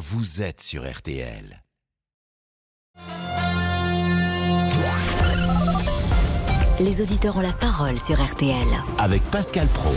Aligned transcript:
vous 0.00 0.40
êtes 0.40 0.62
sur 0.62 0.90
RTL. 0.90 1.62
Les 6.80 7.02
auditeurs 7.02 7.36
ont 7.36 7.42
la 7.42 7.52
parole 7.52 7.98
sur 7.98 8.18
RTL. 8.18 8.66
Avec 8.96 9.22
Pascal 9.24 9.68
Pro. 9.68 9.92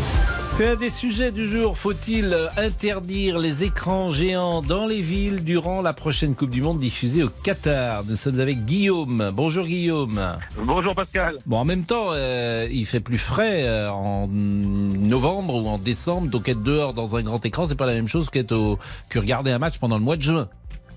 C'est 0.56 0.68
un 0.68 0.76
des 0.76 0.92
sujets 0.92 1.32
du 1.32 1.50
jour. 1.50 1.76
Faut-il 1.76 2.38
interdire 2.58 3.40
les 3.40 3.64
écrans 3.64 4.12
géants 4.12 4.62
dans 4.62 4.86
les 4.86 5.02
villes 5.02 5.44
durant 5.44 5.82
la 5.82 5.94
prochaine 5.94 6.36
Coupe 6.36 6.52
du 6.52 6.62
Monde 6.62 6.80
diffusée 6.80 7.24
au 7.24 7.30
Qatar? 7.30 8.04
Nous 8.08 8.16
sommes 8.16 8.40
avec 8.40 8.64
Guillaume. 8.64 9.32
Bonjour 9.34 9.66
Guillaume. 9.66 10.22
Bonjour 10.64 10.94
Pascal. 10.94 11.40
Bon, 11.48 11.58
en 11.58 11.66
même 11.66 11.86
temps, 11.86 12.10
euh, 12.12 12.68
il 12.72 12.86
fait 12.86 13.00
plus 13.00 13.18
frais 13.18 13.64
euh, 13.64 13.90
en 13.90 14.28
novembre 14.28 15.56
ou 15.56 15.68
en 15.68 15.80
décembre, 15.80 16.28
donc 16.28 16.48
être 16.48 16.62
dehors 16.62 16.94
dans 16.94 17.16
un 17.16 17.24
grand 17.24 17.44
écran, 17.44 17.66
c'est 17.66 17.74
pas 17.74 17.88
la 17.88 17.96
même 17.96 18.08
chose 18.08 18.30
qu'être 18.30 18.52
au... 18.52 18.78
que 19.10 19.18
regarder 19.18 19.50
un 19.50 19.58
match 19.58 19.80
pendant 19.80 19.98
le 19.98 20.04
mois 20.04 20.18
de 20.18 20.22
juin. 20.22 20.50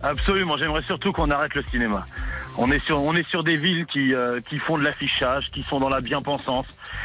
Absolument, 0.06 0.56
j'aimerais 0.56 0.82
surtout 0.86 1.12
qu'on 1.12 1.30
arrête 1.30 1.54
le 1.54 1.62
cinéma. 1.70 2.06
On 2.58 2.70
est 2.70 2.78
sur, 2.78 3.02
on 3.02 3.14
est 3.14 3.28
sur 3.28 3.44
des 3.44 3.56
villes 3.56 3.84
qui, 3.92 4.14
euh, 4.14 4.40
qui 4.48 4.58
font 4.58 4.78
de 4.78 4.84
l'affichage, 4.84 5.50
qui 5.52 5.62
sont 5.62 5.78
dans 5.80 5.88
la 5.88 6.00
bien-pensance, 6.00 6.64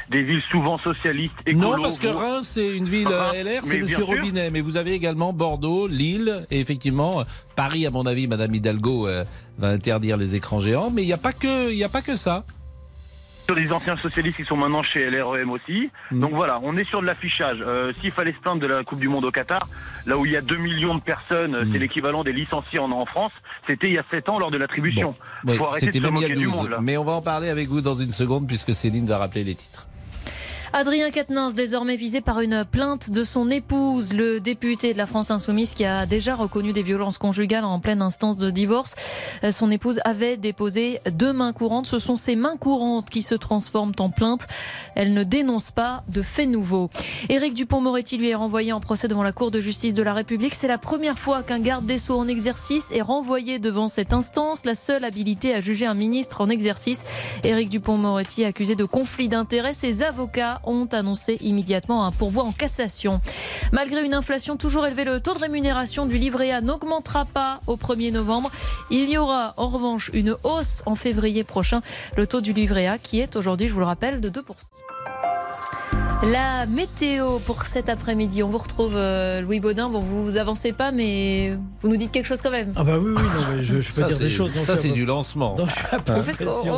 des 0.09 0.23
villes 0.23 0.43
souvent 0.51 0.77
socialistes. 0.79 1.33
Écolo, 1.45 1.77
Non, 1.77 1.81
parce 1.81 1.97
que 1.97 2.07
Reims, 2.07 2.47
c'est 2.53 2.75
une 2.77 2.85
ville 2.85 3.07
Ah, 3.11 3.31
euh, 3.35 3.43
LR, 3.43 3.61
c'est 3.65 3.79
Monsieur. 3.79 4.03
Robinet. 4.03 4.49
Mais 4.51 4.61
vous 4.61 4.77
avez 4.77 4.93
également 4.93 5.33
Bordeaux, 5.33 5.87
Lille, 5.87 6.45
et 6.51 6.59
effectivement, 6.59 7.21
euh, 7.21 7.23
Paris, 7.55 7.85
à 7.85 7.91
mon 7.91 8.05
avis, 8.05 8.27
Madame 8.27 8.53
Hidalgo 8.55 9.07
euh, 9.07 9.25
va 9.57 9.69
interdire 9.69 10.15
les 10.15 10.35
écrans 10.35 10.59
géants. 10.59 10.89
Mais 10.91 11.01
il 11.03 11.07
n'y 11.07 11.13
a, 11.13 11.17
pas 11.17 11.33
que- 11.33 11.69
il 11.71 11.77
y 11.77 11.83
a 11.83 11.89
pas 11.89 12.01
que 12.01 12.15
ça. 12.15 12.45
Sur 13.51 13.59
les 13.59 13.71
anciens 13.71 13.97
socialistes 13.97 14.37
qui 14.37 14.45
sont 14.45 14.55
maintenant 14.57 14.83
chez 14.83 15.09
LREM 15.09 15.49
aussi. 15.51 15.89
Mm. 16.11 16.19
Donc 16.21 16.33
voilà, 16.33 16.59
on 16.63 16.75
est 16.77 16.83
sur 16.85 17.01
de 17.01 17.05
l'affichage. 17.07 17.59
Euh, 17.65 17.91
S'il 17.99 18.11
fallait 18.11 18.33
se 18.33 18.39
plaindre 18.39 18.61
de 18.61 18.67
la 18.67 18.83
Coupe 18.83 18.99
du 18.99 19.07
Monde 19.09 19.25
au 19.25 19.31
Qatar, 19.31 19.67
là 20.05 20.17
où 20.17 20.25
il 20.25 20.31
y 20.31 20.37
a 20.37 20.41
2 20.41 20.57
millions 20.57 20.95
de 20.95 21.01
personnes, 21.01 21.55
euh, 21.55 21.65
Mm. 21.65 21.69
c'est 21.73 21.79
l'équivalent 21.79 22.23
des 22.23 22.31
licenciés 22.33 22.79
en, 22.79 22.91
en 22.91 23.05
France, 23.05 23.31
c'était 23.67 23.87
il 23.87 23.93
y 23.93 23.97
a 23.99 24.03
7 24.11 24.29
ans 24.29 24.39
lors 24.39 24.51
de 24.51 24.57
l'attribution. 24.57 25.13
Arrêter 25.47 25.85
C'était 25.87 25.99
même 25.99 26.15
il 26.17 26.21
y 26.21 26.25
a 26.25 26.29
moquer 26.29 26.39
du 26.39 26.45
12. 26.45 26.53
monde, 26.55 26.77
mais 26.81 26.97
on 26.97 27.03
va 27.03 27.11
en 27.13 27.21
parler 27.21 27.49
avec 27.49 27.67
vous 27.67 27.81
dans 27.81 27.95
une 27.95 28.13
seconde, 28.13 28.47
puisque 28.47 28.73
Céline 28.73 29.05
va 29.05 29.17
rappeler 29.17 29.43
les 29.43 29.55
titres. 29.55 29.87
Adrien 30.73 31.11
Quatennens, 31.11 31.53
désormais 31.53 31.97
visé 31.97 32.21
par 32.21 32.39
une 32.39 32.63
plainte 32.63 33.11
de 33.11 33.25
son 33.25 33.51
épouse, 33.51 34.13
le 34.13 34.39
député 34.39 34.93
de 34.93 34.97
la 34.97 35.05
France 35.05 35.29
Insoumise 35.29 35.73
qui 35.73 35.83
a 35.83 36.05
déjà 36.05 36.33
reconnu 36.33 36.71
des 36.71 36.81
violences 36.81 37.17
conjugales 37.17 37.65
en 37.65 37.81
pleine 37.81 38.01
instance 38.01 38.37
de 38.37 38.49
divorce. 38.49 38.95
Euh, 39.43 39.51
Son 39.51 39.69
épouse 39.69 39.99
avait 40.05 40.37
déposé 40.37 41.01
deux 41.11 41.33
mains 41.33 41.51
courantes. 41.51 41.87
Ce 41.87 41.99
sont 41.99 42.15
ces 42.15 42.37
mains 42.37 42.55
courantes 42.55 43.09
qui 43.09 43.21
se 43.21 43.35
transforment 43.35 43.91
en 43.99 44.09
plainte. 44.11 44.47
Elle 44.95 45.13
ne 45.13 45.25
dénonce 45.25 45.71
pas 45.71 46.05
de 46.07 46.21
faits 46.21 46.47
nouveaux. 46.47 46.89
Éric 47.27 47.53
Dupont-Moretti 47.53 48.17
lui 48.17 48.29
est 48.29 48.35
renvoyé 48.35 48.71
en 48.71 48.79
procès 48.79 49.09
devant 49.09 49.23
la 49.23 49.33
Cour 49.33 49.51
de 49.51 49.59
justice 49.59 49.93
de 49.93 50.03
la 50.03 50.13
République. 50.13 50.55
C'est 50.55 50.69
la 50.69 50.77
première 50.77 51.19
fois 51.19 51.43
qu'un 51.43 51.59
garde 51.59 51.85
des 51.85 51.97
Sceaux 51.97 52.17
en 52.17 52.29
exercice 52.29 52.91
est 52.91 53.01
renvoyé 53.01 53.59
devant 53.59 53.89
cette 53.89 54.13
instance, 54.13 54.63
la 54.63 54.75
seule 54.75 55.03
habilité 55.03 55.53
à 55.53 55.59
juger 55.59 55.85
un 55.85 55.95
ministre 55.95 56.39
en 56.39 56.49
exercice. 56.49 57.03
Éric 57.43 57.67
Dupont-Moretti, 57.67 58.45
accusé 58.45 58.75
de 58.75 58.85
conflit 58.85 59.27
d'intérêts, 59.27 59.73
ses 59.73 60.01
avocats 60.01 60.60
ont 60.63 60.87
annoncé 60.91 61.37
immédiatement 61.41 62.05
un 62.05 62.11
pourvoi 62.11 62.43
en 62.43 62.51
cassation. 62.51 63.21
Malgré 63.71 64.03
une 64.03 64.13
inflation 64.13 64.57
toujours 64.57 64.85
élevée, 64.85 65.03
le 65.03 65.19
taux 65.19 65.33
de 65.33 65.39
rémunération 65.39 66.05
du 66.05 66.17
livret 66.17 66.51
A 66.51 66.61
n'augmentera 66.61 67.25
pas 67.25 67.61
au 67.67 67.75
1er 67.75 68.11
novembre. 68.11 68.51
Il 68.89 69.09
y 69.09 69.17
aura 69.17 69.53
en 69.57 69.69
revanche 69.69 70.09
une 70.13 70.35
hausse 70.43 70.83
en 70.85 70.95
février 70.95 71.43
prochain. 71.43 71.81
Le 72.17 72.27
taux 72.27 72.41
du 72.41 72.53
livret 72.53 72.87
A 72.87 72.97
qui 72.97 73.19
est 73.19 73.35
aujourd'hui, 73.35 73.67
je 73.67 73.73
vous 73.73 73.79
le 73.79 73.85
rappelle, 73.85 74.21
de 74.21 74.29
2%. 74.29 74.41
La 76.29 76.67
météo 76.67 77.39
pour 77.39 77.65
cet 77.65 77.89
après-midi. 77.89 78.43
On 78.43 78.47
vous 78.49 78.59
retrouve, 78.59 78.93
euh, 78.95 79.41
Louis 79.41 79.59
Baudin. 79.59 79.89
Bon, 79.89 80.01
vous 80.01 80.23
vous 80.23 80.37
avancez 80.37 80.71
pas, 80.71 80.91
mais 80.91 81.57
vous 81.81 81.89
nous 81.89 81.97
dites 81.97 82.11
quelque 82.11 82.27
chose 82.27 82.41
quand 82.43 82.51
même. 82.51 82.71
Ah 82.75 82.83
bah 82.83 82.99
oui, 82.99 83.13
oui, 83.15 83.23
non, 83.23 83.55
mais 83.57 83.63
je, 83.63 83.81
je 83.81 83.91
peux 83.91 84.01
Ça, 84.03 84.07
dire 84.07 84.19
des 84.19 84.25
c'est- 84.25 84.29
choses. 84.29 84.51
donc 84.53 84.63
ça, 84.63 84.75
je- 84.75 84.81
c'est 84.81 84.89
du 84.91 85.07
lancement. 85.07 85.55
donc 85.55 85.69
je 85.69 85.73
suis 85.73 85.83
un 85.91 85.97
peu 85.99 86.13
On, 86.13 86.21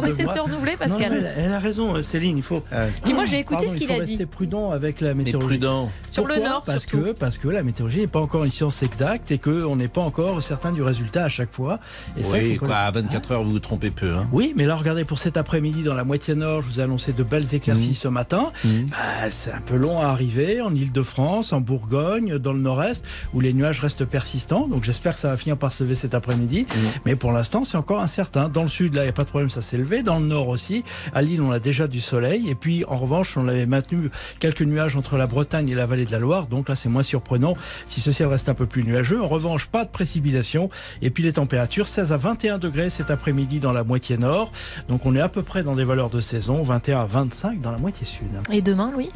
essaie 0.06 0.24
de 0.24 0.30
se 0.32 0.40
renouveler, 0.40 0.72
Non, 0.72 0.78
Pascal. 0.80 1.12
mais 1.12 1.18
elle, 1.18 1.34
elle 1.48 1.54
a 1.54 1.60
raison, 1.60 1.94
euh, 1.94 2.02
Céline. 2.04 2.38
Il 2.38 2.44
faut. 2.44 2.64
Puis 3.04 3.14
moi, 3.14 3.26
j'ai 3.26 3.40
écouté 3.40 3.66
Pardon, 3.66 3.72
ce 3.74 3.78
qu'il 3.78 3.90
il 3.90 3.96
faut 3.96 4.02
a 4.02 4.06
dit. 4.06 4.12
rester 4.12 4.26
prudent 4.26 4.72
avec 4.72 5.02
la 5.02 5.10
Mais 5.10 5.26
météorologie. 5.26 5.58
prudent. 5.60 5.92
Sur 6.08 6.26
le 6.26 6.38
nord, 6.38 6.64
parce 6.66 6.86
surtout. 6.88 7.06
que 7.08 7.12
parce 7.12 7.38
que 7.38 7.50
la 7.50 7.64
météorologie 7.64 8.00
n'est 8.00 8.08
pas 8.08 8.22
encore 8.22 8.46
une 8.46 8.52
science 8.52 8.82
exacte 8.82 9.30
et 9.32 9.40
qu'on 9.40 9.76
n'est 9.76 9.90
pas 9.90 10.02
encore 10.02 10.42
certain 10.42 10.72
du 10.72 10.82
résultat 10.82 11.26
à 11.26 11.30
chaque 11.30 11.52
fois. 11.52 11.80
Et 12.16 12.24
ça, 12.24 12.38
il 12.38 12.44
Oui, 12.44 12.54
faut 12.54 12.62
qu'on- 12.62 12.68
quoi, 12.68 12.78
à 12.78 12.92
24 12.92 13.34
heures, 13.34 13.44
vous 13.44 13.52
vous 13.52 13.60
trompez 13.60 13.92
peu. 13.92 14.10
Hein. 14.16 14.26
Oui, 14.32 14.54
mais 14.56 14.64
là, 14.64 14.78
regardez, 14.78 15.04
pour 15.04 15.20
cet 15.20 15.36
après-midi, 15.36 15.84
dans 15.84 15.96
la 15.96 16.06
moitié 16.06 16.34
nord, 16.34 16.62
je 16.62 16.68
vous 16.70 16.80
ai 16.80 16.84
annoncé 16.84 17.12
de 17.12 17.24
belles 17.24 17.54
éclaircies 17.54 17.90
Mhm. 17.90 17.94
ce 17.94 18.08
matin. 18.08 18.52
Mhm. 18.64 18.88
Bah, 18.90 19.30
c'est 19.34 19.52
un 19.52 19.62
peu 19.62 19.76
long 19.76 20.00
à 20.00 20.06
arriver 20.06 20.62
en 20.62 20.74
Ile-de-France, 20.74 21.54
en 21.54 21.62
Bourgogne, 21.62 22.38
dans 22.38 22.54
le 22.54 22.60
nord-est, 22.60 23.04
où 23.34 23.40
les 23.40 23.54
nuages 23.54 23.80
restent 23.80 24.06
persistants. 24.06 24.68
Donc 24.68 24.84
j'espère 24.84 25.16
que 25.16 25.20
ça 25.20 25.30
va 25.30 25.38
finir 25.38 25.58
par 25.58 25.74
se 25.74 25.84
lever 25.84 25.96
cet 25.96 26.14
après-midi. 26.14 26.68
Mhm. 26.70 26.82
Mais 27.06 27.16
pour 27.16 27.32
l'instant, 27.32 27.64
c'est 27.64 27.78
encore 27.78 28.02
incertain. 28.02 28.50
Dans 28.50 28.64
le 28.64 28.70
sud, 28.70 28.94
là, 28.94 29.02
il 29.02 29.06
n'y 29.06 29.10
a 29.10 29.14
pas 29.14 29.24
de 29.24 29.30
problème, 29.30 29.50
ça 29.50 29.62
s'est 29.62 29.78
levé. 29.78 30.04
Dans 30.04 30.20
le 30.20 30.26
nord 30.26 30.48
aussi, 30.48 30.84
à 31.14 31.22
Lille, 31.22 31.42
on 31.42 31.52
a 31.52 31.60
déjà 31.60 31.88
du 31.88 32.02
soleil. 32.02 32.50
Et 32.50 32.56
puis, 32.56 32.86
en 32.86 32.98
revanche, 32.98 33.38
on 33.38 33.48
avait 33.48 33.66
maintenu 33.66 34.10
quelques 34.40 34.62
nuages 34.62 34.96
entre 34.96 35.18
la 35.18 35.28
Bretagne 35.28 35.70
et 35.70 35.76
la 35.76 35.86
vallée 35.86 36.06
de 36.06 36.12
la 36.12 36.20
Loire. 36.20 36.48
Donc 36.48 36.70
là, 36.70 36.76
c'est 36.76 36.90
moins 36.90 37.04
surprenant 37.04 37.56
si 37.86 38.00
ce 38.00 38.12
ciel 38.12 38.28
reste 38.28 38.50
un 38.50 38.54
peu 38.54 38.66
plus 38.66 38.84
nuageux. 38.84 39.22
En 39.22 39.28
revanche, 39.28 39.68
pas 39.68 39.86
de 39.86 39.90
précipitation. 39.90 40.70
Et 41.02 41.10
puis 41.10 41.24
les 41.24 41.34
températures, 41.34 41.88
16 41.88 42.12
à 42.12 42.18
21 42.18 42.58
degrés 42.60 42.90
cet 42.90 43.12
après-midi 43.12 43.60
dans 43.60 43.72
la 43.72 43.84
moitié 43.84 44.18
nord. 44.18 44.52
Donc 44.88 45.06
on 45.06 45.16
est 45.16 45.22
à 45.22 45.30
peu 45.30 45.42
près 45.44 45.64
dans 45.64 45.76
des 45.76 45.84
valeurs 45.84 46.10
de 46.10 46.22
saison, 46.22 46.64
21 46.64 47.02
à 47.02 47.06
25 47.06 47.62
dans 47.62 47.72
la 47.72 47.78
moitié 47.78 48.06
sud. 48.06 48.28
Et 48.52 48.62
demain, 48.62 48.92
Louis? 48.92 49.10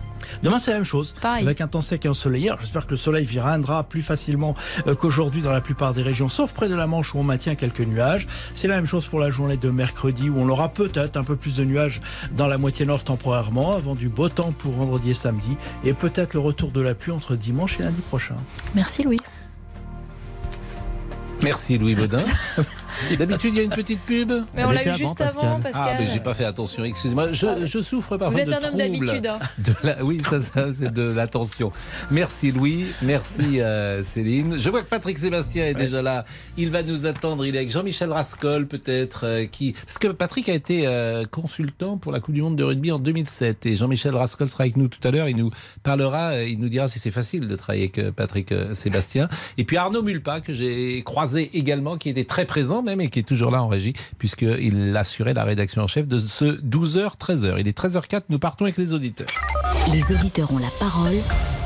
Demain, 0.43 0.59
c'est 0.59 0.71
la 0.71 0.77
même 0.77 0.85
chose. 0.85 1.15
Pareil. 1.21 1.43
Avec 1.45 1.61
un 1.61 1.67
temps 1.67 1.81
sec 1.81 2.05
et 2.05 2.09
ensoleillé. 2.09 2.51
J'espère 2.59 2.85
que 2.85 2.91
le 2.91 2.97
soleil 2.97 3.25
viendra 3.25 3.83
plus 3.83 4.01
facilement 4.01 4.55
euh, 4.87 4.95
qu'aujourd'hui 4.95 5.41
dans 5.41 5.51
la 5.51 5.61
plupart 5.61 5.93
des 5.93 6.01
régions, 6.01 6.29
sauf 6.29 6.53
près 6.53 6.69
de 6.69 6.75
la 6.75 6.87
Manche 6.87 7.13
où 7.13 7.19
on 7.19 7.23
maintient 7.23 7.55
quelques 7.55 7.81
nuages. 7.81 8.27
C'est 8.53 8.67
la 8.67 8.75
même 8.75 8.85
chose 8.85 9.07
pour 9.07 9.19
la 9.19 9.29
journée 9.29 9.57
de 9.57 9.69
mercredi 9.69 10.29
où 10.29 10.37
on 10.37 10.49
aura 10.49 10.69
peut-être 10.69 11.17
un 11.17 11.23
peu 11.23 11.35
plus 11.35 11.55
de 11.57 11.63
nuages 11.63 12.01
dans 12.31 12.47
la 12.47 12.57
moitié 12.57 12.85
nord 12.85 13.03
temporairement, 13.03 13.75
avant 13.75 13.95
du 13.95 14.09
beau 14.09 14.29
temps 14.29 14.51
pour 14.51 14.73
vendredi 14.73 15.11
et 15.11 15.13
samedi, 15.13 15.57
et 15.83 15.93
peut-être 15.93 16.33
le 16.33 16.39
retour 16.39 16.71
de 16.71 16.81
la 16.81 16.93
pluie 16.93 17.11
entre 17.11 17.35
dimanche 17.35 17.79
et 17.79 17.83
lundi 17.83 18.01
prochain. 18.01 18.35
Merci, 18.75 19.03
Louis. 19.03 19.19
Merci 21.41 21.77
Louis 21.77 21.95
Baudin. 21.95 22.25
D'habitude, 23.17 23.53
il 23.53 23.57
y 23.57 23.61
a 23.61 23.63
une 23.63 23.69
petite 23.71 23.99
pub. 24.01 24.31
Mais 24.55 24.63
on 24.63 24.71
l'a 24.71 24.83
eu 24.83 24.87
avant, 24.87 24.97
juste 24.97 25.17
Pascal. 25.17 25.45
avant, 25.45 25.59
Pascal. 25.59 25.83
Ah, 25.95 25.97
mais 25.99 26.07
j'ai 26.07 26.19
pas 26.19 26.33
fait 26.33 26.45
attention, 26.45 26.83
excusez-moi. 26.83 27.31
Je, 27.31 27.65
je 27.65 27.81
souffre 27.81 28.17
parfois 28.17 28.29
Vous 28.31 28.39
êtes 28.39 28.47
de 28.47 28.53
un 28.65 28.69
homme 28.69 28.77
d'habitude. 28.77 29.27
hein. 29.27 29.39
de 29.59 29.73
la- 29.83 30.03
Oui, 30.03 30.21
ça, 30.29 30.41
ça, 30.41 30.67
c'est 30.77 30.91
de 30.93 31.01
l'attention. 31.03 31.71
Merci 32.11 32.51
Louis, 32.51 32.85
merci 33.01 33.61
euh, 33.61 34.03
Céline. 34.03 34.57
Je 34.59 34.69
vois 34.69 34.81
que 34.81 34.87
Patrick 34.89 35.17
Sébastien 35.17 35.65
est 35.65 35.73
déjà 35.73 36.01
là. 36.01 36.25
Il 36.57 36.69
va 36.69 36.83
nous 36.83 37.05
attendre. 37.05 37.45
Il 37.45 37.55
est 37.55 37.59
avec 37.59 37.71
Jean-Michel 37.71 38.11
Rascol, 38.11 38.67
peut-être, 38.67 39.25
euh, 39.25 39.45
qui 39.45 39.73
parce 39.73 39.97
que 39.97 40.07
Patrick 40.07 40.49
a 40.49 40.53
été 40.53 40.87
euh, 40.87 41.25
consultant 41.25 41.97
pour 41.97 42.11
la 42.11 42.19
Coupe 42.19 42.33
du 42.35 42.41
Monde 42.41 42.55
de 42.55 42.63
rugby 42.63 42.91
en 42.91 42.99
2007 42.99 43.65
et 43.65 43.75
Jean-Michel 43.75 44.15
Rascol 44.15 44.47
sera 44.49 44.63
avec 44.63 44.77
nous 44.77 44.87
tout 44.87 45.05
à 45.07 45.11
l'heure. 45.11 45.27
Il 45.29 45.35
nous 45.37 45.51
parlera, 45.83 46.41
il 46.43 46.59
nous 46.59 46.69
dira 46.69 46.87
si 46.87 46.99
c'est 46.99 47.11
facile 47.11 47.47
de 47.47 47.55
travailler 47.55 47.91
avec 47.95 48.11
Patrick 48.15 48.51
euh, 48.51 48.73
Sébastien. 48.75 49.27
Et 49.57 49.63
puis 49.63 49.77
Arnaud 49.77 50.03
Mulpa 50.03 50.41
que 50.41 50.53
j'ai 50.53 51.01
croisé 51.03 51.49
également, 51.57 51.97
qui 51.97 52.09
était 52.09 52.23
très 52.25 52.45
présent 52.45 52.81
même 52.87 53.01
et 53.01 53.09
qui 53.09 53.19
est 53.19 53.23
toujours 53.23 53.51
là 53.51 53.61
en 53.61 53.67
régie 53.67 53.93
puisqu'il 54.17 54.95
assurait 54.95 55.33
la 55.33 55.43
rédaction 55.43 55.83
en 55.83 55.87
chef 55.87 56.07
de 56.07 56.17
ce 56.19 56.59
12h-13h. 56.61 57.57
Il 57.59 57.67
est 57.67 57.77
13h04. 57.77 58.23
Nous 58.29 58.39
partons 58.39 58.65
avec 58.65 58.77
les 58.77 58.93
auditeurs. 58.93 59.27
Les 59.91 60.11
auditeurs 60.11 60.51
ont 60.51 60.57
la 60.57 60.71
parole. 60.79 61.15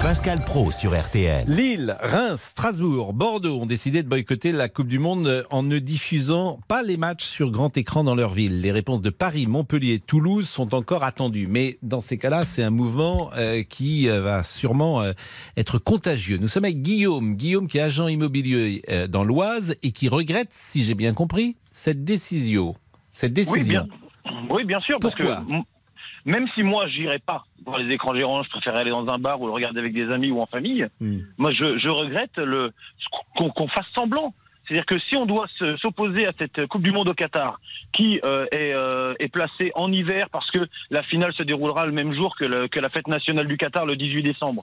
Pascal 0.01 0.43
Pro 0.43 0.71
sur 0.71 0.99
RTL. 0.99 1.45
Lille, 1.47 1.95
Reims, 2.01 2.41
Strasbourg, 2.41 3.13
Bordeaux 3.13 3.59
ont 3.59 3.67
décidé 3.67 4.01
de 4.01 4.07
boycotter 4.07 4.51
la 4.51 4.67
Coupe 4.67 4.87
du 4.87 4.97
Monde 4.97 5.45
en 5.51 5.61
ne 5.61 5.77
diffusant 5.77 6.59
pas 6.67 6.81
les 6.81 6.97
matchs 6.97 7.25
sur 7.25 7.51
grand 7.51 7.77
écran 7.77 8.03
dans 8.03 8.15
leur 8.15 8.33
ville. 8.33 8.61
Les 8.61 8.71
réponses 8.71 9.01
de 9.01 9.11
Paris, 9.11 9.45
Montpellier, 9.45 9.99
Toulouse 9.99 10.49
sont 10.49 10.73
encore 10.73 11.03
attendues. 11.03 11.45
Mais 11.47 11.77
dans 11.83 12.01
ces 12.01 12.17
cas-là, 12.17 12.45
c'est 12.45 12.63
un 12.63 12.71
mouvement 12.71 13.29
euh, 13.37 13.61
qui 13.61 14.09
euh, 14.09 14.21
va 14.21 14.43
sûrement 14.43 15.03
euh, 15.03 15.13
être 15.55 15.77
contagieux. 15.77 16.37
Nous 16.37 16.47
sommes 16.47 16.65
avec 16.65 16.81
Guillaume, 16.81 17.35
Guillaume 17.35 17.67
qui 17.67 17.77
est 17.77 17.81
agent 17.81 18.07
immobilier 18.07 18.81
euh, 18.89 19.07
dans 19.07 19.23
l'Oise 19.23 19.75
et 19.83 19.91
qui 19.91 20.09
regrette, 20.09 20.49
si 20.51 20.83
j'ai 20.83 20.95
bien 20.95 21.10
compris, 21.13 21.55
cette 21.71 22.03
décision. 22.03 22.75
Cette 23.13 23.31
Oui, 23.31 23.35
décision. 23.45 23.87
bien, 24.25 24.31
oui, 24.49 24.63
bien 24.65 24.79
sûr, 24.79 24.97
parce 25.01 25.15
que 25.15 25.23
même 26.25 26.47
si 26.53 26.61
moi 26.63 26.87
j'irais 26.87 27.19
pas 27.19 27.43
voir 27.65 27.77
les 27.79 27.93
écrans 27.93 28.13
géants, 28.15 28.43
je 28.43 28.49
préfère 28.49 28.75
aller 28.75 28.91
dans 28.91 29.07
un 29.07 29.17
bar 29.17 29.41
ou 29.41 29.47
le 29.47 29.51
regarder 29.53 29.79
avec 29.79 29.93
des 29.93 30.09
amis 30.11 30.29
ou 30.31 30.39
en 30.39 30.45
famille. 30.45 30.85
Hmm. 30.99 31.19
Moi, 31.37 31.51
je, 31.51 31.77
je 31.79 31.89
regrette 31.89 32.37
le 32.37 32.71
qu'on 33.35 33.49
qu'on 33.49 33.67
fasse 33.67 33.87
semblant. 33.95 34.33
C'est-à-dire 34.67 34.85
que 34.85 34.99
si 34.99 35.17
on 35.17 35.25
doit 35.25 35.47
se- 35.57 35.75
s'opposer 35.77 36.25
à 36.27 36.31
cette 36.39 36.65
Coupe 36.67 36.83
du 36.83 36.91
Monde 36.91 37.09
au 37.09 37.13
Qatar, 37.13 37.59
qui 37.91 38.21
euh, 38.23 38.45
est, 38.51 38.73
euh, 38.73 39.13
est 39.19 39.27
placée 39.27 39.71
en 39.75 39.91
hiver 39.91 40.29
parce 40.31 40.49
que 40.51 40.59
la 40.91 41.03
finale 41.03 41.33
se 41.33 41.43
déroulera 41.43 41.85
le 41.85 41.91
même 41.91 42.13
jour 42.13 42.35
que, 42.37 42.45
le- 42.45 42.67
que 42.69 42.79
la 42.79 42.89
fête 42.89 43.07
nationale 43.07 43.47
du 43.47 43.57
Qatar 43.57 43.85
le 43.85 43.95
18 43.97 44.23
décembre, 44.23 44.61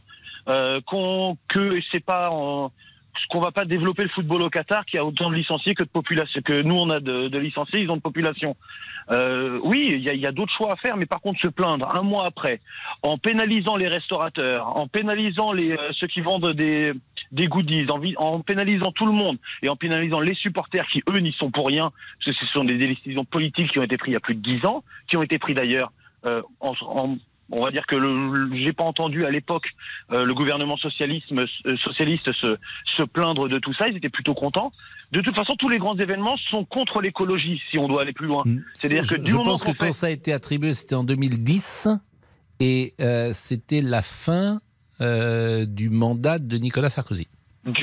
euh, 0.48 0.80
qu'on 0.86 1.36
que 1.48 1.70
c'est 1.92 2.02
pas 2.04 2.30
en 2.30 2.70
qu'on 3.28 3.40
va 3.40 3.50
pas 3.50 3.64
développer 3.64 4.02
le 4.02 4.08
football 4.08 4.42
au 4.42 4.50
Qatar, 4.50 4.84
qui 4.86 4.98
a 4.98 5.04
autant 5.04 5.30
de 5.30 5.34
licenciés 5.34 5.74
que 5.74 5.82
de 5.82 5.88
population, 5.88 6.40
que 6.42 6.62
nous 6.62 6.76
on 6.76 6.90
a 6.90 7.00
de, 7.00 7.38
licenciés, 7.38 7.80
ils 7.80 7.90
ont 7.90 7.96
de 7.96 8.02
population. 8.02 8.56
Euh, 9.10 9.58
oui, 9.62 9.86
il 9.88 10.02
y 10.02 10.26
a, 10.26 10.32
d'autres 10.32 10.52
choix 10.56 10.72
à 10.72 10.76
faire, 10.76 10.96
mais 10.96 11.06
par 11.06 11.20
contre 11.20 11.40
se 11.40 11.48
plaindre 11.48 11.94
un 11.94 12.02
mois 12.02 12.26
après, 12.26 12.60
en 13.02 13.18
pénalisant 13.18 13.76
les 13.76 13.88
restaurateurs, 13.88 14.76
en 14.76 14.86
pénalisant 14.86 15.52
les 15.52 15.72
euh, 15.72 15.92
ceux 15.92 16.06
qui 16.06 16.20
vendent 16.20 16.52
des 16.52 16.94
goodies, 17.48 17.86
en, 18.18 18.40
pénalisant 18.40 18.92
tout 18.92 19.06
le 19.06 19.12
monde 19.12 19.38
et 19.62 19.68
en 19.68 19.76
pénalisant 19.76 20.20
les 20.20 20.34
supporters 20.34 20.86
qui 20.88 21.02
eux 21.08 21.18
n'y 21.18 21.32
sont 21.32 21.50
pour 21.50 21.66
rien, 21.66 21.90
parce 22.18 22.36
que 22.36 22.44
ce 22.46 22.52
sont 22.52 22.64
des 22.64 22.76
décisions 22.76 23.24
politiques 23.24 23.72
qui 23.72 23.78
ont 23.78 23.82
été 23.84 23.96
prises 23.96 24.12
il 24.12 24.14
y 24.14 24.16
a 24.16 24.20
plus 24.20 24.34
de 24.34 24.42
dix 24.42 24.64
ans, 24.66 24.84
qui 25.08 25.16
ont 25.16 25.22
été 25.22 25.38
prises 25.38 25.56
d'ailleurs 25.56 25.92
euh, 26.26 26.40
en- 26.60 27.16
on 27.50 27.62
va 27.62 27.70
dire 27.70 27.86
que 27.86 27.96
le, 27.96 28.50
j'ai 28.56 28.72
pas 28.72 28.84
entendu 28.84 29.24
à 29.24 29.30
l'époque 29.30 29.66
euh, 30.12 30.24
le 30.24 30.34
gouvernement 30.34 30.76
socialisme, 30.76 31.40
euh, 31.40 31.76
socialiste 31.78 32.32
se, 32.32 32.56
se 32.96 33.02
plaindre 33.02 33.48
de 33.48 33.58
tout 33.58 33.72
ça. 33.74 33.88
Ils 33.88 33.96
étaient 33.96 34.08
plutôt 34.08 34.34
contents. 34.34 34.72
De 35.12 35.20
toute 35.20 35.34
façon, 35.34 35.54
tous 35.58 35.68
les 35.68 35.78
grands 35.78 35.96
événements 35.96 36.36
sont 36.50 36.64
contre 36.64 37.00
l'écologie, 37.00 37.60
si 37.70 37.78
on 37.78 37.88
doit 37.88 38.02
aller 38.02 38.12
plus 38.12 38.26
loin. 38.26 38.44
C'est-à-dire 38.74 39.04
je, 39.04 39.16
que 39.16 39.20
du 39.20 39.30
je 39.30 39.36
moment 39.36 39.52
pense 39.52 39.64
que 39.64 39.72
quand 39.72 39.92
ça 39.92 40.08
a 40.08 40.10
été 40.10 40.32
attribué, 40.32 40.74
c'était 40.74 40.94
en 40.94 41.04
2010 41.04 41.88
et 42.60 42.94
euh, 43.00 43.32
c'était 43.32 43.82
la 43.82 44.02
fin 44.02 44.60
du 45.00 45.90
mandat 45.90 46.40
de 46.40 46.56
Nicolas 46.56 46.90
Sarkozy. 46.90 47.28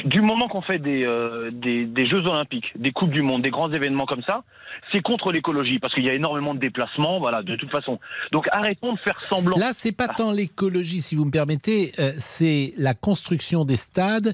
Du, 0.06 0.22
moment 0.22 0.48
qu'on 0.48 0.62
fait 0.62 0.80
des, 0.80 1.06
euh, 1.06 1.52
des 1.52 2.08
Jeux 2.08 2.26
Olympiques, 2.26 2.72
des 2.76 2.92
Coupes 2.92 3.12
du 3.12 3.22
Monde, 3.22 3.42
des 3.42 3.50
grands 3.50 3.72
événements 3.72 4.06
comme 4.06 4.24
ça, 4.28 4.44
c'est 4.92 5.02
contre 5.02 5.32
l'écologie 5.32 5.80
parce 5.80 5.94
qu'il 5.94 6.06
y 6.06 6.10
a 6.10 6.14
énormément 6.14 6.54
de 6.54 6.60
déplacements, 6.60 7.20
voilà, 7.20 7.44
de 7.44 7.56
toute 7.56 7.72
façon. 7.72 8.00
Donc 8.32 8.48
arrêtons 8.52 8.94
de 8.94 9.00
faire 9.00 9.20
semblant. 9.30 9.58
Là, 9.58 9.72
c'est 9.74 9.92
pas 9.92 10.08
tant 10.08 10.32
l'écologie, 10.32 11.02
si 11.02 11.16
vous 11.16 11.26
me 11.26 11.32
permettez, 11.32 11.92
euh, 12.00 12.12
c'est 12.18 12.74
la 12.78 12.94
construction 12.94 13.66
des 13.66 13.78
stades 13.78 14.34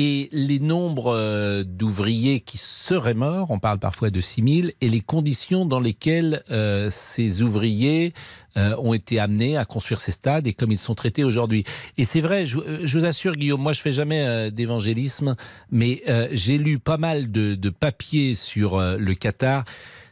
et 0.00 0.28
les 0.30 0.60
nombres 0.60 1.12
euh, 1.12 1.64
d'ouvriers 1.66 2.38
qui 2.38 2.56
seraient 2.56 3.14
morts, 3.14 3.50
on 3.50 3.58
parle 3.58 3.80
parfois 3.80 4.10
de 4.10 4.20
6000, 4.20 4.72
et 4.80 4.88
les 4.88 5.00
conditions 5.00 5.66
dans 5.66 5.80
lesquelles 5.80 6.44
euh, 6.52 6.88
ces 6.88 7.42
ouvriers 7.42 8.14
euh, 8.56 8.76
ont 8.78 8.94
été 8.94 9.18
amenés 9.18 9.56
à 9.56 9.64
construire 9.64 10.00
ces 10.00 10.12
stades 10.12 10.46
et 10.46 10.52
comme 10.52 10.70
ils 10.70 10.78
sont 10.78 10.94
traités 10.94 11.24
aujourd'hui. 11.24 11.64
Et 11.96 12.04
c'est 12.04 12.20
vrai, 12.20 12.46
je, 12.46 12.58
vous 12.96 13.04
assure, 13.04 13.32
Guillaume, 13.32 13.60
moi 13.60 13.72
je 13.72 13.80
fais 13.80 13.92
jamais 13.92 14.52
d'évangélisme, 14.52 15.34
mais 15.72 16.02
j'ai 16.30 16.58
lu 16.58 16.78
pas 16.78 16.96
mal 16.96 17.32
de, 17.32 17.56
de 17.56 17.70
papiers 17.70 18.36
sur 18.36 18.80
le 18.80 19.14
Qatar. 19.14 19.64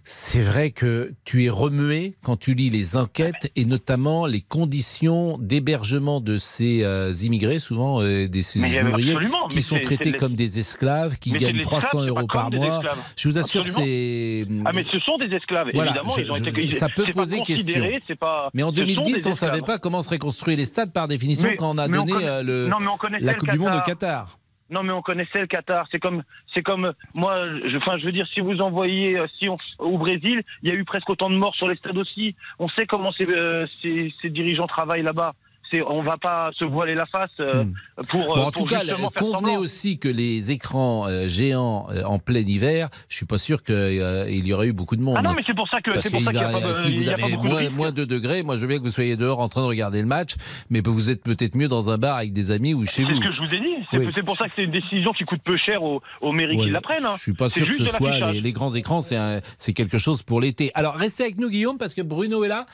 C'est 0.08 0.40
vrai 0.40 0.70
que 0.70 1.14
tu 1.24 1.44
es 1.44 1.48
remué 1.50 2.14
quand 2.22 2.36
tu 2.36 2.54
lis 2.54 2.70
les 2.70 2.96
enquêtes 2.96 3.50
et 3.56 3.64
notamment 3.64 4.26
les 4.26 4.40
conditions 4.40 5.36
d'hébergement 5.38 6.20
de 6.20 6.38
ces 6.38 6.84
euh, 6.84 7.12
immigrés, 7.22 7.58
souvent 7.58 8.00
euh, 8.02 8.28
des 8.28 8.44
ces 8.44 8.60
Mais, 8.60 8.84
ouvriers, 8.84 9.16
qui 9.50 9.62
sont 9.62 9.80
traités 9.80 10.12
comme 10.12 10.36
des 10.36 10.60
esclaves, 10.60 11.16
qui 11.18 11.32
Mais 11.32 11.38
gagnent 11.38 11.56
l'esclave, 11.56 11.80
300 11.82 11.88
c'est 11.90 11.96
pas 11.96 12.04
euros 12.20 12.26
par 12.28 12.50
mois. 12.52 12.82
Je 13.16 13.28
vous 13.28 13.36
assure, 13.36 13.66
c'est 13.66 14.46
Ah 14.64 14.70
mais 14.72 14.84
ce 14.84 15.00
sont 15.00 15.18
des 15.18 15.26
esclaves, 15.34 15.70
Voilà, 15.74 15.90
évidemment. 15.90 16.12
je- 16.16 16.20
ils 16.22 16.30
ont 16.30 16.36
été, 16.36 16.70
ça 16.70 16.88
peut 16.88 17.06
poser 17.12 17.42
question. 17.42 17.82
pas. 18.20 18.48
Mais 18.54 18.62
en 18.62 18.70
ce 18.70 18.76
sont 18.76 18.82
2010, 18.84 19.12
des 19.22 19.26
on 19.26 19.34
savait 19.34 19.54
esclaves. 19.58 19.66
pas 19.66 19.78
comment 19.80 20.02
seraient 20.02 20.18
construits 20.18 20.54
les 20.54 20.66
stades 20.66 20.92
par 20.92 21.08
définition 21.08 21.48
Mais- 21.48 21.56
quand 21.56 21.74
on 21.74 21.78
a 21.78 21.86
on 21.88 21.90
donné 21.90 22.12
euh, 22.22 22.42
le, 22.44 22.68
Non 22.68 22.76
on 22.80 23.16
la 23.18 23.34
Coupe 23.34 23.50
du 23.50 23.58
Monde 23.58 23.74
au 23.74 23.80
Qatar. 23.84 24.38
Non, 24.70 24.82
mais 24.82 24.92
on 24.92 25.02
connaissait 25.02 25.40
le 25.40 25.46
Qatar. 25.46 25.86
C'est 25.92 26.00
comme, 26.00 26.22
c'est 26.54 26.62
comme 26.62 26.92
moi. 27.14 27.34
Je, 27.64 27.76
enfin, 27.76 27.98
je 27.98 28.06
veux 28.06 28.12
dire, 28.12 28.26
si 28.34 28.40
vous 28.40 28.60
envoyez, 28.60 29.18
euh, 29.18 29.26
si 29.38 29.48
on 29.48 29.58
au 29.78 29.96
Brésil, 29.98 30.42
il 30.62 30.68
y 30.68 30.72
a 30.72 30.74
eu 30.74 30.84
presque 30.84 31.08
autant 31.08 31.30
de 31.30 31.36
morts 31.36 31.54
sur 31.54 31.68
les 31.68 31.76
stades 31.76 31.96
aussi. 31.96 32.34
On 32.58 32.68
sait 32.68 32.86
comment 32.86 33.12
ces, 33.12 33.26
euh, 33.28 33.66
ces, 33.80 34.12
ces 34.20 34.30
dirigeants 34.30 34.66
travaillent 34.66 35.02
là-bas. 35.02 35.34
C'est, 35.70 35.82
on 35.82 36.02
va 36.02 36.16
pas 36.16 36.50
se 36.58 36.64
voiler 36.64 36.94
la 36.94 37.06
face 37.06 37.30
euh, 37.40 37.64
Hmm. 37.64 37.72
pour. 38.08 38.20
Bon, 38.26 38.36
euh, 38.36 38.40
en 38.40 38.50
pour 38.50 38.66
tout 38.66 38.74
cas, 38.74 38.82
convenez 39.16 39.56
aussi 39.56 39.98
que 39.98 40.08
les 40.08 40.50
écrans 40.50 41.06
euh, 41.08 41.26
géants 41.28 41.86
euh, 41.90 42.04
en 42.04 42.18
plein 42.18 42.40
hiver, 42.40 42.88
je 43.08 43.16
suis 43.16 43.26
pas 43.26 43.38
sûr 43.38 43.62
qu'il 43.62 44.44
y 44.46 44.52
aurait 44.52 44.68
eu 44.68 44.72
beaucoup 44.72 44.96
de 44.96 45.02
monde. 45.02 45.16
Ah 45.18 45.22
non, 45.22 45.32
mais 45.34 45.42
c'est 45.46 45.54
pour 45.54 45.68
ça 45.68 45.80
que 45.80 45.90
Parce 45.90 46.04
c'est 46.04 46.10
pour 46.10 46.20
ça 46.22 46.30
qu'il 46.30 46.40
y 46.40 46.44
a 46.44 46.50
qu'il 46.52 46.60
pas 46.60 46.66
va- 46.68 46.78
de, 46.82 46.86
si 46.86 46.96
vous 46.96 47.02
y 47.04 47.08
a 47.10 47.16
pas 47.16 47.22
avez 47.24 47.32
beaucoup 47.32 47.44
de 47.46 47.50
moins, 47.52 47.58
risques. 47.60 47.72
moins 47.72 47.90
2 47.92 48.06
degrés, 48.06 48.42
moi 48.42 48.56
je 48.56 48.60
veux 48.62 48.66
bien 48.68 48.78
que 48.78 48.84
vous 48.84 48.90
soyez 48.90 49.16
dehors 49.16 49.40
en 49.40 49.48
train 49.48 49.62
de 49.62 49.66
regarder 49.66 50.00
le 50.00 50.06
match, 50.06 50.34
mais 50.70 50.80
vous 50.84 51.10
êtes 51.10 51.22
peut-être 51.22 51.54
mieux 51.56 51.68
dans 51.68 51.90
un 51.90 51.98
bar 51.98 52.16
avec 52.18 52.32
des 52.32 52.50
amis 52.50 52.74
ou 52.74 52.86
chez 52.86 53.04
C'est 53.04 53.12
vous. 53.12 53.16
ce 53.22 53.28
que 53.28 53.32
je 53.34 53.38
vous 53.40 53.54
ai 53.54 53.60
dit. 53.60 53.84
C'est 53.90 53.98
Oui. 53.98 54.12
c'est 54.14 54.22
pour 54.24 54.36
ça 54.36 54.46
que 54.46 54.52
c'est 54.56 54.62
une 54.64 54.70
décision 54.72 55.12
qui 55.12 55.24
coûte 55.24 55.40
peu 55.44 55.56
cher 55.56 55.82
aux, 55.82 56.00
aux 56.20 56.32
mairies 56.32 56.56
Ouais, 56.58 56.64
qui 56.66 56.70
la 56.70 56.80
prennent. 56.80 57.04
hein. 57.06 57.14
Je 57.16 57.22
suis 57.22 57.34
pas 57.34 57.48
C'est 57.48 57.60
sûr 57.64 57.68
que 57.76 57.84
ce 57.86 57.92
soit 57.96 58.32
les, 58.32 58.40
les 58.40 58.52
grands 58.52 58.74
écrans, 58.74 59.00
c'est 59.00 59.16
c'est 59.58 59.72
quelque 59.72 59.98
chose 59.98 60.22
pour 60.22 60.40
l'été. 60.40 60.70
Alors 60.74 60.94
restez 60.94 61.24
avec 61.24 61.38
nous 61.38 61.48
Guillaume 61.50 61.78
parce 61.78 61.94
que 61.94 62.02
Bruno 62.02 62.44
est 62.44 62.48
là. 62.48 62.66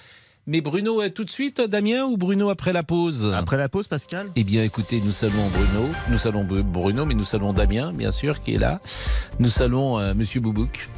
Mais 0.49 0.61
Bruno 0.61 1.03
est 1.03 1.11
tout 1.11 1.25
de 1.25 1.31
suite, 1.31 1.61
Damien, 1.61 2.05
ou 2.05 2.17
Bruno 2.17 2.51
après 2.51 2.73
la 2.73 2.83
pause 2.83 3.33
Après 3.33 3.57
la 3.57 3.69
pause, 3.69 3.87
Pascal? 3.87 4.29
Eh 4.35 4.43
bien, 4.43 4.65
écoutez, 4.65 5.01
nous 5.05 5.13
saluons 5.13 5.47
Bruno, 5.55 5.89
nous 6.11 6.19
saluons 6.19 6.43
Bru- 6.45 6.65
Bruno, 6.65 7.07
mais 7.07 7.15
nous 7.15 7.25
saluons 7.25 7.53
Damien, 7.53 7.93
bien 7.93 8.11
sûr, 8.11 8.43
qui 8.43 8.55
est 8.55 8.59
là. 8.59 8.81
Nous 9.39 9.49
saluons 9.49 10.01
euh, 10.01 10.15
Monsieur 10.15 10.41
Boubouk. 10.41 10.89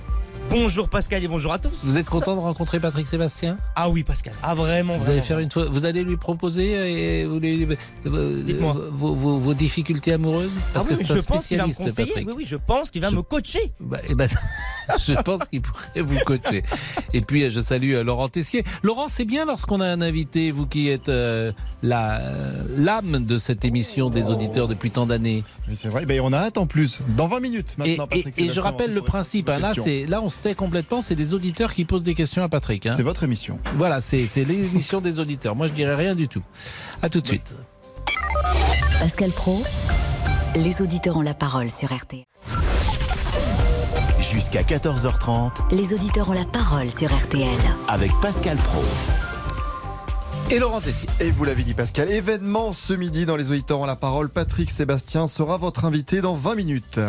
Bonjour 0.51 0.89
Pascal 0.89 1.25
et 1.25 1.27
bonjour 1.29 1.53
à 1.53 1.59
tous. 1.59 1.73
Vous 1.83 1.99
êtes 1.99 2.09
content 2.09 2.37
de 2.37 2.41
rencontrer 2.41 2.79
Patrick 2.79 3.09
Sébastien? 3.09 3.57
Ah 3.75 3.89
oui 3.89 4.05
Pascal. 4.05 4.35
Ah 4.43 4.55
vraiment. 4.55 4.93
Vous 4.95 5.01
vraiment, 5.01 5.13
allez 5.13 5.21
faire 5.27 5.39
une 5.41 5.51
fois, 5.51 5.65
vous 5.65 5.85
allez 5.85 6.05
lui 6.05 6.17
proposer 6.17 6.77
euh, 6.77 6.85
et 6.87 7.25
vous 7.25 7.41
lui- 7.41 7.67
euh, 8.07 8.43
Dites-moi. 8.45 8.77
vos, 8.93 9.15
vos- 9.15 9.39
vos 9.39 9.55
difficultés 9.55 10.13
amoureuses? 10.13 10.61
Parce 10.73 10.85
Ah 10.87 10.89
que 10.91 10.95
c'est 10.95 11.11
un 11.11 11.17
je 11.17 11.23
pense 11.23 11.47
qu'il 11.47 11.59
va 11.59 11.67
me 11.67 11.73
spécialiste. 11.73 12.15
Patrick. 12.15 12.29
Oui, 12.29 12.35
oui, 12.39 12.45
je 12.47 12.57
pense 12.57 12.91
qu'il 12.91 13.03
va 13.03 13.11
Je- 13.11 13.17
me 13.17 13.23
coacher. 13.23 13.73
Bah, 13.81 13.99
eh 14.09 14.15
ben, 14.15 14.29
je 15.09 15.15
pense 15.23 15.41
qu'il 15.51 15.61
pourrait 15.61 16.03
vous 16.03 16.19
coacher. 16.25 16.63
Et 17.13 17.21
puis, 17.23 17.43
euh, 17.45 17.51
je 17.51 17.61
salue 17.61 17.95
euh, 17.95 18.05
Laurent 18.05 18.29
Tessier. 18.29 18.65
Laurent, 18.85 19.09
c'est 19.09 19.25
bien 19.25 19.47
lorsqu'on 19.47 19.81
a 19.81 19.87
un 19.87 20.03
invité, 20.03 20.53
vous 20.53 20.67
qui 20.69 20.89
êtes 20.89 21.09
euh, 21.09 21.51
la 21.83 22.21
euh, 22.21 22.63
l'âme 22.77 23.25
de 23.25 23.39
cette 23.39 23.65
émission 23.65 24.09
des 24.09 24.27
auditeurs 24.31 24.69
depuis 24.69 24.93
tant 24.93 25.07
d'années. 25.07 25.43
Mais 25.69 25.75
c'est 25.75 25.89
vrai, 25.89 26.07
ben, 26.07 26.21
on 26.23 26.33
a 26.33 26.39
hâte 26.39 26.59
en 26.59 26.67
plus. 26.69 27.01
Dans 27.17 27.27
20 27.27 27.41
minutes 27.41 27.75
Et, 27.85 27.89
maintenant, 27.97 28.05
et- 28.13 28.23
Patrick 28.23 28.39
et 28.39 28.43
je 28.43 28.51
Sébastien, 28.53 28.63
rappelle 28.63 28.95
le 28.95 29.03
principe. 29.03 29.49
hein, 29.49 29.59
là, 29.59 29.73
c'est 29.75 30.07
là, 30.07 30.21
on 30.23 30.31
se 30.35 30.43
tait 30.43 30.55
complètement. 30.55 31.01
C'est 31.01 31.15
les 31.15 31.33
auditeurs 31.35 31.73
qui 31.73 31.85
posent 31.85 32.03
des 32.03 32.15
questions 32.15 32.43
à 32.43 32.49
Patrick. 32.49 32.87
hein. 32.87 32.93
C'est 32.97 33.03
votre 33.03 33.23
émission. 33.25 33.59
Voilà, 33.77 34.01
c'est 34.01 34.27
c'est 34.27 34.45
l'émission 34.45 35.01
des 35.01 35.19
auditeurs. 35.21 35.55
Moi, 35.57 35.69
je 35.69 35.73
dirais 35.73 35.95
rien 35.95 36.15
du 36.15 36.29
tout. 36.29 36.43
À 37.03 37.09
tout 37.09 37.21
de 37.21 37.27
suite. 37.27 37.55
Pascal 38.99 39.31
Pro, 39.31 39.63
les 40.57 40.83
auditeurs 40.83 41.17
ont 41.17 41.23
la 41.23 41.35
parole 41.35 41.71
sur 41.71 41.93
RTL. 41.95 42.25
Jusqu'à 44.33 44.63
14h30 44.63 45.51
Les 45.71 45.93
auditeurs 45.95 46.29
ont 46.29 46.33
la 46.33 46.45
parole 46.45 46.91
sur 46.91 47.15
RTL. 47.15 47.49
avec 47.89 48.11
Pascal 48.21 48.57
Pro. 48.59 48.83
Et 50.51 50.59
Laurent 50.59 50.81
Tessier. 50.81 51.09
Et 51.21 51.31
vous 51.31 51.45
l'avez 51.45 51.63
dit, 51.63 51.73
Pascal, 51.75 52.11
événement 52.11 52.73
ce 52.73 52.93
midi 52.95 53.25
dans 53.27 53.37
les 53.37 53.51
auditeurs 53.51 53.81
ont 53.81 53.87
la 53.87 53.97
parole. 53.97 54.29
Patrick 54.29 54.71
Sébastien 54.71 55.27
sera 55.27 55.57
votre 55.57 55.85
invité 55.85 56.21
dans 56.21 56.35
20 56.35 56.55
minutes. 56.55 57.01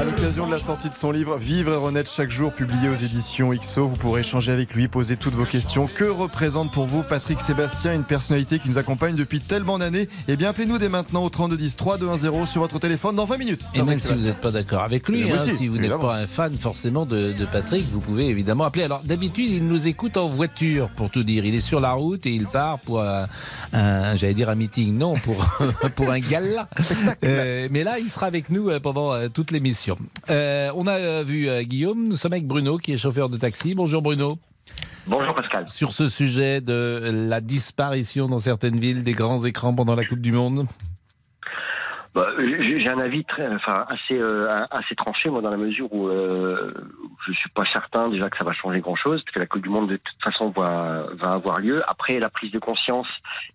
À 0.00 0.04
l'occasion 0.04 0.46
de 0.46 0.50
la 0.50 0.58
sortie 0.58 0.88
de 0.88 0.94
son 0.94 1.12
livre 1.12 1.36
Vivre 1.36 1.74
et 1.74 1.76
renaître 1.76 2.10
chaque 2.10 2.30
jour, 2.30 2.54
publié 2.54 2.88
aux 2.88 2.94
éditions 2.94 3.50
XO, 3.50 3.86
vous 3.86 3.96
pourrez 3.96 4.22
échanger 4.22 4.50
avec 4.50 4.74
lui, 4.74 4.88
poser 4.88 5.18
toutes 5.18 5.34
vos 5.34 5.44
questions. 5.44 5.90
Que 5.94 6.04
représente 6.04 6.72
pour 6.72 6.86
vous 6.86 7.02
Patrick 7.02 7.38
Sébastien, 7.38 7.92
une 7.92 8.04
personnalité 8.04 8.58
qui 8.60 8.70
nous 8.70 8.78
accompagne 8.78 9.14
depuis 9.14 9.40
tellement 9.40 9.76
d'années? 9.76 10.08
Eh 10.26 10.36
bien, 10.36 10.48
appelez-nous 10.48 10.78
dès 10.78 10.88
maintenant 10.88 11.22
au 11.22 11.28
3210 11.28 11.76
3210 11.76 12.46
sur 12.50 12.62
votre 12.62 12.78
téléphone 12.78 13.14
dans 13.14 13.26
20 13.26 13.36
minutes. 13.36 13.60
Et 13.74 13.82
même 13.82 13.98
si 13.98 14.10
vous 14.10 14.20
n'êtes 14.22 14.40
pas 14.40 14.50
d'accord 14.50 14.80
avec 14.84 15.06
lui, 15.06 15.22
moi 15.24 15.36
hein, 15.36 15.42
aussi, 15.42 15.54
si 15.54 15.68
vous 15.68 15.76
n'êtes 15.76 15.94
pas 15.98 16.16
un 16.16 16.26
fan 16.26 16.54
forcément 16.56 17.04
de, 17.04 17.32
de 17.34 17.44
Patrick, 17.44 17.84
vous 17.92 18.00
pouvez 18.00 18.28
évidemment 18.28 18.64
appeler. 18.64 18.84
Alors 18.84 19.02
d'habitude, 19.04 19.50
il 19.50 19.68
nous 19.68 19.86
écoute 19.86 20.16
en 20.16 20.28
voiture, 20.28 20.88
pour 20.96 21.10
tout 21.10 21.24
dire. 21.24 21.44
Il 21.44 21.54
est 21.54 21.60
sur 21.60 21.78
la 21.78 21.92
route 21.92 22.24
et 22.24 22.30
il 22.30 22.46
part 22.46 22.78
pour 22.78 23.02
un, 23.02 23.26
un- 23.74 24.16
j'allais 24.16 24.32
dire 24.34 24.48
un 24.48 24.54
meeting, 24.54 24.96
non, 24.96 25.12
pour 25.16 25.46
pour 25.94 26.08
un 26.10 26.20
gala. 26.20 26.70
Euh, 27.22 27.68
mais 27.70 27.84
là, 27.84 27.98
il 27.98 28.08
sera 28.08 28.24
avec 28.24 28.48
nous 28.48 28.70
euh, 28.70 28.80
pendant 28.80 29.12
euh, 29.12 29.28
toute 29.28 29.50
l'émission. 29.50 29.89
Euh, 30.30 30.70
on 30.74 30.86
a 30.86 30.98
euh, 30.98 31.24
vu 31.26 31.48
euh, 31.48 31.62
Guillaume. 31.62 32.08
Nous 32.08 32.16
sommes 32.16 32.32
avec 32.32 32.46
Bruno, 32.46 32.78
qui 32.78 32.92
est 32.92 32.98
chauffeur 32.98 33.28
de 33.28 33.36
taxi. 33.36 33.74
Bonjour 33.74 34.02
Bruno. 34.02 34.38
Bonjour 35.06 35.34
Pascal. 35.34 35.68
Sur 35.68 35.92
ce 35.92 36.08
sujet 36.08 36.60
de 36.60 37.10
la 37.28 37.40
disparition 37.40 38.28
dans 38.28 38.38
certaines 38.38 38.78
villes 38.78 39.02
des 39.02 39.12
grands 39.12 39.44
écrans 39.44 39.74
pendant 39.74 39.94
la 39.94 40.04
Coupe 40.04 40.20
du 40.20 40.32
Monde. 40.32 40.66
Bah, 42.12 42.26
j'ai 42.38 42.80
j'ai 42.80 42.88
un 42.90 42.98
avis 42.98 43.24
très, 43.24 43.46
enfin, 43.48 43.86
assez, 43.88 44.18
euh, 44.18 44.48
assez 44.72 44.96
tranché, 44.96 45.30
moi, 45.30 45.42
dans 45.42 45.50
la 45.50 45.56
mesure 45.56 45.92
où 45.92 46.08
euh, 46.08 46.74
je 47.26 47.32
suis 47.32 47.50
pas 47.50 47.62
certain 47.72 48.08
déjà 48.08 48.28
que 48.28 48.36
ça 48.36 48.44
va 48.44 48.52
changer 48.52 48.80
grand-chose, 48.80 49.22
parce 49.22 49.32
que 49.32 49.38
la 49.38 49.46
Coupe 49.46 49.62
du 49.62 49.68
Monde, 49.68 49.90
de 49.90 49.96
toute 49.96 50.22
façon, 50.22 50.50
va, 50.50 51.06
va 51.14 51.30
avoir 51.30 51.60
lieu. 51.60 51.82
Après, 51.86 52.18
la 52.18 52.28
prise 52.28 52.50
de 52.50 52.58
conscience 52.58 53.06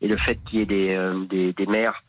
et 0.02 0.08
le 0.08 0.16
fait 0.16 0.40
qu'il 0.46 0.60
y 0.60 0.62
ait 0.62 0.66
des, 0.66 0.96
euh, 0.96 1.26
des, 1.26 1.52
des 1.52 1.66
maires 1.66 2.02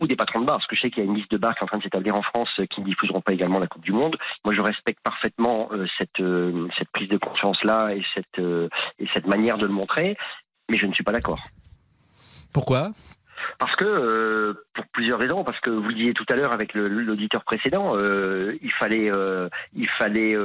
ou 0.00 0.06
des 0.06 0.16
patrons 0.16 0.40
de 0.40 0.46
bars, 0.46 0.56
parce 0.56 0.66
que 0.66 0.76
je 0.76 0.82
sais 0.82 0.90
qu'il 0.90 1.02
y 1.02 1.06
a 1.06 1.10
une 1.10 1.16
liste 1.16 1.30
de 1.30 1.38
bars 1.38 1.54
qui 1.54 1.60
est 1.60 1.64
en 1.64 1.66
train 1.66 1.78
de 1.78 1.82
s'établir 1.82 2.14
en 2.14 2.22
France 2.22 2.50
euh, 2.60 2.66
qui 2.66 2.80
ne 2.80 2.86
diffuseront 2.86 3.20
pas 3.20 3.32
également 3.32 3.58
la 3.58 3.66
Coupe 3.66 3.84
du 3.84 3.92
Monde. 3.92 4.16
Moi, 4.44 4.54
je 4.54 4.60
respecte 4.60 5.00
parfaitement 5.02 5.68
euh, 5.72 5.86
cette, 5.98 6.20
euh, 6.20 6.68
cette 6.78 6.90
prise 6.90 7.08
de 7.08 7.18
conscience-là 7.18 7.90
et 7.94 8.02
cette, 8.14 8.38
euh, 8.38 8.68
et 8.98 9.06
cette 9.14 9.26
manière 9.26 9.58
de 9.58 9.66
le 9.66 9.72
montrer, 9.72 10.16
mais 10.68 10.78
je 10.78 10.86
ne 10.86 10.92
suis 10.92 11.04
pas 11.04 11.12
d'accord. 11.12 11.40
Pourquoi? 12.52 12.92
Parce 13.58 13.74
que, 13.76 13.84
euh, 13.84 14.66
pour 14.74 14.84
plusieurs 14.88 15.18
raisons, 15.18 15.44
parce 15.44 15.58
que 15.60 15.70
vous 15.70 15.88
le 15.88 15.94
disiez 15.94 16.12
tout 16.12 16.26
à 16.28 16.34
l'heure 16.34 16.52
avec 16.52 16.74
l'auditeur 16.74 17.44
précédent, 17.44 17.96
euh, 17.96 18.56
il 18.62 18.72
fallait, 18.72 19.10
euh, 19.10 19.48
il 19.74 19.88
fallait 19.98 20.36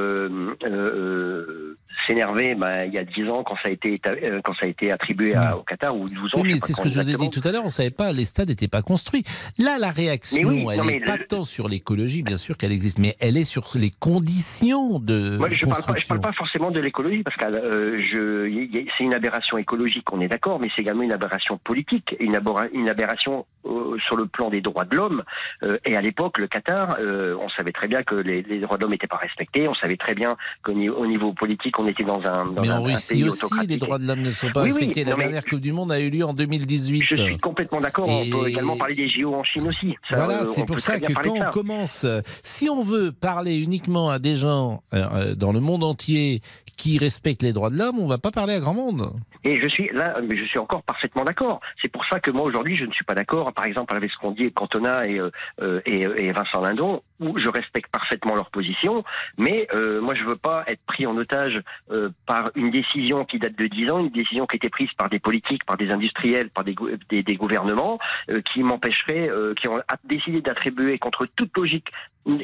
s'énerver 2.07 2.55
bah, 2.55 2.85
il 2.85 2.93
y 2.93 2.97
a 2.97 3.03
10 3.03 3.29
ans 3.29 3.43
quand 3.43 3.55
ça 3.63 3.69
a 3.69 3.71
été, 3.71 3.99
euh, 4.07 4.41
quand 4.43 4.53
ça 4.53 4.65
a 4.65 4.69
été 4.69 4.91
attribué 4.91 5.35
à- 5.35 5.57
au 5.57 5.63
Qatar, 5.63 5.95
ou 5.95 6.07
12 6.09 6.35
ans. 6.35 6.41
Oui, 6.41 6.53
mais 6.53 6.59
c'est 6.59 6.73
ce 6.73 6.81
que 6.81 6.89
je 6.89 6.99
vous 6.99 7.09
ai 7.09 7.15
dit 7.17 7.29
tout 7.29 7.41
à 7.47 7.51
l'heure, 7.51 7.63
on 7.65 7.69
savait 7.69 7.89
pas, 7.91 8.11
les 8.11 8.25
stades 8.25 8.49
n'étaient 8.49 8.67
pas 8.67 8.81
construits. 8.81 9.23
Là, 9.57 9.77
la 9.79 9.89
réaction, 9.91 10.49
oui, 10.49 10.65
elle 10.73 10.85
n'est 10.85 10.99
pas 11.01 11.17
le- 11.17 11.25
tant 11.27 11.43
sur 11.43 11.67
l'écologie, 11.67 12.23
bien 12.23 12.37
sûr 12.37 12.57
qu'elle 12.57 12.71
existe, 12.71 12.99
mais 12.99 13.15
elle 13.19 13.37
est 13.37 13.43
sur 13.45 13.71
les 13.75 13.91
conditions 13.91 14.99
de 14.99 15.37
Moi, 15.37 15.49
je 15.49 15.61
parle, 15.65 15.75
construction. 15.75 16.07
parle 16.15 16.21
pas 16.21 16.33
forcément 16.37 16.71
de 16.71 16.79
l'écologie 16.79 17.23
parce 17.23 17.37
que 17.37 17.45
euh, 17.45 18.85
c'est 18.97 19.03
une 19.03 19.13
aberration 19.13 19.57
écologique, 19.57 20.11
on 20.11 20.21
est 20.21 20.27
d'accord, 20.27 20.59
mais 20.59 20.69
c'est 20.75 20.81
également 20.81 21.03
une 21.03 21.13
aberration 21.13 21.57
politique, 21.63 22.15
une 22.19 22.35
aberration 22.35 23.45
euh, 23.65 23.97
sur 24.07 24.15
le 24.15 24.25
plan 24.27 24.49
des 24.49 24.61
droits 24.61 24.85
de 24.85 24.95
l'homme. 24.95 25.23
Euh, 25.63 25.77
et 25.85 25.95
à 25.95 26.01
l'époque, 26.01 26.37
le 26.37 26.47
Qatar, 26.47 26.97
euh, 26.99 27.35
on 27.39 27.49
savait 27.49 27.71
très 27.71 27.87
bien 27.87 28.03
que 28.03 28.15
les, 28.15 28.41
les 28.43 28.59
droits 28.59 28.77
de 28.77 28.83
l'homme 28.83 28.91
n'étaient 28.91 29.07
pas 29.07 29.17
respectés. 29.17 29.67
On 29.67 29.73
savait 29.75 29.97
très 29.97 30.13
bien 30.15 30.29
qu'au 30.63 30.73
niveau, 30.73 30.95
au 30.97 31.05
niveau 31.07 31.33
politique, 31.33 31.77
on 31.79 31.87
était 31.87 32.03
dans 32.03 32.21
un, 32.25 32.45
dans 32.45 32.61
Mais 32.61 32.69
un, 32.69 32.79
en 32.79 32.83
Russie 32.83 33.23
aussi, 33.23 33.45
les 33.67 33.77
droits 33.77 33.97
de 33.99 34.07
l'homme 34.07 34.21
ne 34.21 34.31
sont 34.31 34.51
pas 34.51 34.63
Oui, 34.63 34.71
oui, 34.71 34.77
respectés. 34.87 35.03
la 35.05 35.15
dernière 35.15 35.45
Coupe 35.45 35.61
du 35.61 35.71
Monde 35.73 35.91
a 35.91 35.99
eu 35.99 36.09
lieu 36.09 36.25
en 36.25 36.33
2018. 36.33 37.03
Je 37.09 37.15
suis 37.15 37.37
complètement 37.37 37.79
d'accord. 37.81 38.07
Et- 38.09 38.31
On 38.33 38.39
peut 38.41 38.49
également 38.49 38.77
parler 38.77 38.95
des 38.95 39.07
JO 39.09 39.33
en 39.33 39.43
Chine 39.43 39.67
aussi. 39.67 39.95
Ça, 40.09 40.17
Voilà, 40.17 40.45
c'est 40.45 40.65
pour 40.65 40.79
ça 40.79 40.99
que 40.99 41.13
quand 41.13 41.29
on 41.29 41.51
commence, 41.51 42.05
si 42.43 42.69
on 42.69 42.81
veut 42.81 43.11
parler 43.11 43.57
uniquement 43.61 44.09
à 44.09 44.19
des 44.19 44.35
gens 44.35 44.83
dans 44.91 45.51
le 45.51 45.59
monde 45.59 45.83
entier 45.83 46.41
qui 46.77 46.97
respectent 46.97 47.43
les 47.43 47.53
droits 47.53 47.69
de 47.69 47.77
l'homme, 47.77 47.99
on 47.99 48.07
va 48.07 48.17
pas 48.17 48.31
parler 48.31 48.55
à 48.55 48.59
grand 48.59 48.73
monde. 48.73 49.11
Et 49.43 49.55
je 49.61 49.67
suis 49.67 49.89
là, 49.93 50.15
mais 50.27 50.35
je 50.35 50.43
suis 50.45 50.57
encore 50.57 50.81
parfaitement 50.83 51.23
d'accord. 51.23 51.59
C'est 51.81 51.91
pour 51.91 52.03
ça 52.11 52.19
que 52.19 52.31
moi 52.31 52.43
aujourd'hui, 52.43 52.77
je 52.77 52.85
ne 52.85 52.91
suis 52.91 53.05
pas 53.05 53.13
d'accord, 53.13 53.52
par 53.53 53.65
exemple, 53.65 53.95
avec 53.95 54.11
ce 54.11 54.49
Cantona 54.49 55.07
et, 55.07 55.19
euh, 55.19 55.29
euh, 55.61 55.81
et, 55.85 56.01
et 56.01 56.31
Vincent 56.31 56.61
Lindon, 56.61 57.01
où 57.19 57.37
je 57.37 57.47
respecte 57.47 57.91
parfaitement 57.91 58.35
leur 58.35 58.49
position, 58.49 59.03
mais 59.37 59.67
euh, 59.73 60.01
moi 60.01 60.15
je 60.15 60.23
veux 60.23 60.35
pas 60.35 60.63
être 60.67 60.81
pris 60.85 61.05
en 61.05 61.15
otage 61.17 61.61
euh, 61.91 62.09
par 62.25 62.51
une 62.55 62.69
décision 62.69 63.25
qui 63.25 63.39
date 63.39 63.55
de 63.55 63.67
10 63.67 63.91
ans, 63.91 63.99
une 63.99 64.09
décision 64.09 64.45
qui 64.45 64.55
a 64.55 64.57
été 64.57 64.69
prise 64.69 64.89
par 64.97 65.09
des 65.09 65.19
politiques, 65.19 65.63
par 65.65 65.77
des 65.77 65.89
industriels, 65.91 66.49
par 66.49 66.63
des, 66.63 66.75
des, 67.09 67.35
gouvernements, 67.35 67.99
euh, 68.29 68.41
qui 68.41 68.63
m'empêcherait, 68.63 69.29
euh, 69.29 69.53
qui 69.53 69.67
ont 69.67 69.79
décidé 70.03 70.41
d'attribuer 70.41 70.97
contre 70.97 71.25
toute 71.35 71.55
logique 71.57 71.87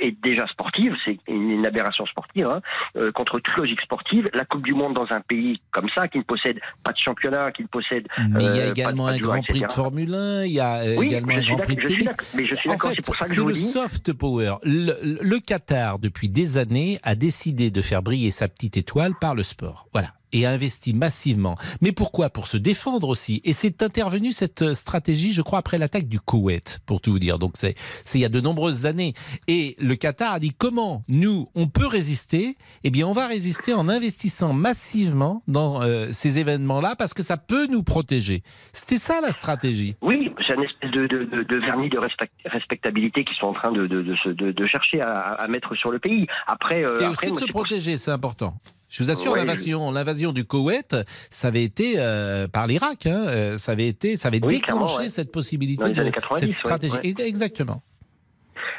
et 0.01 0.15
déjà 0.23 0.45
sportive, 0.47 0.93
c'est 1.05 1.17
une, 1.27 1.65
aberration 1.65 2.05
sportive, 2.05 2.47
hein, 2.47 2.61
euh, 2.97 3.11
contre 3.11 3.39
toute 3.39 3.55
logique 3.57 3.81
sportive, 3.81 4.27
la 4.33 4.45
Coupe 4.45 4.63
du 4.63 4.73
Monde 4.73 4.93
dans 4.93 5.07
un 5.11 5.21
pays 5.21 5.61
comme 5.71 5.87
ça, 5.95 6.07
qui 6.07 6.17
ne 6.17 6.23
possède 6.23 6.59
pas 6.83 6.91
de 6.91 6.97
championnat, 6.97 7.51
qui 7.51 7.63
ne 7.63 7.67
possède 7.67 8.07
Mais 8.29 8.43
il 8.43 8.55
y 8.55 8.59
euh, 8.59 8.63
a 8.63 8.65
de- 8.65 8.71
également 8.71 9.07
un 9.07 9.17
Grand 9.17 9.41
Prix 9.41 9.61
de. 9.61 9.71
Formule 9.71 10.13
1, 10.13 10.43
il 10.45 10.51
y 10.51 10.59
a 10.59 10.77
euh, 10.79 11.01
également 11.01 11.33
un 11.35 11.41
Grand 11.41 11.57
Prix 11.57 11.75
de 11.75 11.81
tennis. 11.81 12.33
mais 12.35 12.45
je 12.45 12.55
suis 12.55 12.69
d'accord, 12.69 12.91
c'est 12.95 13.05
pour 13.05 13.15
ça 13.15 13.27
que 13.27 13.33
je 13.33 13.41
vous 13.41 13.47
le 13.49 13.53
dis. 13.53 13.61
soft 13.63 14.13
power. 14.13 14.55
Le, 14.63 14.93
le 15.21 15.39
Qatar, 15.39 15.99
depuis 15.99 16.29
des 16.29 16.57
années, 16.57 16.99
a 17.03 17.15
décidé 17.15 17.71
de 17.71 17.81
faire 17.81 18.01
briller 18.01 18.31
sa 18.31 18.47
petite 18.47 18.77
étoile 18.77 19.13
par 19.19 19.35
le 19.35 19.43
sport. 19.43 19.87
Voilà. 19.93 20.09
Et 20.31 20.45
a 20.45 20.51
investi 20.51 20.93
massivement. 20.93 21.55
Mais 21.81 21.91
pourquoi? 21.91 22.29
Pour 22.29 22.47
se 22.47 22.57
défendre 22.57 23.09
aussi. 23.09 23.41
Et 23.45 23.53
c'est 23.53 23.81
intervenu 23.81 24.31
cette 24.31 24.61
euh, 24.61 24.73
stratégie, 24.75 25.33
je 25.33 25.41
crois, 25.41 25.59
après 25.59 25.77
l'attaque 25.77 26.07
du 26.07 26.19
Koweït, 26.19 26.79
pour 26.85 27.01
tout 27.01 27.11
vous 27.11 27.19
dire. 27.19 27.39
Donc 27.39 27.53
c'est 27.55 27.75
il 28.13 28.19
y 28.21 28.25
a 28.25 28.29
de 28.29 28.39
nombreuses 28.41 28.85
années. 28.85 29.13
Et 29.47 29.75
le 29.79 29.95
Qatar 29.95 30.33
a 30.33 30.39
dit 30.39 30.51
comment 30.57 31.03
nous, 31.07 31.49
on 31.55 31.67
peut 31.67 31.87
résister? 31.87 32.55
Eh 32.83 32.91
bien, 32.91 33.07
on 33.07 33.11
va 33.11 33.27
résister 33.27 33.73
en 33.73 33.89
investissant 33.89 34.53
massivement 34.53 35.41
dans 35.47 35.81
euh, 35.81 36.09
ces 36.11 36.37
événements-là 36.37 36.95
parce 36.95 37.13
que 37.13 37.23
ça 37.23 37.37
peut 37.37 37.65
nous 37.67 37.81
protéger. 37.83 38.43
C'était 38.71 38.97
ça 38.97 39.21
la 39.21 39.31
stratégie. 39.31 39.95
Oui, 40.01 40.31
c'est 40.45 40.53
un 40.55 40.61
espèce 40.61 40.91
de, 40.91 41.07
de, 41.07 41.23
de, 41.23 41.43
de 41.43 41.55
vernis 41.57 41.89
de 41.89 41.97
respect- 41.97 42.29
respectabilité 42.45 43.23
qu'ils 43.23 43.35
sont 43.37 43.47
en 43.47 43.53
train 43.53 43.71
de, 43.71 43.87
se- 44.23 44.65
chercher 44.67 45.01
à, 45.01 45.07
à 45.33 45.47
mettre 45.47 45.75
sur 45.75 45.91
le 45.91 45.99
pays. 45.99 46.27
Après, 46.45 46.83
euh, 46.85 46.99
Et 46.99 47.05
après, 47.05 47.31
aussi 47.31 47.33
de 47.33 47.39
se 47.39 47.45
protéger, 47.51 47.97
c'est 47.97 48.11
important. 48.11 48.53
Je 48.89 49.03
vous 49.03 49.11
assure, 49.11 49.31
Ouais, 49.33 49.37
l'invasion, 49.39 49.91
l'invasion 49.91 50.33
du 50.33 50.45
Koweït, 50.45 50.95
ça 51.29 51.49
avait 51.49 51.63
été 51.63 51.93
euh, 51.97 52.47
par 52.47 52.65
l'Irak. 52.65 53.05
Hein, 53.05 53.25
euh, 53.27 53.57
ça 53.59 53.73
avait 53.73 53.87
été, 53.87 54.17
ça 54.17 54.29
avait 54.29 54.43
Oui, 54.43 54.55
déclenché 54.55 54.97
ouais. 54.97 55.09
cette 55.09 55.31
possibilité, 55.31 55.91
de, 55.91 55.99
années 56.01 56.11
90, 56.11 56.45
cette 56.45 56.53
stratégie. 56.53 56.95
ouais. 56.95 57.27
Exactement. 57.27 57.83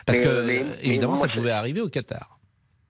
Parce 0.07 0.19
Mais, 0.19 0.25
que 0.25 0.43
mais- 0.47 0.63
mais 0.65 0.77
évidemment, 0.83 1.15
moi, 1.17 1.29
ça 1.29 1.33
pouvait 1.33 1.53
arriver 1.53 1.81
au 1.81 1.89
Qatar. 1.89 2.40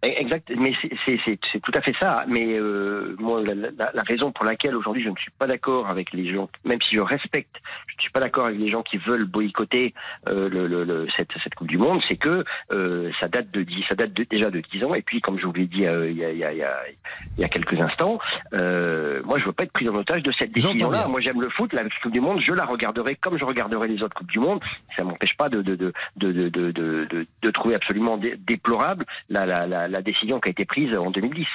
Exact, 0.03 0.51
mais 0.57 0.73
c'est- 1.05 1.61
tout 1.63 1.73
à 1.75 1.83
fait 1.83 1.93
ça. 2.01 2.25
Mais 2.27 2.59
euh, 2.59 3.15
moi, 3.19 3.43
la, 3.43 3.55
la- 3.55 3.91
la 3.93 4.03
raison 4.03 4.33
pour 4.33 4.47
laquelle 4.47 4.75
aujourd'hui 4.75 5.03
je 5.03 5.11
ne 5.11 5.17
suis 5.17 5.31
pas 5.39 5.47
d'accord 5.47 5.91
avec 5.91 6.13
les 6.15 6.33
gens, 6.33 6.49
même 6.65 6.81
si 6.81 6.97
je 6.97 7.03
respecte, 7.03 7.55
je 7.87 7.97
ne 7.97 8.01
suis 8.01 8.11
pas 8.11 8.21
d'accord 8.21 8.47
avec 8.47 8.59
les 8.59 8.71
gens 8.71 8.83
qui 8.83 8.97
veulent 8.97 9.27
boycotter 9.27 9.93
euh, 10.29 10.49
le, 10.49 10.67
le- 10.67 10.85
le- 10.85 11.07
cette, 11.19 11.29
cette 11.45 11.55
Coupe 11.55 11.69
du 11.69 11.77
Monde, 11.77 12.01
c'est 12.09 12.17
que 12.17 12.45
euh, 12.73 13.11
ça 13.21 13.29
date 13.29 13.51
de 13.51 13.63
dix- 13.63 13.85
ça 13.91 13.95
date 13.95 14.15
de- 14.15 14.25
déjà 14.25 14.51
de 14.51 14.61
10 14.73 14.85
ans. 14.85 14.95
Et 14.95 15.03
puis, 15.03 15.21
comme 15.21 15.39
je 15.39 15.45
vous 15.45 15.53
l'ai 15.53 15.67
dit 15.67 15.85
euh, 15.87 16.11
il 16.11 16.17
y, 16.17 16.25
a, 16.25 16.31
il 16.33 16.39
y, 16.39 16.45
a, 16.45 16.53
il 16.55 17.41
y, 17.41 17.45
a, 17.45 17.49
quelques 17.49 17.79
instants, 17.79 18.19
euh, 18.55 19.21
moi 19.25 19.39
je 19.39 19.45
veux 19.45 19.53
pas 19.53 19.65
être 19.65 19.73
pris 19.73 19.89
en 19.89 19.95
otage 19.97 20.23
de 20.23 20.33
cette 20.39 20.53
décision-là. 20.73 21.03
Moi 21.09 21.21
j'aime 21.21 21.43
le 21.43 21.51
foot, 21.51 21.73
la 21.75 21.83
Coupe 22.03 22.13
du 22.13 22.21
Monde, 22.21 22.41
je 22.47 22.55
la 22.55 22.65
regarderai 22.65 23.17
comme 23.17 23.39
je 23.39 23.45
regarderai 23.45 23.89
les 23.89 24.03
autres 24.03 24.15
Coupes 24.15 24.31
du 24.31 24.39
Monde. 24.39 24.61
Ça 24.97 25.05
m'empêche 25.05 25.37
pas 25.37 25.49
de 25.51 25.61
de, 25.61 25.75
de, 25.77 25.93
de, 26.17 26.33
de, 26.33 26.49
de, 26.49 26.71
de, 26.73 27.05
de- 27.11 27.27
de 27.43 27.51
trouver 27.51 27.75
absolument 27.75 28.17
dé- 28.17 28.37
déplorable 28.39 29.05
la, 29.29 29.45
la, 29.45 29.89
la, 29.91 30.03
décision 30.03 30.41
qui 30.41 30.49
a 30.49 30.53
été 30.53 30.65
prise 30.65 30.97
en 30.97 31.11
2010. 31.11 31.47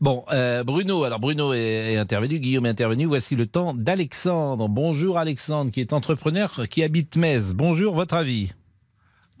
Bon, 0.00 0.24
euh, 0.32 0.64
Bruno, 0.64 1.04
alors 1.04 1.20
Bruno 1.20 1.52
est, 1.52 1.92
est 1.92 1.96
intervenu, 1.98 2.38
Guillaume 2.38 2.66
est 2.66 2.70
intervenu. 2.70 3.04
Voici 3.04 3.36
le 3.36 3.46
temps 3.46 3.74
d'Alexandre. 3.74 4.68
Bonjour 4.68 5.18
Alexandre, 5.18 5.70
qui 5.70 5.80
est 5.80 5.92
entrepreneur, 5.92 6.50
qui 6.70 6.82
habite 6.82 7.16
Metz. 7.16 7.52
Bonjour, 7.52 7.94
votre 7.94 8.14
avis? 8.14 8.52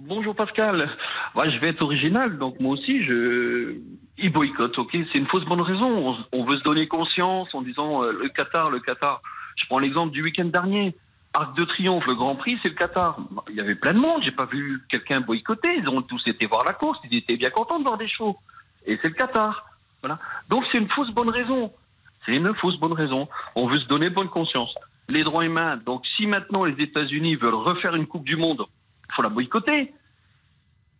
Bonjour 0.00 0.34
Pascal. 0.34 0.90
Ouais, 1.34 1.50
je 1.50 1.58
vais 1.60 1.68
être 1.68 1.84
original, 1.84 2.38
donc 2.38 2.58
moi 2.58 2.72
aussi, 2.72 3.04
je. 3.04 3.76
Ils 4.22 4.32
boycottent, 4.32 4.78
ok 4.78 4.90
C'est 4.92 5.18
une 5.18 5.26
fausse 5.26 5.44
bonne 5.46 5.60
raison. 5.62 5.88
On, 5.88 6.16
on 6.32 6.44
veut 6.44 6.58
se 6.58 6.62
donner 6.62 6.86
conscience 6.88 7.54
en 7.54 7.62
disant 7.62 8.02
euh, 8.02 8.12
le 8.12 8.28
Qatar, 8.28 8.70
le 8.70 8.80
Qatar. 8.80 9.22
Je 9.56 9.64
prends 9.66 9.78
l'exemple 9.78 10.12
du 10.12 10.22
week-end 10.22 10.46
dernier. 10.46 10.94
Arc 11.32 11.56
de 11.56 11.64
Triomphe, 11.64 12.06
le 12.06 12.14
Grand 12.14 12.34
Prix, 12.34 12.58
c'est 12.62 12.70
le 12.70 12.74
Qatar. 12.74 13.18
Il 13.50 13.56
y 13.56 13.60
avait 13.60 13.76
plein 13.76 13.94
de 13.94 13.98
monde. 13.98 14.22
J'ai 14.22 14.32
pas 14.32 14.46
vu 14.46 14.82
quelqu'un 14.88 15.20
boycotter. 15.20 15.76
Ils 15.78 15.88
ont 15.88 16.02
tous 16.02 16.22
été 16.26 16.46
voir 16.46 16.64
la 16.64 16.72
course. 16.72 16.98
Ils 17.08 17.18
étaient 17.18 17.36
bien 17.36 17.50
contents 17.50 17.78
de 17.78 17.84
voir 17.84 17.98
des 17.98 18.08
shows. 18.08 18.36
Et 18.84 18.98
c'est 19.00 19.08
le 19.08 19.14
Qatar. 19.14 19.66
Voilà. 20.02 20.18
Donc 20.48 20.64
c'est 20.70 20.78
une 20.78 20.88
fausse 20.88 21.10
bonne 21.10 21.30
raison. 21.30 21.72
C'est 22.24 22.34
une 22.34 22.52
fausse 22.54 22.78
bonne 22.78 22.94
raison. 22.94 23.28
On 23.54 23.68
veut 23.68 23.78
se 23.78 23.86
donner 23.86 24.10
bonne 24.10 24.28
conscience. 24.28 24.74
Les 25.08 25.22
droits 25.22 25.44
humains. 25.44 25.76
Donc 25.76 26.04
si 26.16 26.26
maintenant 26.26 26.64
les 26.64 26.82
États-Unis 26.82 27.36
veulent 27.36 27.54
refaire 27.54 27.94
une 27.94 28.06
Coupe 28.06 28.24
du 28.24 28.36
Monde, 28.36 28.64
il 29.08 29.14
faut 29.14 29.22
la 29.22 29.28
boycotter. 29.28 29.82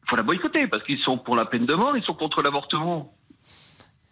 Il 0.02 0.10
faut 0.10 0.16
la 0.16 0.22
boycotter 0.22 0.68
parce 0.68 0.84
qu'ils 0.84 1.00
sont 1.00 1.18
pour 1.18 1.34
la 1.36 1.44
peine 1.44 1.66
de 1.66 1.74
mort, 1.74 1.96
ils 1.96 2.04
sont 2.04 2.14
contre 2.14 2.42
l'avortement. 2.42 3.12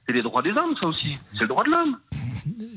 C'est 0.09 0.15
les 0.15 0.23
droits 0.23 0.41
des 0.41 0.53
hommes, 0.53 0.75
ça 0.81 0.89
aussi. 0.89 1.19
C'est 1.31 1.43
le 1.43 1.49
droit 1.49 1.63
de 1.65 1.71
l'homme. 1.71 1.99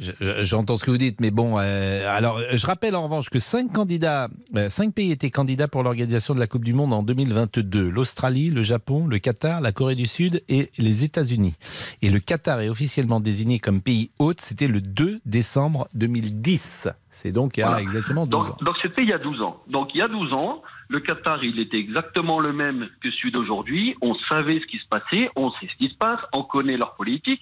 Je- 0.02 0.12
je- 0.20 0.44
J'entends 0.44 0.76
ce 0.76 0.84
que 0.84 0.92
vous 0.92 0.98
dites, 0.98 1.22
mais 1.22 1.32
bon, 1.32 1.56
euh, 1.58 2.06
alors 2.14 2.42
je 2.52 2.66
rappelle 2.68 2.94
en 2.94 3.04
revanche 3.04 3.30
que 3.30 3.40
cinq 3.40 3.72
candidats, 3.72 4.28
euh, 4.56 4.70
cinq 4.70 4.94
pays 4.94 5.12
étaient 5.12 5.30
candidats 5.30 5.70
pour 5.70 5.82
l'organisation 5.84 6.34
de 6.34 6.40
la 6.40 6.48
Coupe 6.48 6.66
du 6.66 6.74
Monde 6.74 6.92
en 6.92 7.04
2022 7.04 7.88
l'Australie, 7.88 8.50
le 8.50 8.64
Japon, 8.64 9.08
le 9.08 9.18
Qatar, 9.20 9.62
la 9.62 9.72
Corée 9.72 9.96
du 9.96 10.08
Sud 10.08 10.44
et 10.50 10.70
les 10.78 11.04
États-Unis. 11.06 11.54
Et 12.02 12.10
le 12.10 12.20
Qatar 12.20 12.60
est 12.60 12.68
officiellement 12.70 13.22
désigné 13.22 13.60
comme 13.60 13.82
pays 13.82 14.10
hôte. 14.20 14.42
C'était 14.42 14.68
le 14.68 14.82
2 14.82 15.22
décembre 15.26 15.88
2010. 15.94 16.90
C'est 17.14 17.32
donc 17.32 17.58
il 17.58 17.60
y 17.60 17.64
a 17.64 17.68
Voilà. 17.68 17.82
exactement 17.82 18.26
12 18.26 18.52
ans. 18.52 18.58
Donc 18.62 18.76
c'était 18.82 19.04
il 19.04 19.10
y 19.10 19.14
a 19.14 19.18
12 19.18 19.42
ans. 19.42 19.62
Donc 19.68 19.94
il 19.94 19.98
y 20.00 20.02
a 20.02 20.08
12 20.08 20.34
ans, 20.34 20.62
le 20.88 21.00
Qatar, 21.02 21.44
il 21.44 21.60
était 21.60 21.78
exactement 21.78 22.40
le 22.40 22.54
même 22.54 22.90
que 23.02 23.12
celui 23.12 23.32
d'aujourd'hui. 23.32 23.96
On 24.02 24.16
savait 24.30 24.60
ce 24.60 24.66
qui 24.66 24.78
se 24.78 24.88
passait, 24.88 25.30
on 25.36 25.52
sait 25.52 25.68
ce 25.72 25.76
qui 25.78 25.90
se 25.90 25.96
passe, 25.98 26.20
on 26.34 26.44
connaît 26.44 26.78
leur 26.78 26.96
politique, 26.96 27.42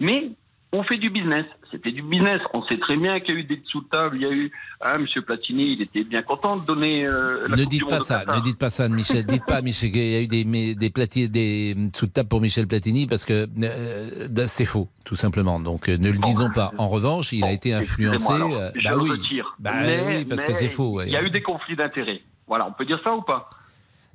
mais 0.00 0.30
on 0.72 0.82
fait 0.82 0.98
du 0.98 1.10
business. 1.10 1.46
C'était 1.70 1.92
du 1.92 2.02
business. 2.02 2.40
On 2.54 2.62
sait 2.64 2.78
très 2.78 2.96
bien 2.96 3.20
qu'il 3.20 3.34
y 3.34 3.38
a 3.38 3.40
eu 3.40 3.44
des 3.44 3.56
dessous 3.56 3.82
de 3.82 3.88
table. 3.88 4.16
Il 4.16 4.22
y 4.22 4.26
a 4.26 4.32
eu, 4.32 4.50
hein, 4.82 4.98
Monsieur 4.98 5.22
Platini, 5.22 5.72
il 5.74 5.82
était 5.82 6.02
bien 6.04 6.22
content 6.22 6.56
de 6.56 6.64
donner 6.64 7.06
euh, 7.06 7.46
la 7.48 7.56
Ne 7.56 7.62
Coupe 7.62 7.70
dites 7.70 7.88
pas 7.88 8.00
ça, 8.00 8.24
ne 8.26 8.40
dites 8.40 8.58
pas 8.58 8.70
ça, 8.70 8.88
Michel. 8.88 9.24
Dites 9.24 9.44
pas, 9.46 9.60
Michel, 9.62 9.90
qu'il 9.90 10.02
y 10.02 10.16
a 10.16 10.20
eu 10.22 10.26
des, 10.26 10.44
des 10.74 11.28
des 11.28 11.76
sous 11.94 12.06
de 12.06 12.10
table 12.12 12.28
pour 12.28 12.40
Michel 12.40 12.66
Platini 12.66 13.06
parce 13.06 13.24
que 13.24 13.46
euh, 13.62 14.46
c'est 14.46 14.64
faux, 14.64 14.88
tout 15.04 15.16
simplement. 15.16 15.60
Donc 15.60 15.88
euh, 15.88 15.96
ne 15.98 16.10
le 16.10 16.18
disons 16.18 16.50
pas. 16.50 16.72
En 16.78 16.88
revanche, 16.88 17.32
il 17.32 17.44
a 17.44 17.52
été 17.52 17.74
influencé. 17.74 18.32
Alors, 18.32 18.52
euh, 18.54 18.70
je 18.74 18.84
bah 18.84 18.90
le 18.94 19.02
oui, 19.02 19.10
retire. 19.10 19.54
bah 19.58 19.72
Mais- 19.82 20.04
oui, 20.06 20.24
parce 20.24 20.44
que 20.44 20.52
c'est 20.52 20.68
faux. 20.68 20.92
ouais. 20.92 21.06
Il 21.06 21.12
y 21.12 21.16
a 21.16 21.22
eu 21.22 21.30
des 21.30 21.42
conflits 21.42 21.76
d'intérêts. 21.76 22.22
Voilà, 22.46 22.66
on 22.66 22.72
peut 22.72 22.86
dire 22.86 23.00
ça 23.04 23.14
ou 23.14 23.20
pas? 23.22 23.50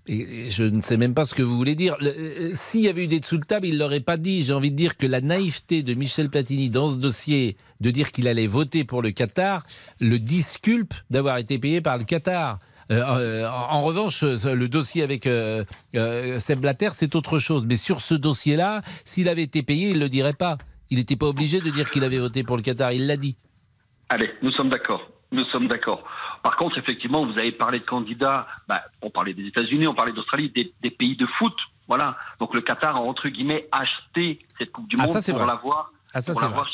Je 0.08 0.64
ne 0.64 0.82
sais 0.82 0.98
même 0.98 1.14
pas 1.14 1.24
ce 1.26 1.34
que 1.34 1.42
vous 1.44 1.56
voulez 1.56 1.76
dire. 1.76 1.96
Le- 2.02 2.10
euh, 2.10 2.52
S'il 2.54 2.82
y 2.82 2.90
avait 2.90 3.06
eu 3.06 3.08
des 3.08 3.20
dessous 3.22 3.38
de 3.38 3.46
table, 3.46 3.68
il 3.68 3.78
l'aurait 3.78 4.02
pas 4.02 4.18
dit. 4.18 4.44
J'ai 4.44 4.52
envie 4.54 4.72
de 4.72 4.76
dire 4.76 4.98
que 4.98 5.08
la 5.08 5.22
naïveté 5.22 5.82
de 5.82 5.94
Michel 5.94 6.30
Platini 6.30 6.70
dans 6.70 6.90
ce 6.90 6.96
dossier, 6.98 7.56
de 7.80 7.90
dire 7.90 8.12
qu'il 8.12 8.28
allait 8.28 8.48
voter 8.48 8.84
pour 8.84 9.02
le 9.02 9.12
Qatar, 9.12 9.64
le 10.02 10.20
disculpe 10.20 10.94
d'avoir 11.10 11.38
été 11.38 11.58
payé 11.58 11.80
par 11.80 11.98
le 11.98 12.04
Qatar. 12.04 12.60
Euh, 12.92 13.02
euh, 13.02 13.50
en 13.50 13.82
revanche, 13.82 14.24
euh, 14.24 14.54
le 14.56 14.68
dossier 14.68 15.04
avec 15.04 15.26
euh, 15.26 15.64
euh, 15.96 16.38
Seb 16.40 16.66
c'est 16.92 17.16
autre 17.16 17.40
chose. 17.40 17.66
Mais 17.66 17.78
sur 17.78 18.02
ce 18.02 18.14
dossier-là, 18.14 18.82
s'il 19.06 19.30
avait 19.30 19.44
été 19.44 19.64
payé, 19.64 19.90
il 19.92 19.96
ne 19.96 20.00
le 20.02 20.10
dirait 20.10 20.34
pas. 20.34 20.58
Il 20.90 20.98
n'était 20.98 21.16
pas 21.16 21.28
obligé 21.28 21.62
de 21.62 21.70
dire 21.70 21.90
qu'il 21.90 22.04
avait 22.04 22.20
voté 22.20 22.44
pour 22.44 22.58
le 22.58 22.62
Qatar. 22.62 22.92
Il 22.92 23.08
l'a 23.08 23.16
dit. 23.16 23.38
Allez, 24.10 24.30
nous 24.42 24.52
sommes 24.52 24.70
d'accord. 24.70 25.10
Nous 25.34 25.44
sommes 25.46 25.68
d'accord. 25.68 26.04
Par 26.44 26.56
contre, 26.56 26.78
effectivement, 26.78 27.26
vous 27.26 27.38
avez 27.40 27.52
parlé 27.52 27.80
de 27.80 27.86
candidats. 27.86 28.48
Bah, 28.68 28.82
on 29.02 29.10
parlait 29.10 29.34
des 29.34 29.48
États-Unis, 29.48 29.88
on 29.88 29.96
parlait 29.96 30.14
d'Australie, 30.14 30.50
des, 30.52 30.72
des 30.82 30.92
pays 30.92 31.18
de 31.18 31.26
foot. 31.26 31.56
Voilà. 31.88 32.16
Donc 32.40 32.54
le 32.54 32.62
Qatar 32.62 32.96
a 32.96 33.02
entre 33.02 33.28
guillemets 33.30 33.68
acheté 33.72 34.40
cette 34.58 34.72
Coupe 34.72 34.88
du 34.88 34.96
Ah, 35.00 35.04
Monde 35.08 35.12
ça, 35.20 35.22
pour 35.34 35.46
l'avoir 35.46 35.92
Ah, 36.14 36.22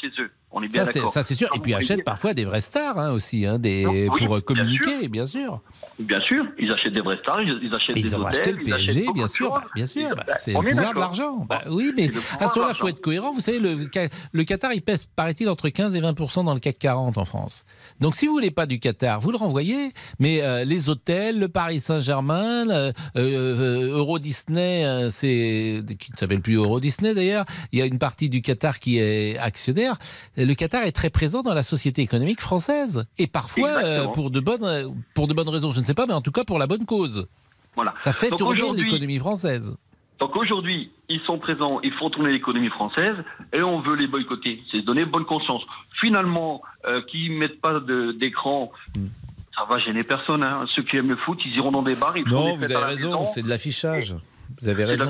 chez 0.02 0.10
eux. 0.20 0.32
On 0.52 0.64
est 0.64 0.68
bien 0.68 0.84
d'accord. 0.84 1.12
ça, 1.14 1.22
c'est 1.22 1.36
sûr. 1.36 1.48
Et 1.56 1.60
puis 1.60 1.74
vous 1.74 1.78
achètent 1.78 2.04
parfois 2.04 2.34
des 2.34 2.46
vraies 2.46 2.62
stars 2.62 2.98
hein, 2.98 3.12
aussi, 3.12 3.46
hein, 3.46 3.60
des, 3.60 3.84
Non, 3.84 3.92
oui, 3.92 4.08
pour 4.08 4.36
euh, 4.36 4.40
bien 4.40 4.42
communiquer, 4.42 5.08
bien 5.08 5.28
sûr. 5.28 5.62
Bien 6.00 6.22
sûr, 6.22 6.46
ils 6.58 6.72
achètent 6.72 6.94
des 6.94 7.02
vrais 7.02 7.18
stars, 7.18 7.42
ils, 7.42 7.60
ils 7.62 7.76
achètent 7.76 7.98
Et 7.98 8.02
des 8.02 8.08
ils 8.08 8.16
ont 8.16 8.20
hôtels, 8.22 8.38
racheté 8.38 8.52
le 8.54 8.60
ils 8.62 8.64
PSG, 8.64 9.06
bien 9.14 9.28
sûr, 9.28 9.52
bah, 9.52 9.64
bien 9.76 9.86
sûr. 9.86 10.02
Ils- 10.10 10.16
bah, 10.16 10.24
bah, 10.26 10.34
c'est 10.38 10.54
le 10.54 10.60
pouvoir 10.60 10.94
de 10.94 11.00
l'argent. 11.00 11.46
Bah, 11.48 11.62
oui, 11.70 11.92
mais 11.96 12.10
à 12.40 12.48
ce 12.48 12.58
moment-là, 12.58 12.74
il 12.76 12.80
faut 12.80 12.88
être 12.88 13.02
cohérent. 13.02 13.32
Vous 13.34 13.42
savez, 13.42 13.60
le, 13.60 14.44
Qatar, 14.46 14.74
il 14.74 14.82
pèse, 14.82 15.06
paraît-il, 15.14 15.50
entre 15.50 15.68
15 15.68 15.96
et 15.96 16.00
20 16.00 16.44
dans 16.44 16.54
le 16.54 16.60
CAC 16.60 16.80
40 16.80 17.18
en 17.18 17.26
France. 17.26 17.66
Donc, 18.00 18.16
si 18.16 18.28
vous 18.28 18.34
voulez 18.34 18.50
pas 18.50 18.66
du 18.66 18.80
Qatar, 18.80 19.20
vous 19.20 19.32
le 19.32 19.38
renvoyez. 19.38 19.92
Mais 20.20 20.42
euh, 20.42 20.64
les 20.64 20.90
hôtels, 20.90 21.38
le 21.38 21.50
Paris 21.50 21.82
Saint-Germain, 21.82 22.70
euh, 22.70 22.94
euh, 23.18 23.98
Euro 23.98 24.20
Disney, 24.20 25.10
c'est 25.12 25.84
qui 26.00 26.12
ne 26.14 26.18
s'appelle 26.18 26.42
plus 26.42 26.56
Euro 26.56 26.80
Disney 26.80 27.14
d'ailleurs. 27.14 27.46
Il 27.74 27.80
y 27.80 27.82
a 27.82 27.86
une 27.86 28.00
partie 28.00 28.30
du 28.30 28.42
Qatar 28.42 28.80
qui 28.80 29.00
est 29.00 29.38
actionnaire. 29.38 29.98
Le 30.46 30.54
Qatar 30.54 30.84
est 30.84 30.92
très 30.92 31.10
présent 31.10 31.42
dans 31.42 31.54
la 31.54 31.64
société 31.64 32.02
économique 32.02 32.40
française 32.42 33.06
et 33.18 33.28
parfois 33.28 33.70
euh, 33.84 34.08
pour 34.08 34.32
de 34.32 34.40
bonnes 34.40 34.96
pour 35.14 35.28
de 35.28 35.34
bonnes 35.34 35.50
raisons. 35.50 35.72
Je 35.72 35.80
ne 35.82 35.86
sais 35.86 35.94
pas, 35.94 36.06
mais 36.08 36.14
en 36.14 36.22
tout 36.22 36.32
cas 36.32 36.44
pour 36.46 36.60
la 36.60 36.68
bonne 36.68 36.86
cause. 36.86 37.28
Voilà. 37.76 37.94
Ça 38.00 38.14
fait 38.14 38.30
Donc 38.30 38.40
tourner 38.40 38.62
l'économie 38.84 39.20
française. 39.20 39.76
Donc 40.20 40.36
aujourd'hui, 40.36 40.92
ils 41.08 41.22
sont 41.22 41.40
présents, 41.40 41.80
ils 41.82 41.94
font 41.94 42.10
tourner 42.10 42.32
l'économie 42.32 42.70
française 42.70 43.16
et 43.54 43.64
on 43.64 43.80
veut 43.82 43.96
les 43.96 44.08
boycotter. 44.08 44.62
C'est 44.72 44.80
se 44.82 44.86
donner 44.86 45.06
bonne 45.06 45.26
conscience. 45.26 45.62
Finalement, 46.02 46.62
euh, 46.88 47.02
qui 47.10 47.30
mettent 47.30 47.62
pas 47.62 47.80
d'écran, 47.80 48.72
Hmm. 48.98 49.08
ça 49.56 49.66
va 49.70 49.78
gêner 49.80 50.04
personne. 50.04 50.44
Hein. 50.44 50.66
Ceux 50.76 50.84
qui 50.84 50.98
aiment 50.98 51.10
le 51.10 51.16
foot, 51.18 51.40
ils 51.46 51.56
iront 51.56 51.72
dans 51.72 51.82
des 51.84 51.96
bars, 51.96 52.18
ils 52.18 52.24
font 52.28 52.36
Non, 52.36 52.52
des 52.52 52.58
vous 52.58 52.64
avez 52.64 52.76
raison, 52.76 53.26
c'est 53.26 53.42
de 53.42 53.50
l'affichage. 53.50 54.16
Vous 54.62 54.68
avez 54.68 54.86
C'est 54.98 55.04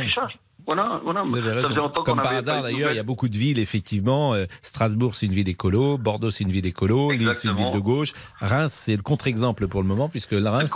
Vous 0.75 1.37
avez 1.37 1.51
raison. 1.51 1.69
longtemps 1.75 1.99
qu'on 2.03 2.03
Comme 2.03 2.21
par 2.21 2.33
hasard 2.33 2.63
d'ailleurs, 2.63 2.91
il 2.91 2.95
y 2.95 2.99
a 2.99 3.03
beaucoup 3.03 3.29
de 3.29 3.37
villes, 3.37 3.59
effectivement. 3.59 4.33
Euh, 4.33 4.45
Strasbourg, 4.61 5.15
c'est 5.15 5.25
une 5.25 5.31
ville 5.31 5.49
écolo. 5.49 5.97
Bordeaux, 5.97 6.31
c'est 6.31 6.43
une 6.43 6.51
ville 6.51 6.65
écolo. 6.65 7.11
Lille, 7.11 7.31
c'est 7.33 7.47
une 7.47 7.55
ville 7.55 7.71
de 7.71 7.79
gauche. 7.79 8.13
Reims, 8.39 8.73
c'est 8.73 8.95
le 8.95 9.01
contre-exemple 9.01 9.67
pour 9.67 9.81
le 9.81 9.87
moment, 9.87 10.09
puisque 10.09 10.31
Reims 10.31 10.71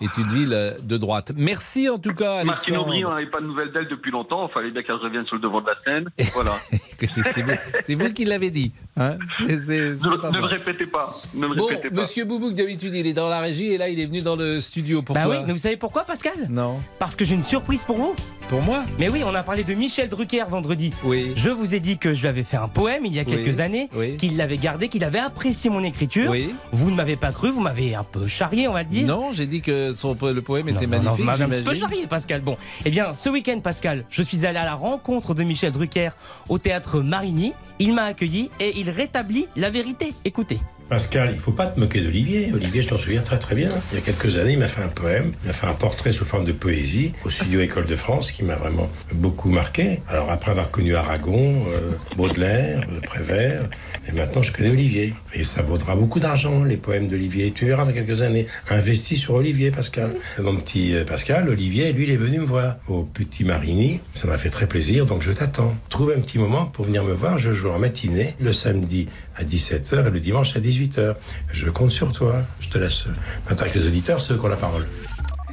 est 0.00 0.16
une 0.18 0.28
ville 0.28 0.52
euh, 0.52 0.72
de 0.82 0.96
droite. 0.96 1.32
Merci 1.36 1.88
en 1.88 1.98
tout 1.98 2.14
cas, 2.14 2.44
Martine 2.44 2.76
Aubry, 2.76 3.04
on 3.04 3.10
Alexandre. 3.10 3.14
n'avait 3.14 3.30
pas 3.30 3.40
de 3.40 3.46
nouvelles 3.46 3.72
d'elle 3.72 3.88
depuis 3.88 4.10
longtemps. 4.10 4.48
Il 4.48 4.52
fallait 4.52 4.70
bien 4.70 4.82
qu'elle 4.82 4.96
revienne 4.96 5.26
sur 5.26 5.36
le 5.36 5.42
devant 5.42 5.60
de 5.60 5.66
la 5.66 5.76
scène. 5.84 6.08
Voilà. 6.34 6.52
Écoutez, 6.72 7.22
c'est 7.32 7.42
vous, 7.42 7.52
c'est 7.82 7.94
vous 7.94 8.12
qui 8.12 8.24
l'avez 8.24 8.50
dit. 8.50 8.72
Hein 8.96 9.16
C'est- 9.38 9.46
c'est- 9.60 9.96
c'est 9.96 10.06
ne 10.08 10.16
pas 10.16 10.30
ne 10.30 10.38
le 10.38 10.44
répétez 10.44 10.86
pas. 10.86 11.12
Ne 11.34 11.46
le 11.46 11.54
Bon, 11.56 11.66
répétez 11.66 11.90
pas. 11.90 12.02
Monsieur 12.02 12.24
Boubouk, 12.24 12.54
d'habitude, 12.54 12.94
il 12.94 13.06
est 13.06 13.12
dans 13.14 13.28
la 13.28 13.40
régie 13.40 13.72
et 13.72 13.78
là, 13.78 13.88
il 13.88 13.98
est 14.00 14.06
venu 14.06 14.22
dans 14.22 14.36
le 14.36 14.60
studio. 14.60 15.02
Pourquoi 15.02 15.24
Bah 15.24 15.30
oui, 15.30 15.36
mais 15.46 15.52
vous 15.52 15.58
savez 15.58 15.76
pourquoi, 15.76 16.04
Pascal? 16.04 16.32
Non. 16.50 16.80
Parce 16.98 17.16
que 17.16 17.24
j'ai 17.24 17.34
une 17.34 17.42
surprise 17.44 17.84
pour 17.84 17.96
vous. 17.96 18.14
Pour 18.48 18.60
moi? 18.62 18.84
Mais 18.98 19.08
oui, 19.08 19.22
on 19.24 19.31
a 19.34 19.42
parlé 19.42 19.64
de 19.64 19.74
Michel 19.74 20.08
Drucker 20.08 20.44
vendredi. 20.50 20.92
Oui. 21.04 21.32
Je 21.36 21.50
vous 21.50 21.74
ai 21.74 21.80
dit 21.80 21.98
que 21.98 22.14
je 22.14 22.20
lui 22.22 22.28
avais 22.28 22.42
fait 22.44 22.56
un 22.56 22.68
poème 22.68 23.04
il 23.06 23.14
y 23.14 23.18
a 23.20 23.22
Oui. 23.22 23.28
quelques 23.28 23.60
années, 23.60 23.88
Oui. 23.94 24.16
qu'il 24.16 24.36
l'avait 24.36 24.56
gardé, 24.58 24.88
qu'il 24.88 25.04
avait 25.04 25.18
apprécié 25.18 25.70
mon 25.70 25.82
écriture. 25.82 26.30
Oui. 26.30 26.54
Vous 26.72 26.90
ne 26.90 26.96
m'avez 26.96 27.16
pas 27.16 27.32
cru, 27.32 27.50
vous 27.50 27.60
m'avez 27.60 27.94
un 27.94 28.04
peu 28.04 28.26
charrié, 28.28 28.68
on 28.68 28.72
va 28.72 28.82
le 28.82 28.88
dire. 28.88 29.06
Non, 29.06 29.32
j'ai 29.32 29.46
dit 29.46 29.60
que 29.60 29.92
son, 29.92 30.16
le 30.20 30.42
poème 30.42 30.66
Non, 30.66 30.76
était 30.76 30.86
non, 30.86 30.98
non, 30.98 31.02
magnifique. 31.04 31.24
vous 31.24 31.30
un 31.30 31.36
petit 31.36 31.48
peu 31.48 31.56
j'imagine. 31.74 31.82
charrié, 31.82 32.06
Pascal. 32.06 32.40
Bon, 32.40 32.56
eh 32.84 32.90
bien, 32.90 33.14
ce 33.14 33.28
week-end, 33.28 33.60
Pascal, 33.60 34.04
je 34.10 34.22
suis 34.22 34.44
allé 34.46 34.58
à 34.58 34.64
la 34.64 34.74
rencontre 34.74 35.34
de 35.34 35.42
Michel 35.42 35.72
Drucker 35.72 36.10
au 36.48 36.58
théâtre 36.58 37.00
Marigny. 37.00 37.52
Il 37.78 37.94
m'a 37.94 38.04
accueilli 38.04 38.50
et 38.60 38.72
il 38.78 38.90
rétablit 38.90 39.46
la 39.56 39.70
vérité. 39.70 40.12
Écoutez. 40.24 40.58
Pascal, 40.92 41.30
il 41.32 41.38
faut 41.38 41.52
pas 41.52 41.68
te 41.68 41.80
moquer 41.80 42.02
d'Olivier. 42.02 42.52
Olivier, 42.52 42.82
je 42.82 42.90
t'en 42.90 42.98
souviens 42.98 43.22
très 43.22 43.38
très 43.38 43.54
bien. 43.54 43.70
Il 43.92 43.94
y 43.94 43.98
a 43.98 44.04
quelques 44.04 44.36
années, 44.36 44.52
il 44.52 44.58
m'a 44.58 44.68
fait 44.68 44.82
un 44.82 44.88
poème, 44.88 45.32
il 45.42 45.46
m'a 45.46 45.54
fait 45.54 45.66
un 45.66 45.72
portrait 45.72 46.12
sous 46.12 46.26
forme 46.26 46.44
de 46.44 46.52
poésie 46.52 47.14
au 47.24 47.30
studio 47.30 47.62
École 47.62 47.86
de 47.86 47.96
France 47.96 48.30
qui 48.30 48.44
m'a 48.44 48.56
vraiment 48.56 48.90
beaucoup 49.14 49.48
marqué. 49.48 50.02
Alors 50.06 50.30
après 50.30 50.50
avoir 50.50 50.70
connu 50.70 50.94
Aragon, 50.94 51.64
euh, 51.68 51.92
Baudelaire, 52.14 52.82
euh, 52.92 53.00
Prévert, 53.00 53.70
maintenant 54.12 54.42
je 54.42 54.52
connais 54.52 54.70
Olivier. 54.70 55.14
Et 55.34 55.44
ça 55.44 55.62
vaudra 55.62 55.96
beaucoup 55.96 56.20
d'argent, 56.20 56.64
les 56.64 56.76
poèmes 56.76 57.08
d'Olivier. 57.08 57.52
Tu 57.52 57.66
verras 57.66 57.84
dans 57.84 57.92
quelques 57.92 58.22
années. 58.22 58.46
Investis 58.70 59.20
sur 59.20 59.34
Olivier, 59.34 59.70
Pascal. 59.70 60.14
Mon 60.38 60.56
petit 60.56 60.94
euh, 60.94 61.04
Pascal, 61.04 61.48
Olivier, 61.48 61.92
lui, 61.92 62.04
il 62.04 62.10
est 62.10 62.16
venu 62.16 62.40
me 62.40 62.44
voir 62.44 62.76
au 62.88 63.02
Petit 63.04 63.44
Marigny. 63.44 64.00
Ça 64.14 64.28
m'a 64.28 64.38
fait 64.38 64.50
très 64.50 64.66
plaisir, 64.66 65.06
donc 65.06 65.22
je 65.22 65.32
t'attends. 65.32 65.74
Trouve 65.88 66.12
un 66.16 66.20
petit 66.20 66.38
moment 66.38 66.66
pour 66.66 66.84
venir 66.84 67.04
me 67.04 67.12
voir. 67.12 67.38
Je 67.38 67.52
joue 67.52 67.70
en 67.70 67.78
matinée, 67.78 68.34
le 68.40 68.52
samedi 68.52 69.08
à 69.36 69.44
17h 69.44 70.06
et 70.06 70.10
le 70.10 70.20
dimanche 70.20 70.56
à 70.56 70.60
18h. 70.60 71.16
Je 71.52 71.70
compte 71.70 71.90
sur 71.90 72.12
toi. 72.12 72.42
Je 72.60 72.68
te 72.68 72.78
laisse 72.78 73.04
maintenant 73.48 73.62
avec 73.62 73.74
les 73.74 73.86
auditeurs, 73.86 74.20
ceux 74.20 74.36
qui 74.36 74.44
ont 74.44 74.48
la 74.48 74.56
parole. 74.56 74.86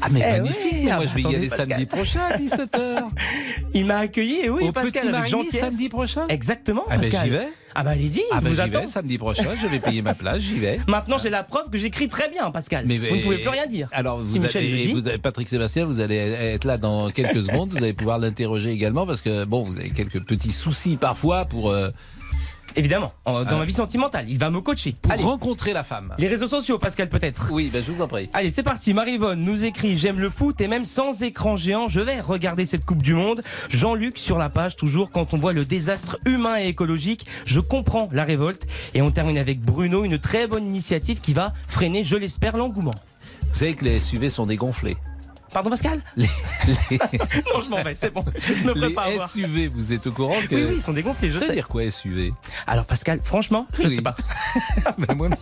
Ah, 0.02 0.08
mais 0.12 0.22
Eh 0.26 0.32
magnifique. 0.32 0.74
mais 0.84 0.92
ah 0.92 0.96
moi, 0.96 1.06
bah 1.06 1.12
je 1.16 1.16
vais 1.24 1.30
y 1.30 1.36
aller 1.36 1.48
Pascal. 1.50 1.68
samedi 1.70 1.86
prochain 1.86 2.20
à 2.30 2.38
17h. 2.38 3.04
Il 3.74 3.86
m'a 3.86 3.98
accueilli, 4.00 4.40
et 4.46 4.50
oui, 4.50 4.64
Au 4.68 4.72
Pascal, 4.72 5.04
Petit 5.08 5.16
avec 5.16 5.30
gentillesse. 5.30 5.60
samedi 5.62 5.90
prochain 5.90 6.26
Exactement, 6.30 6.84
Ah 6.90 6.96
ben 6.98 7.02
Pascal. 7.02 7.24
j'y 7.26 7.30
vais. 7.32 7.48
Ah 7.76 7.84
bah 7.84 7.92
allez-y, 7.92 8.22
Ah 8.32 8.42
ben 8.42 8.50
vous 8.50 8.56
j'y 8.62 8.70
vais 8.70 8.88
samedi 8.88 9.18
prochain, 9.18 9.46
je 9.62 9.68
vais 9.68 9.80
payer 9.80 10.02
ma 10.02 10.16
place, 10.16 10.40
j'y 10.40 10.58
vais. 10.60 10.80
Maintenant, 10.88 11.18
j'ai 11.18 11.30
la 11.30 11.44
preuve 11.44 11.70
que 11.70 11.78
j'écris 11.78 12.10
très 12.10 12.30
bien, 12.30 12.50
Pascal. 12.52 12.86
Mais- 12.88 12.98
vous 12.98 13.16
ne 13.16 13.22
pouvez 13.22 13.38
plus 13.40 13.50
rien 13.50 13.68
dire. 13.68 13.88
Alors, 13.92 14.20
vous, 14.20 14.26
Si 14.26 14.40
Michel 14.40 14.64
allez- 14.64 14.72
le 14.72 14.78
dit. 14.88 14.94
vous 14.94 15.08
avez 15.08 15.18
Patrick 15.20 15.48
Sébastien, 15.48 15.86
vous 15.86 16.00
allez 16.00 16.16
être 16.16 16.66
là 16.66 16.78
dans 16.78 17.12
quelques 17.12 17.42
secondes. 17.44 17.72
Vous 17.72 17.78
allez 17.78 17.94
pouvoir 17.94 18.18
l'interroger 18.18 18.72
également 18.72 19.06
parce 19.06 19.22
que 19.22 19.46
bon, 19.46 19.64
vous 19.64 19.78
avez 19.78 19.90
quelques 19.92 20.24
petits 20.24 20.52
soucis 20.52 20.96
parfois 20.98 21.46
pour 21.46 21.70
euh, 21.70 21.90
Évidemment, 22.76 23.14
en- 23.26 23.44
dans 23.44 23.56
Ah. 23.56 23.60
ma 23.60 23.66
vie 23.66 23.74
sentimentale, 23.74 24.26
il 24.28 24.38
va 24.38 24.50
me 24.50 24.62
coacher. 24.62 24.96
pour 25.02 25.12
Allez, 25.12 25.24
rencontrer 25.24 25.74
la 25.74 25.84
femme. 25.84 26.14
les 26.18 26.28
réseaux 26.28 26.48
sociaux, 26.48 26.78
Pascal, 26.80 27.10
peut-être. 27.10 27.50
Oui, 27.52 27.70
ben 27.72 27.84
je 27.84 27.92
vous 27.92 28.02
en 28.02 28.08
prie. 28.08 28.30
Allez, 28.34 28.50
c'est 28.50 28.64
parti. 28.64 28.94
Marie-Yvonne 28.94 29.44
nous 29.44 29.66
écrit 29.66 29.98
J'aime 29.98 30.20
le 30.20 30.30
foot 30.30 30.60
et 30.62 30.68
même 30.68 30.86
sans 30.86 31.24
écran 31.24 31.58
géant, 31.58 31.88
je 31.90 32.00
vais 32.00 32.22
regarder 32.22 32.66
cette 32.66 32.86
Coupe 32.86 33.02
du 33.04 33.14
Monde. 33.14 33.42
Jean-Luc 33.70 34.18
sur 34.18 34.38
la 34.38 34.50
page, 34.50 34.76
toujours 34.76 35.12
quand 35.12 35.34
on 35.34 35.38
voit 35.38 35.54
le 35.54 35.66
désastre 35.66 36.18
humain 36.26 36.60
et 36.60 36.68
écologique, 36.68 37.26
je 37.46 37.60
comprends 37.60 38.10
la 38.12 38.24
révolte. 38.24 38.68
Et 38.94 39.02
on 39.02 39.12
termine 39.12 39.38
avec 39.38 39.60
Bruno, 39.62 40.04
une 40.06 40.20
très 40.20 40.48
bonne 40.48 40.66
initiative 40.66 41.20
qui 41.22 41.34
va 41.34 41.54
freiner, 41.68 42.04
je 42.04 42.16
l'espère, 42.16 42.56
l'engouement. 42.58 42.92
Vous 43.52 43.60
savez 43.60 43.74
que 43.74 43.84
les 43.86 44.00
SUV 44.00 44.30
sont 44.30 44.46
dégonflés. 44.46 44.96
Pardon, 45.52 45.70
Pascal 45.70 46.00
Les, 46.18 46.28
les- 46.92 46.98
Non, 47.54 47.62
je 47.64 47.70
m'en 47.70 47.82
vais, 47.84 47.96
c'est 47.96 48.12
bon. 48.14 48.24
Je 48.40 48.64
me 48.66 48.74
les 48.74 48.80
prépare 48.82 49.10
voir. 49.12 49.30
SUV, 49.32 49.68
vous 49.70 49.92
êtes 49.94 50.06
au 50.08 50.12
courant 50.12 50.36
que 50.48 50.56
Oui, 50.56 50.66
oui, 50.70 50.76
ils 50.76 50.82
sont 50.82 50.94
dégonflés, 50.94 51.30
je 51.32 51.36
ça 51.38 51.40
veut 51.42 51.48
sais. 51.48 51.54
dire 51.56 51.68
quoi 51.68 51.90
SUV 51.90 52.34
Alors, 52.68 52.86
Pascal, 52.86 53.20
franchement, 53.24 53.66
je 53.78 53.88
Oui. 53.88 53.96
sais 53.96 54.02
pas. 54.02 54.16
Ben, 54.98 55.16
moi 55.16 55.30
non. 55.30 55.38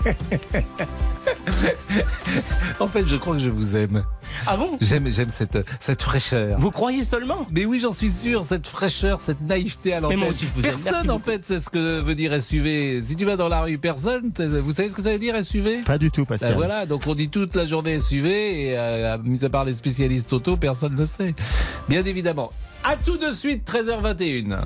en 2.80 2.88
fait, 2.88 3.06
je 3.06 3.16
crois 3.16 3.34
que 3.34 3.40
je 3.40 3.50
vous 3.50 3.76
aime. 3.76 4.02
Ah 4.46 4.56
bon? 4.56 4.76
J'aime, 4.80 5.10
j'aime 5.12 5.30
cette, 5.30 5.58
cette 5.78 6.02
fraîcheur. 6.02 6.58
Vous 6.58 6.70
croyez 6.70 7.04
seulement? 7.04 7.46
Mais 7.50 7.66
oui, 7.66 7.80
j'en 7.80 7.92
suis 7.92 8.10
sûr, 8.10 8.44
cette 8.44 8.66
fraîcheur, 8.66 9.20
cette 9.20 9.40
naïveté 9.42 9.94
à 9.94 10.00
l'antenne. 10.00 10.20
moi 10.20 10.28
aussi, 10.28 10.46
je 10.46 10.60
vous 10.60 10.66
aime. 10.66 10.74
Personne, 10.74 11.10
en 11.10 11.18
beaucoup. 11.18 11.30
fait, 11.30 11.44
sait 11.44 11.60
ce 11.60 11.68
que 11.68 12.00
veut 12.00 12.14
dire 12.14 12.32
SUV. 12.40 13.02
Si 13.02 13.16
tu 13.16 13.24
vas 13.24 13.36
dans 13.36 13.48
la 13.48 13.62
rue, 13.62 13.78
personne, 13.78 14.32
vous 14.38 14.72
savez 14.72 14.88
ce 14.88 14.94
que 14.94 15.02
ça 15.02 15.12
veut 15.12 15.18
dire 15.18 15.34
SUV 15.44 15.82
Pas 15.82 15.98
du 15.98 16.10
tout, 16.10 16.24
Pascal. 16.24 16.50
Ben 16.52 16.56
voilà, 16.56 16.86
donc 16.86 17.06
on 17.06 17.14
dit 17.14 17.28
toute 17.30 17.54
la 17.56 17.66
journée 17.66 18.00
SUV 18.00 18.68
et 18.68 18.78
euh, 18.78 19.18
mis 19.22 19.44
à 19.44 19.50
part 19.50 19.64
les 19.64 19.74
spécialistes 19.74 20.32
auto, 20.32 20.56
personne 20.56 20.94
ne 20.94 21.04
sait. 21.04 21.34
Bien 21.88 22.04
évidemment. 22.04 22.52
À 22.84 22.96
tout 22.96 23.18
de 23.18 23.32
suite, 23.32 23.68
13h21. 23.70 24.60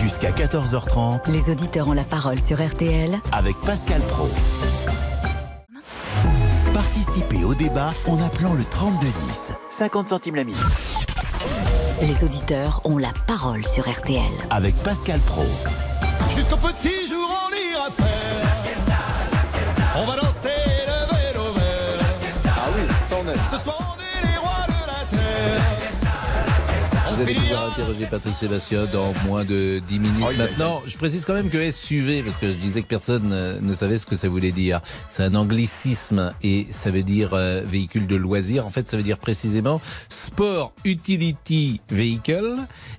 Jusqu'à 0.00 0.30
14h30 0.30 1.30
Les 1.30 1.50
auditeurs 1.50 1.88
ont 1.88 1.92
la 1.92 2.04
parole 2.04 2.38
sur 2.38 2.64
RTL 2.64 3.18
avec 3.32 3.56
Pascal 3.62 4.00
Pro. 4.02 4.28
Participez 6.72 7.42
au 7.44 7.54
débat 7.54 7.92
en 8.06 8.22
appelant 8.22 8.54
le 8.54 8.64
3210. 8.64 9.52
50 9.70 10.08
centimes 10.08 10.36
la 10.36 10.44
minute. 10.44 10.60
Les 12.00 12.22
auditeurs 12.24 12.80
ont 12.84 12.96
la 12.96 13.10
parole 13.26 13.66
sur 13.66 13.90
RTL. 13.90 14.22
Avec 14.50 14.76
Pascal 14.82 15.18
Pro. 15.20 15.44
Jusqu'au 16.34 16.56
petit 16.56 17.08
jour, 17.08 17.28
on 17.28 17.74
ira 17.74 17.90
faire. 17.90 18.06
On 19.96 20.04
va 20.04 20.16
danser 20.16 20.48
le 20.86 21.16
vélo 21.16 21.52
vert. 21.54 22.06
Ah 22.46 22.68
oui, 22.76 22.82
ça 23.08 23.16
on 23.20 23.28
aime. 23.28 23.44
Ce 23.44 23.56
soir, 23.56 23.87
Vous 27.18 27.24
allez 27.24 27.34
pouvoir 27.34 27.72
interroger 27.72 28.06
Patrick 28.06 28.36
Sébastien 28.36 28.86
dans 28.92 29.12
moins 29.26 29.44
de 29.44 29.80
10 29.88 29.98
minutes 29.98 30.38
maintenant. 30.38 30.80
Je 30.86 30.96
précise 30.96 31.24
quand 31.24 31.34
même 31.34 31.48
que 31.50 31.70
SUV, 31.72 32.22
parce 32.22 32.36
que 32.36 32.46
je 32.46 32.56
disais 32.56 32.80
que 32.82 32.86
personne 32.86 33.30
euh, 33.32 33.58
ne 33.60 33.74
savait 33.74 33.98
ce 33.98 34.06
que 34.06 34.14
ça 34.14 34.28
voulait 34.28 34.52
dire. 34.52 34.80
C'est 35.08 35.24
un 35.24 35.34
anglicisme 35.34 36.32
et 36.44 36.66
ça 36.70 36.92
veut 36.92 37.02
dire 37.02 37.30
euh, 37.32 37.62
véhicule 37.66 38.06
de 38.06 38.14
loisir. 38.14 38.66
En 38.66 38.70
fait, 38.70 38.88
ça 38.88 38.96
veut 38.96 39.02
dire 39.02 39.18
précisément 39.18 39.80
Sport 40.08 40.72
Utility 40.84 41.80
Vehicle. 41.90 42.54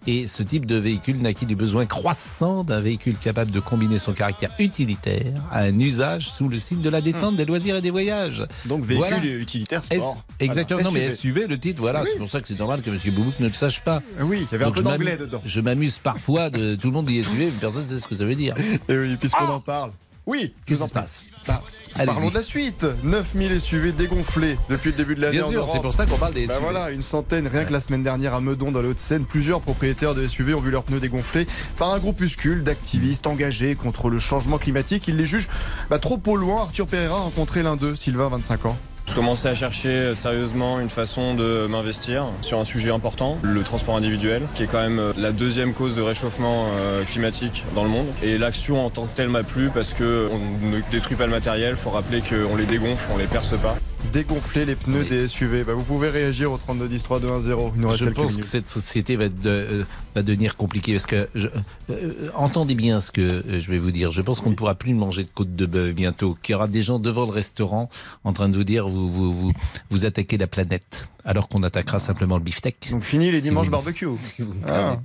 Et 0.06 0.28
ce 0.28 0.44
type 0.44 0.66
de 0.66 0.76
véhicule 0.76 1.22
naquit 1.22 1.46
du 1.46 1.56
besoin 1.56 1.86
croissant 1.86 2.66
d'un 2.66 2.82
véhicule 2.82 3.16
capable 3.16 3.52
de 3.52 3.60
combiner 3.62 4.00
son 4.00 4.12
caractère 4.12 4.52
utilitaire 4.60 5.32
à 5.52 5.60
un 5.62 5.80
usage 5.80 6.30
sous 6.30 6.50
le 6.50 6.60
signe 6.60 6.82
de 6.82 6.90
la 6.90 7.00
détente, 7.00 7.38
des 7.38 7.46
loisirs 7.46 7.78
et 7.78 7.82
des 7.82 7.92
voyages. 7.92 8.44
Donc 8.66 8.84
véhicule 8.84 9.08
Voilà. 9.08 9.26
et 9.26 9.32
utilitaire 9.40 9.82
S- 9.90 9.98
sport. 10.00 10.18
Exactement, 10.42 10.82
Voilà. 10.82 11.00
non 11.00 11.06
mais 11.08 11.16
SUV. 11.16 11.42
SUV, 11.42 11.48
le 11.48 11.58
titre, 11.60 11.80
voilà, 11.82 12.04
c'est 12.06 12.18
pour 12.18 12.28
ça 12.30 12.42
que 12.42 12.48
c'est 12.48 12.60
normal 12.60 12.82
que 12.82 12.90
M. 12.90 13.00
Boubouk 13.14 13.40
ne 13.40 13.48
le 13.48 13.54
sache 13.54 13.82
pas. 13.82 14.02
Oui, 14.22 14.46
il 14.50 14.52
y 14.52 14.56
avait 14.56 14.66
un 14.66 14.72
peu 14.72 14.80
je 14.80 14.84
m'amuse- 14.84 14.98
d'anglais 15.00 15.18
dedans. 15.18 15.42
Je 15.46 15.62
m'amuse 15.62 15.98
parfois 16.00 16.50
de 16.50 16.76
tout 16.76 16.88
le 16.88 16.94
monde 16.94 17.06
dit 17.06 17.24
SUV, 17.24 17.46
mais 17.46 17.52
personne 17.60 17.84
ne 17.84 17.88
sait 17.88 18.00
ce 18.00 18.08
que 18.08 18.16
ça 18.18 18.26
veut 18.26 18.36
dire. 18.36 18.56
Et 18.90 18.98
oui, 18.98 19.16
puisqu'on 19.18 19.46
en 19.46 19.60
parle. 19.60 19.92
Oui, 20.26 20.54
Qu'est-ce 20.66 20.82
qui 20.82 20.86
se 20.88 20.92
en 20.92 20.94
passe. 20.94 21.22
Bah. 21.48 21.64
Parlons 22.06 22.30
de 22.30 22.36
la 22.36 22.44
suite. 22.44 22.86
9000 23.04 23.60
SUV 23.60 23.92
dégonflés 23.94 24.60
depuis 24.70 24.92
le 24.92 24.98
début 24.98 25.16
de 25.16 25.22
l'année. 25.22 25.38
Bien 25.40 25.46
en 25.46 25.50
sûr, 25.50 25.68
c'est 25.74 25.82
pour 25.82 25.94
ça 25.94 26.06
qu'on 26.06 26.18
parle 26.18 26.36
des 26.36 26.46
Bah 26.46 26.54
SUV. 26.56 26.64
voilà, 26.64 26.92
une 26.92 27.02
centaine 27.02 27.48
rien 27.48 27.66
que 27.66 27.74
la 27.74 27.80
semaine 27.80 28.04
dernière 28.04 28.36
à 28.36 28.42
Meudon 28.42 28.72
dans 28.72 28.82
les 28.82 28.90
Hauts-de-Seine. 28.90 29.26
Plusieurs 29.26 29.60
propriétaires 29.62 30.14
de 30.14 30.28
SUV 30.28 30.54
ont 30.54 30.60
vu 30.60 30.70
leurs 30.70 30.84
pneus 30.84 31.00
dégonflés 31.00 31.48
par 31.78 31.92
un 31.92 31.98
groupuscule 31.98 32.64
d'activistes 32.64 33.26
engagés 33.26 33.74
contre 33.74 34.10
le 34.12 34.20
changement 34.20 34.60
climatique. 34.60 35.08
Ils 35.08 35.18
les 35.18 35.26
jugent 35.26 35.50
bah, 35.90 35.98
trop 35.98 36.20
polluants. 36.20 36.62
Arthur 36.62 36.86
Pereira 36.86 37.16
a 37.18 37.22
rencontré 37.22 37.64
l'un 37.64 37.76
d'eux, 37.76 37.96
Sylvain, 37.96 38.30
25 38.30 38.68
ans. 38.68 38.78
Je 39.10 39.16
commençais 39.16 39.50
à 39.50 39.56
chercher 39.56 39.90
euh, 39.90 40.14
sérieusement 40.14 40.80
une 40.80 40.90
façon 40.90 41.34
de 41.34 41.66
m'investir 41.66 42.26
sur 42.42 42.60
un 42.60 42.66
sujet 42.66 42.92
important, 42.92 43.40
le 43.42 43.64
transport 43.64 43.96
individuel, 43.98 44.44
qui 44.54 44.64
est 44.64 44.68
quand 44.68 44.82
même 44.82 45.00
euh, 45.00 45.14
la 45.18 45.32
deuxième 45.32 45.74
cause 45.74 45.96
de 45.96 46.02
réchauffement 46.04 46.68
euh, 46.70 47.04
climatique 47.06 47.66
dans 47.74 47.84
le 47.84 47.90
monde. 47.90 48.06
Et 48.22 48.38
l'action 48.38 48.86
en 48.86 48.92
tant 48.92 49.08
que 49.08 49.16
telle 49.16 49.30
m'a 49.30 49.42
plu 49.42 49.72
parce 49.74 49.96
que 49.96 50.30
on 50.32 50.68
ne 50.68 50.80
détruit 50.92 51.16
pas 51.16 51.26
le 51.26 51.32
matériel, 51.32 51.76
faut 51.76 51.90
rappeler 51.90 52.22
qu'on 52.22 52.56
les 52.56 52.68
dégonfle, 52.68 53.10
on 53.12 53.18
les 53.18 53.26
perce 53.26 53.58
pas. 53.58 53.78
Dégonfler 54.14 54.66
les 54.66 54.76
pneus 54.76 55.04
des 55.04 55.28
SUV. 55.28 55.64
Bah, 55.64 55.74
vous 55.74 55.84
pouvez 55.84 56.10
réagir 56.10 56.52
au 56.52 56.58
32 56.58 56.88
10 56.88 57.04
3 57.04 57.20
2 57.20 57.30
1 57.30 57.42
0. 57.42 57.72
Il 57.76 57.82
nous 57.82 57.90
reste 57.90 58.00
Je 58.04 58.10
pense 58.10 58.32
minutes. 58.32 58.40
que 58.44 58.48
cette 58.50 58.70
société 58.70 59.16
va, 59.16 59.30
de- 59.30 59.34
euh, 59.46 59.84
va 60.16 60.24
devenir 60.24 60.56
compliquée 60.56 60.94
parce 60.94 61.06
que 61.06 61.28
je- 61.36 61.48
euh, 61.92 62.30
entendez 62.34 62.74
bien 62.76 63.02
ce 63.02 63.12
que 63.12 63.22
euh, 63.22 63.60
je 63.60 63.70
vais 63.72 63.78
vous 63.78 63.92
dire. 63.92 64.12
Je 64.12 64.22
pense 64.22 64.40
qu'on 64.42 64.50
ne 64.50 64.56
pourra 64.56 64.74
plus 64.76 64.94
manger 64.94 65.24
de 65.24 65.30
côte 65.30 65.54
de 65.54 65.66
bœuf 65.66 65.94
bientôt. 65.94 66.36
Qu'il 66.42 66.54
y 66.54 66.56
aura 66.56 66.68
des 66.68 66.82
gens 66.82 66.98
devant 66.98 67.26
le 67.26 67.32
restaurant 67.32 67.90
en 68.24 68.34
train 68.34 68.50
de 68.50 68.58
vous 68.58 68.64
dire 68.64 68.88
vous 68.90 69.10
vous 69.10 69.32
vous, 69.34 69.54
vous 69.92 70.06
attaquez 70.06 70.38
la 70.38 70.48
planète 70.48 71.10
alors 71.26 71.48
qu'on 71.50 71.62
attaquera 71.62 72.00
simplement 72.00 72.38
le 72.38 72.44
beefsteak. 72.44 72.90
Donc 72.92 73.04
fini 73.04 73.30
les 73.32 73.40
Si 73.42 73.50
dimanches 73.50 73.66
vous- 73.68 73.72
barbecue. 73.74 74.08
si 74.18 74.42
vous 74.42 74.54
me 74.54 74.62
Ah. 74.68 74.98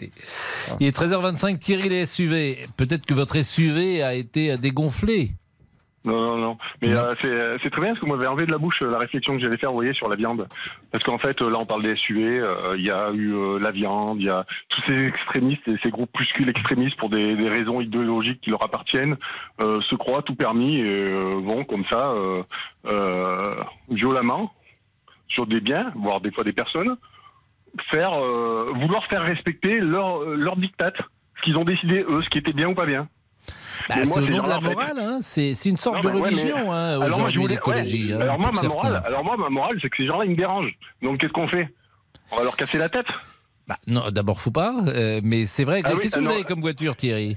Il 0.81 0.87
est 0.87 0.97
13h25. 0.97 1.59
Thierry 1.59 1.89
les 1.91 2.07
SUV. 2.07 2.59
Peut-être 2.77 3.05
que 3.05 3.13
votre 3.15 3.37
SUV 3.43 4.03
a 4.03 4.15
été 4.15 4.57
dégonflé. 4.57 5.35
Non, 6.05 6.21
non, 6.21 6.37
non. 6.37 6.59
Mais 6.83 6.93
euh, 6.93 7.15
c'est 7.23 7.31
euh, 7.31 7.57
c'est 7.63 7.71
très 7.71 7.81
bien 7.81 7.91
parce 7.93 8.01
que 8.01 8.07
vous 8.07 8.15
m'avez 8.15 8.27
enlevé 8.27 8.45
de 8.45 8.53
la 8.53 8.59
bouche 8.59 8.83
euh, 8.83 8.91
la 8.91 8.99
réflexion 8.99 9.35
que 9.35 9.43
j'allais 9.43 9.57
faire, 9.57 9.71
vous 9.71 9.77
voyez, 9.77 9.95
sur 9.95 10.09
la 10.11 10.17
viande. 10.17 10.47
Parce 10.93 11.03
qu'en 11.03 11.17
fait, 11.17 11.41
euh, 11.41 11.51
là, 11.51 11.57
on 11.59 11.65
parle 11.65 11.83
des 11.83 11.97
SUV, 11.97 12.41
euh, 12.41 12.75
il 12.77 12.85
y 12.85 12.91
a 12.91 13.11
eu 13.13 13.33
euh, 13.33 13.59
la 13.59 13.71
viande, 13.71 14.21
il 14.21 14.27
y 14.27 14.31
a 14.31 14.45
tous 14.69 14.83
ces 14.87 15.07
extrémistes 15.07 15.67
et 15.67 15.77
ces 15.83 15.91
groupuscules 15.91 16.51
extrémistes 16.51 16.97
pour 16.97 17.09
des, 17.09 17.35
des 17.37 17.49
raisons 17.49 17.81
idéologiques 17.81 18.43
qui 18.43 18.51
leur 18.51 18.63
appartiennent, 18.63 19.17
euh, 19.63 19.81
se 19.81 19.95
croient 19.95 20.23
tout 20.23 20.35
permis 20.35 20.81
et 20.81 20.85
euh, 20.87 21.41
vont 21.43 21.65
comme 21.65 21.87
ça, 21.91 22.11
euh, 22.11 22.43
euh, 22.87 23.55
violemment, 23.89 24.53
sur 25.29 25.47
des 25.47 25.61
biens, 25.61 25.91
voire 25.97 26.21
des 26.21 26.31
fois 26.33 26.45
des 26.45 26.53
personnes, 26.53 26.99
faire, 27.91 28.13
euh, 28.13 28.71
vouloir 28.75 29.07
faire 29.07 29.23
respecter 29.23 29.81
leur, 29.81 30.23
leur 30.27 30.57
dictat, 30.57 30.93
ce 31.39 31.43
qu'ils 31.43 31.57
ont 31.57 31.65
décidé 31.65 32.05
eux, 32.07 32.23
ce 32.23 32.29
qui 32.29 32.39
était 32.39 32.53
bien 32.53 32.69
ou 32.69 32.75
pas 32.75 32.87
bien. 32.87 33.09
Bah, 33.89 33.95
c'est 34.05 34.19
au 34.19 34.27
nom 34.27 34.43
de 34.43 34.49
la 34.49 34.61
morale. 34.61 34.99
Hein. 34.99 35.19
C'est 35.21 35.53
une 35.67 35.77
sorte 35.77 35.97
Non, 35.97 36.03
de 36.03 36.09
mais 36.09 36.21
ouais, 36.21 36.31
mais- 36.31 36.37
religion 36.37 36.73
hein, 36.73 36.99
aujourd'hui 37.07 37.47
l'écologie. 37.47 38.07
ouais, 38.09 38.15
hein, 38.15 38.21
alors 38.23 38.39
moi, 38.39 38.51
pour 38.51 38.63
ma 38.63 38.69
morale, 38.69 39.03
alors 39.07 39.25
moi, 39.25 39.37
ma 39.37 39.49
morale, 39.51 39.79
c'est 39.83 39.89
que 39.91 39.97
ces 39.97 40.07
gens-là, 40.07 40.25
ils 40.25 40.31
me 40.33 40.37
dérangent. 40.37 40.75
Donc 41.03 41.19
qu'est-ce 41.21 41.33
qu'on 41.33 41.49
fait? 41.49 41.69
On 42.33 42.37
va 42.37 42.45
leur 42.45 42.57
casser 42.57 42.79
la 42.79 42.89
tête. 42.89 43.07
Bah, 43.67 43.77
non, 43.87 44.11
d'abord, 44.11 44.41
faut 44.41 44.51
pas. 44.51 44.75
euh, 44.89 45.21
mais 45.25 45.47
c'est 45.47 45.65
vrai. 45.65 45.81
Ah 45.85 45.91
oui, 45.95 46.01
Qu'est-ce 46.01 46.17
que 46.17 46.21
vous 46.21 46.31
avez 46.31 46.45
comme 46.45 46.61
voiture, 46.61 46.97
Thierry 46.97 47.37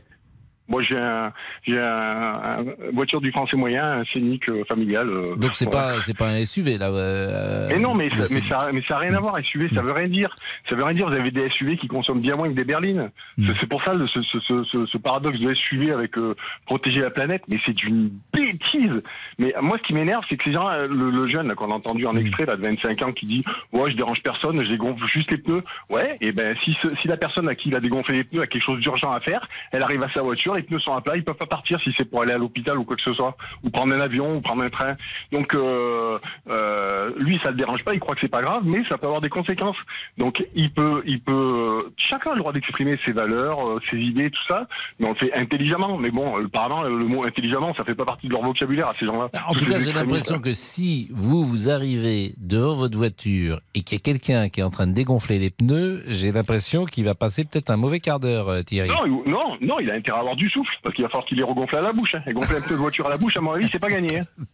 Moi, 0.69 0.84
j'ai 0.84 0.97
un, 0.97 1.32
j'ai 1.65 1.80
un, 1.80 1.86
un- 1.86 2.65
voiture 2.93 3.21
du 3.21 3.32
français 3.32 3.56
moyen, 3.58 3.99
un 4.01 4.06
scénic 4.06 4.49
euh, 4.49 4.63
familial. 4.67 5.10
euh, 5.10 5.36
Donc 5.36 5.51
c'est 5.56 5.65
voilà. 5.71 5.93
pas 5.95 6.01
c'est 6.01 6.17
pas 6.17 6.27
un 6.27 6.45
SUV 6.45 6.77
là. 6.77 6.88
euh, 6.89 7.67
Mais 7.69 7.80
non, 7.80 7.93
mais, 7.93 8.10
ça, 8.10 8.15
mais, 8.34 8.41
ça, 8.47 8.69
mais 8.73 8.82
ça 8.88 8.95
n'a 8.95 8.99
rien 8.99 9.13
à 9.13 9.19
voir, 9.19 9.36
SUV, 9.43 9.69
ça 9.73 9.82
veut 9.82 9.91
rien 9.93 10.08
dire. 10.08 10.36
Ça 10.69 10.75
veut 10.75 10.84
rien 10.84 10.93
dire, 10.95 11.08
vous 11.08 11.15
avez 11.15 11.32
des 11.32 11.49
SUV 11.49 11.77
qui 11.77 11.88
consomment 11.88 12.21
bien 12.21 12.36
moins 12.36 12.47
que 12.49 12.53
des 12.53 12.63
berlines. 12.65 13.10
Hmm. 13.38 13.47
C'est- 13.60 13.67
pour 13.67 13.84
ça 13.84 13.93
le- 13.93 14.08
ce, 14.08 14.21
ce, 14.21 14.86
ce, 14.86 14.97
paradoxe 14.97 15.39
de 15.39 15.53
SUV 15.53 15.91
avec 15.91 16.17
euh, 16.17 16.36
protéger 16.65 17.01
la 17.01 17.10
planète, 17.10 17.43
mais 17.49 17.58
c'est 17.65 17.84
une 17.84 18.10
bêtise. 18.34 19.01
Mais 19.39 19.53
moi, 19.62 19.77
ce 19.82 19.84
qui 19.88 19.93
m'énerve, 19.93 20.23
c'est 20.30 20.38
que 20.38 20.43
ces 20.45 20.53
gens, 20.53 20.67
le, 20.89 21.10
le 21.12 21.27
jeune 21.30 21.47
là, 21.47 21.56
qu'on 21.56 21.71
a 21.71 21.75
entendu 21.75 22.03
Hmm. 22.06 22.10
en 22.10 22.17
extrait 22.17 22.45
là, 22.45 22.56
de 22.56 22.62
25 22.62 23.01
ans 23.03 23.12
qui 23.12 23.25
dit 23.25 23.43
Ouais, 23.73 23.89
je 23.91 23.95
dérange 23.95 24.21
personne, 24.23 24.63
je 24.63 24.69
dégonfle 24.69 25.06
juste 25.08 25.32
les 25.32 25.38
pneus. 25.38 25.63
Ouais, 25.89 26.17
et 26.21 26.32
ben 26.32 26.56
si, 26.63 26.75
si 27.01 27.08
la 27.08 27.17
personne 27.17 27.47
à 27.49 27.56
qui 27.56 27.69
il 27.69 27.75
a 27.75 27.80
dégonflé 27.80 28.17
les 28.17 28.23
pneus 28.23 28.41
a 28.41 28.47
quelque 28.47 28.63
chose 28.63 28.80
d'urgent 28.80 29.12
à 29.12 29.19
faire, 29.19 29.47
elle 29.71 29.84
arrive 29.84 30.03
à 30.03 30.10
sa 30.13 30.21
voiture, 30.21 30.57
les 30.58 30.63
pneus 30.63 30.80
sont 30.80 30.93
à 30.93 31.02
plat, 31.02 31.15
ils 31.15 31.24
peuvent 31.24 31.36
pas 31.36 31.46
partir 31.46 31.80
si 31.82 31.91
c'est 31.98 32.06
pour 32.06 32.22
aller 32.22 32.34
à 32.34 32.38
l'hôpital 32.38 32.78
ou 32.78 32.84
quoi 32.84 32.96
que 32.96 33.02
ce 33.02 33.13
soit, 33.13 33.36
ou 33.63 33.70
prendre 33.70 33.93
un 33.93 34.00
avion, 34.00 34.38
ou 34.38 34.41
prendre 34.41 34.63
un 34.63 34.70
train. 34.70 34.96
Donc 35.32 35.54
euh, 35.54 36.17
euh, 36.50 37.12
lui, 37.17 37.39
ça 37.39 37.52
le 37.52 37.58
dérange 37.58 37.84
pas, 37.84 37.93
il 37.93 38.00
croit 38.00 38.15
que 38.15 38.22
c'est 38.22 38.28
pas 38.28 38.41
grave, 38.41 38.63
mais 38.65 38.84
ça 38.89 38.98
peut 38.98 39.08
avoir 39.08 39.22
des 39.22 39.30
conséquences. 39.30 39.78
Donc 40.17 40.46
il 40.56 40.72
peut, 40.72 41.04
il 41.06 41.22
peut, 41.22 41.91
chacun 41.98 42.32
a 42.32 42.34
le 42.34 42.39
droit 42.39 42.54
d'exprimer 42.54 43.00
ses 43.06 43.12
valeurs, 43.12 43.67
euh, 43.67 43.80
ses 43.89 43.98
idées, 43.98 44.30
tout 44.30 44.48
ça, 44.48 44.67
mais 45.00 45.08
on 45.08 45.12
le 45.12 45.15
fait 45.15 45.34
intelligemment. 45.34 45.98
Mais 45.98 46.12
bon, 46.12 46.36
apparemment, 46.38 46.84
le 46.84 47.06
mot 47.06 47.26
intelligemment, 47.26 47.74
ça 47.76 47.84
fait 47.84 47.96
pas 47.96 48.06
partie 48.06 48.28
de 48.28 48.34
leur 48.34 48.43
vocabulaire 48.43 48.89
à 48.89 48.93
ces 49.00 49.06
gens-là. 49.06 49.30
En 49.48 49.54
tout 49.54 49.65
cas, 49.65 49.80
j'ai 49.80 49.93
l'impression 49.93 50.39
que 50.39 50.54
si 50.54 51.08
vous 51.12 51.46
vous 51.46 51.70
arrivez 51.70 52.34
devant 52.38 52.76
votre 52.76 52.98
voiture 52.98 53.60
et 53.74 53.82
qu'il 53.82 53.98
y 53.98 54.02
a 54.02 54.04
quelqu'un 54.04 54.50
qui 54.50 54.60
est 54.60 54.63
en 54.63 54.70
train 54.70 54.88
de 54.88 54.93
dégonfler 54.93 55.39
les 55.39 55.50
pneus, 55.50 56.04
j'ai 56.08 56.32
l'impression 56.32 56.86
qu'il 56.86 57.06
va 57.06 57.15
passer 57.15 57.46
peut-être 57.46 57.70
un 57.70 57.78
mauvais 57.78 58.00
quart 58.00 58.20
d'heure, 58.20 58.63
Thierry. 58.65 58.89
Non, 58.89 59.24
non, 59.26 59.58
non, 59.62 59.80
il 59.80 59.89
a 59.89 59.96
intérêt 59.96 60.17
à 60.17 60.22
avoir 60.22 60.36
du 60.36 60.46
souffle, 60.49 60.71
parce 60.83 60.95
qu'il 60.95 61.03
va 61.03 61.10
falloir 61.10 61.25
qu'il 61.25 61.38
les 61.38 61.43
regonfle 61.43 61.75
à 61.75 61.81
la 61.81 61.91
bouche. 61.91 62.12
Hein. 62.15 62.21
Et 62.27 62.33
gonfler 62.33 62.57
un 62.57 62.62
peu 62.62 62.71
de 62.71 62.75
voiture 62.79 63.05
à 63.07 63.10
la 63.10 63.17
bouche, 63.17 63.36
à 63.38 63.41
mon 63.41 63.51
avis, 63.53 63.67
c'est 63.71 63.79
pas 63.79 63.89
gagné. 63.89 64.19
hein. 64.19 64.45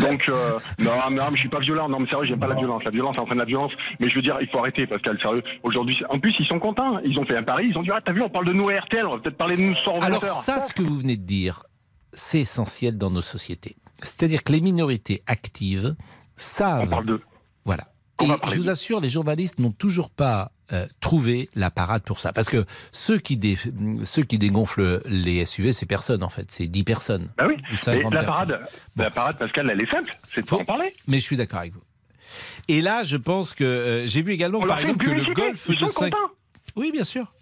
Donc, 0.00 0.28
euh, 0.28 0.58
non, 0.78 0.92
non, 1.10 1.30
mais 1.30 1.36
je 1.36 1.40
suis 1.40 1.48
pas 1.48 1.60
violent. 1.60 1.88
Non, 1.88 1.98
mais 2.00 2.08
sérieux, 2.08 2.26
j'aime 2.26 2.38
pas 2.40 2.46
la 2.46 2.54
violence. 2.54 2.82
La 2.84 2.90
violence, 2.90 3.12
c'est 3.16 3.22
en 3.22 3.26
train 3.26 3.34
de 3.34 3.40
la 3.40 3.46
violence. 3.46 3.72
Mais 4.00 4.08
je 4.08 4.14
veux 4.14 4.22
dire, 4.22 4.36
il 4.40 4.48
faut 4.48 4.58
arrêter, 4.58 4.86
Pascal, 4.86 5.18
sérieux. 5.20 5.42
Aujourd'hui, 5.62 5.98
en 6.08 6.18
plus, 6.18 6.34
ils 6.38 6.46
sont 6.46 6.58
contents. 6.58 6.98
Ils 7.04 7.18
ont 7.18 7.24
fait 7.24 7.36
un 7.36 7.42
pari. 7.42 7.68
Ils 7.70 7.78
ont 7.78 7.82
dit, 7.82 7.90
ah, 7.92 8.00
t'as 8.04 8.12
vu, 8.12 8.22
on 8.22 8.28
parle 8.28 8.46
de 8.46 8.52
nous 8.52 8.68
à 8.68 8.74
RTL, 8.74 9.06
on 9.06 9.10
va 9.12 9.18
peut-être 9.18 9.36
parler 9.36 9.56
de 9.56 9.62
nous 9.62 9.74
sur 9.74 10.02
Alors 10.02 10.24
ça, 10.24 10.60
ce 10.60 10.72
que 10.72 10.82
vous 10.82 10.98
venez 10.98 11.16
de 11.16 11.24
dire, 11.24 11.62
c'est 12.12 12.40
essentiel 12.40 12.98
dans 12.98 13.10
nos 13.10 13.22
sociétés. 13.22 13.76
C'est-à-dire 14.02 14.42
que 14.42 14.52
les 14.52 14.60
minorités 14.60 15.22
actives 15.26 15.94
savent. 16.36 16.82
On 16.82 16.86
parle 16.88 17.06
d'eux. 17.06 17.22
Voilà. 17.64 17.84
Et 18.20 18.26
je 18.50 18.56
vous 18.56 18.68
assure, 18.68 19.00
les 19.00 19.10
journalistes 19.10 19.58
n'ont 19.58 19.72
toujours 19.72 20.10
pas 20.10 20.52
euh, 20.72 20.86
trouvé 21.00 21.48
la 21.56 21.70
parade 21.70 22.02
pour 22.02 22.20
ça. 22.20 22.32
Parce 22.32 22.48
que 22.48 22.64
ceux 22.92 23.18
qui, 23.18 23.36
dé- 23.36 23.58
ceux 24.04 24.22
qui 24.22 24.38
dégonflent 24.38 25.02
les 25.06 25.44
SUV, 25.44 25.72
c'est 25.72 25.86
personne 25.86 26.22
en 26.22 26.28
fait. 26.28 26.50
C'est 26.50 26.66
10 26.68 26.84
personnes. 26.84 27.28
Bah 27.36 27.46
oui. 27.48 27.54
Ou 27.58 27.72
Mais 27.72 27.76
50 27.76 28.14
la 28.14 28.22
personnes. 28.22 28.46
parade, 28.48 28.68
la 28.96 29.10
parade, 29.10 29.38
Pascal, 29.38 29.70
elle 29.70 29.82
est 29.82 29.90
simple. 29.90 30.10
C'est 30.32 30.42
de 30.42 30.46
pas 30.46 30.56
en 30.56 30.64
parler. 30.64 30.94
Mais 31.08 31.18
je 31.18 31.24
suis 31.24 31.36
d'accord 31.36 31.60
avec 31.60 31.72
vous. 31.74 31.82
Et 32.68 32.80
là, 32.80 33.02
je 33.04 33.16
pense 33.16 33.54
que 33.54 33.64
euh, 33.64 34.06
j'ai 34.06 34.22
vu 34.22 34.32
également, 34.32 34.60
On 34.62 34.66
par 34.66 34.78
exemple, 34.78 35.04
que 35.04 35.10
le 35.10 35.34
golf 35.34 35.68
de 35.70 35.86
Saint... 35.86 36.10
contents. 36.10 36.32
Oui, 36.76 36.90
bien 36.92 37.04
sûr. 37.04 37.32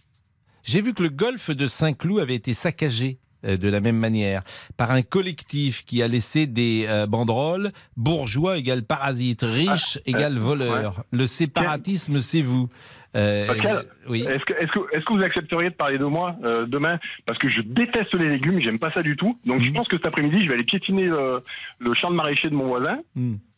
J'ai 0.62 0.80
vu 0.80 0.94
que 0.94 1.02
le 1.02 1.10
golf 1.10 1.50
de 1.50 1.66
Saint-Cloud 1.68 2.20
avait 2.20 2.34
été 2.34 2.54
saccagé 2.54 3.18
de 3.44 3.68
la 3.68 3.80
même 3.80 3.96
manière 3.96 4.42
par 4.76 4.90
un 4.90 5.02
collectif 5.02 5.84
qui 5.84 6.02
a 6.02 6.08
laissé 6.08 6.46
des 6.46 6.86
euh, 6.88 7.06
banderoles 7.06 7.72
bourgeois 7.96 8.58
égale 8.58 8.82
parasite, 8.82 9.42
riche 9.42 9.98
Ah, 9.98 10.10
égale 10.10 10.36
euh, 10.36 10.40
voleur. 10.40 11.04
Le 11.10 11.26
séparatisme, 11.26 12.20
c'est 12.20 12.42
vous. 12.42 12.68
Euh, 13.16 13.46
Pascal, 13.48 13.82
oui. 14.08 14.24
est-ce 14.28 14.44
que, 14.44 15.12
vous 15.12 15.22
accepteriez 15.24 15.70
de 15.70 15.74
parler 15.74 15.98
de 15.98 16.04
moi 16.04 16.36
euh, 16.44 16.64
demain? 16.66 16.98
Parce 17.26 17.38
que 17.40 17.48
je 17.48 17.60
déteste 17.62 18.14
les 18.14 18.28
légumes, 18.28 18.60
j'aime 18.60 18.78
pas 18.78 18.92
ça 18.92 19.02
du 19.02 19.16
tout. 19.16 19.36
Donc 19.44 19.62
je 19.62 19.70
pense 19.72 19.88
que 19.88 19.96
cet 19.96 20.06
après-midi, 20.06 20.42
je 20.44 20.48
vais 20.48 20.54
aller 20.54 20.64
piétiner 20.64 21.06
le, 21.06 21.42
le 21.80 21.94
champ 21.94 22.10
de 22.10 22.14
maraîcher 22.14 22.48
de 22.50 22.54
mon 22.54 22.66
voisin. 22.66 22.98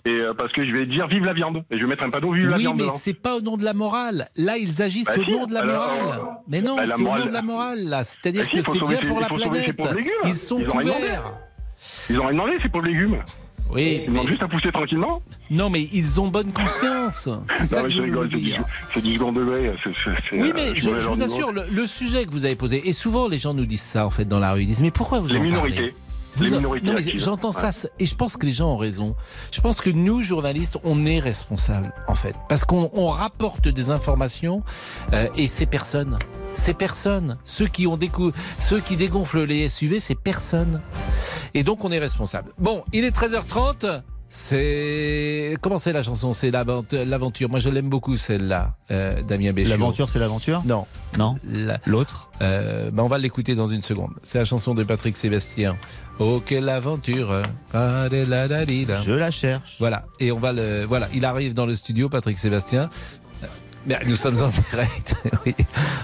Et 0.05 0.11
euh, 0.15 0.33
parce 0.35 0.53
que 0.53 0.67
je 0.67 0.73
vais 0.73 0.85
dire 0.87 1.07
vive 1.07 1.25
la 1.25 1.33
viande. 1.35 1.65
Et 1.71 1.77
je 1.77 1.83
vais 1.83 1.87
mettre 1.87 2.03
un 2.03 2.11
panneau 2.11 2.33
vive 2.33 2.49
la 2.49 2.57
Oui, 2.57 2.63
viande 2.63 2.77
mais 2.77 2.83
dedans. 2.85 2.95
c'est 2.97 3.13
pas 3.15 3.37
au 3.37 3.41
nom 3.41 3.57
de 3.59 3.63
la 3.65 3.73
morale. 3.75 4.27
Là, 4.37 4.57
ils 4.57 4.83
agissent 4.83 5.07
Bah 5.15 5.21
au 5.21 5.25
si, 5.25 5.31
nom 5.31 5.45
de 5.47 5.53
la 5.53 5.61
alors, 5.61 5.87
morale. 6.03 6.19
euh, 6.19 6.25
Mais 6.49 6.61
non, 6.63 6.75
bah, 6.77 6.87
la 6.87 6.95
c'est 6.97 7.03
au 7.03 7.05
nom 7.19 7.27
de 7.27 7.33
la 7.33 7.43
morale, 7.43 7.85
là. 7.85 8.03
C'est-à-dire 8.05 8.43
Bah 8.43 8.49
si, 8.53 8.57
que 8.59 8.63
c'est 8.73 8.85
bien 8.85 9.01
pour 9.09 9.21
la 9.21 9.29
planète. 9.29 9.67
légumes. 9.95 10.13
Ils 10.25 10.35
sont 10.35 10.59
Ils 10.61 10.67
couverts. 10.67 11.33
Ils 12.11 12.19
ont 12.19 12.23
rien 12.25 12.33
demandé, 12.33 12.53
ces 12.63 12.69
pauvres 12.69 12.87
légumes. 12.87 13.19
Oui, 13.73 14.03
Ils 14.03 14.07
demandent 14.07 14.29
juste 14.29 14.43
à 14.43 14.49
pousser 14.49 14.71
tranquillement. 14.71 15.23
Non, 15.51 15.71
mais 15.71 15.89
ils 15.93 16.21
ont 16.21 16.29
bonne 16.29 16.53
conscience. 16.53 17.29
C'est 17.59 17.65
ça 17.65 17.79
que 17.79 17.85
mais 17.85 17.91
je 17.91 17.95
je 17.97 18.01
veux 18.01 18.05
rigole, 18.07 18.29
vous 18.29 18.39
c'est 18.91 19.03
du, 19.03 19.15
second 19.15 19.33
degré. 19.33 19.73
Oui, 20.33 20.39
euh, 20.39 20.53
mais 20.55 20.75
je, 20.75 20.91
vous 20.91 21.23
assure, 21.23 21.53
le, 21.53 21.65
le 21.71 21.87
sujet 21.87 22.25
que 22.25 22.31
vous 22.31 22.45
avez 22.45 22.57
posé, 22.57 22.87
et 22.89 22.93
souvent 22.93 23.29
les 23.29 23.39
gens 23.39 23.55
nous 23.55 23.67
disent 23.67 23.81
ça 23.83 24.07
en 24.07 24.11
fait 24.11 24.27
dans 24.27 24.39
la 24.39 24.53
rue, 24.53 24.63
ils 24.63 24.67
disent 24.67 24.83
mais 24.83 24.91
pourquoi 24.91 25.21
vous 25.21 25.29
Les 25.29 25.39
en 25.39 25.43
minorités. 25.43 25.77
parlez 25.77 25.95
Vous 26.37 26.49
non, 26.49 26.71
mais 26.95 27.03
j'entends 27.19 27.53
ça, 27.53 27.69
Ouais. 27.69 27.91
et 27.99 28.07
je 28.07 28.15
pense 28.15 28.37
que 28.37 28.47
les 28.47 28.53
gens 28.55 28.73
ont 28.73 28.77
raison. 28.79 29.15
Je 29.53 29.61
pense 29.61 29.81
que 29.81 29.91
nous, 29.91 30.23
journalistes, 30.23 30.79
on 30.85 31.05
est 31.05 31.19
responsables, 31.19 31.93
en 32.09 32.15
fait. 32.15 32.35
Parce 32.49 32.65
qu'on 32.65 32.91
on 32.95 33.09
rapporte 33.09 33.69
des 33.69 33.91
informations, 33.91 34.63
euh, 35.13 35.29
et 35.37 35.47
ces 35.49 35.67
personnes, 35.67 36.19
ces 36.55 36.75
personnes, 36.75 37.37
ceux 37.45 37.67
qui 37.67 37.87
ont 37.87 37.97
décou 37.97 38.33
ceux 38.59 38.81
qui 38.81 38.97
dégonflent 38.97 39.43
les 39.45 39.69
SUV, 39.69 40.01
c'est 40.01 40.15
personne. 40.15 40.81
Et 41.55 41.65
donc, 41.65 41.85
on 41.85 41.91
est 41.93 41.99
responsable. 41.99 42.53
Bon, 42.59 42.83
il 42.93 43.05
est 43.05 43.15
13h30. 43.15 44.03
C'est. 44.35 45.57
Comment 45.61 45.77
c'est 45.77 45.93
la 45.93 46.03
chanson? 46.03 46.33
C'est 46.33 46.51
l'avent- 46.51 46.83
l'aventure. 46.93 47.51
Moi, 47.51 47.59
je 47.61 47.69
l'aime 47.69 47.91
beaucoup, 47.91 48.17
celle-là, 48.17 48.77
euh, 48.91 49.21
Damien 49.23 49.53
Béchiot. 49.53 49.71
L'aventure, 49.71 50.09
c'est 50.09 50.19
l'aventure? 50.19 50.63
Non. 50.65 50.87
Non? 51.19 51.35
L'autre? 51.85 52.31
Euh, 52.41 52.91
ben 52.91 53.03
On 53.03 53.09
va 53.09 53.19
l'écouter 53.19 53.55
dans 53.55 53.67
une 53.67 53.83
seconde. 53.83 54.13
C'est 54.23 54.39
la 54.39 54.47
chanson 54.47 54.75
de 54.75 54.85
Patrick 54.85 55.17
Sébastien. 55.19 55.77
Oh, 56.25 56.41
quelle 56.45 56.69
aventure 56.69 57.43
Je 59.05 59.11
la 59.11 59.33
cherche. 59.33 59.75
Voilà. 59.81 60.05
Et 60.21 60.31
on 60.31 60.39
va 60.39 60.53
le. 60.53 60.85
Voilà. 60.87 61.09
Il 61.13 61.25
arrive 61.25 61.53
dans 61.53 61.67
le 61.67 61.75
studio, 61.75 62.09
Patrick 62.09 62.39
Sébastien. 62.39 62.91
Mais 63.87 63.99
nous 64.07 64.17
sommes 64.17 64.41
en 64.41 64.49
direct. 64.71 65.15
oui. 65.47 65.55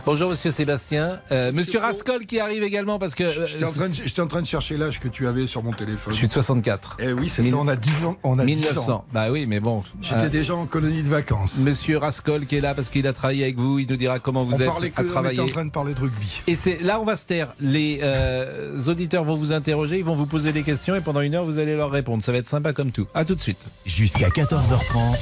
Bonjour 0.04 0.30
Monsieur 0.30 0.50
Sébastien. 0.50 1.20
Euh, 1.30 1.52
Monsieur 1.52 1.78
Rascol 1.78 2.26
qui 2.26 2.40
arrive 2.40 2.62
également 2.64 2.98
parce 2.98 3.14
que. 3.14 3.22
euh, 3.24 3.46
J'étais 3.46 3.64
en, 3.64 3.72
train 3.72 3.88
de- 3.88 3.94
j'étais 3.94 4.20
en 4.20 4.26
train 4.26 4.42
de 4.42 4.46
chercher 4.46 4.76
l'âge 4.76 4.98
que 4.98 5.06
tu 5.08 5.26
avais 5.28 5.46
sur 5.46 5.62
mon 5.62 5.72
téléphone. 5.72 6.12
je 6.12 6.18
suis 6.18 6.26
de 6.28 6.32
64. 6.32 6.96
Eh 7.00 7.12
oui, 7.12 7.28
c'est 7.28 7.42
ça, 7.44 7.56
on 7.56 7.68
a 7.68 7.76
10 7.76 8.04
ans. 8.04 8.16
On 8.24 8.38
a 8.38 8.44
10 8.44 8.54
1900. 8.56 8.92
ans. 8.92 9.04
Bah 9.12 9.30
oui, 9.30 9.46
mais 9.46 9.60
bon. 9.60 9.84
J'étais 10.02 10.22
Euh, 10.24 10.28
déjà 10.28 10.54
en 10.56 10.66
colonie 10.66 11.02
de 11.02 11.08
vacances. 11.08 11.58
Monsieur 11.58 11.98
Rascol 11.98 12.46
qui 12.46 12.56
est 12.56 12.60
là 12.60 12.74
parce 12.74 12.88
qu'il 12.88 13.06
a 13.06 13.12
travaillé 13.12 13.44
avec 13.44 13.56
vous, 13.58 13.78
il 13.78 13.88
nous 13.88 13.96
dira 13.96 14.18
comment 14.18 14.42
vous 14.42 14.54
on 14.54 14.58
êtes 14.60 14.66
parlait 14.66 14.90
que, 14.90 14.96
à 14.98 15.02
on 15.02 15.04
était 15.04 15.12
travailler. 15.12 15.40
en 15.40 15.46
train 15.48 15.64
de 15.64 15.70
parler 15.70 15.94
de 15.94 16.00
rugby. 16.00 16.42
Et 16.48 16.54
c'est 16.56 16.82
là 16.82 17.00
on 17.00 17.04
va 17.04 17.14
se 17.16 17.26
taire. 17.26 17.48
Les 17.60 18.00
euh, 18.02 18.80
auditeurs 18.88 19.22
vont 19.24 19.36
vous 19.36 19.52
interroger, 19.52 19.98
ils 19.98 20.04
vont 20.04 20.16
vous 20.16 20.26
poser 20.26 20.52
des 20.52 20.62
questions 20.64 20.96
et 20.96 21.00
pendant 21.00 21.20
une 21.20 21.34
heure 21.36 21.44
vous 21.44 21.58
allez 21.58 21.76
leur 21.76 21.90
répondre. 21.90 22.22
Ça 22.24 22.32
va 22.32 22.38
être 22.38 22.48
sympa 22.48 22.72
comme 22.72 22.90
tout. 22.90 23.06
À 23.14 23.24
tout 23.24 23.34
de 23.36 23.40
suite. 23.40 23.66
Jusqu'à 23.86 24.28
14h30. 24.30 25.18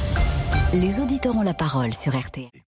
Les 0.73 1.01
auditeurs 1.01 1.37
ont 1.37 1.43
la 1.43 1.55
parole 1.55 1.93
sur 1.95 2.19
RTL. 2.19 2.46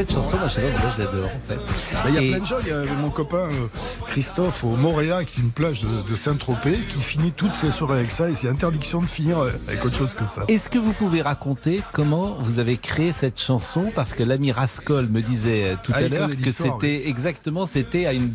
Cette 0.00 0.12
chanson, 0.14 0.38
moi 0.38 0.48
je 0.48 0.54
sais 0.54 0.60
pas 0.62 0.68
pourquoi 0.70 0.90
je 0.96 1.02
l'adore 1.04 1.26
en 1.26 1.40
fait. 1.48 1.56
Bah, 1.92 2.00
Il 2.08 2.14
y 2.14 2.18
a 2.18 2.22
Et- 2.22 2.30
plein 2.30 2.38
de 2.40 2.44
gens. 2.46 2.56
Il 2.62 2.68
y 2.68 2.72
a 2.72 2.84
mon 3.00 3.10
copain 3.10 3.36
euh, 3.50 3.66
Christophe 4.06 4.64
au 4.64 4.76
Montréal, 4.76 5.26
qui 5.26 5.40
est 5.40 5.42
une 5.42 5.50
plage 5.50 5.82
de, 5.82 6.08
de 6.08 6.14
Saint-Tropez, 6.16 6.72
qui 6.72 7.00
finit 7.02 7.32
toutes 7.32 7.54
ses 7.54 7.70
soirées 7.70 7.98
avec 7.98 8.10
ça. 8.10 8.30
Et 8.30 8.34
c'est 8.34 8.48
interdiction 8.48 9.00
de 9.00 9.06
finir 9.06 9.38
euh, 9.40 9.50
avec 9.68 9.84
autre 9.84 9.96
chose 9.96 10.14
que 10.14 10.24
ça. 10.24 10.44
Est-ce 10.48 10.68
que 10.70 10.78
vous 10.78 10.92
pouvez 10.94 11.20
raconter 11.22 11.82
comment 11.92 12.36
vous 12.40 12.58
avez 12.58 12.76
créé 12.78 13.12
cette 13.12 13.38
chanson? 13.40 13.92
Parce 13.94 14.12
que 14.14 14.22
l'ami 14.22 14.52
Rascol 14.52 15.06
me 15.08 15.20
disait 15.20 15.72
euh, 15.72 15.76
tout 15.82 15.92
Ah, 15.94 15.98
à 15.98 16.08
l'heure 16.08 16.30
que 16.42 16.50
c'était 16.50 17.08
exactement 17.08 17.66
c'était 17.66 18.06
à 18.06 18.12
une 18.14 18.30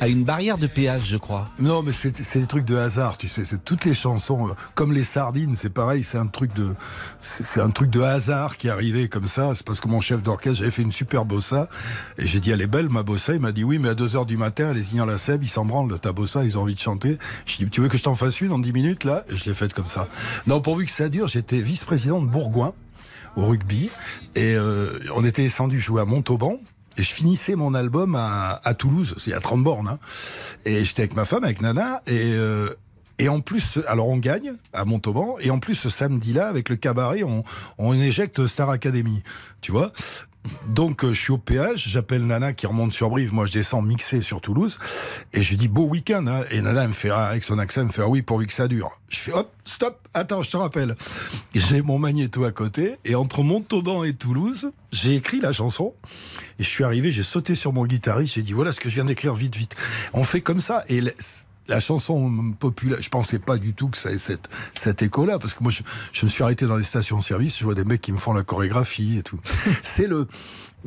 à 0.00 0.08
une 0.08 0.24
barrière 0.24 0.58
de 0.58 0.66
péage, 0.66 1.06
je 1.06 1.16
crois. 1.16 1.48
Non, 1.58 1.82
mais 1.82 1.92
c'est 1.92 2.38
des 2.38 2.46
trucs 2.46 2.64
de 2.64 2.76
hasard, 2.76 3.18
tu 3.18 3.28
sais. 3.28 3.44
C'est 3.44 3.64
toutes 3.64 3.84
les 3.84 3.94
chansons, 3.94 4.48
euh, 4.48 4.52
comme 4.74 4.92
les 4.92 5.04
sardines, 5.04 5.54
c'est 5.54 5.70
pareil. 5.70 6.04
C'est 6.04 6.18
un 6.18 6.26
truc 6.26 6.54
de, 6.54 6.74
c'est 7.20 7.60
un 7.60 7.70
truc 7.70 7.90
de 7.90 8.00
hasard 8.00 8.56
qui 8.56 8.68
est 8.68 8.70
arrivé 8.70 9.08
comme 9.08 9.28
ça. 9.28 9.52
C'est 9.54 9.66
parce 9.66 9.80
que 9.80 9.88
mon 9.88 10.00
chef 10.00 10.22
d'orchestre, 10.22 10.58
j'avais 10.58 10.70
fait 10.70 10.82
une 10.82 10.92
super 10.92 11.24
bossa, 11.24 11.68
et 12.18 12.26
j'ai 12.26 12.40
dit 12.40 12.50
elle 12.50 12.62
est 12.62 12.66
belle 12.66 12.88
ma 12.88 13.02
bossa. 13.02 13.34
Il 13.34 13.40
m'a 13.40 13.52
dit 13.52 13.64
oui, 13.64 13.78
mais 13.78 13.88
à 13.88 13.94
2 13.94 14.16
heures 14.16 14.26
du 14.26 14.36
matin, 14.36 14.72
les 14.72 14.92
ignans 14.92 15.06
la 15.06 15.18
Seb, 15.18 15.42
ils 15.42 15.48
s'en 15.48 15.64
branlent 15.64 15.98
ta 15.98 16.12
bossa, 16.12 16.44
ils 16.44 16.58
ont 16.58 16.62
envie 16.62 16.74
de 16.74 16.80
chanter. 16.80 17.18
J'ai 17.46 17.64
dit 17.64 17.70
tu 17.70 17.80
veux 17.80 17.88
que 17.88 17.98
je 17.98 18.04
t'en 18.04 18.14
fasse 18.14 18.40
une 18.40 18.52
en 18.52 18.58
10 18.58 18.72
minutes 18.72 19.04
là? 19.04 19.24
Et 19.28 19.36
je 19.36 19.44
l'ai 19.46 19.54
faite 19.54 19.74
comme 19.74 19.86
ça. 19.86 20.08
Non, 20.46 20.60
pourvu 20.60 20.84
que 20.84 20.90
ça 20.90 21.08
dure, 21.08 21.28
j'étais 21.28 21.58
vice-président 21.58 22.20
de 22.20 22.26
Bourgoin 22.26 22.72
au 23.36 23.46
rugby, 23.46 23.90
et 24.34 24.54
euh, 24.54 24.98
on 25.14 25.24
était 25.24 25.42
descendu 25.42 25.78
jouer 25.78 26.02
à 26.02 26.04
Montauban. 26.04 26.58
Et 26.98 27.02
je 27.02 27.12
finissais 27.12 27.54
mon 27.54 27.74
album 27.74 28.16
à, 28.16 28.74
Toulouse, 28.74 29.14
c'est 29.18 29.32
à 29.32 29.40
30 29.40 29.62
bornes. 29.62 29.88
Hein. 29.88 29.98
Et 30.64 30.84
j'étais 30.84 31.02
avec 31.02 31.14
ma 31.14 31.24
femme, 31.24 31.44
avec 31.44 31.60
Nana, 31.60 32.02
et, 32.06 32.32
euh, 32.34 32.74
et 33.18 33.28
en 33.28 33.40
plus, 33.40 33.78
alors 33.86 34.08
on 34.08 34.16
gagne 34.16 34.54
à 34.72 34.84
Montauban, 34.84 35.36
et 35.40 35.50
en 35.50 35.58
plus 35.58 35.74
ce 35.74 35.88
samedi-là, 35.88 36.48
avec 36.48 36.68
le 36.68 36.76
cabaret, 36.76 37.22
on, 37.22 37.44
on 37.78 37.94
éjecte 37.94 38.46
Star 38.46 38.70
Academy, 38.70 39.22
tu 39.60 39.72
vois 39.72 39.92
donc 40.68 41.04
euh, 41.04 41.12
je 41.12 41.20
suis 41.20 41.32
au 41.32 41.38
péage, 41.38 41.88
j'appelle 41.88 42.26
Nana 42.26 42.52
qui 42.52 42.66
remonte 42.66 42.92
sur 42.92 43.10
Brive, 43.10 43.32
moi 43.32 43.46
je 43.46 43.52
descends 43.52 43.82
mixé 43.82 44.22
sur 44.22 44.40
Toulouse, 44.40 44.78
et 45.32 45.42
je 45.42 45.50
lui 45.50 45.56
dis 45.56 45.68
beau 45.68 45.84
week-end, 45.84 46.26
hein. 46.26 46.42
et 46.50 46.60
Nana 46.60 46.82
elle 46.82 46.88
me 46.88 46.92
fait, 46.92 47.10
ah, 47.10 47.26
avec 47.26 47.44
son 47.44 47.58
accent, 47.58 47.80
elle 47.80 47.88
me 47.88 47.92
fait 47.92 48.02
ah 48.02 48.08
oui 48.08 48.22
pourvu 48.22 48.46
que 48.46 48.52
ça 48.52 48.68
dure. 48.68 49.00
Je 49.08 49.18
fais 49.18 49.32
hop, 49.32 49.50
stop, 49.64 49.98
attends, 50.14 50.42
je 50.42 50.50
te 50.50 50.56
rappelle. 50.56 50.96
J'ai 51.54 51.82
mon 51.82 51.98
magnéto 51.98 52.44
à 52.44 52.52
côté, 52.52 52.96
et 53.04 53.14
entre 53.14 53.42
Montauban 53.42 54.04
et 54.04 54.14
Toulouse, 54.14 54.72
j'ai 54.92 55.14
écrit 55.14 55.40
la 55.40 55.52
chanson, 55.52 55.94
et 56.58 56.64
je 56.64 56.68
suis 56.68 56.84
arrivé, 56.84 57.10
j'ai 57.10 57.22
sauté 57.22 57.54
sur 57.54 57.72
mon 57.72 57.86
guitariste, 57.86 58.34
j'ai 58.34 58.42
dit 58.42 58.52
voilà 58.52 58.72
ce 58.72 58.80
que 58.80 58.88
je 58.88 58.94
viens 58.94 59.04
d'écrire 59.04 59.34
vite, 59.34 59.56
vite. 59.56 59.76
On 60.12 60.24
fait 60.24 60.40
comme 60.40 60.60
ça, 60.60 60.84
et 60.88 61.00
la- 61.68 61.80
chanson 61.80 62.52
populaire, 62.58 62.98
je 63.00 63.08
pensais 63.08 63.38
pas 63.38 63.56
du 63.58 63.74
tout 63.74 63.88
que 63.88 63.96
ça 63.96 64.10
ait 64.10 64.18
cette, 64.18 64.48
cet 64.74 65.02
écho-là, 65.02 65.38
parce 65.38 65.54
que 65.54 65.62
moi, 65.62 65.70
je, 65.72 65.82
je 66.12 66.24
me 66.24 66.30
suis 66.30 66.42
arrêté 66.42 66.66
dans 66.66 66.76
les 66.76 66.84
stations-service, 66.84 67.58
je 67.58 67.64
vois 67.64 67.74
des 67.74 67.84
mecs 67.84 68.00
qui 68.00 68.12
me 68.12 68.18
font 68.18 68.32
la 68.32 68.42
chorégraphie 68.42 69.18
et 69.18 69.22
tout. 69.22 69.38
C'est 69.82 70.06
le, 70.06 70.26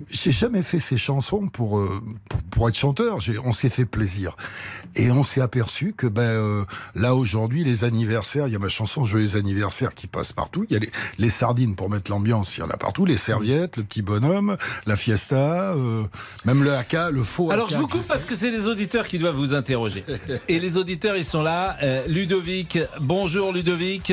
j'ai 0.10 0.32
jamais 0.32 0.62
fait 0.64 0.80
ces 0.80 0.98
chansons 0.98 1.48
pour, 1.48 1.80
euh, 1.80 2.02
pour, 2.30 2.42
pour 2.44 2.70
être 2.70 2.78
chanteur. 2.78 3.20
On 3.44 3.52
s'est 3.52 3.70
fait 3.70 3.86
plaisir. 3.86 4.36
Et 4.96 5.12
on 5.12 5.24
s'est 5.24 5.42
aperçu 5.42 5.94
que 5.96 6.08
ben 6.08 6.22
euh, 6.22 6.66
là 6.96 7.16
aujourd'hui 7.16 7.64
les 7.64 7.84
anniversaires, 7.84 8.48
il 8.48 8.54
y 8.54 8.56
a 8.56 8.60
ma 8.60 8.70
chanson 8.70 9.06
Joyeux 9.06 9.36
anniversaire 9.36 9.94
qui 9.94 10.08
passe 10.08 10.34
partout. 10.34 10.66
Il 10.70 10.74
y 10.74 10.76
a 10.76 10.80
les, 10.80 10.92
les 11.18 11.30
sardines 11.30 11.76
pour 11.76 11.90
mettre 11.90 12.12
l'ambiance, 12.12 12.58
il 12.58 12.62
y 12.62 12.64
en 12.64 12.70
a 12.70 12.78
partout. 12.78 13.06
Les 13.06 13.18
serviettes, 13.18 13.78
le 13.78 13.84
petit 13.84 14.02
bonhomme, 14.02 14.58
la 14.86 14.96
fiesta, 14.96 15.74
euh, 15.74 16.04
même 16.46 16.64
le 16.64 16.74
haka, 16.74 17.10
le 17.10 17.24
faux. 17.24 17.52
Alors 17.52 17.68
haka. 17.68 17.76
je 17.76 17.82
vous 17.82 17.88
coupe 17.88 18.08
parce 18.08 18.26
que 18.26 18.36
c'est 18.36 18.52
les 18.52 18.68
auditeurs 18.68 19.08
qui 19.08 19.20
doivent 19.20 19.36
vous 19.36 19.54
interroger. 19.54 20.04
Et 20.48 20.60
les 20.60 20.78
auditeurs 20.78 21.16
ils 21.16 21.26
sont 21.26 21.44
là. 21.44 21.76
Euh, 21.84 22.06
Ludovic, 22.08 22.78
bonjour 23.00 23.52
Ludovic. 23.54 24.12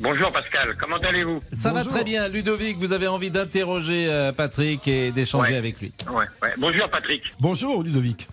Bonjour 0.00 0.30
Pascal, 0.30 0.76
comment 0.80 0.96
allez-vous 0.98 1.42
Ça 1.52 1.72
va 1.72 1.84
très 1.84 2.04
bien 2.04 2.28
Ludovic, 2.28 2.76
vous 2.78 2.92
avez 2.92 3.08
envie 3.08 3.30
d'interroger 3.30 4.06
euh, 4.08 4.32
Patrick 4.32 4.86
et 4.86 5.10
d'échanger 5.10 5.52
Ouais. 5.52 5.58
avec 5.58 5.80
lui. 5.80 5.92
ouais, 6.10 6.24
ouais. 6.42 6.54
Bonjour 6.56 6.88
Patrick. 6.88 7.22
Bonjour 7.40 7.82
Ludovic. 7.82 8.28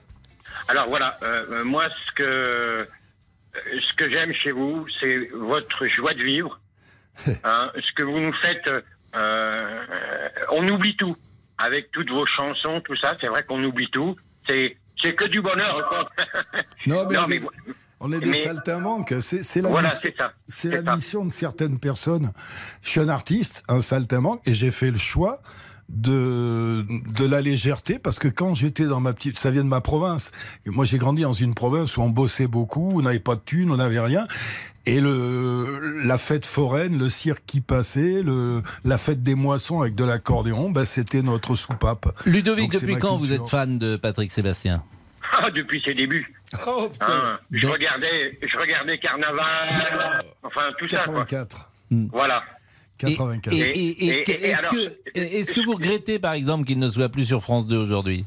Alors 0.68 0.88
voilà, 0.88 1.18
euh, 1.24 1.46
euh, 1.52 1.64
moi 1.64 1.86
ce 1.90 2.12
que 2.16 2.88
ce 3.64 3.94
que 3.96 4.12
j'aime 4.12 4.34
chez 4.34 4.52
vous, 4.52 4.86
c'est 5.00 5.30
votre 5.34 5.88
joie 5.88 6.14
de 6.14 6.24
vivre. 6.24 6.60
Hein, 7.46 7.72
ce 7.76 7.94
que 7.96 8.04
vous 8.04 8.20
nous 8.20 8.34
faites, 8.44 8.70
euh, 9.16 9.54
on 10.52 10.68
oublie 10.68 10.96
tout. 10.98 11.16
Avec 11.58 11.90
toutes 11.92 12.10
vos 12.10 12.26
chansons, 12.26 12.82
tout 12.82 12.98
ça, 12.98 13.16
c'est 13.22 13.28
vrai 13.28 13.44
qu'on 13.44 13.64
oublie 13.64 13.90
tout. 13.90 14.16
C'est 14.50 14.76
c'est 15.02 15.14
que 15.16 15.24
du 15.26 15.42
bonheur. 15.42 15.88
quoi. 15.88 16.10
Non, 16.86 17.06
mais, 17.08 17.16
Non, 17.16 17.24
on, 17.24 17.28
mais 17.28 17.38
vous- 17.38 17.50
on 18.06 18.12
est 18.12 18.20
des 18.20 18.32
mais- 18.32 18.44
saltimbanques. 18.44 19.14
C'est 19.22 19.62
la, 19.62 19.70
Voilà, 19.70 19.90
mission- 19.90 20.10
la 20.72 20.78
ça. 20.94 21.26
de 21.26 21.32
certaines 21.32 21.80
personnes. 21.80 22.32
Je 22.82 22.90
suis 22.90 23.00
un 23.00 23.10
artiste, 23.10 23.64
un 23.68 23.82
saltimbanque, 23.82 24.42
et 24.46 24.54
j'ai 24.54 24.72
fait 24.72 24.92
le 24.92 24.98
choix 24.98 25.42
de, 25.90 26.84
de 27.14 27.26
la 27.26 27.42
légèreté 27.42 28.00
parce 28.00 28.18
que 28.18 28.28
quand 28.28 28.54
j'étais 28.56 28.86
dans 28.86 29.00
ma 29.00 29.14
petite, 29.14 29.38
ça 29.38 29.52
vient 29.52 29.64
de 29.64 29.70
ma 29.70 29.82
province. 29.82 30.32
Et 30.66 30.70
moi, 30.70 30.84
j'ai 30.86 30.98
grandi 30.98 31.22
dans 31.22 31.34
une 31.34 31.54
province 31.54 31.98
où 31.98 32.02
on 32.02 32.10
bossait 32.10 32.48
beaucoup, 32.48 32.92
on 32.96 33.02
n'avait 33.04 33.20
pas 33.20 33.36
de 33.36 33.42
thunes, 33.42 33.72
on 33.72 33.78
n'avait 33.78 34.00
rien. 34.00 34.26
Et 34.88 35.02
le, 35.02 36.02
la 36.06 36.18
fête 36.20 36.46
foraine, 36.46 36.98
le 37.00 37.10
cirque 37.10 37.44
qui 37.48 37.60
passait, 37.62 38.22
le, 38.24 38.62
la 38.84 38.98
fête 39.00 39.24
des 39.24 39.34
moissons 39.36 39.82
avec 39.82 39.96
de 39.96 40.04
l'accordéon, 40.04 40.70
ben, 40.70 40.86
c'était 40.86 41.24
notre 41.24 41.56
soupape. 41.56 42.08
Ludovic, 42.26 42.72
Donc, 42.72 42.82
depuis 42.82 42.98
quand 43.00 43.18
vous 43.18 43.32
êtes 43.32 43.48
fan 43.48 43.80
de 43.80 43.96
Patrick 43.96 44.32
Sébastien? 44.32 44.84
Ah, 45.34 45.50
depuis 45.50 45.82
ses 45.86 45.94
débuts. 45.94 46.34
Oh, 46.68 46.92
Hein, 47.02 47.40
je 47.52 47.68
regardais, 47.68 48.38
je 48.48 48.58
regardais 48.58 48.98
Carnaval, 48.98 50.24
enfin 50.44 50.70
tout 50.78 50.88
ça. 50.88 51.00
Quoi. 51.04 51.26
84. 51.26 51.72
Voilà. 52.12 52.44
84. 52.98 53.54
Et, 53.54 53.58
et- 53.60 54.06
et- 54.06 54.08
Et- 54.32 54.32
et 54.32 55.40
est-ce 55.40 55.52
que, 55.54 55.66
vous 55.66 55.74
regrettez 55.74 56.20
par 56.20 56.34
exemple 56.34 56.66
qu'il 56.66 56.80
ne 56.80 56.90
soit 56.90 57.10
plus 57.10 57.26
sur 57.26 57.42
France 57.42 57.68
2 57.68 57.78
aujourd'hui? 57.78 58.26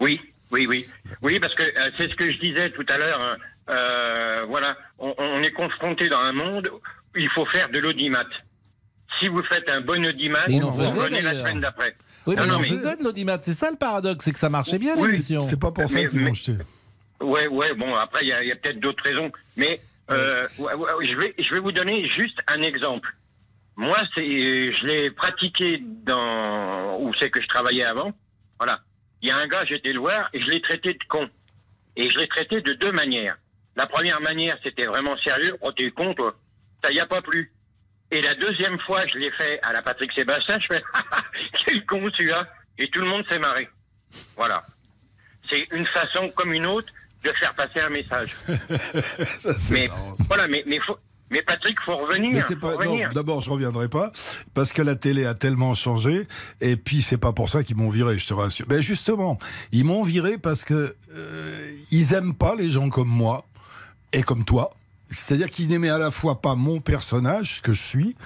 Oui, 0.00 0.20
oui, 0.52 0.66
oui. 0.66 0.86
Oui, 1.22 1.40
parce 1.40 1.54
que 1.54 1.62
euh, 1.62 1.90
c'est 1.98 2.04
ce 2.10 2.14
que 2.14 2.30
je 2.32 2.38
disais 2.38 2.70
tout 2.70 2.86
à 2.88 2.98
l'heure. 2.98 3.20
hein. 3.20 3.36
Euh, 3.70 4.44
voilà, 4.48 4.76
on, 4.98 5.14
on 5.18 5.42
est 5.42 5.50
confronté 5.52 6.08
dans 6.08 6.18
un 6.20 6.32
monde 6.32 6.70
où 6.72 7.18
il 7.18 7.28
faut 7.30 7.46
faire 7.46 7.68
de 7.70 7.78
l'audimat. 7.80 8.24
Si 9.20 9.28
vous 9.28 9.42
faites 9.44 9.68
un 9.70 9.80
bon 9.80 10.04
audimat, 10.06 10.44
vous 10.48 10.68
revenez 10.90 11.22
la 11.22 11.32
semaine 11.34 11.60
d'après. 11.60 11.96
Oui, 12.26 12.36
mais 12.38 12.46
Non, 12.46 12.58
mais- 12.58 12.68
faisait 12.68 12.96
de 12.96 13.04
l'audimat. 13.04 13.38
C'est 13.42 13.52
ça 13.52 13.70
le 13.70 13.76
paradoxe, 13.76 14.24
c'est 14.24 14.32
que 14.32 14.38
ça 14.38 14.48
marchait 14.50 14.78
bien 14.78 14.96
Oui, 14.96 15.10
l'émission. 15.10 15.40
C'est 15.40 15.58
pas 15.58 15.70
pour 15.72 15.88
ça 15.88 16.04
qu'ils 16.06 16.20
m'ont 16.20 16.34
jeté. 16.34 16.56
Ouais, 17.20 17.46
ouais, 17.48 17.74
bon, 17.74 17.94
après, 17.94 18.20
il 18.22 18.28
y 18.28 18.32
a, 18.32 18.56
peut-être 18.56 18.80
d'autres 18.80 19.04
raisons. 19.04 19.30
Mais 19.56 19.80
euh, 20.10 20.46
ouais, 20.58 20.74
ouais, 20.74 21.06
je, 21.08 21.16
vais, 21.16 21.34
je 21.38 21.54
vais 21.54 21.60
vous 21.60 21.72
donner 21.72 22.08
juste 22.18 22.38
un 22.48 22.62
exemple. 22.62 23.14
Moi, 23.76 23.98
c'est, 24.14 24.22
je 24.28 24.86
l'ai 24.86 25.10
pratiqué 25.10 25.82
dans 26.04 26.98
où 27.00 27.12
c'est 27.18 27.30
que 27.30 27.42
je 27.42 27.48
travaillais 27.48 27.84
avant. 27.84 28.12
Voilà. 28.58 28.80
Il 29.22 29.28
y 29.28 29.32
a 29.32 29.38
un 29.38 29.46
gars, 29.46 29.64
j'étais 29.68 29.92
le 29.92 30.00
voir, 30.00 30.28
et 30.32 30.40
je 30.40 30.46
l'ai 30.46 30.60
traité 30.60 30.92
de 30.92 30.98
con. 31.08 31.26
Et 31.96 32.10
je 32.10 32.18
l'ai 32.18 32.28
traité 32.28 32.60
de 32.60 32.72
deux 32.74 32.92
manières. 32.92 33.36
La 33.76 33.86
première 33.86 34.20
manière, 34.20 34.56
c'était 34.62 34.84
vraiment 34.86 35.16
sérieux. 35.18 35.56
Oh, 35.62 35.72
t'es 35.72 35.90
con, 35.90 36.14
toi. 36.14 36.36
Ça 36.82 36.90
y 36.92 37.00
a 37.00 37.06
pas 37.06 37.22
plu. 37.22 37.52
Et 38.10 38.20
la 38.22 38.34
deuxième 38.34 38.78
fois, 38.80 39.02
je 39.12 39.18
l'ai 39.18 39.30
fait 39.32 39.58
à 39.62 39.72
la 39.72 39.82
Patrick 39.82 40.12
Sébastien, 40.12 40.58
je 40.60 40.74
fais 40.74 40.82
quel 41.66 41.84
con 41.86 42.08
celui-là. 42.16 42.46
Et 42.78 42.88
tout 42.90 43.00
le 43.00 43.06
monde 43.06 43.24
s'est 43.30 43.38
marré. 43.38 43.68
Voilà. 44.36 44.62
C'est 45.48 45.66
une 45.72 45.86
façon 45.86 46.30
comme 46.30 46.52
une 46.52 46.66
autre 46.66 46.92
de 47.22 47.30
faire 47.32 47.54
passer 47.54 47.80
un 47.80 47.90
message. 47.90 48.34
mais 49.70 49.88
voilà, 50.28 50.48
mais 50.48 50.62
mais 50.66 50.78
faut, 50.80 50.98
mais 51.30 51.42
Patrick, 51.42 51.80
faut 51.80 51.96
revenir. 51.96 52.44
Mais 52.50 53.08
d'abord, 53.12 53.40
je 53.40 53.50
reviendrai 53.50 53.88
pas 53.88 54.12
parce 54.52 54.72
que 54.72 54.82
la 54.82 54.94
télé 54.94 55.24
a 55.26 55.34
tellement 55.34 55.74
changé. 55.74 56.28
Et 56.60 56.76
puis, 56.76 57.02
c'est 57.02 57.18
pas 57.18 57.32
pour 57.32 57.48
ça 57.48 57.64
qu'ils 57.64 57.76
m'ont 57.76 57.88
viré, 57.88 58.18
je 58.18 58.26
te 58.26 58.34
rassure. 58.34 58.66
Ben 58.66 58.80
justement, 58.80 59.38
ils 59.72 59.84
m'ont 59.84 60.02
viré 60.02 60.38
parce 60.38 60.64
que 60.64 60.94
euh, 61.12 61.76
ils 61.90 62.12
aiment 62.12 62.34
pas 62.34 62.54
les 62.54 62.70
gens 62.70 62.88
comme 62.88 63.08
moi 63.08 63.46
et 64.12 64.22
comme 64.22 64.44
toi. 64.44 64.70
C'est-à-dire 65.14 65.50
qu'ils 65.50 65.68
n'aimaient 65.68 65.90
à 65.90 65.98
la 65.98 66.10
fois 66.10 66.40
pas 66.40 66.54
mon 66.54 66.80
personnage, 66.80 67.56
ce 67.56 67.62
que 67.62 67.72
je 67.72 67.82
suis, 67.82 68.16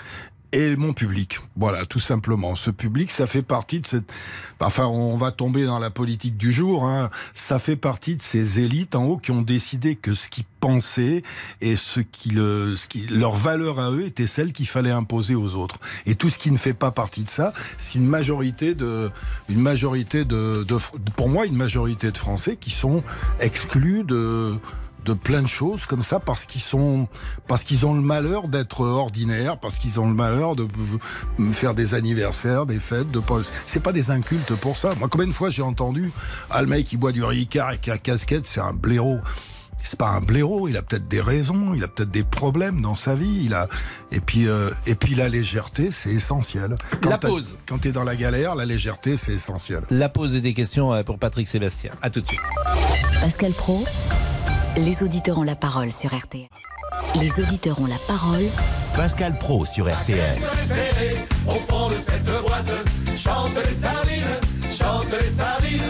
et 0.53 0.77
mon 0.77 0.93
public. 0.93 1.41
Voilà, 1.57 1.85
tout 1.85 1.99
simplement. 1.99 2.57
Ce 2.57 2.71
public, 2.71 3.11
ça 3.11 3.27
fait 3.27 3.43
partie 3.43 3.81
de 3.81 3.87
cette. 3.87 4.11
Enfin, 4.61 4.87
on 4.87 5.17
va 5.17 5.31
tomber 5.31 5.67
dans 5.67 5.79
la 5.79 5.91
politique 5.91 6.37
du 6.37 6.53
jour. 6.53 6.87
Hein. 6.87 7.11
Ça 7.35 7.59
fait 7.59 7.77
partie 7.77 8.17
de 8.17 8.23
ces 8.23 8.59
élites 8.59 8.95
en 8.95 9.05
haut 9.05 9.17
qui 9.19 9.31
ont 9.31 9.43
décidé 9.43 9.95
que 9.95 10.15
ce 10.15 10.29
qu'ils 10.29 10.47
pensaient 10.61 11.23
et 11.61 11.77
ce 11.77 12.01
qui, 12.01 12.31
le, 12.31 12.77
ce 12.77 12.89
qui 12.89 13.07
leur 13.07 13.35
valeur 13.35 13.79
à 13.79 13.91
eux 13.91 14.07
était 14.07 14.27
celle 14.27 14.53
qu'il 14.53 14.67
fallait 14.67 14.91
imposer 14.91 15.35
aux 15.35 15.55
autres. 15.55 15.79
Et 16.07 16.15
tout 16.15 16.31
ce 16.31 16.39
qui 16.39 16.51
ne 16.51 16.57
fait 16.57 16.75
pas 16.75 16.93
partie 16.93 17.25
de 17.25 17.29
ça, 17.29 17.53
c'est 17.77 17.99
une 17.99 18.07
majorité 18.07 18.75
de, 18.75 19.11
une 19.49 19.61
majorité 19.61 20.25
de, 20.25 20.65
de, 20.65 20.79
pour 21.15 21.29
moi, 21.29 21.45
une 21.45 21.57
majorité 21.57 22.11
de 22.11 22.19
Français 22.19 22.57
qui 22.57 22.71
sont 22.71 23.03
exclus 23.39 24.03
de 24.05 24.59
de 25.05 25.15
plein 25.15 25.43
de 25.43 25.49
choses 25.49 25.87
comme 25.87 26.03
ça 26.03 26.21
parce 26.21 26.45
qu'ils 26.45 26.61
sont 26.61 27.09
parce 27.47 27.65
qu'ils 27.65 27.87
ont 27.87 27.95
le 27.95 28.01
malheur 28.01 28.49
d'être 28.49 28.81
ordinaires 28.81 29.59
parce 29.59 29.79
qu'ils 29.79 30.01
ont 30.01 30.09
le 30.09 30.15
malheur 30.15 30.57
de 30.57 30.67
faire 31.53 31.75
des 31.75 31.95
anniversaires 31.95 32.67
des 32.67 32.81
fêtes 32.81 33.11
de 33.11 33.21
pas 33.21 33.41
c'est 33.67 33.83
pas 33.83 33.93
des 33.93 34.11
incultes 34.11 34.55
pour 34.57 34.77
ça. 34.77 34.95
Moi 34.99 35.09
combien 35.11 35.27
de 35.27 35.33
fois 35.33 35.51
j'ai 35.51 35.63
entendu 35.63 36.13
ah 36.51 36.61
le 36.63 36.69
mec 36.69 36.85
qui 36.85 36.97
boit 36.97 37.13
du 37.13 37.25
Ricard 37.25 37.73
et 37.73 37.79
qui 37.79 37.91
a 37.91 37.99
casquette 37.99 38.47
c'est 38.47 38.61
un 38.61 38.73
blaireau 38.73 39.19
c'est 39.89 39.99
pas 39.99 40.09
un 40.09 40.21
blaireau, 40.21 40.69
il 40.69 40.77
a 40.77 40.83
peut-être 40.83 41.09
des 41.09 41.21
raisons, 41.21 41.73
il 41.75 41.83
a 41.83 41.89
peut-être 41.89 42.11
des 42.11 42.23
problèmes 42.23 42.83
dans 42.83 42.95
sa 42.95 43.15
vie, 43.15 43.41
il 43.45 43.55
a 43.55 43.69
et 44.13 44.21
puis 44.21 44.47
euh, 44.47 44.71
et 44.87 44.95
puis 44.95 45.15
la 45.15 45.31
légèreté, 45.31 45.91
c'est 45.93 46.11
essentiel. 46.11 46.77
Quand 47.03 47.09
La 47.09 47.17
pause. 47.17 47.57
Quand 47.67 47.79
tu 47.79 47.89
es 47.89 47.93
dans 47.93 48.05
la 48.05 48.15
galère, 48.15 48.55
la 48.55 48.67
légèreté, 48.67 49.17
c'est 49.17 49.33
essentiel. 49.33 49.85
La 49.91 50.11
pause 50.11 50.35
et 50.35 50.43
des 50.43 50.53
questions 50.53 50.93
euh, 50.93 51.03
pour 51.03 51.19
Patrick 51.19 51.49
Sébastien. 51.49 51.93
À 52.03 52.11
tout 52.11 52.21
de 52.21 52.27
suite. 52.27 52.41
Pascal 53.23 53.53
Pro, 53.53 53.83
les 54.77 55.03
auditeurs 55.03 55.39
ont 55.39 55.43
la 55.43 55.57
parole 55.57 55.91
sur 55.91 56.15
RTL. 56.15 56.49
Les 57.15 57.41
auditeurs 57.43 57.81
ont 57.81 57.87
la 57.87 57.99
parole. 58.07 58.45
Pascal 58.95 59.39
Pro 59.39 59.65
sur 59.65 59.91
RTL. 59.91 60.37
serré 60.65 61.17
au 61.47 61.53
fond 61.53 61.89
de 61.89 61.95
cette 61.95 62.25
boîte. 62.25 62.71
Chante 63.17 63.57
les 63.65 63.73
sardines, 63.73 64.25
chante 64.71 65.07
les 65.19 65.29
sardines. 65.29 65.81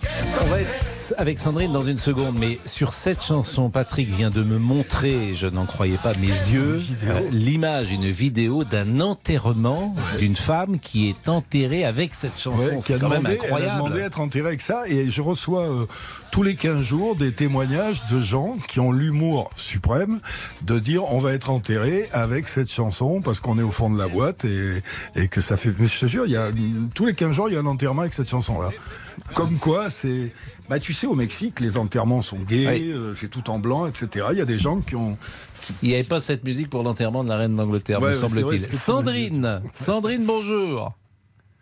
Qu'est-ce 0.00 0.36
On 0.36 0.44
qu'on 0.44 0.50
va 0.50 0.56
sait 0.56 0.62
être 0.62 0.83
avec 1.18 1.38
Sandrine 1.38 1.72
dans 1.72 1.84
une 1.84 1.98
seconde, 1.98 2.36
mais 2.38 2.58
sur 2.64 2.92
cette 2.92 3.22
chanson, 3.22 3.68
Patrick 3.68 4.08
vient 4.08 4.30
de 4.30 4.42
me 4.42 4.58
montrer, 4.58 5.34
je 5.34 5.46
n'en 5.46 5.66
croyais 5.66 5.96
pas 5.96 6.12
mes 6.14 6.26
yeux, 6.28 6.80
euh, 7.04 7.20
l'image, 7.30 7.90
une 7.90 8.08
vidéo 8.10 8.64
d'un 8.64 9.00
enterrement 9.00 9.94
d'une 10.18 10.36
femme 10.36 10.78
qui 10.78 11.08
est 11.08 11.28
enterrée 11.28 11.84
avec 11.84 12.14
cette 12.14 12.38
chanson. 12.38 12.58
Ouais, 12.58 12.76
qui 12.78 12.82
C'est 12.84 12.94
a 12.94 12.98
quand 12.98 13.08
même 13.08 13.22
demandé, 13.24 13.38
elle 13.42 13.52
a 13.52 13.56
demandé 13.56 13.68
à 13.68 13.74
incroyable. 13.74 14.00
être 14.00 14.20
enterrée 14.20 14.48
avec 14.48 14.60
ça 14.60 14.84
et 14.86 15.10
je 15.10 15.20
reçois 15.22 15.68
euh, 15.68 15.86
tous 16.30 16.42
les 16.42 16.54
15 16.56 16.80
jours 16.80 17.16
des 17.16 17.32
témoignages 17.32 18.06
de 18.10 18.20
gens 18.20 18.56
qui 18.68 18.80
ont 18.80 18.92
l'humour 18.92 19.50
suprême 19.56 20.20
de 20.62 20.78
dire 20.78 21.04
on 21.12 21.18
va 21.18 21.32
être 21.32 21.50
enterré 21.50 22.08
avec 22.12 22.48
cette 22.48 22.70
chanson 22.70 23.20
parce 23.20 23.40
qu'on 23.40 23.58
est 23.58 23.62
au 23.62 23.70
fond 23.70 23.90
de 23.90 23.98
la 23.98 24.08
boîte 24.08 24.44
et, 24.44 24.82
et 25.16 25.28
que 25.28 25.40
ça 25.40 25.56
fait 25.56 25.74
mais 25.78 25.86
je 25.86 25.98
te 26.00 26.06
jure 26.06 26.26
il 26.26 26.32
y 26.32 26.36
a 26.36 26.48
tous 26.94 27.04
les 27.06 27.14
15 27.14 27.32
jours 27.32 27.48
il 27.48 27.54
y 27.54 27.56
a 27.56 27.60
un 27.60 27.66
enterrement 27.66 28.02
avec 28.02 28.14
cette 28.14 28.28
chanson 28.30 28.60
là 28.60 28.70
comme 29.34 29.58
quoi 29.58 29.90
c'est 29.90 30.32
bah 30.68 30.80
tu 30.80 30.92
sais 30.92 31.06
au 31.06 31.14
Mexique 31.14 31.60
les 31.60 31.76
enterrements 31.76 32.22
sont 32.22 32.38
gays 32.38 32.66
euh, 32.92 33.12
c'est 33.14 33.28
tout 33.28 33.50
en 33.50 33.58
blanc 33.58 33.86
etc 33.86 34.26
il 34.32 34.38
y 34.38 34.40
a 34.40 34.46
des 34.46 34.58
gens 34.58 34.80
qui 34.80 34.96
ont 34.96 35.18
Il 35.82 35.88
n'y 35.88 35.94
avait 35.94 36.04
pas 36.04 36.20
cette 36.20 36.44
musique 36.44 36.68
pour 36.70 36.82
l'enterrement 36.82 37.22
de 37.24 37.28
la 37.28 37.36
reine 37.36 37.54
d'Angleterre, 37.56 38.00
Ouais, 38.02 38.10
me 38.10 38.28
semble-t-il. 38.28 38.60
Sandrine, 38.60 39.62
Sandrine, 39.72 40.24
bonjour. 40.26 40.92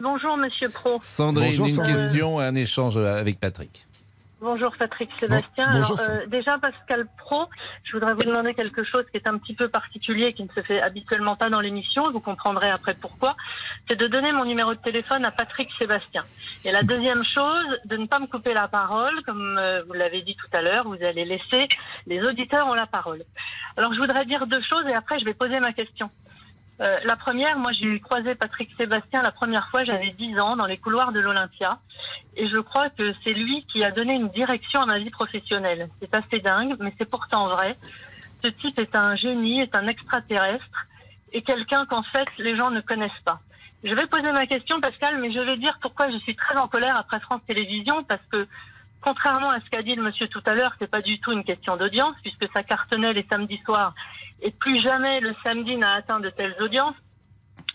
Bonjour 0.00 0.36
Monsieur 0.36 0.68
Pro. 0.68 0.98
Sandrine, 1.02 1.50
Bonjour, 1.50 1.66
une 1.66 1.74
Sandrine. 1.76 1.94
question 1.94 2.40
et 2.40 2.44
un 2.44 2.54
échange 2.56 2.96
avec 2.96 3.38
Patrick. 3.38 3.86
Bonjour 4.42 4.74
Patrick 4.76 5.08
Sébastien. 5.20 5.70
Bon- 5.70 5.78
bonjour, 5.78 6.00
Alors, 6.00 6.20
euh, 6.22 6.26
déjà 6.26 6.58
Pascal 6.58 7.06
Pro, 7.16 7.48
je 7.84 7.92
voudrais 7.92 8.12
vous 8.12 8.22
demander 8.24 8.54
quelque 8.54 8.82
chose 8.82 9.04
qui 9.12 9.16
est 9.16 9.28
un 9.28 9.38
petit 9.38 9.54
peu 9.54 9.68
particulier 9.68 10.32
qui 10.32 10.42
ne 10.42 10.48
se 10.48 10.60
fait 10.62 10.82
habituellement 10.82 11.36
pas 11.36 11.48
dans 11.48 11.60
l'émission. 11.60 12.10
Vous 12.10 12.18
comprendrez 12.18 12.68
après 12.68 12.94
pourquoi. 12.94 13.36
C'est 13.88 13.94
de 13.94 14.08
donner 14.08 14.32
mon 14.32 14.44
numéro 14.44 14.70
de 14.74 14.80
téléphone 14.80 15.24
à 15.24 15.30
Patrick 15.30 15.68
Sébastien. 15.78 16.22
Et 16.64 16.72
la 16.72 16.82
deuxième 16.82 17.22
chose, 17.22 17.78
de 17.84 17.96
ne 17.96 18.06
pas 18.06 18.18
me 18.18 18.26
couper 18.26 18.52
la 18.52 18.66
parole, 18.66 19.22
comme 19.24 19.58
euh, 19.60 19.84
vous 19.86 19.92
l'avez 19.92 20.22
dit 20.22 20.34
tout 20.34 20.56
à 20.56 20.60
l'heure. 20.60 20.88
Vous 20.88 21.04
allez 21.04 21.24
laisser 21.24 21.68
les 22.08 22.20
auditeurs 22.26 22.66
ont 22.66 22.74
la 22.74 22.86
parole. 22.86 23.22
Alors 23.76 23.94
je 23.94 24.00
voudrais 24.00 24.24
dire 24.24 24.44
deux 24.48 24.62
choses 24.62 24.84
et 24.88 24.94
après 24.94 25.20
je 25.20 25.24
vais 25.24 25.34
poser 25.34 25.60
ma 25.60 25.72
question. 25.72 26.10
Euh, 26.80 26.96
la 27.04 27.16
première, 27.16 27.58
moi 27.58 27.70
j'ai 27.72 28.00
croisé 28.00 28.34
Patrick 28.34 28.70
Sébastien 28.76 29.22
la 29.22 29.30
première 29.30 29.68
fois, 29.68 29.84
j'avais 29.84 30.10
10 30.10 30.38
ans 30.40 30.56
dans 30.56 30.66
les 30.66 30.78
couloirs 30.78 31.12
de 31.12 31.20
l'Olympia. 31.20 31.78
Et 32.36 32.48
je 32.48 32.58
crois 32.60 32.88
que 32.90 33.12
c'est 33.22 33.34
lui 33.34 33.64
qui 33.66 33.84
a 33.84 33.90
donné 33.90 34.14
une 34.14 34.28
direction 34.28 34.80
à 34.80 34.86
ma 34.86 34.98
vie 34.98 35.10
professionnelle. 35.10 35.88
C'est 36.00 36.14
assez 36.14 36.40
dingue, 36.40 36.76
mais 36.80 36.92
c'est 36.98 37.08
pourtant 37.08 37.46
vrai. 37.46 37.76
Ce 38.42 38.48
type 38.48 38.78
est 38.78 38.96
un 38.96 39.14
génie, 39.16 39.60
est 39.60 39.76
un 39.76 39.86
extraterrestre 39.86 40.86
et 41.32 41.42
quelqu'un 41.42 41.86
qu'en 41.86 42.02
fait 42.02 42.28
les 42.38 42.56
gens 42.56 42.70
ne 42.70 42.80
connaissent 42.80 43.10
pas. 43.24 43.40
Je 43.84 43.94
vais 43.94 44.06
poser 44.06 44.30
ma 44.30 44.46
question, 44.46 44.80
Pascal, 44.80 45.18
mais 45.20 45.32
je 45.32 45.40
vais 45.40 45.56
dire 45.56 45.76
pourquoi 45.82 46.08
je 46.10 46.16
suis 46.18 46.36
très 46.36 46.56
en 46.56 46.68
colère 46.68 46.98
après 46.98 47.18
France 47.20 47.40
Télévisions, 47.46 48.04
parce 48.04 48.22
que 48.30 48.46
contrairement 49.00 49.50
à 49.50 49.58
ce 49.60 49.68
qu'a 49.70 49.82
dit 49.82 49.96
le 49.96 50.02
monsieur 50.02 50.28
tout 50.28 50.42
à 50.46 50.54
l'heure, 50.54 50.72
c'est 50.78 50.90
pas 50.90 51.02
du 51.02 51.18
tout 51.18 51.32
une 51.32 51.42
question 51.42 51.76
d'audience, 51.76 52.14
puisque 52.22 52.46
ça 52.54 52.62
cartonnait 52.62 53.12
les 53.12 53.26
samedis 53.28 53.60
soirs, 53.64 53.92
et 54.42 54.50
plus 54.50 54.82
jamais 54.82 55.20
le 55.20 55.34
samedi 55.44 55.76
n'a 55.76 55.92
atteint 55.92 56.20
de 56.20 56.28
telles 56.28 56.56
audiences. 56.60 56.96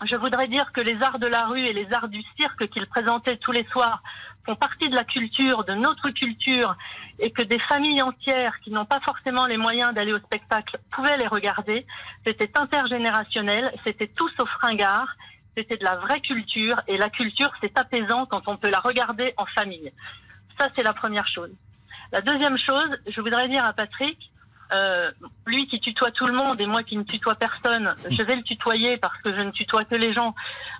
Je 0.04 0.16
voudrais 0.16 0.46
dire 0.46 0.70
que 0.72 0.80
les 0.80 1.02
arts 1.02 1.18
de 1.18 1.26
la 1.26 1.46
rue 1.46 1.64
et 1.64 1.72
les 1.72 1.92
arts 1.92 2.08
du 2.08 2.22
cirque 2.36 2.68
qu'il 2.68 2.86
présentait 2.86 3.36
tous 3.38 3.52
les 3.52 3.64
soirs 3.72 4.02
font 4.44 4.54
partie 4.54 4.88
de 4.88 4.94
la 4.94 5.04
culture, 5.04 5.64
de 5.64 5.74
notre 5.74 6.10
culture, 6.10 6.76
et 7.18 7.32
que 7.32 7.42
des 7.42 7.58
familles 7.60 8.02
entières 8.02 8.60
qui 8.60 8.70
n'ont 8.70 8.84
pas 8.84 9.00
forcément 9.00 9.46
les 9.46 9.56
moyens 9.56 9.92
d'aller 9.94 10.12
au 10.12 10.20
spectacle 10.20 10.78
pouvaient 10.92 11.16
les 11.16 11.26
regarder. 11.26 11.84
C'était 12.24 12.50
intergénérationnel, 12.56 13.72
c'était 13.84 14.06
tous 14.06 14.32
au 14.40 14.46
fringard, 14.46 15.16
c'était 15.56 15.76
de 15.76 15.84
la 15.84 15.96
vraie 15.96 16.20
culture, 16.20 16.80
et 16.86 16.96
la 16.96 17.10
culture, 17.10 17.50
c'est 17.60 17.76
apaisant 17.78 18.26
quand 18.26 18.42
on 18.46 18.56
peut 18.56 18.70
la 18.70 18.78
regarder 18.78 19.34
en 19.36 19.46
famille. 19.46 19.92
Ça, 20.58 20.68
c'est 20.76 20.84
la 20.84 20.92
première 20.92 21.26
chose. 21.26 21.50
La 22.12 22.20
deuxième 22.20 22.56
chose, 22.58 22.96
je 23.06 23.20
voudrais 23.20 23.48
dire 23.48 23.64
à 23.64 23.72
Patrick, 23.72 24.30
euh, 24.72 25.10
lui 25.46 25.66
qui 25.66 25.80
tutoie 25.80 26.10
tout 26.10 26.26
le 26.26 26.32
monde 26.32 26.60
et 26.60 26.66
moi 26.66 26.82
qui 26.82 26.96
ne 26.96 27.02
tutoie 27.02 27.34
personne, 27.34 27.94
je 28.10 28.22
vais 28.22 28.36
le 28.36 28.42
tutoyer 28.42 28.96
parce 28.96 29.16
que 29.22 29.34
je 29.34 29.40
ne 29.40 29.50
tutoie 29.50 29.84
que 29.84 29.94
les 29.94 30.12
gens 30.12 30.34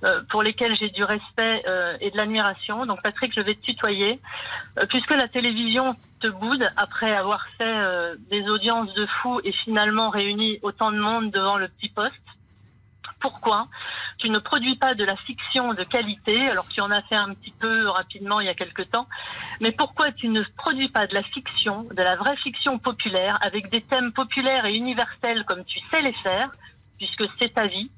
euh, 0.05 0.23
pour 0.31 0.43
lesquels 0.43 0.77
j'ai 0.77 0.91
du 0.91 1.05
respect 1.05 1.63
euh, 1.67 1.97
et 2.01 2.11
de 2.11 2.17
l'admiration. 2.17 2.87
Donc 2.87 3.03
Patrick, 3.03 3.33
je 3.35 3.41
vais 3.41 3.55
te 3.55 3.63
tutoyer. 3.63 4.21
Euh, 4.79 4.87
puisque 4.87 5.11
la 5.11 5.29
télévision 5.29 5.97
te 6.21 6.29
boude 6.29 6.69
après 6.77 7.15
avoir 7.15 7.47
fait 7.57 7.65
euh, 7.65 8.17
des 8.31 8.49
audiences 8.49 8.93
de 8.95 9.07
fous 9.07 9.41
et 9.45 9.53
finalement 9.53 10.11
réuni 10.11 10.59
autant 10.63 10.93
de 10.93 10.99
monde 10.99 11.31
devant 11.31 11.57
le 11.57 11.69
petit 11.69 11.89
poste, 11.89 12.15
pourquoi 13.21 13.69
tu 14.19 14.31
ne 14.31 14.39
produis 14.39 14.77
pas 14.77 14.95
de 14.95 15.05
la 15.05 15.17
fiction 15.17 15.75
de 15.75 15.85
qualité, 15.85 16.49
alors 16.49 16.67
tu 16.69 16.81
en 16.81 16.91
as 16.91 17.03
fait 17.03 17.17
un 17.17 17.35
petit 17.35 17.53
peu 17.53 17.89
rapidement 17.89 18.41
il 18.41 18.47
y 18.47 18.51
a 18.51 18.55
quelque 18.55 18.83
temps, 18.83 19.07
mais 19.61 19.73
pourquoi 19.73 20.13
tu 20.13 20.29
ne 20.29 20.43
produis 20.57 20.89
pas 20.89 21.07
de 21.07 21.15
la 21.15 21.23
fiction, 21.23 21.85
de 21.85 22.03
la 22.03 22.17
vraie 22.17 22.37
fiction 22.37 22.79
populaire, 22.79 23.39
avec 23.41 23.69
des 23.71 23.81
thèmes 23.81 24.13
populaires 24.13 24.67
et 24.67 24.75
universels 24.75 25.45
comme 25.45 25.65
tu 25.65 25.79
sais 25.91 26.03
les 26.03 26.13
faire, 26.13 26.51
puisque 26.99 27.25
c'est 27.39 27.55
ta 27.55 27.67
vie. 27.67 27.91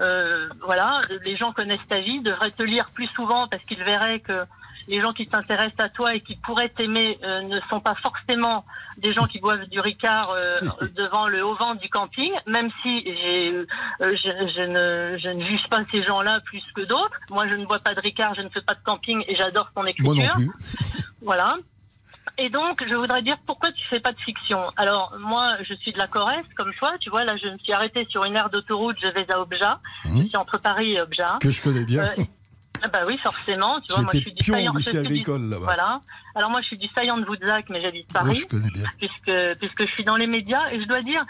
Euh, 0.00 0.48
voilà, 0.64 1.02
les 1.24 1.36
gens 1.36 1.52
connaissent 1.52 1.86
ta 1.86 2.00
vie, 2.00 2.20
devraient 2.20 2.50
te 2.50 2.62
lire 2.62 2.86
plus 2.94 3.08
souvent 3.08 3.46
parce 3.48 3.62
qu'ils 3.64 3.82
verraient 3.84 4.20
que 4.20 4.44
les 4.88 5.00
gens 5.00 5.12
qui 5.12 5.28
s'intéressent 5.32 5.84
à 5.84 5.88
toi 5.88 6.14
et 6.14 6.20
qui 6.20 6.36
pourraient 6.36 6.68
t'aimer 6.68 7.18
euh, 7.22 7.42
ne 7.42 7.60
sont 7.68 7.80
pas 7.80 7.94
forcément 7.96 8.64
des 8.98 9.12
gens 9.12 9.26
qui 9.26 9.38
boivent 9.38 9.66
du 9.66 9.80
Ricard 9.80 10.30
euh, 10.30 10.60
devant 10.96 11.26
le 11.26 11.44
haut 11.44 11.56
vent 11.56 11.74
du 11.74 11.88
camping, 11.88 12.32
même 12.46 12.70
si 12.82 13.02
j'ai, 13.04 13.50
euh, 13.50 13.64
je, 14.00 14.52
je 14.54 14.62
ne, 14.62 15.18
je 15.18 15.30
ne 15.30 15.44
juge 15.44 15.68
pas 15.68 15.80
ces 15.90 16.02
gens-là 16.02 16.40
plus 16.44 16.62
que 16.74 16.82
d'autres. 16.84 17.18
Moi, 17.30 17.48
je 17.48 17.56
ne 17.56 17.64
bois 17.64 17.80
pas 17.80 17.94
de 17.94 18.00
Ricard, 18.00 18.34
je 18.34 18.42
ne 18.42 18.48
fais 18.48 18.62
pas 18.62 18.74
de 18.74 18.82
camping 18.84 19.24
et 19.28 19.36
j'adore 19.36 19.70
ton 19.74 19.84
écriture. 19.84 20.14
Moi 20.14 20.24
non 20.24 20.34
plus. 20.34 20.50
Voilà. 21.22 21.54
Et 22.38 22.50
donc, 22.50 22.84
je 22.86 22.94
voudrais 22.94 23.22
dire 23.22 23.36
pourquoi 23.46 23.72
tu 23.72 23.84
fais 23.88 23.98
pas 24.00 24.12
de 24.12 24.18
fiction? 24.18 24.60
Alors, 24.76 25.14
moi, 25.18 25.56
je 25.66 25.74
suis 25.74 25.92
de 25.92 25.98
la 25.98 26.06
Corrèze, 26.06 26.44
comme 26.54 26.72
toi. 26.78 26.92
Tu 27.00 27.08
vois, 27.08 27.24
là, 27.24 27.34
je 27.42 27.48
me 27.48 27.56
suis 27.58 27.72
arrêtée 27.72 28.06
sur 28.10 28.24
une 28.24 28.36
aire 28.36 28.50
d'autoroute. 28.50 28.96
Je 29.02 29.08
vais 29.08 29.26
à 29.32 29.40
Obja. 29.40 29.80
Je 30.04 30.22
suis 30.26 30.36
entre 30.36 30.58
Paris 30.58 30.92
et 30.92 31.00
Obja. 31.00 31.36
Mmh. 31.36 31.38
Que 31.38 31.50
je 31.50 31.62
connais 31.62 31.84
bien. 31.84 32.04
Euh, 32.04 32.24
ah 32.82 32.88
bah 32.88 33.00
oui, 33.06 33.18
forcément. 33.22 33.80
Tu 33.80 33.92
vois, 33.92 34.02
moi, 34.02 34.10
je 34.14 34.18
suis 34.20 34.32
pion 34.32 34.54
au 34.72 34.76
lycée 34.76 34.92
du- 34.92 34.98
agricole, 35.06 35.42
là-bas. 35.48 35.64
Voilà. 35.64 36.00
Alors 36.34 36.50
moi, 36.50 36.60
je 36.60 36.66
suis 36.66 36.78
du 36.78 36.86
Saillant 36.96 37.16
de 37.18 37.24
Voudzac, 37.24 37.68
mais 37.70 37.80
j'habite 37.80 38.12
Paris. 38.12 38.28
Ouais, 38.28 38.34
je 38.34 38.46
connais 38.46 38.70
bien. 38.70 38.84
Puisque, 38.98 39.58
puisque 39.58 39.86
je 39.86 39.92
suis 39.92 40.04
dans 40.04 40.16
les 40.16 40.26
médias. 40.26 40.70
Et 40.72 40.80
je 40.80 40.86
dois 40.86 41.02
dire, 41.02 41.24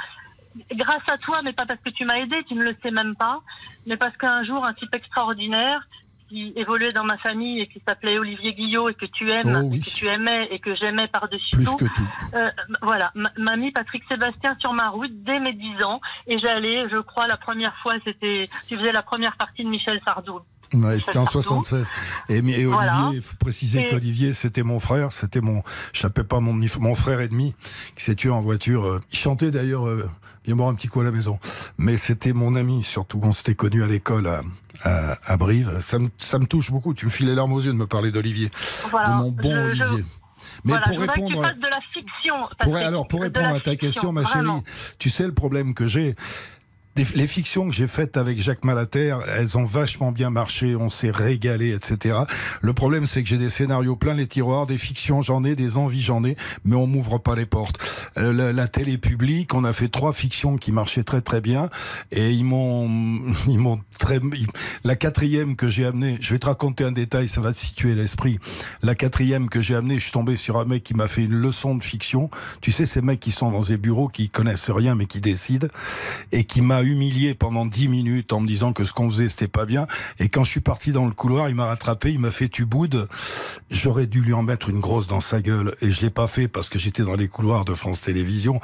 grâce 0.75 1.09
à 1.09 1.17
toi, 1.19 1.41
mais 1.45 1.53
pas 1.53 1.67
parce 1.67 1.81
que 1.81 1.91
tu 1.91 2.05
m'as 2.05 2.17
aidé, 2.19 2.37
tu 2.49 2.55
ne 2.55 2.63
le 2.65 2.77
sais 2.83 2.91
même 2.91 3.15
pas, 3.17 3.41
mais 3.87 3.97
parce 3.97 4.17
qu'un 4.17 4.45
jour, 4.45 4.67
un 4.67 4.73
type 4.75 4.95
extraordinaire 4.95 5.87
qui 6.29 6.53
évoluait 6.57 6.93
dans 6.93 7.05
ma 7.05 7.17
famille 7.19 7.61
et 7.61 7.69
qui 7.69 7.81
s'appelait 7.87 8.19
Olivier 8.19 8.53
Guillot 8.53 8.89
et 8.89 8.95
que 8.95 9.07
tu 9.07 9.31
aimes, 9.31 9.61
Oh 9.63 9.69
oui. 9.71 9.77
et 9.77 9.81
que 9.81 9.85
tu 9.89 10.09
aimais 10.09 10.49
et 10.51 10.59
que 10.59 10.75
j'aimais 10.75 11.07
par-dessus 11.07 11.55
Plus 11.55 11.65
tout. 11.67 11.77
que 11.77 11.85
tout. 11.85 12.09
Euh, 12.35 12.51
voilà, 12.83 13.13
m'a 13.39 13.55
mis 13.57 13.71
Patrick 13.71 14.03
Sébastien 14.09 14.57
sur 14.59 14.73
ma 14.73 14.89
route 14.89 15.13
dès 15.23 15.39
mes 15.39 15.53
10 15.53 15.85
ans 15.85 16.01
et 16.27 16.37
j'allais, 16.41 16.89
je 16.89 16.99
crois, 16.99 17.29
la 17.29 17.37
première 17.37 17.77
fois, 17.77 17.95
c'était, 18.05 18.49
tu 18.67 18.77
faisais 18.77 18.91
la 18.91 19.03
première 19.03 19.37
partie 19.37 19.63
de 19.63 19.69
Michel 19.69 20.01
Sardou. 20.05 20.41
Ouais, 20.75 20.99
c'était 21.01 21.19
en 21.19 21.27
76. 21.27 21.89
Et, 22.29 22.37
et 22.39 22.67
Voilà. 22.67 23.01
Olivier, 23.03 23.17
il 23.19 23.23
faut 23.23 23.37
préciser 23.37 23.81
Et- 23.83 23.87
qu'Olivier, 23.91 24.33
c'était 24.33 24.63
mon 24.63 24.81
frère, 24.81 25.13
c'était 25.13 25.41
mon, 25.41 25.63
je 25.93 26.07
pas 26.07 26.41
mon, 26.41 26.53
mon 26.81 26.95
frère 26.95 27.21
et 27.21 27.29
demi, 27.29 27.55
qui 27.97 28.05
s'est 28.05 28.15
tué 28.15 28.31
en 28.31 28.41
voiture. 28.41 28.85
euh, 28.87 29.01
Il 29.13 29.19
chantait 29.19 29.51
d'ailleurs, 29.51 29.87
euh, 29.87 30.09
viens 30.45 30.57
boire 30.57 30.69
un 30.69 30.75
petit 30.75 30.89
coup 30.89 31.01
à 31.01 31.05
la 31.05 31.13
maison. 31.13 31.39
Mais 31.79 31.97
c'était 31.97 32.33
mon 32.33 32.55
ami, 32.57 32.83
surtout. 32.83 33.21
On 33.23 33.33
s'était 33.33 33.55
connus 33.55 33.83
à 33.83 33.87
l'école 33.87 34.27
à, 34.27 34.41
à, 34.85 35.17
à 35.33 35.37
Brive. 35.37 35.79
Ça 35.81 35.99
me, 35.99 36.09
ça 36.19 36.39
me 36.39 36.47
touche 36.47 36.71
beaucoup. 36.71 36.95
Tu 36.95 37.07
me 37.07 37.11
files 37.11 37.27
les 37.27 37.35
larmes 37.35 37.53
aux 37.53 37.61
yeux 37.61 37.73
de 37.73 37.77
me 37.77 37.87
parler 37.87 38.11
d'Olivier. 38.11 38.51
Voilà. 38.91 39.11
De 39.11 39.15
mon 39.15 39.31
bon 39.31 39.51
Je- 39.71 39.75
je- 39.75 39.83
Olivier. 39.85 40.05
Mais 40.65 40.73
voilà, 40.73 40.87
pour 40.87 40.99
répondre. 41.01 41.43
de 41.43 41.69
la 41.69 41.79
fiction. 41.93 42.35
Pour, 42.61 42.77
alors, 42.77 43.07
pour 43.09 43.21
répondre 43.23 43.49
à 43.49 43.61
ta 43.61 43.73
fiction, 43.73 43.77
question, 43.77 44.13
ma 44.13 44.23
vraiment. 44.23 44.63
chérie, 44.65 44.95
tu 44.99 45.11
sais 45.11 45.27
le 45.27 45.35
problème 45.35 45.75
que 45.75 45.87
j'ai 45.87 46.15
les 47.15 47.27
fictions 47.27 47.69
que 47.69 47.75
j'ai 47.75 47.87
faites 47.87 48.17
avec 48.17 48.41
Jacques 48.41 48.65
Malater, 48.65 49.17
elles 49.37 49.59
ont 49.59 49.65
vachement 49.65 50.13
bien 50.13 50.31
marché, 50.31 50.77
on 50.77 50.91
s'est 50.91 51.11
régalé, 51.11 51.75
etc. 51.75 52.21
Le 52.63 52.73
problème, 52.73 53.07
c'est 53.07 53.23
que 53.23 53.29
j'ai 53.29 53.39
des 53.39 53.51
scénarios 53.51 53.97
plein 53.97 54.15
les 54.15 54.27
tiroirs, 54.27 54.67
des 54.67 54.79
fictions 54.79 55.23
j'en 55.23 55.45
ai, 55.45 55.55
des 55.55 55.77
envies 55.77 56.01
j'en 56.01 56.25
ai, 56.25 56.37
mais 56.65 56.77
on 56.77 56.87
m'ouvre 56.87 57.19
pas 57.19 57.35
les 57.35 57.47
portes. 57.47 57.79
Euh, 58.17 58.33
la, 58.33 58.53
la 58.53 58.69
télé 58.69 58.99
publique, 58.99 59.55
on 59.55 59.65
a 59.65 59.73
fait 59.73 59.89
trois 59.89 60.13
fictions 60.13 60.57
qui 60.57 60.73
marchaient 60.73 61.05
très 61.05 61.21
très 61.21 61.41
bien, 61.41 61.69
et 62.13 62.31
ils 62.31 62.45
m'ont, 62.45 62.89
ils 63.49 63.59
m'ont 63.59 63.81
très, 63.99 64.21
la 64.85 64.97
quatrième 64.97 65.57
que 65.57 65.69
j'ai 65.69 65.85
amenée, 65.85 66.19
je 66.21 66.33
vais 66.33 66.39
te 66.39 66.47
raconter 66.47 66.85
un 66.85 66.93
détail, 66.93 67.29
ça 67.29 67.41
va 67.41 67.53
te 67.53 67.59
situer 67.59 67.95
l'esprit. 67.95 68.39
La 68.83 68.95
quatrième 68.95 69.49
que 69.49 69.61
j'ai 69.61 69.75
amenée, 69.75 69.99
je 69.99 70.05
suis 70.05 70.13
tombé 70.13 70.37
sur 70.37 70.59
un 70.59 70.65
mec 70.65 70.83
qui 70.83 70.95
m'a 70.95 71.09
fait 71.09 71.25
une 71.25 71.35
leçon 71.35 71.75
de 71.75 71.85
fiction. 71.85 72.31
Tu 72.61 72.73
sais, 72.73 72.87
ces 72.87 73.03
mecs 73.03 73.21
qui 73.21 73.33
sont 73.33 73.51
dans 73.51 73.63
des 73.63 73.77
bureaux, 73.77 74.09
qui 74.09 74.31
connaissent 74.31 74.71
rien, 74.71 74.95
mais 74.95 75.07
qui 75.07 75.21
décident, 75.21 75.69
et 76.33 76.45
qui 76.45 76.63
m'a 76.63 76.83
humilié 76.87 77.35
pendant 77.35 77.67
dix 77.67 77.89
minutes 77.89 78.33
en 78.33 78.41
me 78.41 78.47
disant 78.47 78.73
que 78.73 78.85
ce 78.85 78.93
qu'on 78.93 79.11
faisait, 79.11 79.29
c'était 79.29 79.49
pas 79.49 79.67
bien. 79.67 79.87
Et 80.19 80.29
quand 80.29 80.45
je 80.45 80.51
suis 80.51 80.61
parti 80.61 80.93
dans 80.93 81.07
le 81.07 81.13
couloir, 81.13 81.49
il 81.49 81.55
m'a 81.55 81.67
rattrapé, 81.67 82.13
il 82.13 82.19
m'a 82.19 82.31
fait 82.31 82.49
tu 82.49 82.65
boudes. 82.65 83.09
J'aurais 83.71 84.07
dû 84.07 84.21
lui 84.21 84.33
en 84.33 84.43
mettre 84.43 84.69
une 84.69 84.81
grosse 84.81 85.07
dans 85.07 85.21
sa 85.21 85.41
gueule, 85.41 85.75
et 85.81 85.91
je 85.91 86.01
l'ai 86.03 86.11
pas 86.11 86.27
fait 86.27 86.49
parce 86.49 86.69
que 86.69 86.79
j'étais 86.79 87.03
dans 87.03 87.17
les 87.17 87.29
couloirs 87.29 87.65
de 87.65 87.75
France 87.75 88.01
Télévisions. 88.03 88.61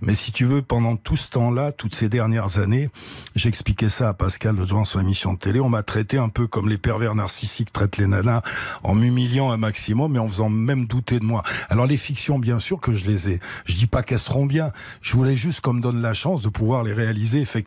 Mais 0.00 0.14
si 0.14 0.32
tu 0.32 0.44
veux, 0.44 0.62
pendant 0.62 0.96
tout 0.96 1.16
ce 1.16 1.30
temps-là, 1.30 1.72
toutes 1.72 1.94
ces 1.94 2.08
dernières 2.08 2.58
années, 2.58 2.88
j'expliquais 3.34 3.88
ça 3.88 4.08
à 4.08 4.14
Pascal 4.14 4.56
le 4.56 4.66
jour 4.66 4.86
sur 4.86 4.98
l'émission 4.98 5.34
de 5.34 5.38
télé, 5.38 5.60
on 5.60 5.68
m'a 5.68 5.82
traité 5.82 6.18
un 6.18 6.28
peu 6.28 6.46
comme 6.46 6.68
les 6.68 6.78
pervers 6.78 7.14
narcissiques 7.14 7.72
traitent 7.72 7.96
les 7.98 8.06
nanas, 8.06 8.42
en 8.82 8.94
m'humiliant 8.94 9.50
un 9.50 9.56
maximum 9.56 10.16
et 10.16 10.18
en 10.18 10.28
faisant 10.28 10.50
même 10.50 10.86
douter 10.86 11.18
de 11.18 11.24
moi. 11.24 11.42
Alors 11.68 11.86
les 11.86 11.96
fictions, 11.96 12.38
bien 12.38 12.58
sûr 12.58 12.80
que 12.80 12.94
je 12.94 13.06
les 13.06 13.30
ai. 13.30 13.40
Je 13.64 13.74
dis 13.76 13.86
pas 13.86 14.02
qu'elles 14.02 14.18
seront 14.18 14.46
bien. 14.46 14.72
Je 15.02 15.14
voulais 15.14 15.36
juste 15.36 15.60
qu'on 15.60 15.74
me 15.74 15.82
donne 15.82 16.00
la 16.02 16.14
chance 16.14 16.42
de 16.42 16.48
pouvoir 16.48 16.82
les 16.82 16.92
réaliser, 16.92 17.40
effectivement. 17.40 17.65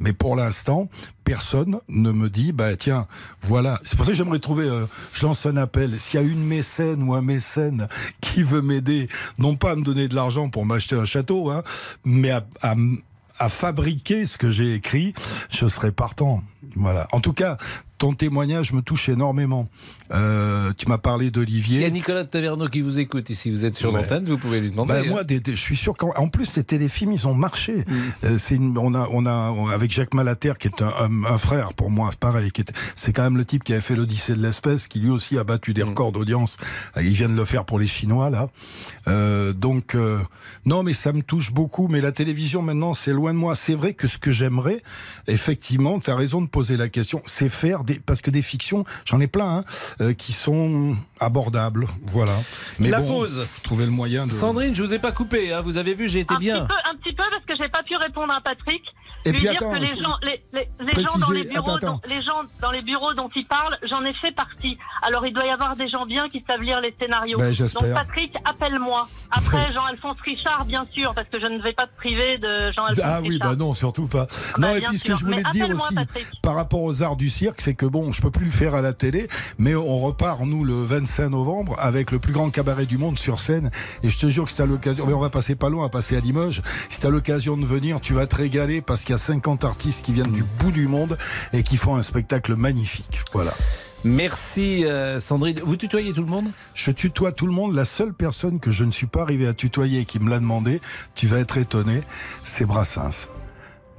Mais 0.00 0.12
pour 0.12 0.36
l'instant, 0.36 0.88
personne 1.24 1.78
ne 1.88 2.10
me 2.10 2.30
dit, 2.30 2.52
bah 2.52 2.76
tiens, 2.76 3.06
voilà. 3.42 3.80
C'est 3.82 3.96
pour 3.96 4.04
ça 4.04 4.12
que 4.12 4.16
j'aimerais 4.16 4.38
trouver, 4.38 4.68
euh, 4.68 4.86
je 5.12 5.26
lance 5.26 5.46
un 5.46 5.56
appel. 5.56 5.98
S'il 5.98 6.20
y 6.20 6.22
a 6.22 6.26
une 6.26 6.44
mécène 6.44 7.02
ou 7.02 7.14
un 7.14 7.22
mécène 7.22 7.88
qui 8.20 8.42
veut 8.42 8.62
m'aider, 8.62 9.08
non 9.38 9.56
pas 9.56 9.72
à 9.72 9.76
me 9.76 9.82
donner 9.82 10.08
de 10.08 10.14
l'argent 10.14 10.48
pour 10.48 10.64
m'acheter 10.66 10.96
un 10.96 11.04
château, 11.04 11.50
hein, 11.50 11.62
mais 12.04 12.30
à, 12.30 12.44
à 13.38 13.48
fabriquer 13.48 14.26
ce 14.26 14.38
que 14.38 14.50
j'ai 14.50 14.74
écrit, 14.74 15.14
je 15.50 15.66
serais 15.66 15.92
partant. 15.92 16.42
Voilà. 16.74 17.06
En 17.12 17.20
tout 17.20 17.32
cas, 17.32 17.56
ton 17.98 18.12
témoignage 18.12 18.72
me 18.72 18.82
touche 18.82 19.08
énormément. 19.08 19.68
Euh, 20.12 20.72
tu 20.76 20.86
m'as 20.88 20.98
parlé 20.98 21.30
d'Olivier. 21.30 21.78
Il 21.78 21.82
y 21.82 21.84
a 21.86 21.90
Nicolas 21.90 22.22
de 22.24 22.28
Taverneau 22.28 22.66
qui 22.68 22.80
vous 22.80 22.98
écoute 22.98 23.30
ici. 23.30 23.50
Vous 23.50 23.64
êtes 23.64 23.74
sur 23.74 23.92
Ouais. 23.92 24.02
l'antenne, 24.02 24.24
vous 24.24 24.38
pouvez 24.38 24.60
lui 24.60 24.70
demander. 24.70 24.92
Bah, 24.94 25.02
moi, 25.08 25.24
des- 25.24 25.40
des- 25.40 25.56
je 25.56 25.60
suis 25.60 25.76
sûr 25.76 25.96
qu'en 25.96 26.12
en 26.16 26.28
plus 26.28 26.46
ces 26.46 26.64
téléfilms, 26.64 27.12
ils 27.12 27.26
ont 27.26 27.34
marché. 27.34 27.78
Mm. 27.78 27.92
Euh, 28.24 28.38
c'est 28.38 28.54
une- 28.54 28.76
on 28.78 28.94
a, 28.94 29.08
on 29.10 29.26
a, 29.26 29.72
avec 29.72 29.90
Jacques 29.90 30.14
Malater, 30.14 30.54
qui 30.58 30.68
est 30.68 30.82
un, 30.82 30.88
un- 31.00 31.24
un 31.24 31.38
frère 31.38 31.74
pour 31.74 31.90
moi, 31.90 32.10
pareil. 32.18 32.50
qui 32.52 32.60
est- 32.62 32.72
C'est 32.94 33.12
quand 33.12 33.22
même 33.22 33.36
le 33.36 33.44
type 33.44 33.64
qui 33.64 33.72
avait 33.72 33.82
fait 33.82 33.96
l'Odyssée 33.96 34.34
de 34.34 34.42
l'espèce, 34.42 34.88
qui 34.88 35.00
lui 35.00 35.10
aussi 35.10 35.38
a 35.38 35.44
battu 35.44 35.70
Mm. 35.70 35.74
des 35.74 35.82
records 35.82 36.12
d'audience. 36.12 36.56
Euh, 36.96 37.02
Il 37.02 37.12
vient 37.12 37.28
de 37.28 37.34
le 37.34 37.44
faire 37.44 37.64
pour 37.64 37.78
les 37.78 37.86
Chinois 37.86 38.30
là. 38.30 38.48
Euh, 39.08 39.52
donc 39.52 39.94
euh, 39.94 40.18
non, 40.64 40.82
mais 40.82 40.94
ça 40.94 41.12
me 41.12 41.22
touche 41.22 41.52
beaucoup. 41.52 41.88
Mais 41.88 42.00
la 42.00 42.12
télévision 42.12 42.62
maintenant, 42.62 42.94
c'est 42.94 43.12
loin 43.12 43.32
de 43.32 43.38
moi. 43.38 43.54
C'est 43.54 43.74
vrai 43.74 43.94
que 43.94 44.06
ce 44.08 44.18
que 44.18 44.32
j'aimerais, 44.32 44.82
effectivement, 45.28 45.98
tu 46.00 46.10
as 46.10 46.16
raison 46.16 46.40
de 46.40 46.46
poser 46.48 46.76
la 46.76 46.88
question, 46.88 47.22
c'est 47.24 47.48
faire 47.48 47.84
des, 47.84 47.98
parce 47.98 48.20
que 48.22 48.30
des 48.30 48.42
fictions, 48.42 48.84
j'en 49.04 49.20
ai 49.20 49.26
plein, 49.26 49.58
hein, 49.58 49.64
euh, 50.00 50.12
qui 50.14 50.32
sont 50.32 50.94
abordables. 51.20 51.86
Voilà. 52.02 52.32
Mais 52.78 52.90
La 52.90 53.00
bon, 53.00 53.06
pause. 53.20 53.48
trouver 53.62 53.84
le 53.86 53.90
moyen 53.90 54.26
de. 54.26 54.30
Sandrine, 54.32 54.74
je 54.74 54.82
vous 54.82 54.92
ai 54.92 54.98
pas 54.98 55.12
coupé. 55.12 55.52
hein. 55.52 55.62
Vous 55.62 55.76
avez 55.78 55.94
vu, 55.94 56.08
j'ai 56.08 56.20
été 56.20 56.34
un 56.34 56.38
bien. 56.38 56.64
Petit 56.64 56.68
peu, 56.68 56.90
un 56.90 56.96
petit 56.96 57.12
peu 57.14 57.24
parce 57.30 57.44
que 57.44 57.56
j'ai 57.62 57.68
pas 57.68 57.82
pu 57.82 57.96
répondre 57.96 58.32
à 58.34 58.40
Patrick. 58.40 58.82
Et 59.24 59.30
lui 59.32 59.38
puis, 59.38 59.48
dire 59.48 59.56
attends, 59.56 59.72
que 59.72 59.78
les 59.78 59.86
je- 59.86 59.98
gens, 60.00 60.14
les, 60.22 60.42
les- 60.52 60.68
les 60.94 61.02
gens 61.02 61.16
dans 61.18 61.30
les 61.30 61.42
bureaux, 61.44 61.58
attends, 61.70 61.74
attends. 61.76 62.00
dont- 62.04 62.08
les 62.08 62.22
gens 62.22 62.42
dans 62.60 62.70
les 62.70 62.82
bureaux 62.82 63.12
dont 63.14 63.28
il 63.34 63.44
parle, 63.46 63.76
j'en 63.88 64.04
ai 64.04 64.12
fait 64.14 64.30
partie. 64.32 64.78
Alors 65.02 65.26
il 65.26 65.32
doit 65.32 65.46
y 65.46 65.50
avoir 65.50 65.74
des 65.74 65.88
gens 65.88 66.06
bien 66.06 66.28
qui 66.28 66.44
savent 66.48 66.60
lire 66.62 66.80
les 66.80 66.94
scénarios. 67.00 67.38
Ben, 67.38 67.52
j'espère. 67.52 67.82
Donc 67.82 67.94
Patrick, 67.94 68.34
appelle-moi. 68.44 69.08
Après 69.30 69.72
Jean-Alphonse 69.72 70.18
Richard, 70.24 70.64
bien 70.66 70.86
sûr, 70.92 71.12
parce 71.14 71.28
que 71.28 71.40
je 71.40 71.46
ne 71.46 71.60
vais 71.60 71.72
pas 71.72 71.86
te 71.86 71.96
priver 71.96 72.38
de 72.38 72.70
Jean-Alphonse 72.76 73.04
Ah 73.04 73.20
oui, 73.22 73.30
Richard. 73.30 73.50
bah 73.50 73.56
non, 73.56 73.72
surtout 73.74 74.06
pas. 74.06 74.26
Bah, 74.58 74.68
non, 74.68 74.76
et 74.76 74.80
puis 74.82 74.98
ce 74.98 75.04
que 75.04 75.14
je 75.16 75.24
voulais 75.24 75.42
te 75.42 75.50
dire 75.50 75.68
aussi, 75.70 75.94
Patrick. 75.94 76.26
par 76.42 76.54
rapport 76.54 76.82
aux 76.82 77.02
arts 77.02 77.16
du 77.16 77.28
cirque, 77.30 77.60
c'est 77.60 77.74
que 77.74 77.86
bon, 77.86 78.12
je 78.12 78.22
peux 78.22 78.30
plus 78.30 78.44
le 78.46 78.50
faire 78.52 78.74
à 78.74 78.80
la 78.82 78.92
télé, 78.92 79.28
mais 79.58 79.74
on 79.74 79.85
repart, 79.86 80.40
nous, 80.40 80.64
le 80.64 80.74
25 80.74 81.28
novembre, 81.28 81.76
avec 81.78 82.10
le 82.10 82.18
plus 82.18 82.32
grand 82.32 82.50
cabaret 82.50 82.86
du 82.86 82.98
monde 82.98 83.18
sur 83.18 83.40
scène. 83.40 83.70
Et 84.02 84.10
je 84.10 84.18
te 84.18 84.26
jure 84.28 84.44
que 84.44 84.50
si 84.50 84.56
t'as 84.56 84.66
l'occasion, 84.66 85.06
mais 85.06 85.14
on 85.14 85.20
va 85.20 85.30
passer 85.30 85.54
pas 85.54 85.68
loin, 85.68 85.80
on 85.80 85.84
va 85.84 85.90
passer 85.90 86.16
à 86.16 86.20
Limoges. 86.20 86.62
Si 86.90 87.00
t'as 87.00 87.10
l'occasion 87.10 87.56
de 87.56 87.64
venir, 87.64 88.00
tu 88.00 88.14
vas 88.14 88.26
te 88.26 88.36
régaler 88.36 88.80
parce 88.80 89.02
qu'il 89.02 89.12
y 89.12 89.14
a 89.14 89.18
50 89.18 89.64
artistes 89.64 90.04
qui 90.04 90.12
viennent 90.12 90.32
du 90.32 90.44
bout 90.58 90.72
du 90.72 90.88
monde 90.88 91.16
et 91.52 91.62
qui 91.62 91.76
font 91.76 91.96
un 91.96 92.02
spectacle 92.02 92.56
magnifique. 92.56 93.20
Voilà. 93.32 93.52
Merci 94.04 94.84
euh, 94.84 95.20
Sandrine. 95.20 95.60
Vous 95.64 95.76
tutoyez 95.76 96.12
tout 96.12 96.22
le 96.22 96.30
monde? 96.30 96.48
Je 96.74 96.90
tutoie 96.90 97.32
tout 97.32 97.46
le 97.46 97.52
monde. 97.52 97.74
La 97.74 97.84
seule 97.84 98.12
personne 98.12 98.60
que 98.60 98.70
je 98.70 98.84
ne 98.84 98.90
suis 98.90 99.06
pas 99.06 99.22
arrivé 99.22 99.46
à 99.46 99.54
tutoyer 99.54 100.00
et 100.00 100.04
qui 100.04 100.20
me 100.20 100.30
l'a 100.30 100.38
demandé, 100.38 100.80
tu 101.14 101.26
vas 101.26 101.38
être 101.38 101.56
étonné, 101.56 102.02
c'est 102.44 102.66
Brassens. 102.66 103.28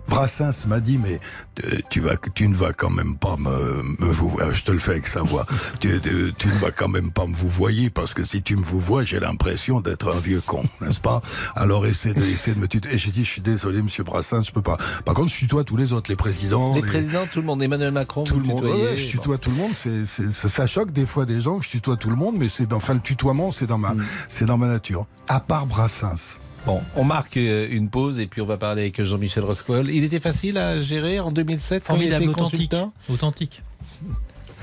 Brassens 0.08 0.66
m'a 0.68 0.80
dit 0.80 0.98
mais 0.98 1.20
euh, 1.66 1.78
tu 1.90 2.00
vas 2.02 2.16
tu 2.36 2.48
ne 2.48 2.56
vas 2.56 2.74
quand 2.74 2.90
même 2.90 3.16
pas 3.18 3.36
me, 3.38 3.82
me 4.00 4.12
vous 4.12 4.30
voir. 4.30 4.54
je 4.54 4.64
te 4.64 4.72
le 4.72 4.80
fais 4.80 4.92
avec 4.92 5.08
sa 5.08 5.22
voix 5.22 5.46
tu, 5.80 6.00
tu, 6.02 6.34
tu 6.38 6.48
ne 6.48 6.54
vas 6.54 6.72
quand 6.72 6.88
même 6.88 7.12
pas 7.12 7.26
me 7.28 7.36
vous 7.36 7.50
voyer 7.50 7.90
parce 7.90 8.14
que 8.14 8.24
si 8.24 8.42
tu 8.42 8.56
me 8.56 8.64
vous 8.64 8.80
vois 8.80 9.04
j'ai 9.04 9.20
l'impression 9.20 9.82
d'être 9.82 10.16
un 10.16 10.20
vieux 10.20 10.42
con 10.42 10.64
n'est-ce 10.82 11.00
pas? 11.02 11.22
Alors 11.56 11.86
essaie 11.86 12.14
de 12.14 12.24
essaie 12.24 12.54
de 12.54 12.60
me 12.60 12.68
tutoyer 12.68 12.96
et 12.96 13.00
j'ai 13.00 13.12
dit 13.12 13.24
je 13.24 13.30
suis 13.32 13.42
désolé 13.42 13.82
monsieur 13.82 14.04
Brassens 14.04 14.42
je 14.44 14.52
peux 14.52 14.62
pas 14.62 14.78
par 15.06 15.14
contre 15.14 15.32
je 15.32 15.38
tutoie 15.38 15.64
tous 15.64 15.78
les 15.78 15.94
autres 15.94 16.10
les 16.10 16.16
présidents 16.16 16.74
Les 16.74 16.82
présidents, 16.82 17.26
tout 17.32 17.40
le 17.40 17.46
monde. 17.46 17.62
Emmanuel 17.62 17.92
Macron, 17.92 18.24
tout 18.24 18.36
vous 18.36 18.40
le 18.42 18.46
monde. 18.48 18.64
Ouais, 18.66 18.96
je 18.98 19.08
tutoie 19.08 19.38
tout 19.38 19.50
le 19.50 19.58
monde. 19.58 19.72
C'est, 19.74 20.06
c'est, 20.06 20.32
ça, 20.34 20.48
ça 20.50 20.68
choque 20.68 20.92
des 20.92 21.06
fois 21.06 21.26
des 21.26 21.42
gens 21.42 21.58
que 21.60 21.66
je 21.66 21.70
tutoie 21.70 21.98
tout 21.98 22.10
le 22.10 22.16
monde, 22.16 22.36
mais 22.38 22.50
c'est 22.50 22.72
enfin 22.74 22.94
le 22.94 23.00
tutoiement, 23.00 23.52
c'est 23.52 23.68
dans 23.68 23.78
ma, 23.78 23.94
Mm. 23.94 24.06
c'est 24.30 24.46
dans 24.46 24.58
ma 24.58 24.68
nature. 24.68 25.06
À 25.28 25.40
part 25.40 25.66
Brassens. 25.66 26.40
Bon, 26.68 26.82
on 26.98 27.06
marque 27.06 27.38
euh, 27.38 27.66
une 27.72 27.90
pause 27.90 28.20
et 28.20 28.28
puis 28.28 28.42
on 28.42 28.46
va 28.46 28.58
parler 28.58 28.82
avec 28.82 29.02
Jean-Michel 29.02 29.46
Roscoe. 29.46 29.86
Il 29.88 30.04
était 30.04 30.20
facile 30.20 30.58
à 30.58 30.82
gérer 30.82 31.22
en 31.22 31.32
2007 31.32 31.84
quand 31.88 31.96
il 31.96 32.12
Formidable, 32.12 32.24
était 32.24 32.32
authentique. 32.34 32.70
consultant 32.72 32.94
Authentique. 33.10 33.64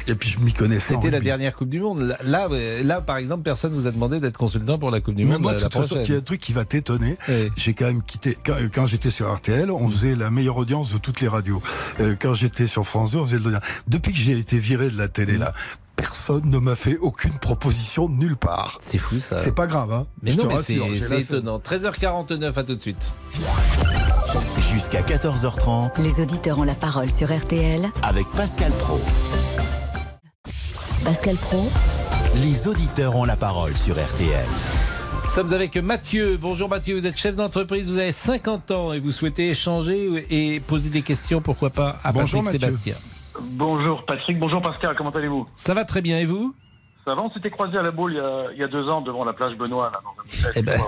Et 0.06 0.14
puis 0.14 0.28
je 0.28 0.38
m'y 0.40 0.52
connaissais. 0.52 0.94
C'était 0.94 1.10
la 1.10 1.16
rugby. 1.16 1.24
dernière 1.24 1.54
Coupe 1.54 1.70
du 1.70 1.80
Monde. 1.80 2.02
Là, 2.02 2.18
Là, 2.22 2.48
euh, 2.52 3.00
par 3.00 3.16
exemple, 3.16 3.42
personne 3.42 3.72
vous 3.72 3.86
a 3.86 3.90
demandé 3.90 4.20
d'être 4.20 4.36
consultant 4.36 4.78
pour 4.78 4.90
la 4.90 5.00
Coupe 5.00 5.14
du 5.14 5.24
Mais 5.24 5.32
Monde 5.32 5.42
moi, 5.42 5.52
euh, 5.52 5.56
de 5.56 5.62
toute 5.62 5.72
façon, 5.72 5.96
il 6.04 6.10
y 6.10 6.14
a 6.14 6.18
un 6.18 6.20
truc 6.20 6.42
qui 6.42 6.52
va 6.52 6.66
t'étonner. 6.66 7.16
Oui. 7.26 7.50
J'ai 7.56 7.72
quand 7.72 7.86
même 7.86 8.02
quitté. 8.02 8.36
Quand, 8.44 8.56
quand 8.70 8.84
j'étais 8.86 9.08
sur 9.10 9.34
RTL, 9.34 9.70
on 9.70 9.88
faisait 9.88 10.14
la 10.14 10.30
meilleure 10.30 10.58
audience 10.58 10.92
de 10.92 10.98
toutes 10.98 11.22
les 11.22 11.28
radios. 11.28 11.62
Euh, 12.00 12.16
quand 12.20 12.34
j'étais 12.34 12.66
sur 12.66 12.86
France 12.86 13.12
2, 13.12 13.18
on 13.18 13.26
faisait 13.26 13.38
le 13.38 13.58
Depuis 13.88 14.12
que 14.12 14.18
j'ai 14.18 14.38
été 14.38 14.58
viré 14.58 14.90
de 14.90 14.98
la 14.98 15.08
télé 15.08 15.38
là, 15.38 15.54
personne 15.96 16.48
ne 16.50 16.58
m'a 16.58 16.74
fait 16.74 16.96
aucune 16.98 17.32
proposition 17.38 18.08
de 18.08 18.14
nulle 18.14 18.36
part. 18.36 18.78
C'est 18.80 18.98
fou 18.98 19.20
ça. 19.20 19.38
C'est 19.38 19.54
pas 19.54 19.66
grave, 19.66 19.92
hein. 19.92 20.06
Mais 20.22 20.32
Je 20.32 20.38
non, 20.38 20.44
te 20.48 20.54
mais 20.54 20.96
c'est 20.96 21.20
étonnant. 21.20 21.58
13h49, 21.58 22.58
à 22.58 22.64
tout 22.64 22.74
de 22.74 22.80
suite. 22.80 23.12
Jusqu'à 24.72 25.02
14h30 25.02 26.00
Les 26.02 26.20
auditeurs 26.22 26.58
ont 26.58 26.64
la 26.64 26.74
parole 26.74 27.10
sur 27.10 27.32
RTL. 27.34 27.88
avec 28.02 28.26
Pascal 28.32 28.72
Pro. 28.72 29.00
Pascal 31.04 31.36
Pro, 31.36 31.70
Les 32.42 32.66
auditeurs 32.66 33.14
ont 33.16 33.24
la 33.24 33.36
parole 33.36 33.76
sur 33.76 33.94
RTL. 33.94 34.46
Nous 35.24 35.30
sommes 35.30 35.52
avec 35.52 35.76
Mathieu. 35.76 36.38
Bonjour 36.40 36.68
Mathieu, 36.68 36.98
vous 36.98 37.06
êtes 37.06 37.16
chef 37.18 37.36
d'entreprise, 37.36 37.90
vous 37.90 37.98
avez 37.98 38.12
50 38.12 38.70
ans 38.70 38.92
et 38.92 39.00
vous 39.00 39.10
souhaitez 39.12 39.50
échanger 39.50 40.24
et 40.30 40.60
poser 40.60 40.90
des 40.90 41.02
questions, 41.02 41.40
pourquoi 41.40 41.70
pas, 41.70 41.98
à 42.04 42.12
Bonjour, 42.12 42.42
Patrick 42.42 42.62
Mathieu. 42.62 42.76
Sébastien. 42.78 42.94
Bonjour 43.40 44.04
Patrick, 44.06 44.38
bonjour 44.38 44.62
Pascal, 44.62 44.94
comment 44.96 45.10
allez-vous? 45.10 45.48
Ça 45.56 45.74
va 45.74 45.84
très 45.84 46.00
bien. 46.02 46.18
Et 46.18 46.24
vous? 46.24 46.54
Ça 47.04 47.14
va, 47.14 47.22
on 47.22 47.30
s'était 47.30 47.50
croisés 47.50 47.76
à 47.76 47.82
la 47.82 47.90
boule 47.90 48.12
il 48.12 48.16
y, 48.16 48.20
a, 48.20 48.46
il 48.52 48.58
y 48.58 48.62
a 48.62 48.68
deux 48.68 48.88
ans 48.88 49.02
devant 49.02 49.24
la 49.24 49.34
plage 49.34 49.54
Benoît, 49.56 49.90
là, 49.92 50.00
dans 50.02 50.14
Eh 50.56 50.62
ben, 50.62 50.78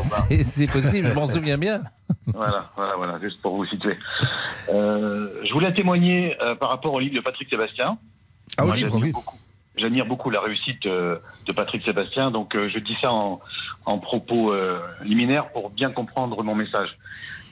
c'est 0.43 0.67
possible, 0.67 1.09
je 1.09 1.13
m'en 1.13 1.27
souviens 1.27 1.59
bien. 1.59 1.83
Voilà, 2.35 2.71
voilà, 2.77 2.97
voilà, 2.97 3.21
juste 3.21 3.41
pour 3.41 3.55
vous 3.55 3.65
situer. 3.67 3.97
Euh, 4.69 5.31
je 5.47 5.53
voulais 5.53 5.73
témoigner 5.73 6.37
euh, 6.43 6.57
par 6.57 6.71
rapport 6.71 6.93
au 6.93 6.99
livre 6.99 7.15
de 7.15 7.21
Patrick 7.21 7.49
Sébastien. 7.49 7.99
Ah, 8.59 8.65
au 8.65 8.67
Moi, 8.67 8.75
livre, 8.77 8.99
oui. 9.01 9.13
beaucoup- 9.13 9.39
J'admire 9.77 10.07
beaucoup 10.07 10.31
la 10.31 10.41
réussite 10.41 10.87
euh, 10.87 11.19
de 11.47 11.53
Patrick 11.53 11.85
Sébastien, 11.85 12.33
donc 12.33 12.57
euh, 12.57 12.69
je 12.69 12.81
dis 12.81 12.97
ça 13.01 13.13
en, 13.13 13.41
en 13.85 13.99
propos 13.99 14.53
euh, 14.53 14.81
liminaire 15.05 15.51
pour 15.53 15.71
bien 15.71 15.91
comprendre 15.93 16.43
mon 16.43 16.57
message. 16.57 16.97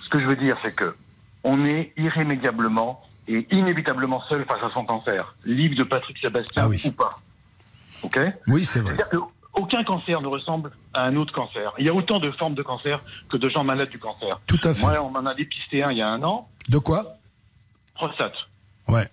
Ce 0.02 0.08
que 0.08 0.18
je 0.18 0.26
veux 0.26 0.34
dire, 0.36 0.56
c'est 0.62 0.74
que 0.74 0.96
on 1.44 1.64
est 1.64 1.92
irrémédiablement 1.96 3.00
est 3.28 3.52
inévitablement 3.52 4.22
seul 4.28 4.44
face 4.44 4.62
à 4.62 4.70
son 4.74 4.84
cancer. 4.84 5.34
Livre 5.44 5.76
de 5.76 5.84
Patrick 5.84 6.18
Sébastien 6.18 6.68
ou 6.68 6.92
pas. 6.92 7.14
Ok 8.02 8.20
Oui, 8.48 8.64
c'est 8.64 8.80
vrai. 8.80 8.96
Aucun 9.54 9.84
cancer 9.84 10.20
ne 10.20 10.26
ressemble 10.26 10.72
à 10.92 11.04
un 11.04 11.14
autre 11.16 11.32
cancer. 11.32 11.72
Il 11.78 11.86
y 11.86 11.88
a 11.88 11.94
autant 11.94 12.18
de 12.18 12.30
formes 12.32 12.54
de 12.54 12.62
cancer 12.62 13.00
que 13.30 13.36
de 13.36 13.48
gens 13.48 13.62
malades 13.62 13.88
du 13.90 13.98
cancer. 14.00 14.28
Tout 14.48 14.58
à 14.64 14.74
fait. 14.74 14.80
Moi, 14.82 15.00
on 15.00 15.10
m'en 15.10 15.24
a 15.26 15.34
dépisté 15.34 15.82
un 15.84 15.90
il 15.92 15.98
y 15.98 16.02
a 16.02 16.08
un 16.08 16.22
an, 16.24 16.48
De 16.68 16.78
quoi? 16.78 17.04
Prostate. 17.94 18.34
Ouais. 18.88 19.06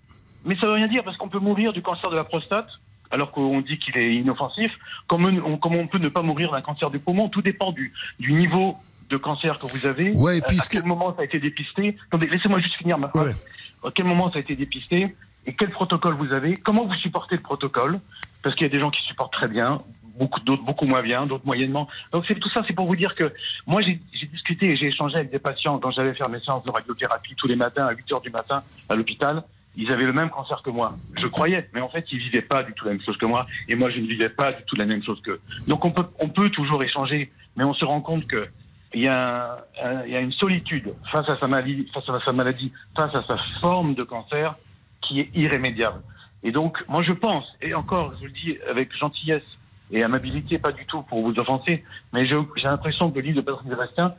Mais 0.43 0.55
ça 0.55 0.65
veut 0.65 0.73
rien 0.73 0.87
dire 0.87 1.03
parce 1.03 1.15
qu'on 1.17 1.29
peut 1.29 1.39
mourir 1.39 1.71
du 1.73 1.81
cancer 1.83 2.09
de 2.09 2.15
la 2.15 2.23
prostate 2.23 2.67
alors 3.11 3.31
qu'on 3.31 3.61
dit 3.61 3.77
qu'il 3.77 3.95
est 3.97 4.15
inoffensif, 4.15 4.71
comme 5.07 5.25
on, 5.45 5.57
comme 5.57 5.75
on 5.75 5.85
peut 5.85 5.97
ne 5.99 6.07
pas 6.09 6.21
mourir 6.23 6.51
d'un 6.51 6.61
cancer 6.61 6.89
du 6.89 6.97
poumon. 6.97 7.29
Tout 7.29 7.41
dépend 7.43 7.71
du, 7.71 7.93
du 8.19 8.33
niveau 8.33 8.77
de 9.09 9.17
cancer 9.17 9.59
que 9.59 9.67
vous 9.67 9.85
avez. 9.85 10.11
Ouais, 10.13 10.41
puisque- 10.47 10.75
À 10.75 10.79
quel 10.79 10.87
moment 10.87 11.13
ça 11.15 11.21
a 11.21 11.25
été 11.25 11.37
dépisté 11.39 11.97
Attendez, 12.07 12.27
laissez-moi 12.27 12.59
juste 12.61 12.75
finir 12.77 12.97
ma 12.97 13.09
phrase. 13.09 13.45
À 13.83 13.91
quel 13.93 14.05
moment 14.05 14.29
ça 14.29 14.37
a 14.37 14.41
été 14.41 14.55
dépisté 14.55 15.15
Et 15.45 15.53
quel 15.53 15.69
protocole 15.71 16.13
vous 16.15 16.33
avez 16.33 16.53
Comment 16.55 16.85
vous 16.85 16.93
supportez 16.95 17.35
le 17.35 17.41
protocole 17.41 17.99
Parce 18.43 18.55
qu'il 18.55 18.65
y 18.67 18.69
a 18.69 18.73
des 18.73 18.79
gens 18.79 18.91
qui 18.91 19.01
supportent 19.03 19.33
très 19.33 19.47
bien, 19.47 19.77
beaucoup 20.17 20.39
d'autres 20.41 20.63
beaucoup 20.63 20.85
moins 20.85 21.01
bien, 21.01 21.25
d'autres 21.25 21.45
moyennement. 21.45 21.87
Donc 22.11 22.25
c'est 22.27 22.39
tout 22.39 22.49
ça, 22.49 22.61
c'est 22.67 22.73
pour 22.73 22.85
vous 22.85 22.95
dire 22.95 23.15
que 23.15 23.33
moi 23.65 23.81
j'ai 23.81 23.99
discuté 24.31 24.69
et 24.69 24.77
j'ai 24.77 24.87
échangé 24.87 25.15
avec 25.15 25.31
des 25.31 25.39
patients 25.39 25.79
quand 25.79 25.91
j'allais 25.91 26.13
faire 26.13 26.29
mes 26.29 26.39
séances 26.39 26.63
de 26.63 26.71
radiothérapie 26.71 27.35
tous 27.35 27.47
les 27.47 27.55
matins 27.55 27.87
à 27.87 27.93
8 27.93 28.11
heures 28.11 28.21
du 28.21 28.29
matin 28.29 28.63
à 28.89 28.95
l'hôpital. 28.95 29.43
Ils 29.77 29.89
avaient 29.91 30.05
le 30.05 30.11
même 30.11 30.29
cancer 30.29 30.61
que 30.61 30.69
moi. 30.69 30.97
Je 31.17 31.27
croyais, 31.27 31.69
mais 31.73 31.81
en 31.81 31.89
fait 31.89 32.05
ils 32.11 32.19
vivaient 32.19 32.41
pas 32.41 32.61
du 32.61 32.73
tout 32.73 32.85
la 32.85 32.91
même 32.91 33.01
chose 33.01 33.17
que 33.17 33.25
moi, 33.25 33.47
et 33.67 33.75
moi 33.75 33.89
je 33.89 33.99
ne 33.99 34.05
vivais 34.05 34.29
pas 34.29 34.51
du 34.51 34.63
tout 34.65 34.75
la 34.75 34.85
même 34.85 35.01
chose 35.01 35.21
qu'eux. 35.21 35.39
Donc 35.67 35.85
on 35.85 35.91
peut 35.91 36.05
on 36.19 36.27
peut 36.27 36.49
toujours 36.49 36.83
échanger, 36.83 37.31
mais 37.55 37.63
on 37.63 37.73
se 37.73 37.85
rend 37.85 38.01
compte 38.01 38.27
que 38.27 38.47
il 38.93 39.03
y, 39.03 39.07
a 39.07 39.63
un- 39.83 40.03
il 40.05 40.11
y 40.11 40.15
a 40.15 40.19
une 40.19 40.33
solitude 40.33 40.93
face 41.11 41.27
à 41.29 41.37
sa 41.39 41.47
maladie, 41.47 41.87
face 41.93 42.07
à 42.09 42.19
sa 42.25 42.33
maladie, 42.33 42.71
face 42.97 43.13
à 43.15 43.23
sa 43.27 43.37
forme 43.61 43.95
de 43.95 44.03
cancer 44.03 44.55
qui 45.01 45.19
est 45.21 45.29
irrémédiable. 45.33 46.01
Et 46.43 46.51
donc, 46.51 46.77
moi, 46.87 47.01
je 47.03 47.11
pense, 47.13 47.45
et 47.61 47.73
encore, 47.73 48.13
je 48.19 48.25
le 48.25 48.31
dis 48.31 48.57
avec 48.69 48.95
gentillesse 48.97 49.43
et 49.91 50.03
amabilité, 50.03 50.57
pas 50.57 50.71
du 50.71 50.85
tout 50.85 51.03
pour 51.03 51.21
vous 51.21 51.37
offenser, 51.39 51.83
mais 52.13 52.25
j'ai 52.27 52.35
l'impression 52.63 53.09
que 53.11 53.15
le 53.15 53.21
livre 53.21 53.37
de 53.37 53.41
Patrick 53.41 53.69
Sébastien, 53.69 54.13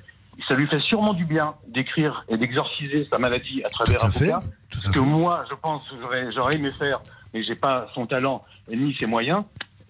ça 0.48 0.54
lui 0.54 0.66
fait 0.66 0.80
sûrement 0.80 1.12
du 1.14 1.24
bien 1.24 1.54
d'écrire 1.68 2.24
et 2.28 2.36
d'exorciser 2.36 3.06
sa 3.12 3.18
maladie 3.18 3.62
à 3.64 3.68
travers 3.70 3.98
Tout 3.98 4.04
à 4.04 4.08
un 4.08 4.10
fait, 4.10 4.26
bouquin. 4.26 4.42
Ce 4.70 4.88
que 4.90 4.98
moi, 5.00 5.44
je 5.50 5.54
pense, 5.54 5.82
j'aurais, 6.00 6.32
j'aurais 6.32 6.54
aimé 6.56 6.70
faire, 6.78 7.00
mais 7.34 7.42
j'ai 7.42 7.54
pas 7.56 7.86
son 7.94 8.06
talent 8.06 8.42
ni 8.70 8.94
ses 8.94 9.06
moyens, 9.06 9.44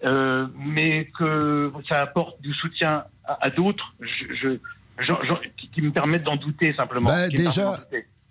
euh, 0.05 0.47
mais 0.57 1.05
que 1.17 1.71
ça 1.89 2.01
apporte 2.01 2.41
du 2.41 2.53
soutien 2.53 3.03
à, 3.25 3.45
à 3.45 3.49
d'autres, 3.49 3.93
je, 3.99 4.35
je- 4.35 4.59
je- 4.99 5.13
je- 5.27 5.67
qui, 5.73 5.81
me 5.81 5.91
permettent 5.91 6.23
d'en 6.23 6.35
douter 6.35 6.73
simplement. 6.75 7.07
Bah, 7.09 7.27
déjà, 7.29 7.79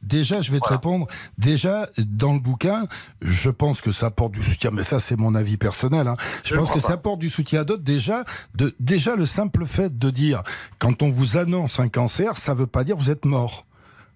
déjà, 0.03 0.41
je 0.41 0.53
vais 0.53 0.61
te 0.61 0.68
répondre. 0.68 1.07
Déjà, 1.39 1.89
dans 1.99 2.35
le 2.35 2.39
bouquin, 2.41 2.87
je 3.20 3.51
pense 3.51 3.81
que 3.81 3.91
ça 3.93 4.07
apporte 4.07 4.33
du 4.33 4.43
soutien, 4.43 4.70
mais 4.73 4.83
ça, 4.83 5.01
c'est 5.01 5.16
mon 5.16 5.35
avis 5.35 5.57
personnel. 5.57 6.07
hein. 6.09 6.16
Je, 6.45 6.51
Je 6.51 6.55
pense 6.57 6.68
que 6.68 6.75
pas. 6.75 6.81
ça 6.81 6.93
apporte 6.95 7.18
du 7.18 7.29
soutien 7.29 7.61
à 7.62 7.64
d'autres. 7.64 7.83
Déjà, 7.83 8.25
de, 8.55 8.75
déjà, 8.81 9.16
le 9.16 9.27
simple 9.27 9.64
fait 9.64 9.99
de 9.99 10.11
dire, 10.11 10.43
quand 10.79 11.03
on 11.03 11.11
vous 11.11 11.37
annonce 11.37 11.81
un 11.81 11.89
cancer, 11.89 12.37
ça 12.37 12.55
veut 12.55 12.66
pas 12.66 12.85
dire 12.85 12.97
vous 12.97 13.11
êtes 13.11 13.25
mort. 13.25 13.66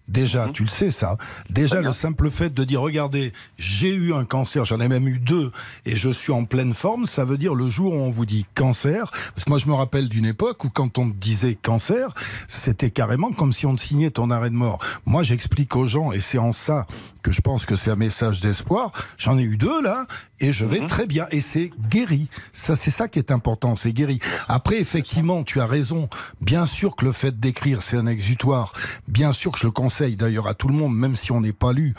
Mhm. 0.09 0.15
Déjà, 0.15 0.49
tu 0.53 0.63
le 0.63 0.69
sais 0.69 0.91
ça. 0.91 1.17
Déjà, 1.51 1.81
le 1.81 1.93
simple 1.93 2.31
fait 2.31 2.53
de 2.53 2.65
dire, 2.65 2.81
regardez, 2.81 3.33
j'ai 3.59 3.93
eu 3.93 4.15
un 4.15 4.25
cancer, 4.25 4.65
j'en 4.65 4.81
ai 4.81 4.89
même 4.89 5.09
eu 5.09 5.19
deux, 5.19 5.51
et 5.85 5.97
je 5.97 6.09
suis 6.09 6.33
en 6.33 6.45
pleine 6.45 6.75
forme, 6.75 7.07
ça 7.07 7.25
veut 7.25 7.39
dire 7.39 7.55
le 7.55 7.69
jour 7.69 7.93
où 7.93 7.97
on 7.97 8.11
vous 8.11 8.27
dit 8.27 8.47
cancer, 8.55 9.11
parce 9.35 9.45
que 9.45 9.51
moi 9.51 9.59
je 9.59 9.67
me 9.67 9.75
rappelle 9.75 10.09
d'une 10.09 10.27
époque 10.27 10.65
où 10.65 10.71
quand 10.71 10.99
on 10.99 11.07
disait 11.07 11.55
cancer, 11.55 12.15
c'était 12.47 12.91
carrément 12.91 13.33
comme 13.33 13.53
si 13.53 13.67
on 13.67 13.75
te 13.75 13.81
signait 13.81 14.11
ton 14.11 14.31
arrêt 14.31 14.51
de 14.51 14.55
mort. 14.55 14.79
Moi 15.05 15.23
j'explique 15.23 15.75
aux 15.77 15.87
gens, 15.87 16.13
et 16.13 16.21
c'est 16.21 16.39
en 16.39 16.53
ça 16.53 16.87
que 17.27 17.33
je 17.33 17.41
pense 17.41 17.67
que 17.67 17.75
c'est 17.75 17.91
un 17.91 17.97
message 17.97 18.41
d'espoir, 18.41 18.93
j'en 19.19 19.37
ai 19.37 19.43
eu 19.43 19.57
deux 19.57 19.83
là, 19.83 20.07
et 20.39 20.53
je 20.53 20.65
vais 20.65 20.87
très 20.87 21.07
bien, 21.07 21.27
et 21.33 21.41
c'est 21.41 21.73
guéri. 21.91 22.29
Ça, 22.53 22.77
c'est 22.77 22.93
ça 22.93 23.09
qui 23.09 23.19
est 23.19 23.33
important, 23.33 23.75
c'est 23.75 23.93
guéri. 23.93 24.21
Après, 24.47 24.79
effectivement, 24.79 25.43
tu 25.43 25.61
as 25.61 25.67
raison. 25.67 26.09
Bien 26.41 26.67
sûr 26.67 26.95
que 26.95 27.05
le 27.05 27.11
fait 27.11 27.41
d'écrire, 27.41 27.83
c'est 27.83 27.97
un 27.97 28.07
exutoire. 28.07 28.73
Bien 29.09 29.33
sûr 29.33 29.51
que 29.51 29.59
je 29.59 29.67
le 29.67 29.73
conseille 29.73 30.15
d'ailleurs 30.15 30.47
à 30.47 30.55
tout 30.55 30.69
le 30.69 30.75
monde, 30.75 30.97
même 30.97 31.17
si 31.17 31.33
on 31.33 31.41
n'est 31.41 31.53
pas 31.53 31.73
lu. 31.73 31.95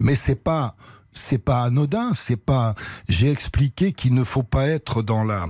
Mais 0.00 0.14
c'est 0.14 0.34
pas, 0.34 0.76
c'est 1.18 1.38
pas 1.38 1.62
anodin, 1.62 2.12
c'est 2.14 2.36
pas. 2.36 2.74
J'ai 3.08 3.30
expliqué 3.30 3.92
qu'il 3.92 4.14
ne 4.14 4.24
faut 4.24 4.42
pas 4.42 4.66
être 4.66 5.02
dans 5.02 5.24
la 5.24 5.46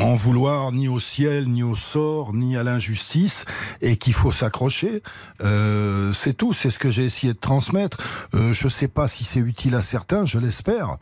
en 0.00 0.14
vouloir 0.14 0.72
ni 0.72 0.88
au 0.88 1.00
ciel, 1.00 1.48
ni 1.48 1.62
au 1.62 1.74
sort, 1.74 2.32
ni 2.32 2.56
à 2.56 2.62
l'injustice, 2.62 3.44
et 3.80 3.96
qu'il 3.96 4.12
faut 4.12 4.32
s'accrocher. 4.32 5.02
Euh, 5.42 6.12
c'est 6.12 6.34
tout, 6.34 6.52
c'est 6.52 6.70
ce 6.70 6.78
que 6.78 6.90
j'ai 6.90 7.04
essayé 7.04 7.32
de 7.32 7.38
transmettre. 7.38 7.98
Euh, 8.34 8.52
je 8.52 8.68
sais 8.68 8.88
pas 8.88 9.08
si 9.08 9.24
c'est 9.24 9.40
utile 9.40 9.74
à 9.74 9.82
certains, 9.82 10.24
je 10.24 10.38
l'espère. 10.38 10.96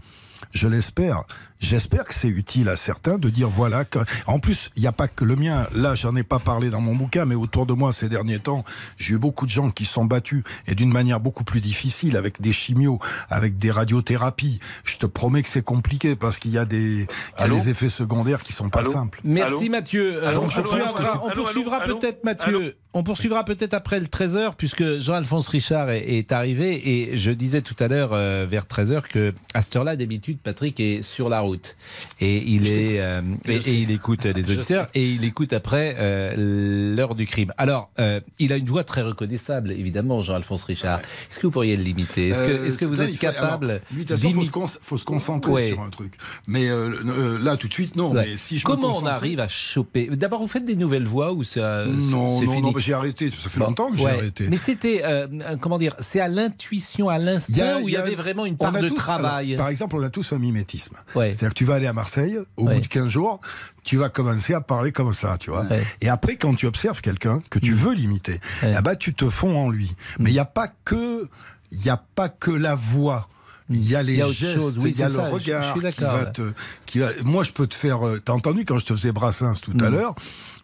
Je 0.53 0.69
l'espère. 0.69 1.25
J'espère 1.61 2.05
que 2.05 2.15
c'est 2.15 2.29
utile 2.29 2.69
à 2.69 2.77
certains 2.77 3.19
de 3.19 3.29
dire 3.31 3.49
voilà. 3.49 3.85
Que... 3.85 3.99
En 4.27 4.39
plus, 4.39 4.71
il 4.77 4.83
n'y 4.83 4.87
a 4.89 4.93
pas 4.93 5.09
que 5.09 5.25
le 5.25 5.35
mien. 5.37 5.67
Là, 5.75 5.95
j'en 5.95 6.15
ai 6.17 6.23
pas 6.23 6.39
parlé 6.39 6.71
dans 6.71 6.81
mon 6.81 6.95
bouquin, 6.95 7.25
mais 7.25 7.35
autour 7.35 7.67
de 7.67 7.73
moi 7.73 7.93
ces 7.93 8.09
derniers 8.09 8.39
temps, 8.39 8.65
j'ai 8.97 9.15
eu 9.15 9.19
beaucoup 9.19 9.45
de 9.45 9.51
gens 9.51 9.71
qui 9.71 9.85
sont 9.85 10.05
battus 10.05 10.45
et 10.67 10.75
d'une 10.75 10.93
manière 10.93 11.21
beaucoup 11.21 11.45
plus 11.45 11.61
difficile 11.61 12.17
avec 12.17 12.41
des 12.41 12.53
chimios, 12.53 13.01
avec 13.29 13.59
des 13.59 13.71
radiothérapies. 13.71 14.61
Je 14.85 14.97
te 14.99 15.07
promets 15.07 15.43
que 15.43 15.49
c'est 15.49 15.63
compliqué 15.65 16.15
parce 16.17 16.39
qu'il 16.39 16.53
y 16.53 16.59
a 16.59 16.65
des, 16.65 17.03
y 17.03 17.43
a 17.43 17.49
des 17.49 17.69
effets 17.69 17.89
secondaires 17.89 18.43
qui 18.43 18.53
sont 18.53 18.71
pas 18.71 18.85
simples. 18.85 19.21
Merci 19.25 19.69
Mathieu. 19.69 20.21
Donc, 20.35 20.45
on 20.45 20.49
je 20.49 20.61
poursuivra, 20.61 20.87
pense 20.93 20.95
que 21.01 21.05
c'est- 21.05 21.19
on 21.23 21.31
poursuivra 21.31 21.81
peut-être 21.81 22.25
Mathieu. 22.25 22.77
On 22.95 23.03
poursuivra 23.03 23.45
peut-être 23.45 23.75
après 23.75 24.01
le 24.01 24.07
13h 24.07 24.55
puisque 24.57 24.99
Jean-Alphonse 25.01 25.49
Richard 25.49 25.91
est, 25.91 26.05
est 26.19 26.33
arrivé 26.33 26.89
et 27.11 27.17
je 27.19 27.31
disais 27.31 27.61
tout 27.61 27.77
à 27.81 27.87
l'heure 27.87 28.11
euh, 28.15 28.47
vers 28.49 28.65
13h 28.65 29.03
que 29.09 29.35
à 29.53 29.61
cette 29.61 29.77
heure-là 29.77 29.95
d'habitude 29.95 30.39
Patrick 30.43 30.81
est 30.81 31.03
sur 31.03 31.29
la 31.29 31.41
route 31.41 31.48
et 31.57 32.37
il 32.39 32.69
est 32.71 33.01
euh, 33.03 33.23
et, 33.47 33.57
il 33.73 33.91
écoute 33.91 34.25
les 34.25 34.43
Je 34.43 34.53
auditeurs 34.53 34.89
et 34.95 35.09
il 35.11 35.25
écoute 35.25 35.53
après 35.53 35.97
euh, 35.99 36.95
l'heure 36.97 37.15
du 37.15 37.27
crime. 37.27 37.53
Alors 37.59 37.91
euh, 37.99 38.21
il 38.39 38.53
a 38.53 38.57
une 38.57 38.67
voix 38.67 38.85
très 38.85 39.03
reconnaissable 39.03 39.73
évidemment 39.73 40.21
Jean-Alphonse 40.21 40.65
Richard. 40.65 41.01
Est-ce 41.01 41.39
que 41.39 41.47
vous 41.47 41.51
pourriez 41.53 41.77
l'imiter? 41.77 42.29
Est-ce 42.31 42.43
que 42.79 42.85
Euh, 42.85 42.89
vous 42.89 43.01
êtes 43.01 43.11
il 43.11 43.17
faut- 43.17 43.21
capable 43.21 43.81
l'imitation, 43.93 44.33
faut 44.33 44.67
se, 44.67 44.79
faut 44.81 44.97
concentrer 45.05 45.53
Ouais. 45.53 45.69
sur 45.69 45.81
un 45.81 45.91
truc. 45.91 46.15
Mais 46.47 46.69
euh, 46.69 46.91
euh, 47.07 47.39
là, 47.39 47.57
tout 47.57 47.69
de 47.69 47.73
suite, 47.73 47.97
non. 47.97 48.13
Ouais. 48.13 48.27
Mais 48.31 48.37
si 48.37 48.59
je 48.59 48.67
me 48.67 48.71
Comment 48.73 48.97
on 48.99 49.07
arrive 49.07 49.41
à 49.41 49.49
choper? 49.49 50.09
D'abord, 50.13 50.41
vous 50.41 50.49
faites 50.49 50.65
des 50.65 50.77
nouvelles 50.77 51.05
voix 51.07 51.33
ou 51.33 51.45
ça 51.45 51.85
Non, 51.87 52.41
non, 52.43 52.73
j'ai 52.79 52.93
arrêté. 52.93 53.31
Ça 53.31 53.49
fait 53.49 53.61
Bon, 53.61 53.67
longtemps 53.67 53.91
que 53.91 53.97
j'ai 53.99 54.07
arrêté. 54.07 54.47
Mais 54.49 54.57
c'était, 54.57 55.03
euh, 55.05 55.27
euh, 55.33 55.57
comment 55.57 55.79
dire, 55.79 55.95
c'est 56.01 56.21
à 56.21 56.29
l'intuition, 56.29 57.09
à 57.09 57.19
l'instinct, 57.19 57.81
où 57.83 57.89
il 57.89 57.95
y, 57.95 57.97
avait 57.97 58.15
vraiment 58.15 58.47
une 58.47 58.57
part 58.57 58.73
de 58.73 58.89
travail. 58.89 59.55
alors, 59.55 59.65
par 59.65 59.69
exemple, 59.69 59.97
on 59.97 60.03
a 60.03 60.11
tous 60.11 60.33
un 60.33 60.39
mimétisme. 60.39 60.97
Ouais. 61.15 61.33
C'est-à-dire 61.39 61.55
que 61.55 61.59
tu 61.59 61.65
vas 61.65 61.75
aller 61.75 61.87
à 61.87 61.93
Marseille, 61.93 62.37
au 62.57 62.65
bout 62.67 62.81
de 62.81 62.87
15 62.87 63.09
jours, 63.09 63.41
tu 63.85 63.97
vas 63.97 64.09
commencer 64.09 64.55
à 64.55 64.61
parler 64.61 64.91
comme 64.93 65.15
ça, 65.15 65.37
tu 65.39 65.51
vois. 65.51 65.65
Et 66.01 66.09
après, 66.09 66.37
quand 66.37 66.55
tu 66.55 66.67
observes 66.67 67.01
quelqu'un 67.01 67.41
que 67.49 67.59
Mm. 67.59 67.63
tu 67.63 67.73
veux 67.75 67.93
l'imiter, 67.95 68.41
eh 68.65 68.81
ben, 68.83 68.97
tu 68.97 69.15
te 69.15 69.29
fonds 69.31 69.57
en 69.57 69.71
lui. 69.71 69.95
Mais 70.19 70.31
il 70.31 70.35
n'y 70.35 70.39
a 70.41 70.45
pas 70.45 70.69
que, 70.85 71.29
il 71.71 71.89
a 71.91 71.97
pas 71.97 72.29
que 72.29 72.51
la 72.51 72.75
voix. 72.75 73.29
Il 73.71 73.87
y 73.87 73.95
a 73.95 74.03
les 74.03 74.15
Il 74.15 74.19
y 74.19 74.23
a 74.23 74.25
autre 74.27 74.35
gestes, 74.35 74.59
chose, 74.61 74.79
oui, 74.79 74.93
il 74.95 74.99
y 74.99 75.03
a 75.03 75.09
le 75.09 75.15
ça, 75.15 75.25
je- 75.25 75.29
je 75.29 75.35
regard 75.35 75.75
qui 75.75 76.01
va 76.01 76.15
ouais. 76.25 76.33
te, 76.33 76.43
qui 76.87 76.99
va, 77.01 77.11
moi 77.25 77.45
je 77.45 77.53
peux 77.53 77.67
te 77.67 77.75
faire, 77.75 78.07
euh, 78.07 78.19
t'as 78.19 78.33
entendu 78.33 78.65
quand 78.65 78.79
je 78.79 78.87
te 78.87 78.95
faisais 78.95 79.13
Brassens 79.13 79.61
tout 79.61 79.77
à 79.81 79.91
Mm. 79.91 79.93
l'heure, 79.93 80.15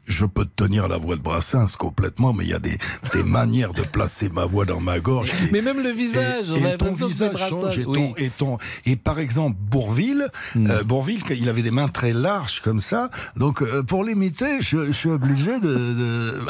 je 0.06 0.24
peux 0.26 0.44
te 0.44 0.64
tenir 0.64 0.88
la 0.88 0.96
voix 0.96 1.16
de 1.16 1.20
Brassens 1.22 1.76
complètement, 1.78 2.32
mais 2.32 2.44
il 2.44 2.50
y 2.50 2.54
a 2.54 2.58
des, 2.58 2.76
des 3.12 3.22
manières 3.22 3.72
de 3.72 3.82
placer 3.82 4.28
ma 4.28 4.44
voix 4.44 4.64
dans 4.64 4.80
ma 4.80 4.98
gorge. 5.00 5.30
qui 5.30 5.52
Mais 5.52 5.62
même 5.62 5.82
le 5.82 5.90
visage, 5.90 6.46
on 6.50 6.54
et, 6.56 6.72
et 6.74 6.76
ton 6.76 6.92
visage 6.92 7.48
change 7.48 7.78
et, 7.78 7.84
ton, 7.84 7.90
Oui. 7.92 8.14
et, 8.18 8.30
ton- 8.30 8.58
et 8.86 8.96
par 8.96 9.18
exemple 9.18 9.56
Bourville, 9.60 10.28
Hmm. 10.54 10.66
euh, 10.70 10.82
Bourville, 10.84 11.22
il 11.30 11.48
avait 11.48 11.62
des 11.62 11.70
mains 11.70 11.88
très 11.88 12.12
larges 12.12 12.60
comme 12.60 12.80
ça, 12.80 13.10
donc 13.36 13.62
euh, 13.62 13.82
pour 13.82 14.04
l'imiter, 14.04 14.60
je, 14.60 14.86
je 14.86 14.92
suis 14.92 15.08
obligé 15.08 15.58
de, 15.60 15.68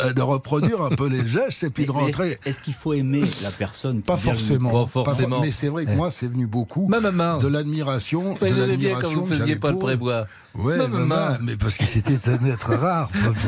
de, 0.09 0.13
de 0.13 0.23
reproduire 0.23 0.83
un 0.83 0.91
peu 0.91 1.09
les 1.09 1.27
gestes 1.27 1.63
et 1.65 1.71
puis 1.71 1.87
de 1.87 1.93
Mais- 1.93 1.99
rentrer. 1.99 2.39
Est-ce 2.45 2.61
qu'il 2.61 2.75
faut 2.75 2.93
aimer 2.93 3.23
la 3.43 3.51
personne 3.51 4.03
Pas 4.03 4.17
forcément. 4.17 4.85
Pas 4.85 4.87
for- 5.15 5.41
mais 5.43 5.53
c'est 5.53 5.69
vrai 5.69 5.87
que 5.87 5.93
moi, 5.93 6.11
c'est 6.11 6.27
venu 6.29 6.47
beaucoup 6.47 6.89
de 6.91 7.49
l'admiration. 7.49 8.37
Ouais, 8.41 8.51
de 8.51 8.55
j'aimais 8.55 8.77
bien 8.77 8.91
quand 8.95 9.03
l'admiration 9.03 9.21
vous 9.25 9.27
faisiez 9.35 9.57
Paul 9.57 9.79
Prébois. 9.79 10.27
Ouais, 10.55 10.77
Ma 10.79 10.87
maman, 10.87 11.07
maman. 11.07 11.37
mais 11.43 11.57
parce 11.57 11.77
que 11.77 11.85
c'était 11.85 12.31
un 12.31 12.45
être 12.45 12.75
rare, 12.75 13.11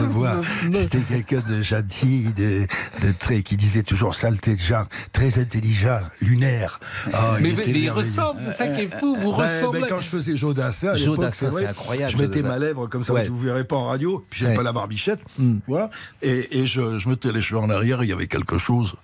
C'était 0.72 1.00
quelqu'un 1.00 1.42
de 1.48 1.62
gentil, 1.62 2.26
de, 2.36 2.66
de 3.06 3.12
très, 3.12 3.42
qui 3.42 3.56
disait 3.56 3.82
toujours 3.82 4.14
saleté 4.14 4.54
de 4.54 4.60
genre, 4.60 4.86
très 5.12 5.38
intelligent, 5.38 6.00
lunaire. 6.20 6.80
Ah, 7.12 7.36
Mais- 7.40 7.50
était 7.50 7.72
mais 7.72 7.80
il 7.80 7.90
ressemble, 7.90 8.40
c'est 8.46 8.56
ça 8.56 8.68
qui 8.68 8.82
est 8.82 8.98
fou, 8.98 9.16
vous 9.18 9.32
Ben, 9.36 9.44
ressemblez. 9.60 9.80
ben, 9.80 9.86
quand 9.88 10.00
je 10.00 10.08
faisais 10.08 10.36
Jodassin, 10.36 10.88
à 10.88 10.94
l'époque, 10.94 11.16
Jodassin, 11.16 11.48
vrai, 11.48 11.62
c'est 11.62 11.68
incroyable, 11.68 12.12
Je 12.12 12.16
mettais 12.18 12.38
Jodassin. 12.40 12.48
ma 12.48 12.58
lèvre 12.64 12.86
comme 12.86 13.04
ça, 13.04 13.12
Ouais. 13.12 13.28
vous 13.28 13.36
ne 13.38 13.44
verrez 13.44 13.64
pas 13.64 13.76
en 13.76 13.86
radio, 13.86 14.24
puis 14.30 14.40
j'avais 14.40 14.50
Ouais. 14.52 14.56
pas 14.56 14.62
la 14.62 14.72
barbichette, 14.72 15.20
Mm. 15.38 15.58
voilà, 15.68 15.90
et, 16.22 16.60
et 16.60 16.66
je, 16.66 16.98
je 16.98 17.08
mettais 17.08 17.32
les 17.32 17.42
cheveux 17.42 17.60
en 17.60 17.70
arrière, 17.70 18.02
il 18.02 18.08
y 18.08 18.12
avait 18.12 18.26
quelque 18.26 18.58
chose 18.58 18.96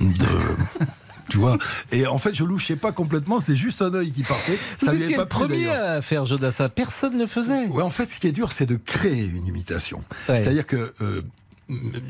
de... 0.00 0.06
Tu 1.30 1.38
vois 1.38 1.56
Et 1.92 2.06
en 2.06 2.18
fait, 2.18 2.34
je 2.34 2.44
louchais 2.44 2.76
pas 2.76 2.92
complètement, 2.92 3.40
c'est 3.40 3.56
juste 3.56 3.80
un 3.82 3.94
œil 3.94 4.10
qui 4.12 4.22
partait. 4.22 4.58
Vous 4.80 4.86
Ça 4.86 4.92
lui 4.92 5.12
est 5.12 5.16
pas 5.16 5.22
le 5.22 5.28
pris, 5.28 5.38
premier 5.46 5.70
à 5.70 6.02
faire 6.02 6.26
Jodassin. 6.26 6.68
Personne 6.68 7.14
ne 7.14 7.20
le 7.20 7.26
faisait. 7.26 7.66
Ouais, 7.66 7.82
en 7.82 7.90
fait, 7.90 8.10
ce 8.10 8.20
qui 8.20 8.26
est 8.26 8.32
dur, 8.32 8.52
c'est 8.52 8.66
de 8.66 8.76
créer 8.76 9.24
une 9.24 9.46
imitation. 9.46 10.02
Ouais. 10.28 10.36
C'est-à-dire 10.36 10.66
que 10.66 10.92
euh, 11.00 11.22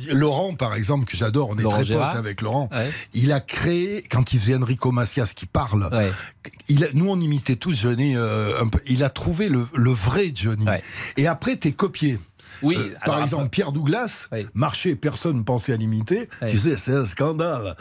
Laurent, 0.09 0.55
par 0.55 0.75
exemple, 0.75 1.05
que 1.05 1.17
j'adore, 1.17 1.51
on 1.51 1.59
est 1.59 1.63
Laurent 1.63 1.77
très 1.77 1.85
Gérard. 1.85 2.11
potes 2.13 2.19
avec 2.19 2.41
Laurent. 2.41 2.69
Ouais. 2.73 2.91
Il 3.13 3.31
a 3.33 3.41
créé, 3.41 4.03
quand 4.11 4.33
il 4.33 4.41
faisait 4.41 4.57
Enrico 4.57 4.91
Macias 4.91 5.33
qui 5.35 5.45
parle, 5.47 5.91
il 6.69 6.85
a- 6.85 6.89
nous 6.95 7.09
on 7.11 7.21
imitait 7.21 7.57
tous 7.57 7.73
Johnny 7.79 8.17
euh, 8.17 8.61
un 8.63 8.69
peu. 8.69 8.79
Il 8.87 9.05
a 9.05 9.11
trouvé 9.11 9.49
le, 9.49 9.67
le 9.75 9.93
vrai 9.93 10.33
Johnny. 10.35 10.65
Et 11.19 11.27
après, 11.27 11.57
t'es 11.57 11.73
copié. 11.73 12.19
Oui, 12.63 12.77
Euh, 12.79 12.95
par 13.07 13.21
exemple, 13.21 13.49
Pierre 13.49 13.73
Douglas, 13.73 14.29
marchait, 14.55 14.95
personne 14.95 15.39
ne 15.39 15.43
pensait 15.43 15.73
à 15.73 15.77
l'imiter. 15.77 16.29
Tu 16.49 16.59
sais, 16.59 16.77
c'est 16.77 16.93
un 16.93 17.05
scandale. 17.05 17.77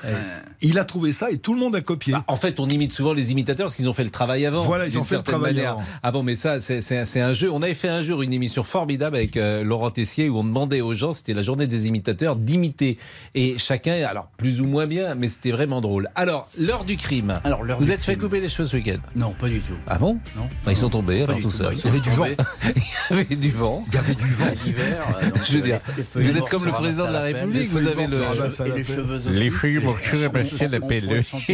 Il 0.61 0.77
a 0.80 0.86
trouvé 0.86 1.11
ça 1.11 1.32
et 1.32 1.38
tout 1.38 1.53
le 1.53 1.59
monde 1.59 1.75
a 1.75 1.82
copié. 1.82 2.15
En 2.27 2.36
fait, 2.36 2.59
on 2.59 2.67
imite 2.69 2.91
souvent 2.93 3.13
les 3.13 3.32
imitateurs 3.32 3.65
parce 3.67 3.75
qu'ils 3.75 3.89
ont 3.89 3.93
fait 3.93 4.03
le 4.03 4.09
travail 4.09 4.45
avant. 4.45 4.63
Voilà, 4.63 4.88
ils 4.88 4.97
ont 4.97 5.03
fait 5.03 5.17
le 5.17 5.23
travail 5.23 5.53
manière. 5.55 5.71
avant. 5.71 5.84
Avant, 6.03 6.23
mais 6.23 6.36
ça, 6.36 6.59
c'est- 6.61 7.19
un 7.19 7.34
jeu. 7.34 7.49
On 7.51 7.61
avait 7.61 7.73
fait 7.73 7.89
un 7.89 8.03
jour 8.03 8.21
une 8.21 8.34
émission 8.34 8.63
formidable 8.63 9.15
avec 9.15 9.36
euh, 9.38 9.63
Laurent 9.63 9.89
Tessier 9.91 10.30
où 10.30 10.38
on 10.38 10.43
demandait 10.43 10.82
aux 10.82 10.93
gens, 10.93 11.11
c'était 11.13 11.34
la 11.34 11.43
journée 11.43 11.67
des 11.67 11.88
imitateurs, 11.88 12.36
d'imiter. 12.36 12.97
Et 13.36 13.57
chacun, 13.57 13.93
alors 14.07 14.27
plus 14.38 14.61
ou 14.61 14.65
moins 14.67 14.86
bien, 14.88 15.15
mais 15.15 15.27
c'était 15.30 15.51
vraiment 15.51 15.82
drôle. 15.82 16.09
Alors, 16.15 16.49
l'heure 16.57 16.84
du 16.86 16.97
crime. 16.97 17.34
Alors, 17.43 17.63
l'heure 17.63 17.80
Vous 17.80 17.86
du 17.86 17.91
êtes 17.91 18.03
fait 18.03 18.15
couper 18.15 18.39
les 18.41 18.49
cheveux 18.49 18.67
ce 18.67 18.75
week-end? 18.77 18.97
Non, 19.15 19.32
pas 19.32 19.47
du 19.49 19.59
tout. 19.59 19.73
Ah 19.88 19.97
bon? 19.97 20.19
Non. 20.36 20.47
Bah, 20.65 20.71
Ils 20.71 20.77
sont 20.77 20.89
tombés 20.89 21.23
alors 21.23 21.39
tout. 21.39 21.51
Bah, 21.59 21.71
Il 21.73 21.84
y 21.84 21.88
avait 21.88 21.99
du 21.99 22.09
tombés. 22.11 22.38
Il 22.75 23.15
y 23.17 23.19
avait 23.19 23.36
du 23.36 23.51
vent. 23.51 23.84
Il 23.88 23.93
y 23.93 23.97
avait 23.97 24.15
du 24.15 24.23
vent. 24.36 24.45
L'hiver. 24.70 25.03
euh, 25.22 25.30
Je 25.47 25.53
veux 25.57 25.59
euh, 25.59 25.65
dire, 25.65 25.80
les- 25.89 25.97
les 25.97 26.03
feuilles 26.03 26.28
vous 26.28 26.38
êtes 26.38 26.49
comme 26.49 26.65
le 26.65 26.72
président 26.72 27.07
de 27.07 27.13
la 27.13 27.22
République, 27.22 27.70
vous 27.70 27.78
avez 27.88 28.07
le- 28.07 29.30
les 29.32 29.49
feuilles 29.49 29.80
mortes 29.84 30.05
se 30.05 30.26
ramassent 30.28 30.63
à 30.63 30.67
la 30.67 30.78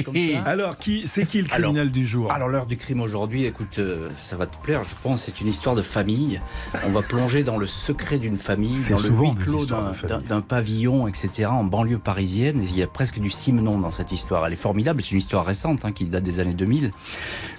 comme 0.03 0.15
ça. 0.15 0.21
Alors, 0.45 0.77
qui, 0.77 1.07
c'est 1.07 1.25
qui 1.25 1.41
le 1.41 1.47
criminel 1.47 1.91
du 1.91 2.05
jour? 2.05 2.31
Alors 2.31 2.47
l'heure 2.47 2.65
du 2.65 2.77
crime 2.77 3.01
aujourd'hui, 3.01 3.45
écoute, 3.45 3.79
euh, 3.79 4.09
ça 4.15 4.35
va 4.35 4.45
te 4.45 4.55
plaire, 4.63 4.83
je 4.83 4.95
pense, 5.03 5.23
c'est 5.23 5.41
une 5.41 5.47
histoire 5.47 5.75
de 5.75 5.81
famille. 5.81 6.39
On 6.85 6.91
va 6.91 7.01
plonger 7.01 7.43
dans 7.43 7.57
le 7.57 7.67
secret 7.67 8.17
d'une 8.17 8.37
famille, 8.37 8.75
dans 8.89 8.99
le 8.99 9.09
huis 9.09 9.33
clos 9.43 9.65
d'un- 9.65 10.41
pavillon, 10.41 11.07
etc., 11.07 11.45
en 11.49 11.63
banlieue 11.63 11.97
parisienne. 11.97 12.59
Il 12.61 12.75
y 12.77 12.83
a 12.83 12.87
presque 12.87 13.19
du 13.19 13.29
Simenon 13.29 13.79
dans 13.79 13.91
cette 13.91 14.11
histoire. 14.11 14.45
Elle 14.45 14.53
est 14.53 14.57
formidable, 14.57 15.01
c'est 15.03 15.11
une 15.11 15.17
histoire 15.17 15.45
récente 15.45 15.85
hein, 15.85 15.91
qui 15.91 16.05
date 16.05 16.23
des 16.23 16.39
années 16.39 16.53
2000. 16.53 16.91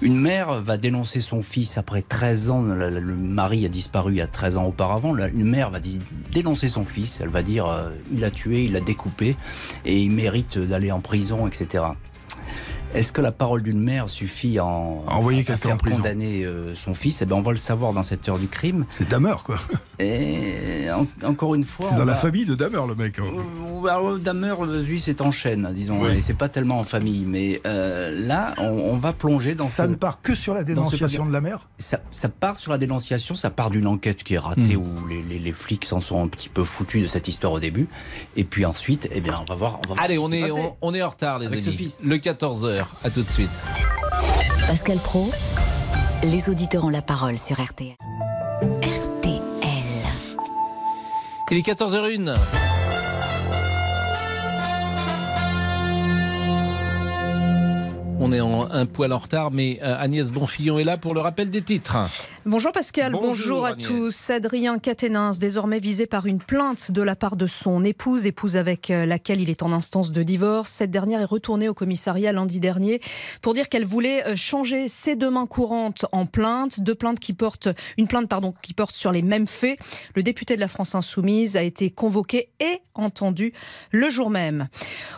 Une 0.02 0.18
mère 0.20 0.60
va 0.60 0.76
dénoncer 0.76 1.20
son 1.20 1.42
fils 1.42 1.78
après 1.78 2.02
13 2.02 2.50
ans, 2.50 2.62
le, 2.62 3.00
mari 3.00 3.64
a 3.64 3.68
disparu 3.68 4.12
il 4.12 4.18
y 4.18 4.20
a 4.20 4.26
13 4.26 4.56
ans 4.56 4.64
auparavant. 4.64 5.16
Une 5.16 5.45
mère 5.46 5.70
va 5.70 5.80
dénoncer 6.32 6.68
son 6.68 6.84
fils, 6.84 7.20
elle 7.20 7.28
va 7.28 7.42
dire 7.42 7.66
euh, 7.66 7.90
il 8.12 8.20
l'a 8.20 8.30
tué, 8.30 8.64
il 8.64 8.72
l'a 8.72 8.80
découpé 8.80 9.36
et 9.84 10.00
il 10.00 10.10
mérite 10.10 10.58
d'aller 10.58 10.92
en 10.92 11.00
prison, 11.00 11.46
etc. 11.46 11.84
Est-ce 12.94 13.12
que 13.12 13.20
la 13.20 13.32
parole 13.32 13.62
d'une 13.62 13.80
mère 13.82 14.08
suffit 14.08 14.58
à, 14.58 14.64
en, 14.64 15.04
Envoyer 15.08 15.40
à 15.40 15.44
quelqu'un 15.44 15.56
faire 15.60 15.74
en 15.74 15.76
prison. 15.76 15.96
condamner 15.96 16.44
euh, 16.44 16.74
son 16.74 16.94
fils? 16.94 17.20
Eh 17.20 17.26
ben, 17.26 17.36
on 17.36 17.42
va 17.42 17.50
le 17.52 17.58
savoir 17.58 17.92
dans 17.92 18.02
cette 18.02 18.26
heure 18.28 18.38
du 18.38 18.48
crime. 18.48 18.86
C'est 18.88 19.06
Damer, 19.08 19.34
quoi. 19.44 19.58
Et 19.98 20.86
en- 20.90 21.28
encore 21.28 21.54
une 21.54 21.64
fois, 21.64 21.86
C'est 21.90 21.96
dans 21.96 22.04
la 22.06 22.14
famille 22.16 22.44
de 22.46 22.54
Damer, 22.54 22.86
le 22.86 22.94
mec. 22.94 23.18
hein. 23.18 23.24
Alors, 23.88 24.18
Damer, 24.18 24.54
euh, 24.62 24.82
lui, 24.82 24.98
c'est 25.00 25.20
en 25.20 25.30
chaîne, 25.30 25.70
disons, 25.74 26.00
Oui. 26.02 26.16
et 26.16 26.20
c'est 26.22 26.34
pas 26.34 26.48
tellement 26.48 26.78
en 26.80 26.84
famille. 26.84 27.24
Mais 27.26 27.60
euh, 27.66 28.26
là, 28.26 28.54
on, 28.58 28.64
on 28.68 28.96
va 28.96 29.12
plonger 29.12 29.54
dans 29.54 29.64
Ça 29.64 29.84
ce- 29.84 29.90
ne 29.90 29.94
part 29.94 30.22
que 30.22 30.34
sur 30.34 30.54
la 30.54 30.60
ce 30.60 30.66
dénonciation 30.66 31.26
de 31.26 31.32
la 31.32 31.40
mère? 31.42 31.68
Ça, 31.78 32.00
ça 32.10 32.28
part 32.30 32.56
sur 32.56 32.72
la 32.72 32.78
dénonciation, 32.78 33.34
ça 33.34 33.50
part 33.50 33.70
d'une 33.70 33.86
enquête 33.86 34.24
qui 34.24 34.34
est 34.34 34.38
ratée 34.38 34.76
Hmm. 34.76 34.82
où 35.02 35.06
les, 35.08 35.22
les- 35.22 35.38
les 35.38 35.52
flics 35.52 35.84
s'en 35.84 36.00
sont 36.00 36.22
un 36.22 36.28
petit 36.28 36.48
peu 36.48 36.64
foutus 36.64 37.02
de 37.02 37.06
cette 37.08 37.28
histoire 37.28 37.52
au 37.52 37.60
début. 37.60 37.88
Et 38.36 38.44
puis 38.44 38.64
ensuite, 38.64 39.08
eh 39.12 39.20
bien, 39.20 39.34
on 39.40 39.44
va 39.44 39.54
voir. 39.54 39.80
On 39.84 39.88
va 39.88 39.94
voir 39.94 40.00
Allez, 40.02 40.14
ce 40.14 40.18
qui 40.20 40.24
on 40.24 40.32
est, 40.32 40.50
on, 40.50 40.76
on 40.80 40.94
est 40.94 41.02
en 41.02 41.10
retard, 41.10 41.38
les 41.38 41.46
Avec 41.46 41.60
ce 41.60 41.68
amis. 41.68 41.76
fils. 41.76 42.02
Le 42.04 42.16
14h. 42.16 42.75
À 43.04 43.10
tout 43.10 43.22
de 43.22 43.28
suite. 43.28 43.50
Pascal 44.66 44.98
Pro, 44.98 45.30
les 46.22 46.48
auditeurs 46.48 46.84
ont 46.84 46.90
la 46.90 47.02
parole 47.02 47.38
sur 47.38 47.62
RTL. 47.62 47.94
RTL. 48.82 49.42
Il 51.50 51.58
est 51.58 51.66
14h01. 51.66 52.34
On 58.18 58.32
est 58.32 58.40
en 58.40 58.70
un 58.70 58.86
poil 58.86 59.12
en 59.12 59.18
retard, 59.18 59.50
mais 59.50 59.78
euh, 59.82 59.94
Agnès 59.98 60.30
Bonfillon 60.30 60.78
est 60.78 60.84
là 60.84 60.96
pour 60.96 61.14
le 61.14 61.20
rappel 61.20 61.50
des 61.50 61.62
titres. 61.62 61.96
Bonjour 62.48 62.70
Pascal, 62.70 63.10
bonjour, 63.10 63.26
Bonjour, 63.28 63.66
à 63.66 63.74
tous. 63.74 64.30
Adrien 64.30 64.78
Quatennens, 64.78 65.40
désormais 65.40 65.80
visé 65.80 66.06
par 66.06 66.26
une 66.26 66.38
plainte 66.38 66.92
de 66.92 67.02
la 67.02 67.16
part 67.16 67.34
de 67.34 67.44
son 67.46 67.82
épouse, 67.82 68.24
épouse 68.24 68.56
avec 68.56 68.88
euh, 68.92 69.04
laquelle 69.04 69.40
il 69.40 69.50
est 69.50 69.64
en 69.64 69.72
instance 69.72 70.12
de 70.12 70.22
divorce. 70.22 70.70
Cette 70.70 70.92
dernière 70.92 71.20
est 71.20 71.24
retournée 71.24 71.68
au 71.68 71.74
commissariat 71.74 72.32
lundi 72.32 72.60
dernier 72.60 73.00
pour 73.42 73.52
dire 73.52 73.68
qu'elle 73.68 73.84
voulait 73.84 74.24
euh, 74.28 74.36
changer 74.36 74.86
ses 74.86 75.16
deux 75.16 75.28
mains 75.28 75.48
courantes 75.48 76.06
en 76.12 76.24
plainte, 76.24 76.78
deux 76.78 76.94
plaintes 76.94 77.18
qui 77.18 77.32
portent, 77.32 77.68
une 77.98 78.06
plainte 78.06 78.28
pardon, 78.28 78.54
qui 78.62 78.74
porte 78.74 78.94
sur 78.94 79.10
les 79.10 79.22
mêmes 79.22 79.48
faits. 79.48 79.80
Le 80.14 80.22
député 80.22 80.54
de 80.54 80.60
la 80.60 80.68
France 80.68 80.94
Insoumise 80.94 81.56
a 81.56 81.64
été 81.64 81.90
convoqué 81.90 82.50
et 82.60 82.80
entendu 82.94 83.54
le 83.90 84.08
jour 84.08 84.30
même. 84.30 84.68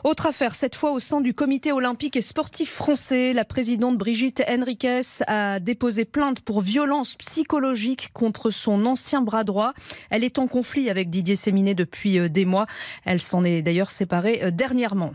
Autre 0.03 0.25
affaire, 0.25 0.55
cette 0.55 0.77
fois 0.77 0.93
au 0.93 0.99
sein 0.99 1.21
du 1.21 1.35
comité 1.35 1.73
olympique 1.73 2.17
et 2.17 2.23
sportif 2.23 2.71
français, 2.71 3.35
la 3.35 3.45
présidente 3.45 3.99
Brigitte 3.99 4.43
Henriquez 4.49 5.03
a 5.27 5.61
déposé 5.61 6.07
plainte 6.07 6.41
pour 6.41 6.63
violence 6.63 7.18
psychologique 7.19 8.11
contre 8.13 8.51
son 8.51 8.87
ancien 8.87 9.21
bras 9.21 9.45
droit. 9.45 9.75
Elle 10.11 10.25
est 10.25 10.39
en 10.39 10.47
conflit 10.47 10.89
avec 10.89 11.11
Didier 11.11 11.37
Séminé 11.37 11.75
depuis 11.75 12.19
euh, 12.19 12.29
des 12.29 12.45
mois. 12.45 12.67
Elle 13.05 13.21
s'en 13.21 13.45
est 13.45 13.63
d'ailleurs 13.63 13.91
séparée 13.91 14.41
euh, 14.43 14.51
dernièrement. 14.51 15.13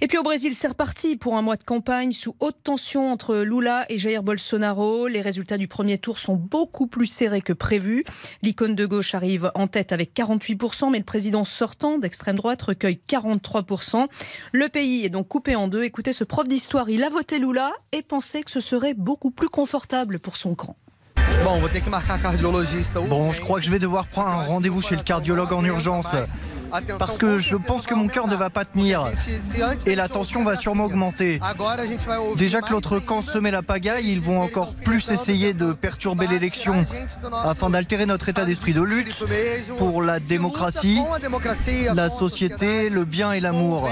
Et 0.00 0.08
puis 0.08 0.18
au 0.18 0.22
Brésil, 0.22 0.54
c'est 0.54 0.68
reparti 0.68 1.16
pour 1.16 1.36
un 1.36 1.42
mois 1.42 1.56
de 1.56 1.64
campagne 1.64 2.12
sous 2.12 2.36
haute 2.40 2.58
tension 2.62 3.10
entre 3.10 3.36
Lula 3.36 3.86
et 3.88 3.98
Jair 3.98 4.22
Bolsonaro. 4.22 5.08
Les 5.08 5.22
résultats 5.22 5.56
du 5.56 5.68
premier 5.68 5.98
tour 5.98 6.18
sont 6.18 6.36
beaucoup 6.36 6.86
plus 6.86 7.06
serrés 7.06 7.42
que 7.42 7.52
prévu. 7.52 8.04
L'icône 8.42 8.74
de 8.74 8.86
gauche 8.86 9.14
arrive 9.14 9.50
en 9.54 9.66
tête 9.66 9.92
avec 9.92 10.14
48%, 10.14 10.90
mais 10.90 10.98
le 10.98 11.04
président 11.04 11.44
sortant 11.44 11.98
d'extrême 11.98 12.36
droite 12.36 12.62
recueille 12.62 13.00
43%. 13.08 14.06
Le 14.52 14.68
pays 14.68 15.04
est 15.04 15.10
donc 15.10 15.28
coupé 15.28 15.56
en 15.56 15.68
deux. 15.68 15.84
Écoutez 15.84 16.12
ce 16.12 16.24
prof 16.24 16.46
d'histoire, 16.48 16.90
il 16.90 17.04
a 17.04 17.08
voté 17.08 17.38
Lula 17.38 17.72
et 17.92 18.02
pensait 18.02 18.42
que 18.42 18.50
ce 18.50 18.60
serait 18.60 18.94
beaucoup 18.94 19.30
plus 19.30 19.48
confortable 19.48 20.18
pour 20.18 20.36
son 20.36 20.54
camp. 20.54 20.76
Bon, 23.08 23.32
je 23.32 23.40
crois 23.40 23.60
que 23.60 23.66
je 23.66 23.70
vais 23.70 23.78
devoir 23.78 24.06
prendre 24.06 24.28
un 24.28 24.44
rendez-vous 24.44 24.82
chez 24.82 24.96
le 24.96 25.02
cardiologue 25.02 25.52
en 25.52 25.64
urgence. 25.64 26.08
Parce 26.98 27.18
que 27.18 27.38
je 27.38 27.56
pense 27.56 27.86
que 27.86 27.94
mon 27.94 28.08
cœur 28.08 28.28
ne 28.28 28.36
va 28.36 28.50
pas 28.50 28.64
tenir. 28.64 29.06
Et 29.86 29.94
la 29.94 30.08
tension 30.08 30.44
va 30.44 30.56
sûrement 30.56 30.84
augmenter. 30.86 31.40
Déjà 32.36 32.60
que 32.60 32.72
l'autre 32.72 32.98
camp 32.98 33.20
semait 33.20 33.50
la 33.50 33.62
pagaille, 33.62 34.10
ils 34.10 34.20
vont 34.20 34.40
encore 34.40 34.74
plus 34.74 35.10
essayer 35.10 35.54
de 35.54 35.72
perturber 35.72 36.26
l'élection 36.26 36.84
afin 37.44 37.70
d'altérer 37.70 38.06
notre 38.06 38.28
état 38.28 38.44
d'esprit 38.44 38.72
de 38.72 38.82
lutte 38.82 39.24
pour 39.78 40.02
la 40.02 40.20
démocratie, 40.20 41.00
la 41.94 42.08
société, 42.08 42.88
le 42.90 43.04
bien 43.04 43.32
et 43.32 43.40
l'amour. 43.40 43.88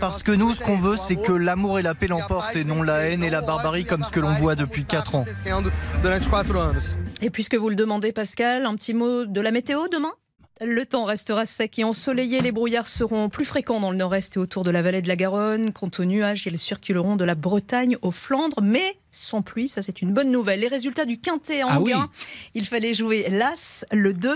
Parce 0.00 0.22
que 0.22 0.32
nous, 0.32 0.52
ce 0.52 0.60
qu'on 0.60 0.78
veut, 0.78 0.96
c'est 0.96 1.16
que 1.16 1.32
l'amour 1.32 1.78
et 1.78 1.82
la 1.82 1.94
paix 1.94 2.06
l'emportent 2.06 2.56
et 2.56 2.64
non 2.64 2.82
la 2.82 3.08
haine 3.08 3.22
et 3.24 3.30
la 3.30 3.40
barbarie 3.40 3.84
comme 3.84 4.02
ce 4.02 4.10
que 4.10 4.20
l'on 4.20 4.34
voit 4.34 4.54
depuis 4.54 4.84
4 4.84 5.14
ans. 5.14 5.24
Et 7.20 7.30
puisque 7.30 7.54
vous 7.54 7.68
le 7.68 7.76
demandez, 7.76 8.12
Pascal, 8.12 8.66
un 8.66 8.74
petit 8.74 8.94
mot 8.94 9.24
de 9.24 9.40
la 9.40 9.50
météo 9.50 9.88
demain? 9.88 10.12
Le 10.64 10.86
temps 10.86 11.04
restera 11.04 11.46
sec 11.46 11.78
et 11.78 11.84
ensoleillé. 11.84 12.40
Les 12.40 12.52
brouillards 12.52 12.86
seront 12.86 13.28
plus 13.28 13.44
fréquents 13.44 13.80
dans 13.80 13.90
le 13.90 13.96
nord-est 13.96 14.36
et 14.36 14.40
autour 14.40 14.64
de 14.64 14.70
la 14.70 14.82
vallée 14.82 15.02
de 15.02 15.08
la 15.08 15.16
Garonne. 15.16 15.72
Quant 15.72 15.90
aux 15.98 16.04
nuages, 16.04 16.46
ils 16.46 16.58
circuleront 16.58 17.16
de 17.16 17.24
la 17.24 17.34
Bretagne 17.34 17.96
aux 18.02 18.10
Flandres, 18.10 18.60
mais 18.62 18.96
sans 19.12 19.42
pluie. 19.42 19.68
Ça, 19.68 19.82
c'est 19.82 20.02
une 20.02 20.12
bonne 20.12 20.32
nouvelle. 20.32 20.60
Les 20.60 20.68
résultats 20.68 21.04
du 21.04 21.20
quintet 21.20 21.62
en 21.62 21.68
Ah 21.70 21.80
oui. 21.80 21.92
Il 22.54 22.66
fallait 22.66 22.94
jouer 22.94 23.28
l'As, 23.30 23.84
le 23.92 24.12
2, 24.14 24.34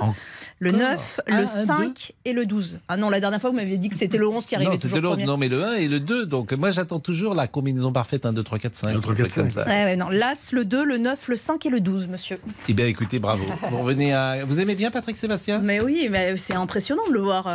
le 0.61 0.71
9, 0.71 1.21
Ah, 1.27 1.31
le 1.31 1.43
un, 1.43 1.47
5 1.47 2.13
et 2.25 2.33
le 2.33 2.47
12. 2.47 2.79
Ah 2.87 2.97
non, 2.97 3.11
la 3.11 3.19
dernière 3.19 3.41
fois, 3.41 3.51
vous 3.51 3.57
m'aviez 3.57 3.79
dit 3.79 3.89
que 3.89 3.97
c'était 3.97 4.19
le 4.19 4.29
11 4.29 4.47
qui 4.47 4.55
arrivait 4.55 4.71
Non, 4.71 4.77
toujours 4.79 5.01
premier. 5.01 5.25
Non, 5.25 5.37
mais 5.37 5.49
le 5.49 5.65
1 5.65 5.75
et 5.77 5.89
le 5.89 5.99
2. 5.99 6.27
Donc, 6.27 6.53
moi, 6.53 6.71
j'attends 6.71 7.01
toujours 7.01 7.35
la 7.35 7.49
combinaison 7.49 7.93
parfaite 7.93 8.27
1, 8.27 8.33
2, 8.35 8.43
3, 8.43 8.59
4, 8.59 8.77
5. 8.77 8.89
1, 8.97 9.01
3, 9.01 9.15
4, 9.15 9.31
5. 9.31 9.57
Ouais, 9.57 9.65
ouais, 9.65 9.97
non, 9.97 10.11
l'As, 10.11 10.53
le 10.53 10.65
2, 10.65 10.85
le 10.85 10.99
9, 10.99 11.29
le 11.29 11.37
5 11.37 11.67
et 11.67 11.71
le 11.71 11.81
12, 11.81 12.09
monsieur. 12.09 12.39
Eh 12.69 12.75
bien, 12.75 12.87
écoutez, 12.87 13.19
bravo. 13.19 13.45
Vous 13.71 13.79
revenez 13.79 14.13
à. 14.13 14.45
Vous 14.45 14.61
aimez 14.61 14.75
bien 14.75 14.91
Patrick 14.91 15.17
Sébastien? 15.17 15.59
Mais 15.59 15.83
oui, 15.83 16.09
mais 16.11 16.37
c'est 16.37 16.55
impressionnant 16.55 17.07
de 17.09 17.15
le 17.15 17.21
voir. 17.21 17.47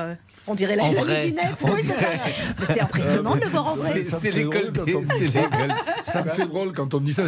Euh, 0.47 0.51
On 0.51 0.55
dirait 0.55 0.75
la, 0.75 0.91
la 0.91 1.03
midinette. 1.03 1.63
Oui, 1.63 1.81
c'est 1.83 1.93
ça. 1.93 1.99
vrai. 2.07 2.19
Mais 2.59 2.65
c'est 2.65 2.81
impressionnant 2.81 3.35
de 3.35 3.41
le 3.41 3.47
voir 3.47 3.67
en 3.71 3.75
vrai. 3.75 4.03
C'est 4.09 4.19
fait 4.19 4.31
l'école 4.31 4.71
drôle 4.71 4.85
des- 4.85 4.91
quand 4.93 4.99
on 4.99 5.01
me 5.01 5.19
dit 5.19 5.31
c'est 6.03 6.11
ça. 6.11 6.23
me 6.23 6.29
fait 6.29 6.45
drôle 6.45 6.73
quand 6.73 6.93
on 6.93 6.99
me 6.99 7.05
dit 7.05 7.13
ça. 7.13 7.23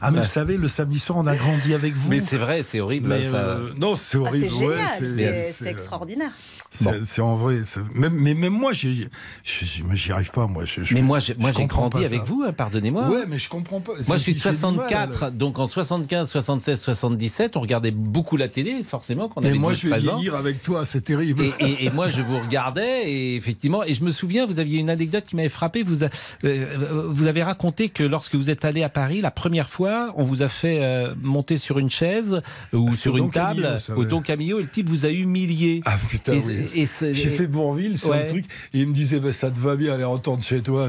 Ah, 0.00 0.10
mais 0.10 0.20
vous 0.20 0.24
savez, 0.26 0.56
le 0.56 0.68
samedi 0.68 0.98
soir, 0.98 1.18
on 1.18 1.26
a 1.26 1.36
grandi 1.36 1.74
avec 1.74 1.94
vous. 1.94 2.10
Mais 2.10 2.20
c'est 2.24 2.36
vrai, 2.38 2.62
c'est 2.62 2.80
horrible. 2.80 3.10
Euh, 3.12 3.70
non, 3.76 3.96
c'est 3.96 4.16
Ah, 4.18 4.20
horrible. 4.22 4.48
c'est 4.98 5.52
c'est 5.52 5.68
extraordinaire. 5.68 6.30
C'est 6.74 7.04
c'est 7.06 7.22
en 7.22 7.36
vrai. 7.36 7.60
c'est- 7.64 7.80
Même, 7.94 8.14
mais 8.14 8.34
même 8.34 8.52
moi, 8.52 8.72
j'y 8.72 9.08
arrive 10.10 10.30
pas. 10.32 10.46
Moi, 10.46 10.64
je, 10.64 10.82
je- 10.84 10.94
Mais 10.94 11.02
moi, 11.02 11.18
j'ai, 11.20 11.34
moi, 11.34 11.52
j'ai 11.56 11.66
grandi 11.66 12.04
avec 12.04 12.18
ça. 12.20 12.24
vous, 12.24 12.44
hein, 12.46 12.52
pardonnez-moi. 12.52 13.08
Ouais, 13.08 13.24
mais 13.28 13.38
je 13.38 13.48
comprends 13.48 13.80
pas. 13.80 13.92
Moi, 14.06 14.16
je 14.16 14.22
suis 14.22 14.34
de 14.34 14.38
J'ai 14.38 14.50
du 14.50 14.56
mal, 14.56 14.56
64, 14.56 15.20
là. 15.22 15.30
donc 15.30 15.58
en 15.58 15.66
75, 15.66 16.28
76, 16.28 16.80
77, 16.80 17.56
on 17.56 17.60
regardait 17.60 17.90
beaucoup 17.92 18.36
la 18.36 18.48
télé, 18.48 18.82
forcément, 18.82 19.28
quand 19.28 19.40
on 19.40 19.42
Mais 19.42 19.50
avait 19.50 19.58
moi, 19.58 19.70
12, 19.72 19.80
je 19.82 19.86
vais 19.86 19.92
13 19.92 20.08
ans. 20.08 20.16
vieillir 20.16 20.34
avec 20.34 20.62
toi, 20.62 20.84
c'est 20.84 21.00
terrible. 21.02 21.42
Et, 21.44 21.52
et- 21.60 21.84
et 21.86 21.90
moi, 21.90 22.08
je 22.10 22.20
vous 22.22 22.38
regardais, 22.38 23.08
et 23.10 23.36
effectivement, 23.36 23.84
et 23.84 23.94
je 23.94 24.02
me 24.02 24.10
souviens, 24.10 24.44
vous 24.46 24.58
aviez 24.58 24.80
une 24.80 24.90
anecdote 24.90 25.24
qui 25.28 25.36
m'avait 25.36 25.48
frappé. 25.48 25.82
Vous, 25.84 26.02
a- 26.04 26.08
euh, 26.44 27.06
vous 27.08 27.26
avez 27.26 27.42
raconté 27.42 27.88
que 27.88 28.02
lorsque 28.02 28.34
vous 28.34 28.50
êtes 28.50 28.64
allé 28.64 28.82
à 28.82 28.88
Paris 28.88 29.20
la 29.20 29.30
première 29.30 29.68
fois, 29.70 30.12
on 30.16 30.24
vous 30.24 30.42
a 30.42 30.48
fait 30.48 30.78
euh, 30.82 31.14
monter 31.22 31.56
sur 31.56 31.78
une 31.78 31.90
chaise 31.90 32.42
ou 32.72 32.88
Ah, 32.90 32.94
sur 32.96 33.16
une 33.16 33.24
Don 33.24 33.30
Camillo, 33.30 33.62
table 33.62 33.78
ça, 33.80 33.96
au. 33.96 34.04
Don 34.04 34.20
Camillo, 34.22 34.58
et 34.58 34.62
le 34.62 34.68
type 34.68 34.88
vous 34.88 35.04
a 35.06 35.10
humilié. 35.10 35.80
Ah 35.84 35.96
putain, 36.10 36.32
et, 36.32 36.42
oui. 36.44 36.63
J'ai 36.74 37.28
fait 37.30 37.46
Bourville 37.46 37.98
sur 37.98 38.10
Ouais. 38.10 38.22
le 38.22 38.26
truc 38.28 38.44
et 38.72 38.80
il 38.80 38.88
me 38.88 38.94
disait 38.94 39.20
bah, 39.20 39.32
ça 39.32 39.50
te 39.50 39.58
va 39.58 39.76
bien 39.76 39.94
aller 39.94 40.04
retourne 40.04 40.42
chez 40.42 40.60
toi 40.62 40.88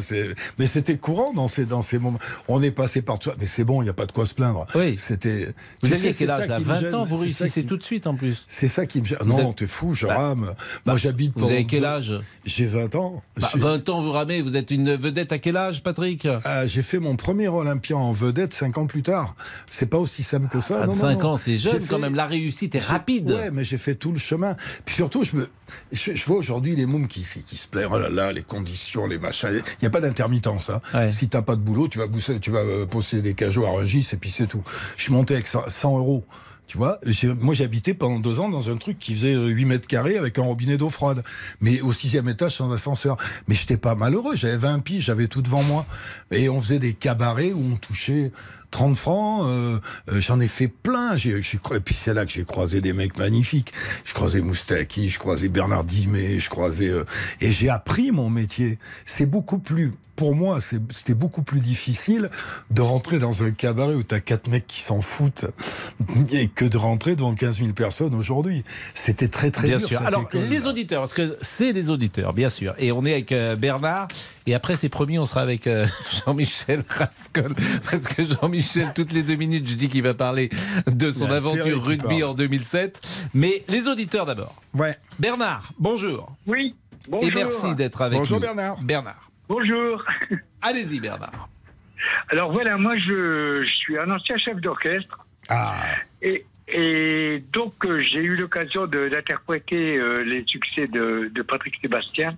mais 0.60 0.68
c'était 0.68 0.98
courant 0.98 1.34
dans 1.34 1.48
ces 1.48 1.66
dans 1.66 1.82
ces 1.82 1.98
moments 2.00 2.20
on 2.48 2.62
est 2.62 2.72
passé 2.72 3.02
par 3.02 3.22
ça 3.22 3.34
mais 3.40 3.48
c'est 3.48 3.64
bon 3.64 3.82
il 3.82 3.86
y 3.86 3.90
a 3.90 3.94
pas 3.94 4.06
de 4.06 4.12
quoi 4.12 4.26
se 4.26 4.34
plaindre 4.34 4.66
Oui. 4.76 4.96
c'était 4.98 5.54
Vous 5.82 5.92
aviez 5.94 6.14
quel 6.14 6.30
âge 6.30 6.48
là 6.48 6.56
qui 6.58 6.62
me 6.64 6.68
20 6.68 6.76
gêne, 6.82 6.96
ans, 6.96 7.06
vous 7.06 7.18
réussissez 7.18 7.62
qui- 7.62 7.68
tout 7.68 7.78
de 7.78 7.84
suite 7.84 8.08
en 8.08 8.16
plus. 8.16 8.44
c'est 8.48 8.68
ça 8.68 8.86
qui 8.86 9.02
me 9.02 9.06
gêne 9.06 9.18
non 9.26 9.38
avez- 9.38 9.54
t'es 9.56 9.68
fou 9.68 9.94
je 9.94 10.06
Bah, 10.08 10.16
rame 10.18 10.54
moi 10.86 10.98
j'habite 10.98 11.34
Vous 11.38 11.46
avez 11.46 11.66
quel 11.66 11.86
âge? 11.86 12.14
J'ai 12.46 12.66
20 12.66 12.94
ans 12.96 13.22
Bah, 13.38 13.42
Je 13.44 13.48
suis- 13.52 13.60
20 13.60 13.90
ans, 13.90 14.02
vous 14.02 14.12
ramez, 14.12 14.42
vous 14.42 14.56
êtes 14.56 14.72
une 14.72 14.96
vedette 14.96 15.32
à 15.32 15.38
quel 15.40 15.58
âge, 15.58 15.84
Patrick? 15.84 16.28
Ah, 16.46 16.66
j'ai 16.68 16.82
fait 16.82 17.00
mon 17.00 17.16
premier 17.16 17.48
Olympien 17.48 17.98
en 17.98 18.14
vedette 18.14 18.54
5 18.54 18.78
ans 18.78 18.86
plus 18.88 19.02
tard. 19.04 19.36
C'est 19.70 19.88
pas 19.90 19.98
aussi 19.98 20.24
simple 20.24 20.48
que 20.48 20.60
ça. 20.60 20.80
non, 20.82 20.88
non, 20.88 20.94
25 20.94 21.22
non. 21.24 21.30
ans, 21.32 21.38
c'est 21.38 21.58
jeune 21.58 21.86
quand 21.88 22.00
même. 22.00 22.16
La 22.16 22.26
réussite 22.28 22.76
est 22.76 22.84
rapide. 22.84 23.32
Ouais, 23.32 23.52
mais 23.52 23.64
j'ai 23.64 23.78
fait 23.78 23.96
tout 23.96 24.12
le 24.12 24.20
chemin. 24.20 24.56
Puis 24.86 24.96
surtout, 24.96 25.24
je 25.24 25.36
me, 25.36 25.50
je, 25.92 26.14
je 26.14 26.26
vois 26.26 26.38
aujourd'hui 26.38 26.76
les 26.76 26.86
mômes 26.86 27.08
qui, 27.08 27.26
qui 27.46 27.58
se 27.58 27.68
plaignent. 27.68 27.90
Oh 27.92 28.00
là 28.00 28.10
là, 28.10 28.32
les 28.32 28.44
conditions, 28.44 29.08
les 29.08 29.20
machins. 29.20 29.50
Il 29.52 29.82
n'y 29.82 29.88
a 29.88 29.92
pas 29.92 30.02
d'intermittence. 30.02 30.70
Hein. 30.70 31.10
Si 31.12 31.30
t'as 31.30 31.42
pas 31.42 31.56
de 31.56 31.62
boulot, 31.62 31.88
tu 31.88 32.00
vas 32.00 32.08
bousser, 32.08 32.40
tu 32.40 32.52
vas 32.52 32.60
euh, 32.60 32.86
poster 32.86 33.22
des 33.22 33.34
cajots 33.34 33.66
à 33.66 33.72
Rungis 33.72 34.10
et 34.14 34.18
puis 34.18 34.32
c'est 34.32 34.48
tout. 34.48 34.64
Je 34.98 35.04
suis 35.04 35.14
monté 35.14 35.34
avec 35.34 35.48
100 35.48 35.66
100 35.68 35.98
euros. 35.98 36.26
Tu 36.68 36.80
vois, 36.80 37.00
moi 37.40 37.54
j'habitais 37.54 37.94
pendant 37.94 38.18
deux 38.18 38.40
ans 38.40 38.50
dans 38.50 38.72
un 38.72 38.78
truc 38.78 38.98
qui 38.98 39.14
faisait 39.14 39.36
euh, 39.36 39.48
8 39.50 39.66
mètres 39.66 39.88
carrés 39.88 40.18
avec 40.18 40.40
un 40.40 40.42
robinet 40.42 40.78
d'eau 40.78 40.90
froide, 40.90 41.24
mais 41.62 41.80
au 41.82 41.94
sixième 41.94 42.28
étage 42.28 42.56
sans 42.56 42.72
ascenseur. 42.72 43.18
Mais 43.48 43.54
j'étais 43.54 43.78
pas 43.78 43.94
malheureux, 43.94 44.36
j'avais 44.36 44.58
20 44.58 44.80
piges, 44.80 45.06
j'avais 45.06 45.28
tout 45.28 45.44
devant 45.44 45.62
moi. 45.62 45.86
Et 46.32 46.50
on 46.50 46.60
faisait 46.60 46.80
des 46.80 46.94
cabarets 46.94 47.54
où 47.54 47.64
on 47.74 47.76
touchait 47.76 48.32
30 48.76 48.98
francs, 48.98 49.46
euh, 49.46 49.80
euh, 50.12 50.20
j'en 50.20 50.42
ai 50.42 50.50
fait 50.50 50.68
plein. 50.68 51.16
J'ai, 51.16 51.30
et 51.30 51.80
puis 51.80 51.96
c'est 51.96 52.14
là 52.14 52.26
que 52.26 52.32
j'ai 52.34 52.44
croisé 52.44 52.82
des 52.82 52.92
mecs 52.92 53.18
magnifiques. 53.18 53.72
Je 54.04 54.14
croisais 54.14 54.42
Moustaki, 54.42 55.10
je 55.10 55.18
croisais 55.18 55.48
Bernard 55.48 55.86
Dimet, 55.86 56.42
je 56.42 56.50
croisais... 56.50 56.90
euh, 56.90 57.06
et 57.40 57.54
j'ai 57.54 57.70
appris 57.70 58.12
mon 58.12 58.30
métier. 58.30 58.78
C'est 59.06 59.28
beaucoup 59.28 59.60
plus... 59.60 59.92
Pour 60.18 60.36
moi, 60.36 60.60
c'était 60.62 61.14
beaucoup 61.14 61.42
plus 61.42 61.62
difficile 61.62 62.30
de 62.70 62.82
rentrer 62.82 63.18
dans 63.18 63.44
un 63.44 63.52
cabaret 63.52 63.96
où 63.96 64.04
t'as 64.04 64.20
quatre 64.22 64.50
mecs 64.50 64.68
qui 64.68 64.82
s'en 64.82 65.00
foutent 65.02 65.46
et 66.32 66.50
que 66.50 66.66
de 66.66 66.78
rentrer 66.78 67.16
devant 67.16 67.34
15 67.34 67.60
000 67.60 67.72
personnes 67.72 68.14
aujourd'hui. 68.14 68.66
C'était 68.94 69.28
très 69.30 69.52
très 69.52 69.68
bien 69.68 69.78
dur. 69.78 69.88
sûr. 69.88 70.02
Alors, 70.02 70.28
les 70.34 70.68
auditeurs, 70.68 71.02
parce 71.02 71.14
que 71.14 71.38
c'est 71.42 71.72
les 71.72 71.90
auditeurs, 71.90 72.34
bien 72.34 72.50
sûr. 72.50 72.76
Et 72.78 72.92
on 72.92 73.06
est 73.06 73.14
avec 73.14 73.32
euh, 73.32 73.56
Bernard. 73.56 74.08
Et 74.48 74.54
après, 74.54 74.76
c'est 74.76 74.90
promis, 74.90 75.18
on 75.18 75.26
sera 75.26 75.42
avec 75.42 75.66
euh, 75.66 75.86
Jean-Michel 76.26 76.84
Rascol. 76.88 77.56
Parce 77.90 78.08
que 78.08 78.24
Jean-Michel, 78.24 78.88
toutes 78.96 79.12
les 79.12 79.24
deux 79.24 79.36
minutes, 79.36 79.68
je 79.68 79.76
dis 79.76 79.90
qu'il 79.90 80.04
va 80.04 80.14
parler 80.14 80.50
de 80.88 81.12
son 81.12 81.32
aventure 81.32 81.84
rugby 81.84 82.24
en 82.24 82.34
2007. 82.34 83.30
Mais 83.34 83.64
les 83.68 83.88
auditeurs 83.88 84.26
d'abord. 84.26 84.56
Ouais. 84.74 84.98
Bernard, 85.20 85.72
bonjour. 85.80 86.36
Oui, 86.46 86.76
Et 87.08 87.10
bonjour. 87.10 87.32
merci 87.34 87.76
d'être 87.76 88.02
avec 88.02 88.20
Bonjour 88.20 88.38
nous. 88.38 88.46
Bernard. 88.46 88.78
Bernard. 88.84 89.32
Bonjour. 89.50 90.04
Allez-y, 90.62 91.00
Bernard. 91.00 91.50
Alors 92.30 92.52
voilà, 92.52 92.78
moi 92.78 92.96
je, 92.98 93.64
je 93.64 93.76
suis 93.78 93.98
un 93.98 94.10
ancien 94.12 94.38
chef 94.38 94.58
d'orchestre. 94.62 95.26
Ah. 95.50 95.76
Et, 96.22 96.46
et 96.68 97.44
donc 97.54 97.74
euh, 97.86 98.02
j'ai 98.02 98.20
eu 98.20 98.36
l'occasion 98.36 98.88
d'interpréter 98.88 100.00
euh, 100.00 100.24
les 100.24 100.44
succès 100.48 100.88
de, 100.88 101.30
de 101.32 101.42
Patrick 101.44 101.76
Sébastien, 101.80 102.36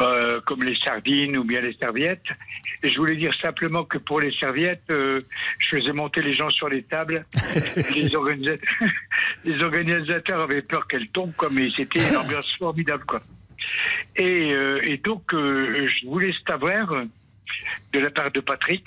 euh, 0.00 0.40
comme 0.40 0.64
les 0.64 0.76
sardines 0.84 1.38
ou 1.38 1.44
bien 1.44 1.60
les 1.60 1.74
serviettes. 1.74 2.26
Et 2.82 2.90
je 2.90 2.98
voulais 2.98 3.14
dire 3.14 3.32
simplement 3.40 3.84
que 3.84 3.98
pour 3.98 4.20
les 4.20 4.32
serviettes, 4.32 4.90
euh, 4.90 5.20
je 5.60 5.78
faisais 5.78 5.92
monter 5.92 6.22
les 6.22 6.34
gens 6.34 6.50
sur 6.50 6.68
les 6.68 6.82
tables. 6.82 7.24
les, 7.94 8.14
organisateurs, 8.16 8.68
les 9.44 9.62
organisateurs 9.62 10.40
avaient 10.40 10.62
peur 10.62 10.88
qu'elles 10.88 11.08
tombent, 11.08 11.34
quoi, 11.36 11.48
mais 11.52 11.70
c'était 11.70 12.00
une 12.00 12.16
ambiance 12.16 12.52
formidable. 12.58 13.04
Quoi. 13.06 13.20
Et, 14.16 14.50
et 14.82 14.96
donc, 14.98 15.24
je 15.32 16.06
voulais 16.06 16.32
savoir, 16.48 17.04
de 17.92 17.98
la 17.98 18.10
part 18.10 18.30
de 18.30 18.40
Patrick, 18.40 18.86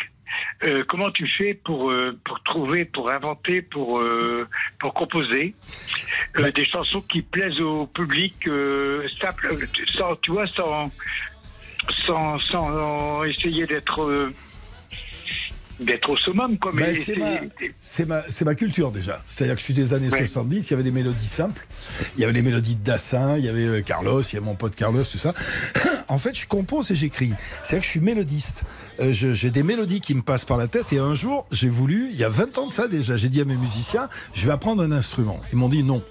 euh, 0.64 0.84
comment 0.88 1.12
tu 1.12 1.28
fais 1.28 1.54
pour, 1.54 1.92
euh, 1.92 2.18
pour 2.26 2.42
trouver, 2.44 2.86
pour 2.86 3.10
inventer, 3.10 3.62
pour, 3.62 4.00
euh, 4.00 4.48
pour 4.80 4.94
composer 4.94 5.56
des 6.54 6.66
chansons 6.66 7.02
qui 7.02 7.22
plaisent 7.22 7.60
au 7.62 7.88
public, 7.88 8.36
simple, 9.22 9.58
sans, 9.98 10.16
tu 10.18 10.32
vois, 10.32 10.48
sans, 10.48 10.92
sans, 12.06 12.40
sans 12.40 13.24
essayer 13.24 13.66
d'être 13.66 14.30
d'être 15.80 16.10
au 16.10 16.18
summum, 16.18 16.58
quoi. 16.58 16.72
Mais 16.74 16.94
Ben, 16.94 17.50
c'est 17.80 18.06
ma, 18.06 18.22
ma, 18.46 18.56
culture 18.56 18.92
déjà. 18.92 19.24
C'est-à-dire 19.28 19.56
que 19.56 19.60
je 19.60 19.66
suis 19.66 19.74
des 19.74 19.94
années 19.94 20.10
70, 20.10 20.68
il 20.68 20.72
y 20.72 20.74
avait 20.74 20.84
des 20.84 20.92
mélodies 20.92 21.28
simples, 21.28 21.66
il 22.18 22.22
y 22.22 22.24
avait 22.24 22.34
les 22.34 22.42
mélodies 22.42 22.76
de 22.76 22.84
Dassin, 22.84 23.38
il 23.38 23.46
y 23.46 23.50
avait 23.50 23.66
euh, 23.66 23.82
Carlos, 23.82 24.22
il 24.22 24.34
y 24.34 24.38
avait 24.38 24.46
mon 24.46 24.56
pote 24.56 24.76
Carlos, 24.76 25.04
tout 25.04 25.18
ça. 25.18 25.34
en 26.08 26.18
fait, 26.18 26.38
je 26.38 26.48
compose 26.48 26.92
et 26.92 26.96
j'écris. 26.96 27.32
C'est-à-dire 27.64 27.80
que 27.80 27.86
je 27.86 27.92
suis 27.92 28.00
mélodiste. 28.00 28.64
Euh, 29.00 29.12
j'ai 29.12 29.52
des 29.52 29.64
mélodies 29.64 30.02
qui 30.02 30.16
me 30.16 30.22
passent 30.22 30.46
par 30.46 30.58
la 30.58 30.68
tête 30.68 30.92
et 30.92 31.00
un 31.00 31.14
jour, 31.14 31.48
j'ai 31.52 31.70
voulu, 31.70 32.10
il 32.12 32.18
y 32.18 32.24
a 32.24 32.30
20 32.30 32.58
ans 32.58 32.68
de 32.68 32.74
ça 32.74 32.88
déjà, 32.88 33.18
j'ai 33.18 33.30
dit 33.30 33.42
à 33.42 33.46
mes 33.46 33.58
musiciens, 33.58 34.10
je 34.34 34.46
vais 34.46 34.52
apprendre 34.52 34.84
un 34.84 34.92
instrument. 34.92 35.40
Ils 35.52 35.58
m'ont 35.58 35.70
dit 35.70 35.84
non. 35.84 36.04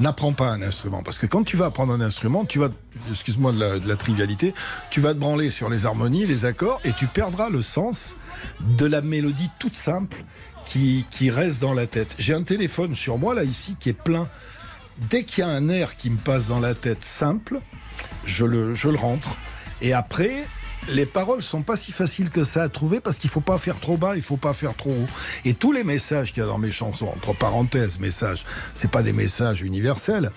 N'apprends 0.00 0.32
pas 0.32 0.50
un 0.50 0.60
instrument 0.60 1.02
parce 1.02 1.18
que 1.18 1.26
quand 1.26 1.44
tu 1.44 1.56
vas 1.56 1.66
apprendre 1.66 1.92
un 1.92 2.00
instrument, 2.00 2.44
tu 2.44 2.58
vas, 2.58 2.68
excuse-moi 3.10 3.52
de 3.52 3.58
la, 3.58 3.78
de 3.78 3.88
la 3.88 3.96
trivialité, 3.96 4.52
tu 4.90 5.00
vas 5.00 5.14
te 5.14 5.18
branler 5.18 5.48
sur 5.48 5.70
les 5.70 5.86
harmonies, 5.86 6.26
les 6.26 6.44
accords 6.44 6.80
et 6.84 6.92
tu 6.92 7.06
perdras 7.06 7.48
le 7.48 7.62
sens 7.62 8.16
de 8.60 8.86
la 8.86 9.00
mélodie 9.00 9.50
toute 9.58 9.76
simple 9.76 10.16
qui, 10.64 11.06
qui 11.10 11.30
reste 11.30 11.60
dans 11.60 11.74
la 11.74 11.86
tête. 11.86 12.14
J'ai 12.18 12.34
un 12.34 12.42
téléphone 12.42 12.94
sur 12.94 13.18
moi 13.18 13.34
là 13.34 13.44
ici 13.44 13.76
qui 13.78 13.88
est 13.88 13.92
plein. 13.92 14.28
Dès 15.10 15.24
qu'il 15.24 15.42
y 15.42 15.46
a 15.46 15.50
un 15.50 15.68
air 15.68 15.96
qui 15.96 16.10
me 16.10 16.18
passe 16.18 16.48
dans 16.48 16.60
la 16.60 16.74
tête 16.74 17.02
simple, 17.02 17.60
je 18.24 18.44
le, 18.44 18.74
je 18.74 18.88
le 18.88 18.96
rentre. 18.96 19.36
Et 19.80 19.92
après, 19.92 20.44
les 20.88 21.06
paroles 21.06 21.42
sont 21.42 21.62
pas 21.62 21.76
si 21.76 21.92
faciles 21.92 22.30
que 22.30 22.44
ça 22.44 22.62
à 22.64 22.68
trouver 22.68 23.00
parce 23.00 23.18
qu'il 23.18 23.30
faut 23.30 23.40
pas 23.40 23.58
faire 23.58 23.78
trop 23.78 23.96
bas, 23.96 24.16
il 24.16 24.22
faut 24.22 24.36
pas 24.36 24.52
faire 24.52 24.74
trop 24.74 24.90
haut. 24.90 25.06
Et 25.44 25.54
tous 25.54 25.72
les 25.72 25.84
messages 25.84 26.32
qu'il 26.32 26.42
y 26.42 26.44
a 26.44 26.48
dans 26.48 26.58
mes 26.58 26.72
chansons, 26.72 27.06
entre 27.06 27.34
parenthèses, 27.36 27.98
messages, 28.00 28.44
c'est 28.74 28.90
pas 28.90 29.02
des 29.02 29.12
messages 29.12 29.62
universels, 29.62 30.30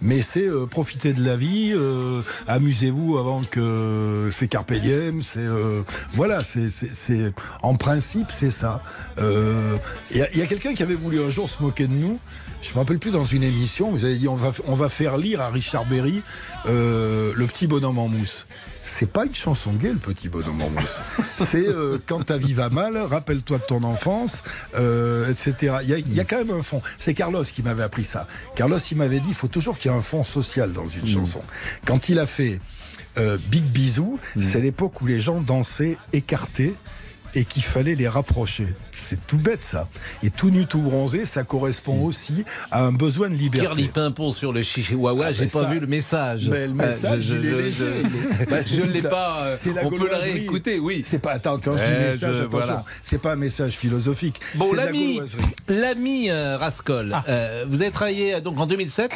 mais 0.00 0.20
c'est 0.22 0.46
euh, 0.46 0.66
profiter 0.66 1.12
de 1.12 1.24
la 1.24 1.36
vie, 1.36 1.72
euh, 1.74 2.20
amusez-vous 2.48 3.16
avant 3.18 3.42
que 3.42 4.28
c'est 4.32 4.48
carpe 4.48 4.72
diem, 4.72 5.22
c'est 5.22 5.38
euh, 5.40 5.82
voilà, 6.14 6.42
c'est 6.42 6.70
c'est- 6.70 7.32
en 7.62 7.76
principe 7.76 8.30
c'est 8.30 8.50
ça. 8.50 8.82
Euh, 9.18 9.76
Il 10.10 10.16
y 10.18 10.22
a, 10.22 10.36
y 10.36 10.42
a 10.42 10.46
quelqu'un 10.46 10.74
qui 10.74 10.82
avait 10.82 10.94
voulu 10.96 11.22
un 11.22 11.30
jour 11.30 11.48
se 11.48 11.62
moquer 11.62 11.86
de 11.86 11.92
nous. 11.92 12.18
Je 12.60 12.70
me 12.74 12.78
rappelle 12.78 12.98
plus 12.98 13.10
dans 13.10 13.24
une 13.24 13.42
émission, 13.42 13.90
vous 13.90 14.04
avez 14.04 14.16
dit 14.18 14.28
on 14.28 14.36
va 14.36 14.50
on 14.66 14.74
va 14.74 14.88
faire 14.88 15.16
lire 15.16 15.40
à 15.40 15.50
Richard 15.50 15.84
Berry 15.86 16.22
euh, 16.66 17.32
le 17.34 17.46
petit 17.46 17.66
bonhomme 17.66 17.98
en 17.98 18.08
mousse. 18.08 18.46
C'est 18.82 19.10
pas 19.10 19.24
une 19.24 19.34
chanson 19.34 19.72
gay, 19.72 19.92
le 19.92 19.98
petit 19.98 20.28
bonhomme 20.28 20.60
en 20.60 20.70
mousse. 20.70 21.02
C'est 21.36 21.66
euh, 21.66 21.98
quand 22.04 22.26
ta 22.26 22.36
vie 22.36 22.52
va 22.52 22.68
mal, 22.68 22.96
rappelle-toi 22.96 23.58
de 23.58 23.62
ton 23.62 23.84
enfance, 23.84 24.42
euh, 24.74 25.30
etc. 25.30 25.76
Il 25.82 25.88
y, 25.88 25.94
a, 25.94 25.98
il 25.98 26.12
y 26.12 26.20
a 26.20 26.24
quand 26.24 26.38
même 26.38 26.50
un 26.50 26.62
fond. 26.62 26.82
C'est 26.98 27.14
Carlos 27.14 27.44
qui 27.44 27.62
m'avait 27.62 27.84
appris 27.84 28.04
ça. 28.04 28.26
Carlos, 28.56 28.78
il 28.78 28.96
m'avait 28.96 29.20
dit, 29.20 29.28
il 29.28 29.34
faut 29.34 29.48
toujours 29.48 29.78
qu'il 29.78 29.90
y 29.90 29.94
ait 29.94 29.96
un 29.96 30.02
fond 30.02 30.24
social 30.24 30.72
dans 30.72 30.88
une 30.88 31.06
chanson. 31.06 31.40
Quand 31.84 32.08
il 32.08 32.18
a 32.18 32.26
fait 32.26 32.60
euh, 33.18 33.38
Big 33.50 33.64
Bisou, 33.64 34.18
c'est 34.40 34.60
l'époque 34.60 35.00
où 35.00 35.06
les 35.06 35.20
gens 35.20 35.40
dansaient 35.40 35.96
écartés 36.12 36.74
et 37.34 37.44
qu'il 37.44 37.62
fallait 37.62 37.94
les 37.94 38.08
rapprocher. 38.08 38.66
C'est 38.92 39.26
tout 39.26 39.38
bête 39.38 39.64
ça. 39.64 39.88
Et 40.22 40.30
tout 40.30 40.50
nu, 40.50 40.66
tout 40.66 40.80
bronzé, 40.80 41.24
ça 41.24 41.42
correspond 41.44 42.04
aussi 42.04 42.44
à 42.70 42.84
un 42.84 42.92
besoin 42.92 43.28
de 43.30 43.34
liberté. 43.34 43.66
Kirli 43.66 43.88
Pimpon 43.88 44.32
sur 44.32 44.52
le 44.52 44.62
chihuahua, 44.62 45.26
Ah, 45.28 45.32
j'ai 45.32 45.46
pas 45.46 45.60
ça- 45.62 45.70
vu 45.70 45.80
le 45.80 45.86
message. 45.86 46.48
Mais 46.48 46.66
le 46.66 46.74
message, 46.74 47.30
Euh, 47.32 47.38
il 47.40 47.46
est 47.46 47.62
léger. 47.62 47.86
Bah, 48.50 48.62
je 48.62 48.76
ne 48.76 48.80
toute 48.84 48.92
l'ai 48.94 49.00
la- 49.00 49.10
pas. 49.10 49.38
euh, 49.44 49.56
la 49.74 49.86
on 49.86 49.90
peut 49.90 50.08
le 50.08 50.14
réécouter, 50.16 50.78
oui. 50.78 51.02
C'est 51.04 51.18
pas. 51.18 51.32
Attends, 51.32 51.58
quand 51.58 51.76
je 51.76 51.84
dis 51.84 51.90
message, 51.90 52.18
je- 52.36 52.42
attention, 52.42 52.48
voilà. 52.50 52.84
c'est 53.02 53.18
pas 53.20 53.32
un 53.32 53.36
message 53.36 53.72
philosophique. 53.72 54.40
Bon, 54.56 54.72
l'ami, 54.74 55.20
l'ami 55.68 56.30
euh, 56.30 56.56
Rascol, 56.58 57.12
Ah. 57.14 57.24
euh, 57.28 57.64
vous 57.68 57.80
avez 57.82 57.90
travaillé 57.90 58.40
donc 58.40 58.58
en 58.58 58.66
2007. 58.66 59.12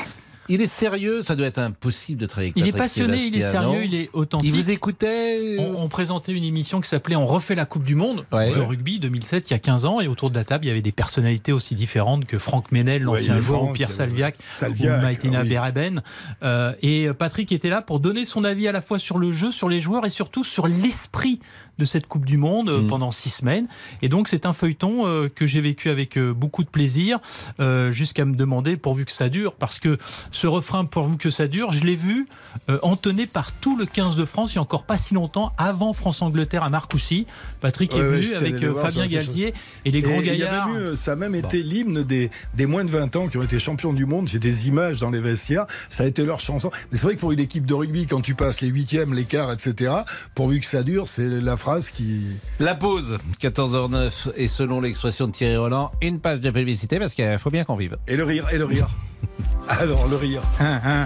Il 0.49 0.62
est 0.62 0.66
sérieux, 0.66 1.22
ça 1.22 1.36
doit 1.36 1.47
être 1.47 1.59
impossible 1.59 2.20
de 2.20 2.26
travailler 2.26 2.53
avec 2.55 2.64
Il 2.64 2.68
est 2.68 2.76
passionné, 2.76 3.26
il 3.26 3.36
est 3.36 3.42
sérieux, 3.51 3.84
il 3.84 3.94
est 3.94 4.11
authentique. 4.12 4.49
Il 4.49 4.55
vous 4.57 4.70
écoutait 4.70 5.57
on, 5.59 5.82
on 5.82 5.88
présentait 5.88 6.32
une 6.32 6.44
émission 6.44 6.80
qui 6.80 6.88
s'appelait 6.88 7.16
On 7.16 7.26
refait 7.26 7.55
la 7.55 7.64
Coupe 7.64 7.84
du 7.84 7.94
Monde 7.94 8.24
Ouais. 8.32 8.53
au 8.57 8.66
rugby 8.66 8.99
2007, 8.99 9.51
il 9.51 9.53
y 9.53 9.57
a 9.57 9.59
15 9.59 9.84
ans, 9.84 10.01
et 10.01 10.09
autour 10.09 10.30
de 10.30 10.36
la 10.36 10.44
table, 10.44 10.64
il 10.64 10.68
y 10.68 10.70
avait 10.70 10.82
des 10.82 10.92
personnalités 10.92 11.53
aussi 11.53 11.74
différentes 11.74 12.24
que 12.26 12.38
Franck 12.38 12.72
Ménel, 12.72 13.03
l'ancien 13.03 13.40
joueur, 13.40 13.64
ou 13.64 13.72
Pierre 13.72 13.88
avait 13.88 13.97
Salviac, 13.97 14.36
Salviac, 14.51 14.99
ou 14.99 15.03
Maïtina 15.03 15.42
oui. 15.42 15.49
Bereben. 15.49 16.03
Euh, 16.42 16.72
et 16.82 17.09
Patrick 17.18 17.51
était 17.53 17.68
là 17.68 17.82
pour 17.82 18.01
donner 18.01 18.24
son 18.24 18.44
avis 18.44 18.68
à 18.68 18.72
la 18.72 18.82
fois 18.82 18.99
sur 18.99 19.18
le 19.18 19.32
jeu, 19.32 19.53
sur 19.53 19.68
les 19.68 19.80
joueurs 19.80 20.05
et 20.07 20.11
surtout 20.11 20.44
sur 20.44 20.66
l'esprit 20.66 21.40
de 21.78 21.84
cette 21.84 22.06
Coupe 22.06 22.24
du 22.24 22.36
Monde 22.36 22.68
euh, 22.68 22.86
pendant 22.88 23.12
six 23.12 23.30
semaines. 23.30 23.66
Et 24.02 24.08
donc 24.08 24.28
c'est 24.28 24.46
un 24.46 24.52
feuilleton 24.52 25.06
euh, 25.06 25.28
que 25.28 25.46
j'ai 25.46 25.60
vécu 25.60 25.90
avec 25.90 26.16
euh, 26.16 26.32
beaucoup 26.32 26.64
de 26.64 26.68
plaisir, 26.68 27.18
euh, 27.60 27.92
jusqu'à 27.92 28.24
me 28.24 28.34
demander 28.34 28.76
pourvu 28.76 29.04
que 29.04 29.12
ça 29.12 29.28
dure, 29.28 29.52
parce 29.54 29.78
que 29.78 29.98
ce 30.30 30.46
refrain 30.46 30.84
pourvu 30.84 31.16
que 31.16 31.30
ça 31.30 31.46
dure, 31.48 31.72
je 31.72 31.84
l'ai 31.84 31.96
vu 31.96 32.26
euh, 32.70 32.78
entonné 32.82 33.26
par 33.26 33.52
tout 33.52 33.76
le 33.76 33.86
15 33.86 34.16
de 34.16 34.24
France, 34.24 34.54
il 34.54 34.58
n'y 34.58 34.60
a 34.60 34.62
encore 34.62 34.84
pas 34.84 34.96
si 34.96 35.14
longtemps, 35.14 35.52
avant 35.58 35.92
France-Angleterre 35.92 36.62
à 36.62 36.70
Marcoussis. 36.70 37.26
Patrick 37.60 37.92
est 37.94 37.96
Ouais, 37.96 38.08
ouais, 38.08 38.20
venu 38.20 38.34
avec 38.34 38.62
euh, 38.62 38.70
voir, 38.70 38.86
Fabien 38.86 39.06
Galtier 39.06 39.54
et 39.84 39.90
les 39.90 40.00
grands 40.02 40.18
a 40.18 40.22
gaillards. 40.22 40.68
même 40.68 40.92
eu, 40.92 40.96
ça 40.96 41.12
a 41.12 41.16
même 41.16 41.34
été 41.34 41.62
l'hymne 41.62 42.02
des, 42.02 42.30
des 42.54 42.66
moins 42.66 42.84
de 42.84 42.90
20 42.90 43.16
ans 43.16 43.28
qui 43.28 43.36
ont 43.38 43.42
été 43.42 43.58
champions 43.58 43.92
du 43.92 44.06
monde. 44.06 44.28
J'ai 44.28 44.38
des 44.38 44.68
images 44.68 45.00
dans 45.00 45.10
les 45.10 45.20
vestiaires. 45.20 45.66
Ça 45.88 46.04
a 46.04 46.06
été 46.06 46.24
leur 46.24 46.40
chanson. 46.40 46.70
Mais 46.90 46.98
c'est 46.98 47.04
vrai 47.04 47.14
que 47.16 47.20
pour 47.20 47.32
une 47.32 47.40
équipe 47.40 47.66
de 47.66 47.74
rugby, 47.74 48.06
quand 48.06 48.20
tu 48.20 48.34
passes 48.34 48.60
les 48.60 48.68
huitièmes, 48.68 49.14
les 49.14 49.24
quarts, 49.24 49.52
etc., 49.52 49.92
pourvu 50.34 50.60
que 50.60 50.66
ça 50.66 50.82
dure, 50.82 51.08
c'est 51.08 51.26
la 51.28 51.56
phrase 51.66 51.90
qui. 51.90 52.20
La 52.60 52.76
pause, 52.76 53.18
14h09, 53.42 54.30
et 54.36 54.46
selon 54.46 54.80
l'expression 54.80 55.26
de 55.26 55.32
Thierry 55.32 55.56
Roland, 55.56 55.90
une 56.00 56.20
page 56.20 56.38
de 56.40 56.48
publicité 56.50 57.00
parce 57.00 57.12
qu'il 57.12 57.38
faut 57.40 57.50
bien 57.50 57.64
qu'on 57.64 57.74
vive. 57.74 57.96
Et 58.06 58.14
le 58.14 58.22
rire, 58.22 58.46
et 58.52 58.58
le 58.58 58.66
rire. 58.66 58.86
Alors, 59.68 60.06
le 60.06 60.14
rire. 60.14 60.42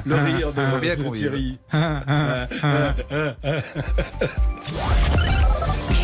Le 0.05 0.15
rire 0.17 0.53
de, 0.53 0.61
Faut 0.61 0.79
bien 0.79 0.97
de. 0.97 1.17
Thierry. 1.17 1.59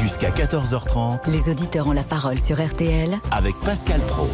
Jusqu'à 0.00 0.30
14h30 0.30 1.30
Les 1.30 1.50
auditeurs 1.50 1.86
ont 1.88 1.92
la 1.92 2.04
parole 2.04 2.38
sur 2.38 2.56
RTL. 2.58 3.14
avec 3.32 3.54
Pascal 3.60 4.00
Pro. 4.08 4.26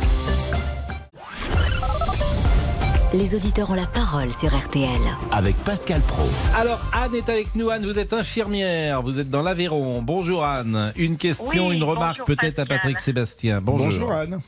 Les 3.15 3.35
auditeurs 3.35 3.71
ont 3.71 3.75
la 3.75 3.87
parole 3.87 4.33
sur 4.33 4.57
RTL. 4.57 4.89
Avec 5.33 5.55
Pascal 5.65 6.01
Pro. 6.01 6.23
Alors 6.57 6.81
Anne 6.95 7.15
est 7.15 7.29
avec 7.29 7.55
nous. 7.55 7.69
Anne, 7.69 7.85
vous 7.85 7.99
êtes 7.99 8.15
infirmière, 8.15 9.03
vous 9.03 9.19
êtes 9.19 9.29
dans 9.29 9.43
l'Aveyron. 9.43 10.01
Bonjour 10.01 10.43
Anne. 10.45 10.95
Une 10.97 11.19
question, 11.19 11.69
Oui, 11.69 11.77
une 11.77 11.85
remarque 11.85 12.25
peut-être 12.25 12.61
à. 12.61 12.65
Patrick 12.65 12.99
Sébastien. 12.99 13.61
Bonjour. 13.61 13.87
Bonjour 13.87 14.13
Anne. 14.13 14.41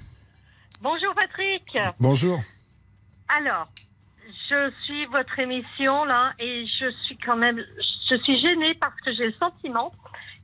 Bonjour 0.80 1.14
Patrick. 1.14 1.76
Bonjour. 2.00 2.40
Alors, 3.28 3.68
je 4.48 4.70
suis 4.84 5.04
votre 5.06 5.38
émission 5.38 6.06
là 6.06 6.32
et 6.38 6.64
je 6.66 6.90
suis 7.04 7.18
quand 7.18 7.36
même, 7.36 7.62
je 8.08 8.16
suis 8.16 8.38
gênée 8.38 8.74
parce 8.80 8.98
que 9.04 9.12
j'ai 9.12 9.26
le 9.26 9.34
sentiment 9.38 9.92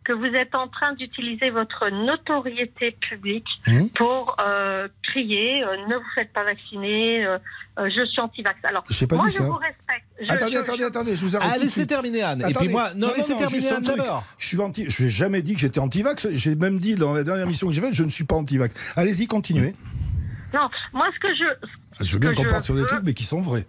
que 0.04 0.12
vous 0.12 0.24
êtes 0.26 0.54
en 0.54 0.66
train 0.68 0.94
d'utiliser 0.94 1.50
votre 1.50 1.88
notoriété 1.90 2.92
publique 2.92 3.46
Mmh. 3.66 3.86
pour 3.96 4.36
euh, 4.46 4.88
crier 5.02 5.62
euh, 5.64 5.76
ne 5.88 5.94
vous 5.96 6.04
faites 6.14 6.32
pas 6.32 6.42
vacciner, 6.44 7.24
euh, 7.26 7.38
euh, 7.78 7.88
je 7.94 8.04
suis 8.06 8.20
anti-vax. 8.20 8.58
Alors, 8.64 8.82
pas 8.82 9.16
moi 9.16 9.26
dit 9.26 9.32
je 9.32 9.38
ça. 9.38 9.44
vous 9.44 9.52
respecte. 9.54 10.06
Je- 10.20 10.32
attendez, 10.32 10.52
je- 10.52 10.58
attendez, 10.58 10.84
attendez, 10.84 11.16
je 11.16 11.24
vous 11.26 11.36
arrête. 11.36 11.50
Ah, 11.52 11.56
laissez 11.58 11.70
suite. 11.80 11.88
terminer, 11.88 12.22
Anne. 12.22 12.40
Et 12.40 12.44
puis 12.44 12.52
Attendez. 12.52 12.68
moi- 12.70 12.94
non, 12.94 13.08
laissez 13.16 13.36
terminer 13.36 13.60
juste 13.60 13.72
un 13.72 13.76
Anne 13.76 13.82
d'abord. 13.82 14.24
Je 14.38 14.46
suis 14.46 14.58
anti. 14.60 14.90
Je 14.90 15.04
n'ai 15.04 15.10
jamais 15.10 15.42
dit 15.42 15.54
que 15.54 15.60
j'étais 15.60 15.78
anti-vax. 15.80 16.28
J'ai 16.30 16.54
même 16.54 16.78
dit 16.78 16.94
dans 16.94 17.12
la 17.14 17.22
dernière 17.24 17.46
mission 17.46 17.66
que 17.68 17.72
j'ai 17.74 17.80
faite, 17.82 17.94
je 17.94 18.04
ne 18.04 18.10
suis 18.10 18.24
pas 18.24 18.36
anti-vax. 18.36 18.74
Allez-y, 18.96 19.26
continuez. 19.26 19.74
Non, 20.54 20.68
moi 20.92 21.06
ce 21.14 21.20
que 21.20 21.28
je, 21.34 22.04
Je 22.04 22.12
veux 22.14 22.18
bien 22.18 22.30
que 22.30 22.36
qu'on 22.36 22.42
je 22.44 22.48
parte 22.48 22.64
sur 22.64 22.74
des 22.74 22.84
trucs, 22.86 23.02
mais 23.04 23.14
qui 23.14 23.24
sont 23.24 23.40
vrais. 23.40 23.66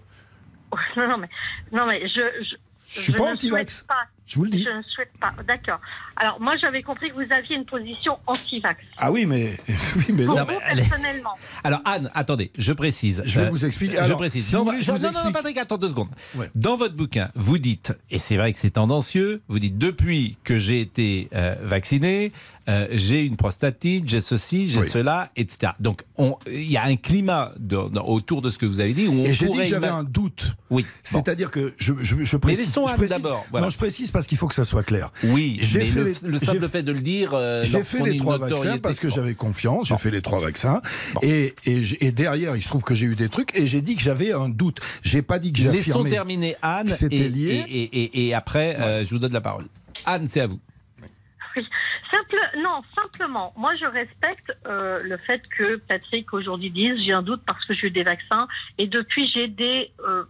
non, 0.98 1.08
non 1.10 1.18
mais, 1.18 1.30
non 1.74 1.86
mais 1.86 2.02
je, 2.08 2.22
je, 2.44 2.56
Je 2.88 3.00
suis 3.02 3.14
pas 3.14 3.26
ne 3.28 3.34
anti-vax. 3.34 3.86
Je 4.32 4.38
vous 4.38 4.46
le 4.46 4.50
dis. 4.50 4.64
Je 4.64 4.70
ne 4.78 4.82
souhaite 4.84 5.12
pas. 5.20 5.34
D'accord. 5.46 5.80
Alors 6.16 6.40
moi 6.40 6.54
j'avais 6.62 6.82
compris 6.84 7.10
que 7.10 7.16
vous 7.16 7.34
aviez 7.34 7.58
une 7.58 7.66
position 7.66 8.18
anti-vax. 8.28 8.80
Ah 8.98 9.12
oui, 9.12 9.26
mais 9.26 9.50
oui, 9.98 10.06
mais 10.14 10.24
non. 10.26 10.36
vous 10.36 10.46
personnellement. 10.46 11.36
Alors 11.66 11.82
Anne, 11.84 12.10
attendez, 12.14 12.50
je 12.58 12.72
précise. 12.72 13.22
Je 13.26 13.40
vais 13.42 13.48
Euh, 13.48 13.50
vous 13.50 13.66
expliquer. 13.66 13.98
Je 14.08 14.14
précise. 14.14 14.46
si 14.46 14.54
Dans 14.54 14.60
vous 14.60 14.66
vo- 14.66 14.72
voulez, 14.72 14.84
je 14.84 14.92
non, 14.92 14.98
vous 14.98 15.04
non, 15.04 15.24
non. 15.26 15.32
Patrick, 15.34 15.58
attends 15.58 15.78
deux 15.78 15.90
secondes. 15.90 16.10
Ouais. 16.36 16.50
Dans 16.56 16.78
votre 16.78 16.96
bouquin, 16.96 17.30
vous 17.36 17.58
dites, 17.58 17.94
et 18.10 18.20
c'est 18.20 18.38
vrai 18.38 18.54
que 18.54 18.60
c'est 18.60 18.72
tendancieux, 18.72 19.42
vous 19.50 19.60
dites 19.60 19.78
depuis 19.78 20.38
que 20.46 20.58
j'ai 20.58 20.80
été 20.80 21.28
euh, 21.34 21.56
vacciné, 21.62 22.32
euh, 22.72 22.88
j'ai 22.92 23.24
une 23.26 23.36
prostatite, 23.36 24.08
j'ai 24.10 24.22
ceci, 24.22 24.70
j'ai 24.70 24.80
Oui. 24.80 24.88
cela, 24.90 25.30
etc. 25.36 25.74
Donc 25.80 26.02
on- 26.18 26.38
il 26.48 26.72
y 26.72 26.78
a 26.78 26.84
un 26.86 26.96
climat 26.96 27.52
de- 27.60 27.90
de- 27.90 28.00
autour 28.00 28.42
de 28.42 28.50
ce 28.50 28.58
que 28.58 28.66
vous 28.66 28.80
avez 28.80 28.94
dit 28.94 29.08
où 29.08 29.14
on 29.14 29.26
Et 29.26 29.34
j'ai 29.34 29.48
dit 29.50 29.58
que 29.58 29.66
j'avais 29.66 29.88
un 29.88 30.04
doute. 30.04 30.56
Oui. 30.70 30.84
bon. 30.84 30.88
C'est-à-dire 31.04 31.52
que 31.52 31.74
je, 31.78 31.94
je, 32.02 32.24
je 32.24 32.36
Mais 32.38 32.40
précise. 32.40 32.66
laissons 32.66 32.88
je 32.88 32.94
précise- 32.96 33.10
d'abord, 33.18 33.46
voilà. 33.52 33.66
Non, 33.66 33.70
je 33.70 33.78
précise 33.78 34.10
parce 34.12 34.26
qu'il 34.26 34.38
faut 34.38 34.48
que 34.48 34.56
ça 34.56 34.64
soit 34.66 34.84
clair. 34.84 35.12
Oui, 35.24 35.58
J'ai 35.62 35.86
fait 35.86 36.00
le, 36.00 36.06
les- 36.24 36.28
le 36.30 36.38
simple 36.40 36.68
fait 36.70 36.84
de 36.84 36.92
le 36.94 37.02
dire. 37.02 37.32
euh, 37.34 37.62
J'ai 37.64 37.84
fait 37.84 38.02
a 38.02 38.06
les 38.06 38.18
trois 38.18 38.38
vaccins 38.38 38.78
parce 38.78 39.00
que 39.00 39.08
Bon. 39.08 39.14
j'avais 39.16 39.34
confiance. 39.36 39.88
J'ai 39.90 39.94
Bon. 39.94 39.98
fait 40.00 40.12
les 40.12 40.22
trois 40.22 40.40
vaccins. 40.40 40.82
Bon. 41.14 41.20
Et, 41.24 41.54
et, 41.66 41.84
j- 41.84 41.98
et 42.00 42.12
derrière, 42.12 42.56
il 42.56 42.62
se 42.62 42.68
trouve 42.70 42.84
que 42.84 42.96
j'ai 42.96 43.06
eu 43.08 43.16
des 43.16 43.28
trucs 43.30 43.58
et 43.60 43.68
j'ai 43.68 43.82
dit 43.82 43.96
que 43.96 44.02
j'avais 44.02 44.32
un 44.32 44.48
doute. 44.50 44.80
J'ai 45.04 45.22
pas 45.22 45.40
dit 45.40 45.52
que 45.52 45.58
Laissons 45.60 45.74
j'affirmais. 45.76 46.10
terminer 46.10 46.56
Anne 46.62 46.88
c'était 46.90 47.16
et, 47.18 47.30
lié. 47.30 47.66
et, 47.70 47.82
et- 47.84 48.04
et- 48.04 48.28
et 48.28 48.34
après 48.34 48.78
euh, 48.80 49.04
je 49.04 49.10
vous 49.10 49.20
donne 49.20 49.34
la 49.34 49.42
parole. 49.42 49.66
Anne, 50.06 50.28
c'est 50.28 50.40
à 50.42 50.48
vous. 50.48 50.60
Oui. 51.02 51.64
Simple, 52.12 52.36
non, 52.58 52.80
simplement, 52.96 53.54
moi 53.56 53.74
je 53.76 53.86
respecte 53.86 54.52
euh, 54.66 55.02
le 55.02 55.18
fait 55.18 55.42
que 55.48 55.78
Patrick 55.78 56.34
aujourd'hui 56.34 56.70
dise 56.70 57.00
j'ai 57.06 57.14
un 57.14 57.22
doute 57.22 57.42
parce 57.48 57.64
que 57.66 57.74
j'ai 57.74 57.88
eu 57.88 57.92
des 57.92 58.04
vaccins 58.04 58.48
et 58.78 58.88
depuis 58.88 59.32
j'ai 59.34 59.48
des, 59.48 59.92
euh, 60.06 60.26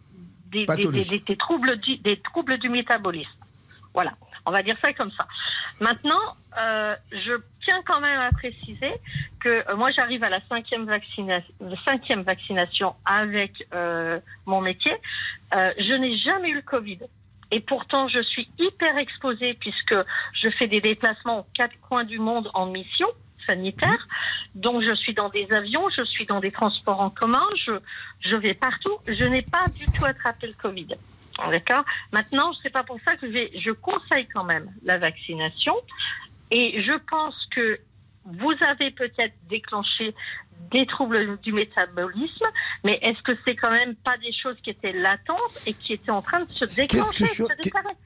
des, 0.51 0.65
des, 0.91 1.19
des 1.25 1.36
troubles 1.38 1.77
du, 1.77 1.97
des 1.97 2.17
troubles 2.17 2.57
du 2.59 2.69
métabolisme. 2.69 3.32
Voilà, 3.93 4.13
on 4.45 4.51
va 4.51 4.61
dire 4.61 4.77
ça 4.84 4.93
comme 4.93 5.11
ça. 5.11 5.27
Maintenant, 5.79 6.19
euh, 6.59 6.95
je 7.11 7.34
tiens 7.65 7.82
quand 7.86 7.99
même 7.99 8.19
à 8.19 8.32
préciser 8.32 8.91
que 9.39 9.49
euh, 9.49 9.75
moi 9.75 9.89
j'arrive 9.95 10.23
à 10.23 10.29
la 10.29 10.39
cinquième, 10.47 10.86
vaccina- 10.86 11.41
cinquième 11.86 12.21
vaccination 12.21 12.95
avec 13.05 13.65
euh, 13.73 14.19
mon 14.45 14.61
métier. 14.61 14.93
Euh, 15.55 15.73
je 15.79 15.93
n'ai 15.93 16.15
jamais 16.19 16.49
eu 16.49 16.55
le 16.55 16.61
Covid. 16.61 16.99
Et 17.52 17.60
pourtant, 17.60 18.08
je 18.08 18.22
suis 18.24 18.49
hyper 18.58 18.97
exposée 18.97 19.54
puisque 19.56 19.95
je 20.34 20.49
fais 20.52 20.68
des 20.68 20.82
déplacements 20.82 21.39
aux 21.39 21.47
quatre 21.54 21.78
coins 21.82 22.06
du 22.06 22.18
monde 22.18 22.49
en 22.54 22.68
mission 22.68 23.08
sanitaire. 23.45 24.08
Donc, 24.56 24.82
je 24.82 24.95
suis 24.95 25.14
dans 25.14 25.30
des 25.30 25.47
avions, 25.52 25.89
je 25.89 26.04
suis 26.04 26.26
dans 26.26 26.39
des 26.39 26.52
transports 26.52 27.02
en 27.02 27.10
commun, 27.10 27.45
je, 27.66 28.36
vais 28.38 28.54
partout. 28.54 28.97
Je 29.08 29.26
n'ai 29.26 29.41
pas 29.41 29.66
du 29.76 29.86
tout 29.91 30.06
attrapé 30.06 30.47
le 30.47 30.54
Covid. 30.54 30.95
D'accord? 31.49 31.84
Maintenant, 32.14 32.52
c'est 32.62 32.70
pas 32.70 32.84
pour 32.84 32.99
ça 33.06 33.16
que 33.16 33.28
je 33.28 33.72
conseille 33.72 34.28
quand 34.28 34.43
même 34.43 34.72
la 34.84 34.97
vaccination. 34.97 35.76
Et 36.52 36.84
je 36.84 36.97
pense 37.10 37.36
que 37.56 37.80
vous 38.26 38.54
avez 38.70 38.91
peut-être 38.91 39.34
déclenché 39.49 40.14
des 40.72 40.86
troubles 40.86 41.38
du 41.41 41.53
métabolisme, 41.53 42.45
mais 42.84 42.99
est-ce 43.01 43.22
que 43.24 43.32
c'est 43.45 43.55
quand 43.55 43.72
même 43.72 43.95
pas 43.95 44.18
des 44.18 44.32
choses 44.41 44.55
qui 44.64 44.70
étaient 44.70 44.93
latentes 44.93 45.59
et 45.66 45.74
qui 45.74 45.93
étaient 45.93 46.12
en 46.12 46.22
train 46.22 46.41
de 46.41 46.51
se 46.53 46.66
Qu'est-ce 46.66 46.82
déclencher 46.82 47.24
que, 47.24 47.26
je 47.26 47.43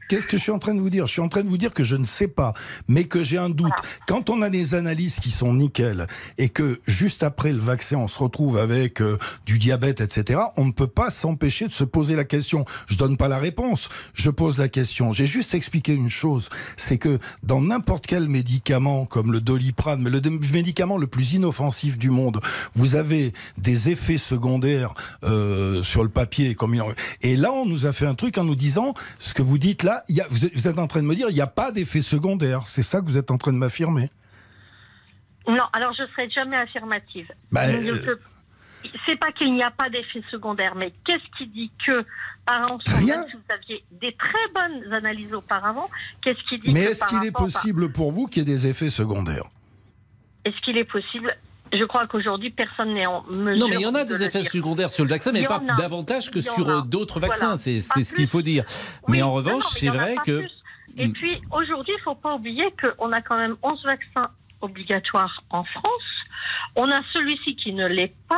qu'est-ce 0.10 0.28
que 0.28 0.38
je 0.38 0.42
suis 0.42 0.52
en 0.52 0.60
train 0.60 0.74
de 0.74 0.80
vous 0.80 0.90
dire? 0.90 1.08
Je 1.08 1.14
suis 1.14 1.22
en 1.22 1.30
train 1.30 1.44
de 1.44 1.50
vous 1.50 1.58
dire 1.58 1.74
que 1.74 1.84
je 1.84 1.96
ne 1.96 2.06
sais 2.06 2.28
pas, 2.28 2.54
mais 2.88 3.06
que 3.06 3.24
j'ai 3.24 3.38
un 3.38 3.50
doute. 3.50 3.74
Quand 4.08 4.30
on 4.30 4.42
a 4.42 4.50
des 4.50 4.76
analyses 4.76 5.20
qui 5.20 5.32
sont 5.32 5.54
nickel 5.54 6.08
et 6.38 6.50
que 6.50 6.80
juste 6.88 7.24
après 7.24 7.52
le 7.52 7.60
vaccin, 7.60 7.98
on 7.98 8.08
se 8.08 8.20
retrouve 8.20 8.58
avec 8.58 9.02
euh, 9.02 9.18
du 9.46 9.60
diabète, 9.60 10.02
etc., 10.02 10.42
on 10.58 10.66
ne 10.66 10.72
peut 10.72 10.88
pas 10.88 11.10
s'empêcher 11.10 11.68
de 11.68 11.74
se 11.74 11.84
poser 11.84 12.16
la 12.16 12.24
question. 12.24 12.66
Je 12.88 12.98
donne 12.98 13.18
pas 13.18 13.28
la 13.28 13.38
réponse, 13.38 13.90
je 14.14 14.30
pose 14.30 14.58
la 14.58 14.70
question. 14.70 15.14
J'ai 15.14 15.26
juste 15.26 15.54
expliqué 15.54 15.94
une 15.94 16.10
chose, 16.10 16.50
c'est 16.78 16.98
que 16.98 17.20
dans 17.44 17.62
n'importe 17.62 18.06
quel 18.08 18.28
médicament, 18.28 19.06
comme 19.06 19.32
le 19.32 19.42
doliprane, 19.42 20.02
mais 20.02 20.10
le 20.10 20.22
médicament 20.54 20.98
le 20.98 21.08
plus 21.08 21.34
inoffensif 21.34 21.98
du 21.98 22.10
monde, 22.10 22.40
vous 22.74 22.96
avez 22.96 23.34
des 23.58 23.90
effets 23.90 24.18
secondaires 24.18 24.94
euh, 25.24 25.84
sur 25.84 26.04
le 26.04 26.10
papier. 26.10 26.56
Comme 26.56 26.76
Et 27.22 27.36
là, 27.36 27.52
on 27.52 27.66
nous 27.66 27.86
a 27.86 27.94
fait 27.94 28.06
un 28.06 28.16
truc 28.16 28.38
en 28.38 28.44
nous 28.44 28.56
disant, 28.56 28.94
ce 29.18 29.34
que 29.34 29.42
vous 29.42 29.58
dites 29.58 29.84
là, 29.84 30.04
il 30.10 30.16
y 30.16 30.22
a, 30.22 30.28
vous, 30.30 30.46
êtes, 30.46 30.66
êtes 30.66 30.80
en 30.80 30.88
train 30.88 31.02
de 31.02 31.08
me 31.08 31.16
dire, 31.16 31.30
il 31.30 31.36
n'y 31.36 31.42
a 31.42 31.48
pas 31.48 31.72
d'effet 31.72 32.02
secondaire. 32.02 32.62
C'est 32.66 32.84
ça 32.84 33.02
que 33.02 33.06
vous 33.06 33.18
êêtes 33.18 33.32
en 33.32 33.38
train 33.38 33.54
de 33.54 33.58
m'affirmer. 33.58 34.10
Non, 35.48 35.64
alors 35.74 35.94
je 35.94 36.06
serai 36.12 36.30
jamais 36.30 36.58
affirmative. 36.58 37.32
Ne 37.52 37.92
euh, 37.92 38.16
C'est 39.06 39.16
pas 39.18 39.32
qu'il 39.32 39.54
n'y 39.54 39.64
a 39.64 39.72
pas 39.72 39.90
d'effet 39.90 40.24
secondaire, 40.32 40.76
mais 40.76 40.92
qu'est-ce 41.06 41.38
qui 41.38 41.48
dit 41.48 41.72
que, 41.86 42.04
par 42.46 42.64
exemple, 42.64 42.84
Rien. 42.88 43.26
si 43.30 43.36
vous 43.36 43.54
aviez 43.54 43.84
des 43.92 44.14
très 44.14 44.48
bonnes 44.54 44.94
analyses 44.94 45.34
auparavant, 45.34 45.90
qu'est-ce 46.22 46.42
qui 46.50 46.58
dit 46.60 46.74
Mais 46.74 46.82
est-ce 46.82 47.06
qu'il 47.06 47.24
est 47.24 47.32
possible 47.32 47.92
pour 47.92 48.12
vous 48.12 48.26
qu'il 48.26 48.40
y 48.40 48.52
ait 48.52 48.56
des 48.56 48.68
effets 48.68 48.90
secondaires? 48.90 49.46
Est-ce 50.46 50.60
qu'il 50.62 50.78
est 50.78 50.86
possible 50.86 51.36
Je 51.74 51.84
crois 51.84 52.08
qu'aujourd'hui, 52.08 52.52
personne 52.52 52.94
n'est 52.94 53.06
en 53.06 53.24
mesure. 53.24 53.60
Non, 53.60 53.68
mais 53.68 53.76
il 53.76 53.82
y 53.82 53.86
en 53.86 53.96
a 53.96 54.06
de 54.06 54.16
des 54.16 54.24
effets 54.24 54.42
dire. 54.42 54.52
secondaires 54.52 54.90
sur 54.92 55.04
le 55.04 55.10
vaccin, 55.10 55.32
mais 55.32 55.44
pas 55.46 55.62
a. 55.68 55.76
davantage 55.76 56.30
que 56.32 56.40
sur 56.42 56.70
euh, 56.70 56.82
d'autres 56.82 57.20
vaccins. 57.20 57.58
C'est 57.58 57.82
ce 57.82 58.14
qu'il 58.14 58.28
faut 58.28 58.42
dire. 58.42 58.64
Oui, 59.08 59.18
mais 59.18 59.22
en 59.22 59.34
revanche, 59.34 59.64
c'est 59.72 59.90
vrai 59.90 60.16
que. 60.26 60.40
plus. 60.40 60.52
Et 60.98 61.08
Mm. 61.08 61.14
puis, 61.14 61.42
aujourd'hui, 61.52 61.94
il 61.94 62.00
ne 62.00 62.04
faut 62.04 62.16
pas 62.16 62.36
oublier 62.36 62.66
qu'on 62.80 63.12
a 63.12 63.22
quand 63.22 63.36
même 63.38 63.56
11 63.64 63.84
vaccins 63.84 64.30
obligatoires 64.62 65.44
en 65.50 65.64
France. 65.64 65.92
On 66.76 66.90
a 66.90 67.02
celui-ci 67.14 67.56
qui 67.58 67.74
ne 67.74 67.88
l'est 67.88 68.16
pas. 68.30 68.38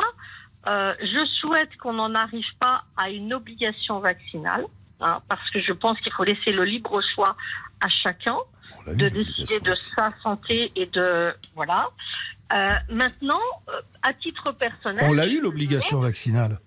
Euh, 0.67 0.93
je 1.01 1.25
souhaite 1.39 1.75
qu'on 1.77 1.93
n'en 1.93 2.15
arrive 2.15 2.45
pas 2.59 2.83
à 2.97 3.09
une 3.09 3.33
obligation 3.33 3.99
vaccinale, 3.99 4.65
hein, 5.01 5.19
parce 5.29 5.47
que 5.51 5.61
je 5.61 5.71
pense 5.73 5.99
qu'il 6.01 6.11
faut 6.13 6.23
laisser 6.23 6.51
le 6.51 6.63
libre 6.63 6.99
choix 7.15 7.35
à 7.81 7.89
chacun 7.89 8.35
de 8.87 9.09
décider 9.09 9.59
de 9.59 9.75
sa 9.75 10.11
santé 10.23 10.71
et 10.75 10.85
de 10.87 11.33
voilà. 11.55 11.89
Euh, 12.53 12.73
maintenant, 12.89 13.39
euh, 13.69 13.81
à 14.03 14.13
titre 14.13 14.51
personnel, 14.53 15.03
On 15.09 15.13
l'a 15.13 15.27
eu 15.27 15.41
l'obligation 15.41 15.99
vaccinale. 15.99 16.59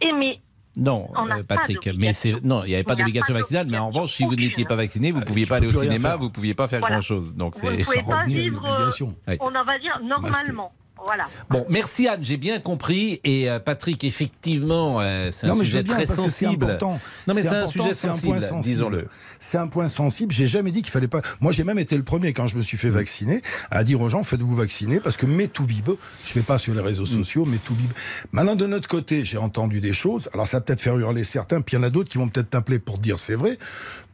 et 0.00 0.12
mais 0.12 0.40
Non, 0.76 1.08
euh, 1.16 1.42
Patrick, 1.44 1.88
mais 1.96 2.12
c'est 2.12 2.42
non, 2.42 2.64
il 2.64 2.68
n'y 2.68 2.74
avait 2.74 2.84
pas 2.84 2.96
d'obligation 2.96 3.32
vaccinale, 3.34 3.66
mais 3.68 3.78
en 3.78 3.88
revanche, 3.88 4.12
si 4.14 4.24
vous 4.24 4.34
n'étiez 4.34 4.64
pas 4.64 4.76
vacciné, 4.76 5.12
vous 5.12 5.20
ne 5.20 5.24
pouviez 5.24 5.46
pas 5.46 5.56
aller 5.56 5.68
au 5.68 5.80
cinéma, 5.80 6.16
vous 6.16 6.24
ne 6.26 6.30
pouviez 6.30 6.54
pas 6.54 6.66
faire 6.66 6.80
Voilà. 6.80 6.96
grand-chose. 6.96 7.34
Donc 7.34 7.56
Vous 7.56 7.70
ne 7.70 7.80
c'est 7.80 7.98
euh, 7.98 9.36
on 9.40 9.54
en 9.54 9.64
va 9.64 9.78
dire, 9.78 10.00
normalement. 10.02 10.72
Voilà. 11.04 11.26
Bon, 11.50 11.64
merci 11.68 12.08
Anne, 12.08 12.24
j'ai 12.24 12.36
bien 12.36 12.58
compris. 12.58 13.20
Et 13.22 13.48
euh, 13.48 13.58
Patrick, 13.58 14.02
effectivement, 14.02 15.00
euh, 15.00 15.30
c'est 15.30 15.46
un 15.46 15.50
Non, 15.50 15.56
mais 15.56 15.64
je 15.64 15.68
sujet 15.70 15.78
veux 15.78 15.84
bien, 15.84 15.94
très 15.94 16.06
parce 16.06 16.18
que 16.18 16.28
c'est 16.28 16.44
sensible. 16.46 16.64
important. 16.64 17.00
Non, 17.26 17.34
mais 17.34 17.42
c'est 17.42 17.48
un 17.48 17.66
sujet 17.66 17.94
sensible, 17.94 18.26
point 18.28 18.40
sensible. 18.40 18.74
disons-le. 18.74 19.08
C'est 19.38 19.58
un 19.58 19.68
point 19.68 19.88
sensible. 19.88 20.32
J'ai 20.32 20.46
jamais 20.46 20.72
dit 20.72 20.82
qu'il 20.82 20.90
fallait 20.90 21.06
pas. 21.08 21.20
Moi, 21.40 21.52
j'ai 21.52 21.64
même 21.64 21.78
été 21.78 21.96
le 21.96 22.02
premier 22.02 22.32
quand 22.32 22.48
je 22.48 22.56
me 22.56 22.62
suis 22.62 22.76
fait 22.78 22.90
vacciner 22.90 23.42
à 23.70 23.84
dire 23.84 24.00
aux 24.00 24.08
gens 24.08 24.22
faites-vous 24.24 24.56
vacciner 24.56 24.98
parce 25.00 25.16
que 25.16 25.26
mes 25.26 25.48
toubib, 25.48 25.90
je 26.24 26.32
fais 26.32 26.40
pas 26.42 26.58
sur 26.58 26.74
les 26.74 26.80
réseaux 26.80 27.06
sociaux, 27.06 27.44
mes 27.44 27.58
toubib. 27.58 27.90
Maintenant, 28.32 28.56
de 28.56 28.66
notre 28.66 28.88
côté, 28.88 29.24
j'ai 29.24 29.38
entendu 29.38 29.80
des 29.80 29.92
choses. 29.92 30.28
Alors, 30.32 30.48
ça 30.48 30.56
va 30.56 30.60
peut-être 30.62 30.80
faire 30.80 30.96
hurler 30.98 31.24
certains, 31.24 31.60
puis 31.60 31.76
il 31.76 31.80
y 31.80 31.82
en 31.82 31.84
a 31.86 31.90
d'autres 31.90 32.08
qui 32.10 32.18
vont 32.18 32.28
peut-être 32.28 32.50
t'appeler 32.50 32.78
pour 32.78 32.98
dire 32.98 33.18
c'est 33.18 33.34
vrai. 33.34 33.58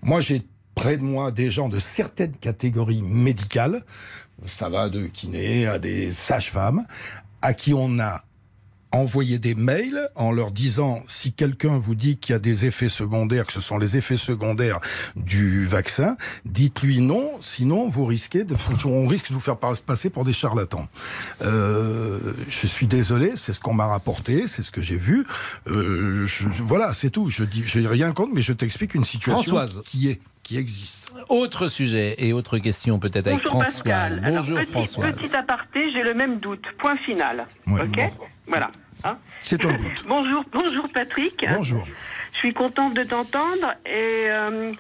Moi, 0.03 0.20
j'ai 0.20 0.43
près 0.75 0.97
de 0.97 1.03
moi 1.03 1.31
des 1.31 1.51
gens 1.51 1.68
de 1.68 1.79
certaines 1.79 2.35
catégories 2.37 3.03
médicales. 3.03 3.83
Ça 4.47 4.68
va 4.68 4.89
de 4.89 5.07
kiné 5.07 5.66
à 5.66 5.79
des 5.79 6.11
sages-femmes 6.12 6.85
à 7.43 7.55
qui 7.55 7.75
on 7.75 7.99
a 7.99 8.23
envoyer 8.95 9.39
des 9.39 9.55
mails 9.55 10.11
en 10.16 10.33
leur 10.33 10.51
disant 10.53 11.01
si 11.09 11.33
quelqu'un 11.33 11.79
vous 11.79 11.95
dit 11.95 12.18
qu'il 12.18 12.35
y 12.35 12.37
a 12.37 12.39
des 12.39 12.66
effets 12.66 12.91
secondaires, 12.91 13.47
que 13.47 13.53
ce 13.55 13.61
sont 13.62 13.79
les 13.79 13.97
effets 13.97 14.18
secondaires 14.18 14.81
du 15.16 15.64
vaccin, 15.64 16.18
dites-lui 16.45 17.01
non, 17.01 17.31
sinon 17.41 17.89
vous 17.89 18.05
risquez 18.05 18.45
de, 18.45 18.55
on 18.85 19.07
risque 19.07 19.31
de 19.31 19.35
vous 19.35 19.41
faire 19.41 19.57
passer 19.57 20.11
pour 20.11 20.25
des 20.25 20.35
charlatans. 20.35 20.87
Euh, 21.41 22.35
je 22.49 22.66
suis 22.66 22.87
désolé, 22.87 23.33
c'est 23.37 23.53
ce 23.55 23.61
qu'on 23.61 23.73
m'a 23.75 23.87
rapporté, 23.87 24.47
c'est 24.47 24.62
ce 24.62 24.70
que 24.70 24.83
j'ai 24.83 24.97
vu. 24.99 25.25
Euh, 25.68 26.27
je- 26.27 26.49
voilà, 26.62 26.93
c'est 26.93 27.09
tout. 27.11 27.31
Je 27.31 27.45
dis, 27.45 27.62
j'ai 27.64 27.87
rien 27.87 28.12
contre, 28.12 28.33
mais 28.35 28.43
je 28.43 28.53
t'explique 28.53 28.95
une 28.95 29.05
situation 29.07 29.57
Françoise. 29.57 29.81
qui 29.87 30.09
est, 30.11 30.20
qui 30.43 30.59
existe. 30.59 31.14
Autre 31.28 31.68
sujet 31.68 32.14
et 32.18 32.32
autre 32.32 32.59
question 32.59 32.99
peut-être 32.99 33.26
avec 33.28 33.38
Bonjour 33.45 33.62
Françoise. 33.62 33.82
Pascal. 33.82 34.22
Alors, 34.24 34.43
Bonjour 34.43 34.59
petit, 34.61 34.70
Françoise. 34.72 35.12
Petit 35.14 35.36
aparté, 35.36 35.93
j'ai 35.93 36.03
le 36.03 36.14
même 36.14 36.38
doute. 36.38 36.64
Point 36.78 36.97
final. 36.99 37.47
Ouais, 37.66 37.80
ok 37.82 37.97
bon. 38.18 38.26
Voilà. 38.47 38.70
Hein 39.05 39.16
C'est 39.43 39.64
un 39.64 39.72
doute. 39.74 40.05
bonjour, 40.09 40.45
bonjour 40.53 40.88
Patrick. 40.93 41.45
Bonjour. 41.49 41.86
Je 42.34 42.38
suis 42.38 42.55
contente 42.55 42.95
de 42.95 43.05
t'entendre. 43.05 43.74
Et 43.86 44.26
euh, 44.30 44.72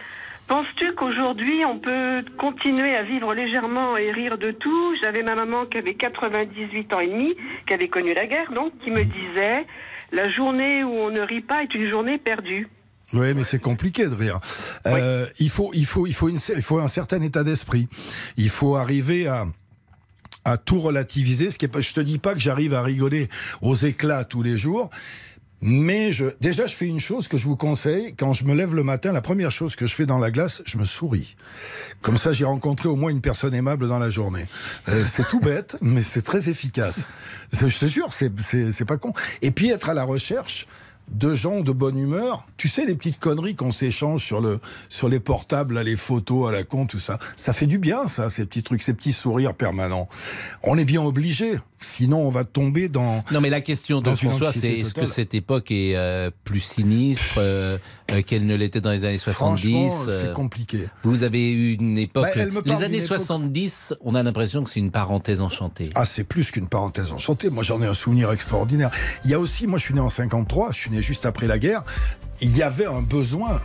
penses-tu 0.48 0.92
qu'aujourd'hui 0.94 1.64
on 1.64 1.78
peut 1.78 2.24
continuer 2.38 2.94
à 2.96 3.02
vivre 3.02 3.32
légèrement 3.34 3.96
et 3.96 4.10
rire 4.10 4.38
de 4.38 4.50
tout? 4.50 4.94
J'avais 5.02 5.22
ma 5.22 5.34
maman 5.34 5.66
qui 5.66 5.78
avait 5.78 5.94
98 5.94 6.92
ans 6.92 7.00
et 7.00 7.06
demi, 7.08 7.34
qui 7.68 7.74
avait 7.74 7.88
connu 7.88 8.14
la 8.14 8.26
guerre, 8.26 8.52
donc, 8.52 8.72
qui 8.82 8.90
me 8.90 9.04
disait 9.04 9.64
la 10.10 10.28
journée 10.30 10.84
où 10.84 10.90
on 10.90 11.10
ne 11.10 11.20
rit 11.20 11.40
pas 11.40 11.62
est 11.62 11.74
une 11.74 11.88
journée 11.90 12.18
perdue. 12.18 12.68
Oui, 13.14 13.34
mais 13.34 13.44
c'est 13.44 13.58
compliqué 13.58 14.06
de 14.06 14.14
rire. 14.14 14.40
Euh, 14.86 15.26
il 15.38 15.50
faut, 15.50 15.70
il 15.74 15.86
faut, 15.86 16.06
il 16.06 16.14
faut 16.14 16.28
une, 16.28 16.38
il 16.54 16.62
faut 16.62 16.78
un 16.78 16.88
certain 16.88 17.20
état 17.20 17.44
d'esprit. 17.44 17.88
Il 18.36 18.48
faut 18.48 18.76
arriver 18.76 19.26
à 19.26 19.46
à 20.44 20.56
tout 20.56 20.80
relativiser. 20.80 21.50
Ce 21.50 21.58
qui 21.58 21.66
est 21.66 21.68
pas, 21.68 21.80
je 21.80 21.92
te 21.92 22.00
dis 22.00 22.18
pas 22.18 22.34
que 22.34 22.40
j'arrive 22.40 22.74
à 22.74 22.82
rigoler 22.82 23.28
aux 23.60 23.74
éclats 23.74 24.24
tous 24.24 24.42
les 24.42 24.58
jours. 24.58 24.90
Mais 25.64 26.10
je, 26.10 26.26
déjà, 26.40 26.66
je 26.66 26.74
fais 26.74 26.88
une 26.88 26.98
chose 26.98 27.28
que 27.28 27.36
je 27.36 27.44
vous 27.44 27.54
conseille. 27.54 28.16
Quand 28.16 28.32
je 28.32 28.44
me 28.44 28.52
lève 28.52 28.74
le 28.74 28.82
matin, 28.82 29.12
la 29.12 29.22
première 29.22 29.52
chose 29.52 29.76
que 29.76 29.86
je 29.86 29.94
fais 29.94 30.06
dans 30.06 30.18
la 30.18 30.32
glace, 30.32 30.60
je 30.64 30.76
me 30.76 30.84
souris. 30.84 31.36
Comme 32.00 32.16
ça, 32.16 32.32
j'ai 32.32 32.44
rencontré 32.44 32.88
au 32.88 32.96
moins 32.96 33.12
une 33.12 33.20
personne 33.20 33.54
aimable 33.54 33.86
dans 33.86 34.00
la 34.00 34.10
journée. 34.10 34.46
Euh, 34.88 35.04
c'est 35.06 35.28
tout 35.28 35.38
bête, 35.38 35.76
mais 35.80 36.02
c'est 36.02 36.22
très 36.22 36.48
efficace. 36.48 37.06
Je 37.52 37.78
te 37.78 37.86
jure, 37.86 38.12
c'est 38.12 38.84
pas 38.84 38.96
con. 38.96 39.12
Et 39.40 39.52
puis 39.52 39.68
être 39.68 39.88
à 39.88 39.94
la 39.94 40.02
recherche 40.02 40.66
de 41.08 41.34
gens 41.34 41.60
de 41.60 41.72
bonne 41.72 41.98
humeur. 41.98 42.46
Tu 42.56 42.68
sais, 42.68 42.86
les 42.86 42.94
petites 42.94 43.18
conneries 43.18 43.54
qu'on 43.54 43.72
s'échange 43.72 44.24
sur, 44.24 44.40
le, 44.40 44.60
sur 44.88 45.08
les 45.08 45.20
portables, 45.20 45.74
là, 45.74 45.82
les 45.82 45.96
photos 45.96 46.48
à 46.48 46.52
la 46.52 46.64
con, 46.64 46.86
tout 46.86 46.98
ça. 46.98 47.18
Ça 47.36 47.52
fait 47.52 47.66
du 47.66 47.78
bien, 47.78 48.08
ça, 48.08 48.30
ces 48.30 48.46
petits 48.46 48.62
trucs, 48.62 48.82
ces 48.82 48.94
petits 48.94 49.12
sourires 49.12 49.54
permanents. 49.54 50.08
On 50.62 50.78
est 50.78 50.84
bien 50.84 51.02
obligé. 51.02 51.58
Sinon, 51.80 52.20
on 52.20 52.30
va 52.30 52.44
tomber 52.44 52.88
dans. 52.88 53.24
Non, 53.32 53.40
mais 53.40 53.50
la 53.50 53.60
question 53.60 54.00
de 54.00 54.14
François, 54.14 54.52
c'est 54.52 54.78
est-ce 54.78 54.94
que 54.94 55.04
cette 55.04 55.34
époque 55.34 55.70
est 55.70 55.96
euh, 55.96 56.30
plus 56.44 56.60
sinistre 56.60 57.34
euh, 57.38 57.78
qu'elle 58.20 58.46
ne 58.46 58.54
l'était 58.54 58.80
dans 58.80 58.90
les 58.90 59.04
années 59.04 59.18
70 59.18 59.70
Franchement, 59.70 60.04
euh, 60.08 60.20
c'est 60.20 60.32
compliqué. 60.32 60.88
Vous 61.04 61.22
avez 61.22 61.50
eu 61.52 61.74
une 61.74 61.96
époque. 61.98 62.24
Bah, 62.24 62.30
les 62.34 62.42
années 62.82 62.96
d'une 62.98 63.04
époque- 63.04 63.18
70, 63.18 63.94
on 64.02 64.14
a 64.14 64.22
l'impression 64.22 64.62
que 64.64 64.70
c'est 64.70 64.80
une 64.80 64.90
parenthèse 64.90 65.40
enchantée. 65.40 65.90
Ah, 65.94 66.04
c'est 66.04 66.24
plus 66.24 66.50
qu'une 66.50 66.68
parenthèse 66.68 67.12
enchantée. 67.12 67.48
Moi, 67.50 67.62
j'en 67.62 67.80
ai 67.82 67.86
un 67.86 67.94
souvenir 67.94 68.30
extraordinaire. 68.32 68.90
Il 69.24 69.30
y 69.30 69.34
a 69.34 69.38
aussi, 69.38 69.66
moi, 69.66 69.78
je 69.78 69.84
suis 69.84 69.94
né 69.94 70.00
en 70.00 70.10
53, 70.10 70.72
je 70.72 70.78
suis 70.78 70.90
né 70.90 71.00
juste 71.00 71.24
après 71.26 71.46
la 71.46 71.58
guerre. 71.58 71.82
Il 72.40 72.56
y 72.56 72.62
avait 72.62 72.86
un 72.86 73.02
besoin. 73.02 73.60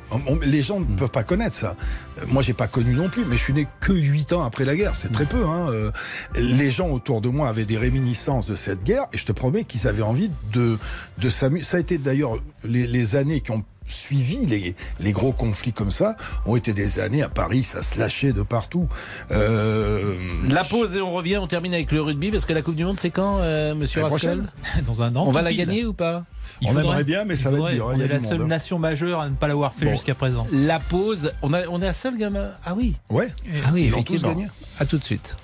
Les 0.45 0.61
gens 0.61 0.79
ne 0.79 0.85
peuvent 0.85 1.09
pas 1.09 1.23
connaître 1.23 1.55
ça. 1.55 1.75
Euh, 2.21 2.25
Moi, 2.27 2.43
j'ai 2.43 2.53
pas 2.53 2.67
connu 2.67 2.93
non 2.93 3.09
plus, 3.09 3.25
mais 3.25 3.35
je 3.37 3.43
suis 3.43 3.53
né 3.53 3.67
que 3.79 3.91
8 3.93 4.33
ans 4.33 4.43
après 4.43 4.65
la 4.65 4.75
guerre. 4.75 4.95
C'est 4.95 5.11
très 5.11 5.25
peu. 5.25 5.43
Hein. 5.45 5.69
Euh, 5.71 5.91
Les 6.35 6.69
gens 6.69 6.89
autour 6.89 7.21
de 7.21 7.29
moi 7.29 7.49
avaient 7.49 7.65
des 7.65 7.77
réminiscences 7.77 8.45
de 8.45 8.55
cette 8.55 8.83
guerre, 8.83 9.07
et 9.13 9.17
je 9.17 9.25
te 9.25 9.31
promets 9.31 9.63
qu'ils 9.63 9.87
avaient 9.87 10.03
envie 10.03 10.29
de, 10.53 10.77
de 11.17 11.29
s'amuser. 11.29 11.63
Ça 11.65 11.77
a 11.77 11.79
été 11.79 11.97
d'ailleurs 11.97 12.33
les, 12.63 12.85
les 12.85 13.15
années 13.15 13.41
qui 13.41 13.51
ont 13.51 13.63
suivi 13.88 14.45
les, 14.45 14.75
les 14.99 15.11
gros 15.11 15.31
conflits 15.31 15.73
comme 15.73 15.91
ça 15.91 16.15
ont 16.45 16.55
été 16.55 16.73
des 16.73 16.99
années 16.99 17.23
à 17.23 17.29
Paris, 17.29 17.63
ça 17.63 17.83
se 17.83 17.99
lâchait 17.99 18.33
de 18.33 18.41
partout. 18.41 18.88
Euh, 19.31 20.15
La 20.49 20.63
pause 20.63 20.95
et 20.95 21.01
on 21.01 21.11
revient, 21.13 21.38
on 21.38 21.47
termine 21.47 21.73
avec 21.73 21.91
le 21.91 22.01
rugby 22.01 22.31
parce 22.31 22.45
que 22.45 22.53
la 22.53 22.61
Coupe 22.61 22.75
du 22.75 22.85
Monde 22.85 22.99
c'est 22.99 23.11
quand, 23.11 23.39
euh, 23.39 23.75
monsieur 23.75 24.03
Rascal? 24.03 24.51
Dans 24.85 25.01
un 25.03 25.15
an. 25.15 25.25
On 25.27 25.31
va 25.31 25.41
la 25.41 25.53
gagner 25.53 25.85
ou 25.85 25.93
pas? 25.93 26.23
Il 26.61 26.67
On 26.67 26.71
faudrait. 26.71 26.83
aimerait 26.85 27.03
bien, 27.03 27.23
mais 27.25 27.35
ça 27.35 27.51
va 27.51 27.57
être 27.69 27.75
dur, 27.75 27.89
hein, 27.89 27.93
On 27.97 27.99
est 27.99 28.07
la 28.07 28.19
seule 28.19 28.38
monde, 28.39 28.45
hein. 28.45 28.55
nation 28.55 28.79
majeure 28.79 29.21
à 29.21 29.29
ne 29.29 29.35
pas 29.35 29.47
l'avoir 29.47 29.73
fait 29.73 29.85
Bon. 29.85 29.91
jusqu'à 29.91 30.15
présent. 30.15 30.47
La 30.51 30.79
pause, 30.79 31.31
on, 31.43 31.53
a, 31.53 31.67
on 31.67 31.81
est 31.81 31.85
la 31.85 31.93
seule 31.93 32.17
gamin. 32.17 32.49
Ah 32.65 32.73
oui. 32.75 32.95
Ouais. 33.09 33.27
Ah 33.65 33.69
oui, 33.73 33.83
Ils 33.85 33.91
vont 33.91 34.01
tous 34.01 34.13
effectivement. 34.13 34.29
gagner. 34.33 34.47
À 34.79 34.85
tout 34.85 34.97
de 34.97 35.03
suite. 35.03 35.38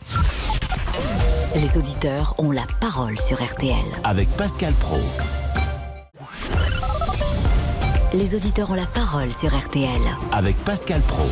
Les 1.55 1.77
auditeurs 1.77 2.33
ont 2.39 2.49
la 2.51 2.65
parole 2.81 3.19
sur 3.19 3.43
RTL. 3.43 3.75
Avec 4.03 4.27
Pascal 4.29 4.73
Pro. 4.73 4.99
Les 8.13 8.35
auditeurs 8.35 8.69
ont 8.69 8.75
la 8.75 8.85
parole 8.85 9.33
sur 9.33 9.57
RTL. 9.57 9.89
Avec 10.31 10.55
Pascal 10.63 11.01
Pro. 11.01 11.23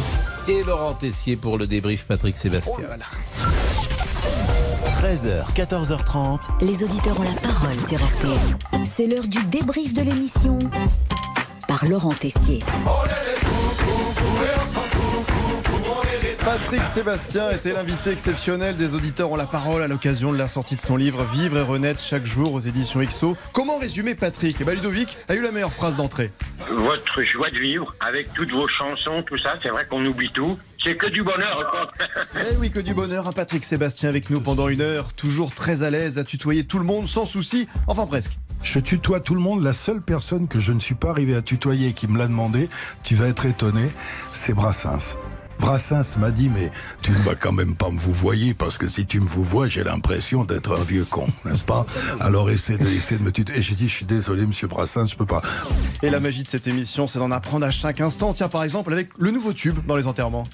Et 0.48 0.64
Laurent 0.64 0.96
Tessier 0.96 1.36
pour 1.36 1.60
le 1.60 1.68
débrief 1.68 2.06
Patrick 2.06 2.36
Sébastien. 2.36 2.74
13h, 5.00 5.54
14h30. 5.54 6.40
Les 6.62 6.84
auditeurs 6.84 7.20
ont 7.20 7.24
la 7.24 7.40
parole 7.40 7.80
sur 7.88 8.04
RTL. 8.04 8.84
C'est 8.84 9.06
l'heure 9.06 9.28
du 9.28 9.44
débrief 9.44 9.94
de 9.94 10.02
l'émission 10.02 10.58
par 11.68 11.86
Laurent 11.86 12.14
Tessier. 12.14 12.60
Patrick 16.44 16.82
Sébastien 16.88 17.52
était 17.52 17.72
l'invité 17.72 18.10
exceptionnel 18.10 18.76
des 18.76 18.96
auditeurs 18.96 19.32
ont 19.32 19.36
la 19.36 19.46
parole 19.46 19.84
à 19.84 19.88
l'occasion 19.88 20.34
de 20.34 20.38
la 20.40 20.48
sortie 20.48 20.76
de 20.76 20.80
son 20.80 20.98
livre 20.98 21.24
Vivre 21.26 21.58
et 21.60 21.62
renaître 21.62 22.04
chaque 22.04 22.26
jour 22.26 22.54
aux 22.54 22.60
éditions 22.60 23.00
XO. 23.00 23.38
Comment 23.54 23.78
résumer 23.78 24.16
Patrick? 24.16 24.58
Eh 24.60 24.64
ben, 24.64 24.74
Ludovic 24.74 25.18
a 25.30 25.36
eu 25.36 25.42
la 25.44 25.52
meilleure 25.52 25.72
phrase 25.72 25.98
d'entrée. 25.98 26.32
Votre 26.72 27.24
joie 27.24 27.50
de 27.52 27.60
vivre, 27.60 27.96
avec 28.00 28.34
toutes 28.34 28.52
vos 28.52 28.68
chansons, 28.68 29.22
tout 29.22 29.38
ça, 29.38 29.54
c'est 29.62 29.70
vrai 29.70 29.86
qu'on 29.88 30.04
oublie 30.04 30.32
tout. 30.34 30.58
C'est 30.84 30.96
que 30.96 31.08
du 31.08 31.22
bonheur, 31.22 31.70
quoi. 31.70 31.92
Eh 32.36 32.56
oui, 32.58 32.72
que 32.72 32.80
du 32.80 32.96
bonheur 32.96 33.28
à 33.28 33.34
Patrick 33.34 33.64
Sébastien 33.64 34.10
avec 34.10 34.32
nous 34.32 34.42
pendant 34.42 34.68
une 34.68 34.82
heure, 34.82 35.14
toujours 35.14 35.54
très 35.54 35.84
à 35.84 35.92
l'aise 35.92 36.18
à 36.18 36.24
tutoyer 36.24 36.64
tout 36.64 36.80
le 36.80 36.86
monde 36.86 37.08
sans 37.08 37.26
souci, 37.26 37.68
enfin 37.86 38.08
presque. 38.08 38.40
Je 38.64 38.80
tutoie 38.80 39.20
tout 39.20 39.36
le 39.36 39.42
monde. 39.42 39.62
La 39.62 39.74
seule 39.74 40.02
personne 40.02 40.48
que 40.48 40.60
je 40.60 40.74
ne 40.74 40.80
suis 40.80 40.96
pas 40.96 41.12
arrivé 41.12 41.36
à 41.36 41.44
tutoyer 41.44 41.90
et 41.90 41.94
qui 41.94 42.08
me 42.08 42.18
l'a 42.18 42.28
demandé, 42.28 42.68
tu 43.04 43.14
vas 43.14 43.28
être 43.28 43.46
étonné, 43.46 43.90
c'est 44.32 44.54
Brassens. 44.54 45.18
Brassens 45.62 46.18
m'a 46.18 46.32
dit, 46.32 46.50
mais 46.50 46.72
tu 47.04 47.12
ne 47.12 47.18
vas 47.18 47.36
quand 47.36 47.52
même 47.52 47.76
pas 47.76 47.92
me 47.92 48.00
vous 48.00 48.12
voyer 48.12 48.56
parce 48.56 48.80
que 48.80 48.88
si 48.88 49.06
tu 49.06 49.20
me 49.20 49.28
vous 49.28 49.44
vois, 49.44 49.68
j'ai 49.68 49.84
l'impression 49.84 50.44
d'être 50.44 50.78
un 50.78 50.84
vieux 50.84 51.06
con, 51.06 51.28
n'est-ce 51.46 51.64
pas? 51.64 51.86
Alors 52.20 52.50
essaie 52.50 52.80
de, 52.80 52.88
essaie 52.88 53.18
de 53.18 53.24
me 53.24 53.32
tutoyer. 53.32 53.60
Et 53.60 53.62
j'ai 53.62 53.76
dit, 53.76 53.88
je 53.88 53.94
suis 53.94 54.06
désolé, 54.06 54.48
monsieur 54.48 54.68
Brassens, 54.68 55.06
je 55.06 55.16
peux 55.16 55.28
pas. 55.28 55.44
Et 56.02 56.10
la 56.10 56.20
magie 56.20 56.42
de 56.42 56.48
cette 56.48 56.66
émission, 56.66 57.06
c'est 57.06 57.20
d'en 57.20 57.30
apprendre 57.30 57.66
à 57.66 57.72
chaque 57.72 58.02
instant. 58.02 58.34
Tiens, 58.34 58.50
par 58.50 58.64
exemple, 58.64 58.92
avec 58.92 59.10
le 59.20 59.30
nouveau 59.30 59.54
tube 59.54 59.78
dans 59.86 59.96
les 59.96 60.08
enterrements. 60.08 60.46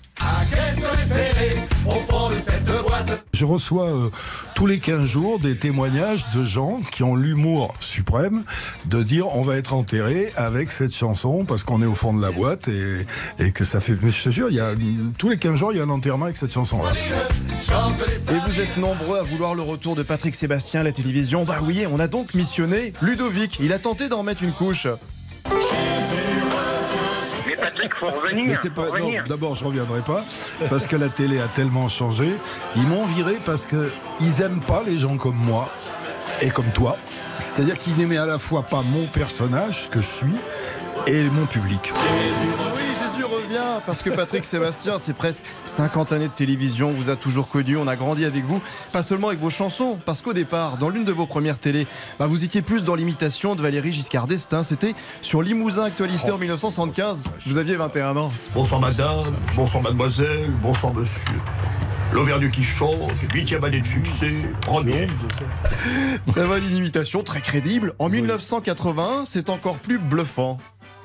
Je 3.34 3.46
reçois 3.46 3.90
euh, 3.90 4.10
tous 4.56 4.66
les 4.66 4.80
15 4.80 5.06
jours 5.06 5.38
des 5.38 5.58
témoignages 5.58 6.26
de 6.34 6.44
gens 6.44 6.82
qui 6.92 7.04
ont 7.04 7.16
l'humour 7.16 7.76
suprême 7.80 8.44
de 8.86 9.04
dire 9.04 9.28
on 9.36 9.44
va 9.44 9.58
être 9.58 9.74
enterré 9.76 10.32
avec 10.36 10.72
cette 10.72 10.96
chanson 10.96 11.46
parce 11.46 11.62
qu'on 11.62 11.84
est 11.84 11.86
au 11.86 11.94
fond 11.94 12.16
de 12.16 12.22
la 12.22 12.32
boîte 12.32 12.68
et, 12.68 13.06
et 13.38 13.52
que 13.52 13.64
ça 13.64 13.80
fait. 13.80 13.96
Mais 14.02 14.10
je 14.10 14.24
te 14.24 14.30
jure, 14.32 14.50
il 14.50 14.56
y 14.56 14.60
a, 14.60 14.74
tous 15.20 15.30
les 15.30 15.38
15 15.38 15.56
jours, 15.56 15.72
il 15.72 15.78
y 15.78 15.82
a 15.82 15.84
un 15.84 15.90
enterrement 15.90 16.26
avec 16.26 16.38
cette 16.38 16.54
chanson-là. 16.54 16.90
Et 18.30 18.52
vous 18.52 18.60
êtes 18.60 18.78
nombreux 18.78 19.20
à 19.20 19.24
vouloir 19.24 19.54
le 19.54 19.62
retour 19.62 19.96
de 19.96 20.02
Patrick 20.02 20.34
Sébastien 20.34 20.82
à 20.82 20.84
la 20.84 20.92
télévision. 20.92 21.44
Bah 21.44 21.60
oui, 21.62 21.86
on 21.92 22.00
a 22.00 22.08
donc 22.08 22.34
missionné 22.34 22.92
Ludovic. 23.04 23.60
Il 23.60 23.72
a 23.72 23.78
tenté 23.78 24.10
d'en 24.10 24.24
mettre 24.24 24.42
une 24.42 24.52
couche. 24.52 24.88
Mais 27.88 27.90
Patrick, 27.90 27.94
faut 27.96 28.22
revenir. 28.22 28.46
Mais 28.48 28.56
c'est 28.56 28.74
faut 28.74 28.82
pas. 28.84 29.00
non. 29.00 29.10
D'abord, 29.28 29.56
je 29.56 29.64
reviendrai 29.64 30.02
pas 30.02 30.24
parce 30.70 30.88
que 30.88 30.96
la 30.96 31.10
télé 31.10 31.40
a 31.40 31.48
tellement 31.48 31.90
changé. 31.90 32.34
Ils 32.76 32.88
m'ont 32.88 33.06
viré 33.06 33.38
parce 33.46 33.66
que 33.66 33.92
ils 34.22 34.42
aiment 34.42 34.62
pas 34.62 34.84
les 34.86 34.98
gens 34.98 35.18
comme 35.18 35.36
moi 35.36 35.70
et 36.42 36.50
comme 36.50 36.70
toi. 36.74 36.98
C'est-à-dire 37.40 37.78
qu'il 37.78 37.96
n'aimait 37.96 38.18
à 38.18 38.26
la 38.26 38.40
fois 38.40 38.64
pas 38.64 38.82
mon 38.82 39.06
personnage, 39.06 39.84
ce 39.84 39.90
que 39.90 40.02
je 40.02 40.08
suis, 40.08 40.36
et 41.06 41.24
mon 41.24 41.46
public. 41.46 41.92
Parce 43.86 44.02
que 44.02 44.10
Patrick 44.10 44.44
Sébastien, 44.46 45.00
c'est 45.00 45.14
presque 45.14 45.44
50 45.66 46.12
années 46.12 46.28
de 46.28 46.34
télévision, 46.34 46.92
vous 46.92 47.10
a 47.10 47.16
toujours 47.16 47.50
connu, 47.50 47.78
on 47.78 47.88
a 47.88 47.96
grandi 47.96 48.26
avec 48.26 48.44
vous, 48.44 48.62
pas 48.92 49.04
seulement 49.04 49.28
avec 49.28 49.40
vos 49.40 49.50
chansons, 49.50 49.98
parce 50.06 50.22
qu'au 50.22 50.34
départ, 50.34 50.78
dans 50.78 50.90
l'une 50.90 51.06
de 51.06 51.12
vos 51.12 51.26
premières 51.26 51.60
télés, 51.60 51.88
bah, 52.20 52.28
vous 52.28 52.44
étiez 52.44 52.62
plus 52.62 52.84
dans 52.84 52.96
l'imitation 52.96 53.56
de 53.56 53.62
Valérie 53.62 53.92
Giscard 53.92 54.28
d'Estaing, 54.28 54.64
c'était 54.64 54.96
sur 55.22 55.42
Limousin 55.42 55.84
Actualité 55.84 56.32
en 56.32 56.38
1975, 56.38 57.24
vous 57.46 57.58
aviez 57.58 57.76
21 57.76 58.18
ans. 58.18 58.32
Bonsoir 58.54 58.82
madame, 58.82 59.24
bonsoir 59.56 59.84
mademoiselle, 59.84 60.50
bonsoir 60.62 60.94
monsieur. 60.94 61.22
L'Auvergne 62.14 62.50
qui 62.50 62.64
chante, 62.64 63.12
huitième 63.34 63.64
année 63.66 63.82
de 63.82 63.86
succès, 63.86 64.32
premier. 64.62 65.08
Très 66.26 66.46
bonne 66.46 66.64
imitation, 66.74 67.22
très 67.22 67.42
crédible. 67.42 67.94
En 68.00 68.08
1981, 68.08 69.26
c'est 69.26 69.50
encore 69.50 69.78
plus 69.78 70.00
bluffant. 70.00 70.58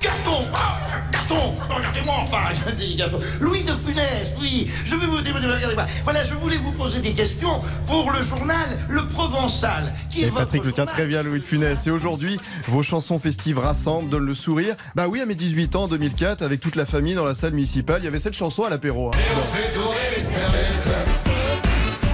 Gaston 0.03 0.45
ah, 0.53 0.79
Gaston 1.13 1.55
Regardez-moi 1.69 2.15
enfin 2.23 2.53
je 2.53 2.75
dis 2.75 2.95
Gaston. 2.95 3.19
Louis 3.39 3.63
de 3.63 3.73
Funès, 3.85 4.33
oui 4.41 4.69
Je 4.85 4.95
vais 4.95 5.05
vous 5.05 5.15
regardez-moi. 5.15 5.85
Voilà, 6.03 6.25
je 6.25 6.33
voulais 6.35 6.57
vous 6.57 6.73
poser 6.73 6.99
des 6.99 7.13
questions 7.13 7.61
pour 7.87 8.11
le 8.11 8.21
journal 8.23 8.77
Le 8.89 9.07
Provençal. 9.07 9.93
Qui 10.09 10.23
est 10.23 10.23
Et 10.23 10.29
votre 10.29 10.41
Patrick 10.41 10.65
le 10.65 10.73
tient 10.73 10.85
très 10.85 11.05
bien, 11.05 11.23
Louis 11.23 11.39
de 11.39 11.45
Funès. 11.45 11.87
Et 11.87 11.91
aujourd'hui, 11.91 12.37
vos 12.67 12.83
chansons 12.83 13.17
festives 13.17 13.59
rassemblent, 13.59 14.09
donnent 14.09 14.25
le 14.25 14.35
sourire. 14.35 14.75
Bah 14.95 15.07
oui, 15.07 15.21
à 15.21 15.25
mes 15.25 15.35
18 15.35 15.75
ans, 15.77 15.83
en 15.83 15.87
2004, 15.87 16.41
avec 16.41 16.59
toute 16.59 16.75
la 16.75 16.85
famille 16.85 17.15
dans 17.15 17.25
la 17.25 17.35
salle 17.35 17.53
municipale, 17.53 18.01
il 18.01 18.05
y 18.05 18.07
avait 18.07 18.19
cette 18.19 18.35
chanson 18.35 18.63
à 18.63 18.69
l'apéro. 18.69 19.07
hein. 19.07 19.11
fait 19.53 19.73
tourner 19.73 19.97
les 20.15 20.21
serviettes 20.21 21.33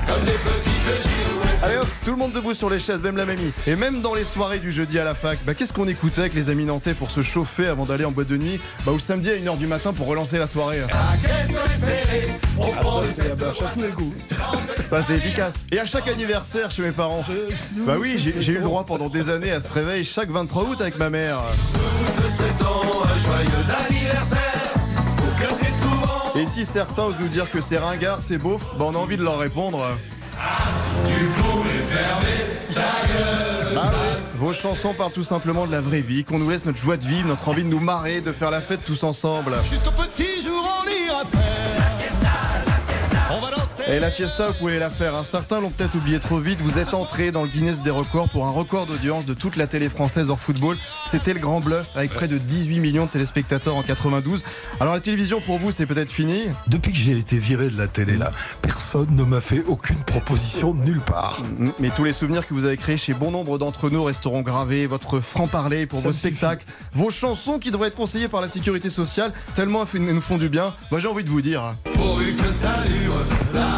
comme 0.09 0.25
des 0.25 0.58
tout 2.03 2.11
le 2.11 2.17
monde 2.17 2.31
debout 2.31 2.53
sur 2.53 2.69
les 2.69 2.79
chaises, 2.79 3.01
même 3.01 3.17
la 3.17 3.25
mamie. 3.25 3.51
Et 3.67 3.75
même 3.75 4.01
dans 4.01 4.13
les 4.13 4.25
soirées 4.25 4.59
du 4.59 4.71
jeudi 4.71 4.99
à 4.99 5.03
la 5.03 5.15
fac, 5.15 5.39
bah 5.45 5.53
qu'est-ce 5.53 5.73
qu'on 5.73 5.87
écoutait 5.87 6.21
avec 6.21 6.33
les 6.33 6.49
amis 6.49 6.65
nantais 6.65 6.93
pour 6.93 7.11
se 7.11 7.21
chauffer 7.21 7.67
avant 7.67 7.85
d'aller 7.85 8.05
en 8.05 8.11
boîte 8.11 8.27
de 8.27 8.37
nuit 8.37 8.59
Bah 8.85 8.91
ou 8.91 8.95
le 8.95 8.99
samedi 8.99 9.29
à 9.29 9.33
1h 9.33 9.57
du 9.57 9.67
matin 9.67 9.93
pour 9.93 10.07
relancer 10.07 10.37
la 10.37 10.47
soirée. 10.47 10.79
de 10.79 10.87
ces 13.07 14.85
Ça 14.85 15.01
c'est 15.01 15.15
efficace. 15.15 15.65
Et 15.71 15.79
à 15.79 15.85
chaque 15.85 16.07
anniversaire 16.07 16.71
chez 16.71 16.81
mes 16.81 16.91
parents. 16.91 17.23
Bah 17.85 17.95
oui, 17.99 18.15
j'ai 18.17 18.53
eu 18.53 18.57
le 18.57 18.63
droit 18.63 18.85
pendant 18.85 19.09
des 19.09 19.29
années 19.29 19.51
à 19.51 19.59
se 19.59 19.71
réveiller 19.71 20.03
chaque 20.03 20.29
23 20.29 20.63
août 20.63 20.81
avec 20.81 20.97
ma 20.97 21.09
mère. 21.09 21.39
Et 26.35 26.45
si 26.45 26.65
certains 26.65 27.03
osent 27.03 27.19
nous 27.19 27.27
dire 27.27 27.51
que 27.51 27.59
c'est 27.61 27.77
ringard, 27.77 28.21
c'est 28.21 28.37
beauf, 28.37 28.61
bah 28.77 28.85
on 28.87 28.95
a 28.95 28.97
envie 28.97 29.17
de 29.17 29.23
leur 29.23 29.39
répondre. 29.39 29.85
Ah 33.77 33.91
oui. 33.93 34.09
Vos 34.35 34.53
chansons 34.53 34.93
parlent 34.93 35.11
tout 35.11 35.23
simplement 35.23 35.67
de 35.67 35.71
la 35.71 35.81
vraie 35.81 35.99
vie, 36.01 36.23
qu'on 36.23 36.39
nous 36.39 36.49
laisse 36.49 36.65
notre 36.65 36.77
joie 36.77 36.95
de 36.97 37.05
vivre, 37.05 37.27
notre 37.27 37.49
envie 37.49 37.63
de 37.63 37.67
nous 37.67 37.79
marrer, 37.79 38.21
de 38.21 38.31
faire 38.31 38.51
la 38.51 38.61
fête 38.61 38.83
tous 38.85 39.03
ensemble. 39.03 39.53
Petit 39.53 40.41
jour, 40.41 40.65
on 40.81 40.89
ira 40.89 41.25
faire. 41.25 41.88
Et 43.91 43.99
la 43.99 44.11
fiesta, 44.11 44.49
vous 44.49 44.53
pouvez 44.53 44.77
la 44.77 44.91
faire. 44.91 45.15
hein. 45.15 45.23
Certains 45.23 45.59
l'ont 45.59 45.71
peut-être 45.71 45.95
oublié 45.95 46.19
trop 46.19 46.37
vite. 46.37 46.59
Vous 46.61 46.77
êtes 46.77 46.93
entré 46.93 47.31
dans 47.31 47.41
le 47.41 47.47
Guinness 47.49 47.81
des 47.81 47.89
records 47.89 48.29
pour 48.29 48.45
un 48.45 48.51
record 48.51 48.85
d'audience 48.85 49.25
de 49.25 49.33
toute 49.33 49.55
la 49.55 49.65
télé 49.65 49.89
française 49.89 50.29
hors 50.29 50.39
football. 50.39 50.77
C'était 51.07 51.33
le 51.33 51.39
grand 51.39 51.59
bluff 51.59 51.87
avec 51.95 52.13
près 52.13 52.27
de 52.27 52.37
18 52.37 52.79
millions 52.81 53.05
de 53.05 53.09
téléspectateurs 53.09 53.75
en 53.75 53.81
92. 53.81 54.43
Alors 54.79 54.93
la 54.93 54.99
télévision 54.99 55.41
pour 55.41 55.57
vous, 55.57 55.71
c'est 55.71 55.87
peut-être 55.87 56.11
fini? 56.11 56.43
Depuis 56.67 56.91
que 56.91 56.99
j'ai 56.99 57.17
été 57.17 57.37
viré 57.39 57.67
de 57.69 57.77
la 57.79 57.87
télé, 57.87 58.15
là, 58.15 58.31
personne 58.61 59.07
ne 59.09 59.23
m'a 59.23 59.41
fait 59.41 59.63
aucune 59.67 60.03
proposition 60.03 60.73
de 60.75 60.83
nulle 60.83 61.01
part. 61.01 61.41
Mais 61.79 61.89
tous 61.89 62.03
les 62.03 62.13
souvenirs 62.13 62.45
que 62.47 62.53
vous 62.53 62.65
avez 62.65 62.77
créés 62.77 62.97
chez 62.97 63.13
bon 63.15 63.31
nombre 63.31 63.57
d'entre 63.57 63.89
nous 63.89 64.03
resteront 64.03 64.41
gravés. 64.41 64.85
Votre 64.85 65.19
franc-parler 65.19 65.87
pour 65.87 65.97
Ça 65.99 66.09
vos 66.09 66.13
suffit. 66.13 66.27
spectacles, 66.27 66.65
vos 66.93 67.09
chansons 67.09 67.57
qui 67.57 67.71
devraient 67.71 67.87
être 67.87 67.95
conseillées 67.97 68.27
par 68.27 68.41
la 68.41 68.49
sécurité 68.49 68.91
sociale, 68.91 69.33
tellement 69.55 69.83
elles 69.95 70.01
nous 70.01 70.21
font 70.21 70.37
du 70.37 70.47
bien. 70.49 70.75
Moi 70.91 70.99
j'ai 70.99 71.07
envie 71.07 71.23
de 71.23 71.29
vous 71.29 71.41
dire. 71.41 71.73
Pourvu 71.95 72.33
que 72.35 72.51
ça 72.53 72.75
dure, 72.85 73.13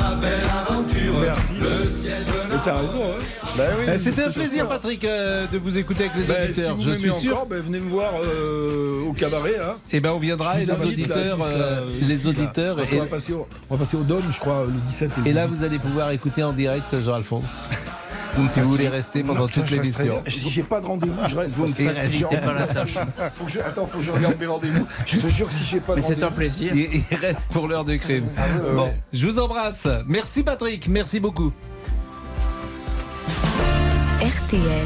la 0.02 0.16
belle 0.16 0.42
aventure. 0.68 1.14
Merci. 1.22 1.54
Le 1.62 1.86
ciel 1.86 2.26
de 2.26 2.32
Mais 2.50 2.60
t'as 2.64 2.76
raison, 2.78 3.12
hein 3.12 3.24
Bah 3.58 3.64
oui. 3.80 3.86
Eh, 3.94 3.98
C'était 3.98 4.24
un 4.26 4.32
plaisir, 4.32 4.68
Patrick, 4.68 5.04
euh, 5.06 5.48
de 5.48 5.58
vous 5.58 5.78
écouter 5.78 6.06
avec 6.10 6.16
les 6.28 6.54
si 6.54 6.62
auditeurs. 6.62 6.76
vous 6.76 6.82
Je 6.82 6.96
suis 7.12 7.14
sûr. 7.28 7.34
encore, 7.34 7.46
ben, 7.48 7.62
venez 7.62 7.80
me 7.80 7.90
voir 7.90 8.12
euh, 8.24 9.08
au 9.08 9.14
cabaret. 9.14 9.56
Hein. 9.62 9.76
Eh 9.92 10.00
ben, 10.00 10.12
on 10.12 10.20
viendra 10.20 10.60
et 10.60 10.66
les 10.66 10.72
auditeurs, 10.72 11.38
là, 11.38 11.46
euh, 11.46 11.86
les 12.02 12.28
auditeurs. 12.28 12.76
Parce 12.76 12.92
et- 12.92 12.96
qu'on 12.96 13.02
va 13.04 13.08
passer 13.10 13.34
au, 13.34 13.48
on 13.70 13.76
va 13.76 13.80
passer 13.86 13.98
au 13.98 14.04
Dôme, 14.04 14.24
je 14.30 14.40
crois, 14.40 14.66
le 14.66 14.74
17 14.88 15.12
et 15.18 15.22
le 15.22 15.28
Et 15.28 15.34
là, 15.34 15.46
18. 15.48 15.58
vous 15.58 15.64
allez 15.66 15.80
pouvoir 15.80 16.12
écouter 16.12 16.44
en 16.44 16.54
direct 16.54 16.96
Jean-Alphonse. 17.04 17.66
si 18.50 18.60
vous 18.62 18.70
voulez 18.70 18.88
rester 18.90 19.24
pendant 19.24 19.42
Non, 19.42 19.48
toute 19.48 19.70
l'émission. 19.70 20.22
Si 20.28 20.50
j'ai 20.50 20.64
pas 20.64 20.80
de 20.82 20.86
rendez-vous, 20.86 21.28
je 21.28 21.36
reste. 21.36 21.56
Vous 21.56 21.68
me 21.68 21.74
facilitez 21.74 22.38
pas 22.38 22.54
la 22.54 22.68
tâche. 22.68 22.96
Faut 23.36 23.46
que 23.46 23.52
je, 23.52 23.60
attends, 23.60 23.86
faut 23.86 23.98
que 24.00 24.04
je 24.04 24.12
regarde 24.12 24.40
mes 24.40 24.46
rendez-vous. 24.46 24.86
Je 25.06 25.18
te 25.18 25.28
jure 25.28 25.48
que 25.48 25.54
si 25.54 25.64
j'ai 25.64 25.80
pas 25.80 25.94
de 25.94 25.98
Mais 25.98 26.02
c'est 26.02 26.14
un 26.24 26.28
rendez-vous- 26.28 26.36
plaisir. 26.36 26.72
Il, 26.76 27.02
il 27.12 27.18
reste 27.18 27.46
pour 27.52 27.68
l'heure 27.68 27.86
de 27.86 27.96
crime. 27.96 28.26
Ah 28.38 28.42
bon, 28.76 28.86
ouais. 28.86 28.96
je 29.14 29.26
vous 29.26 29.40
embrasse. 29.40 29.88
Merci 30.08 30.44
Patrick, 30.44 30.88
merci 30.88 31.20
beaucoup. 31.20 31.52
RTL. 34.22 34.86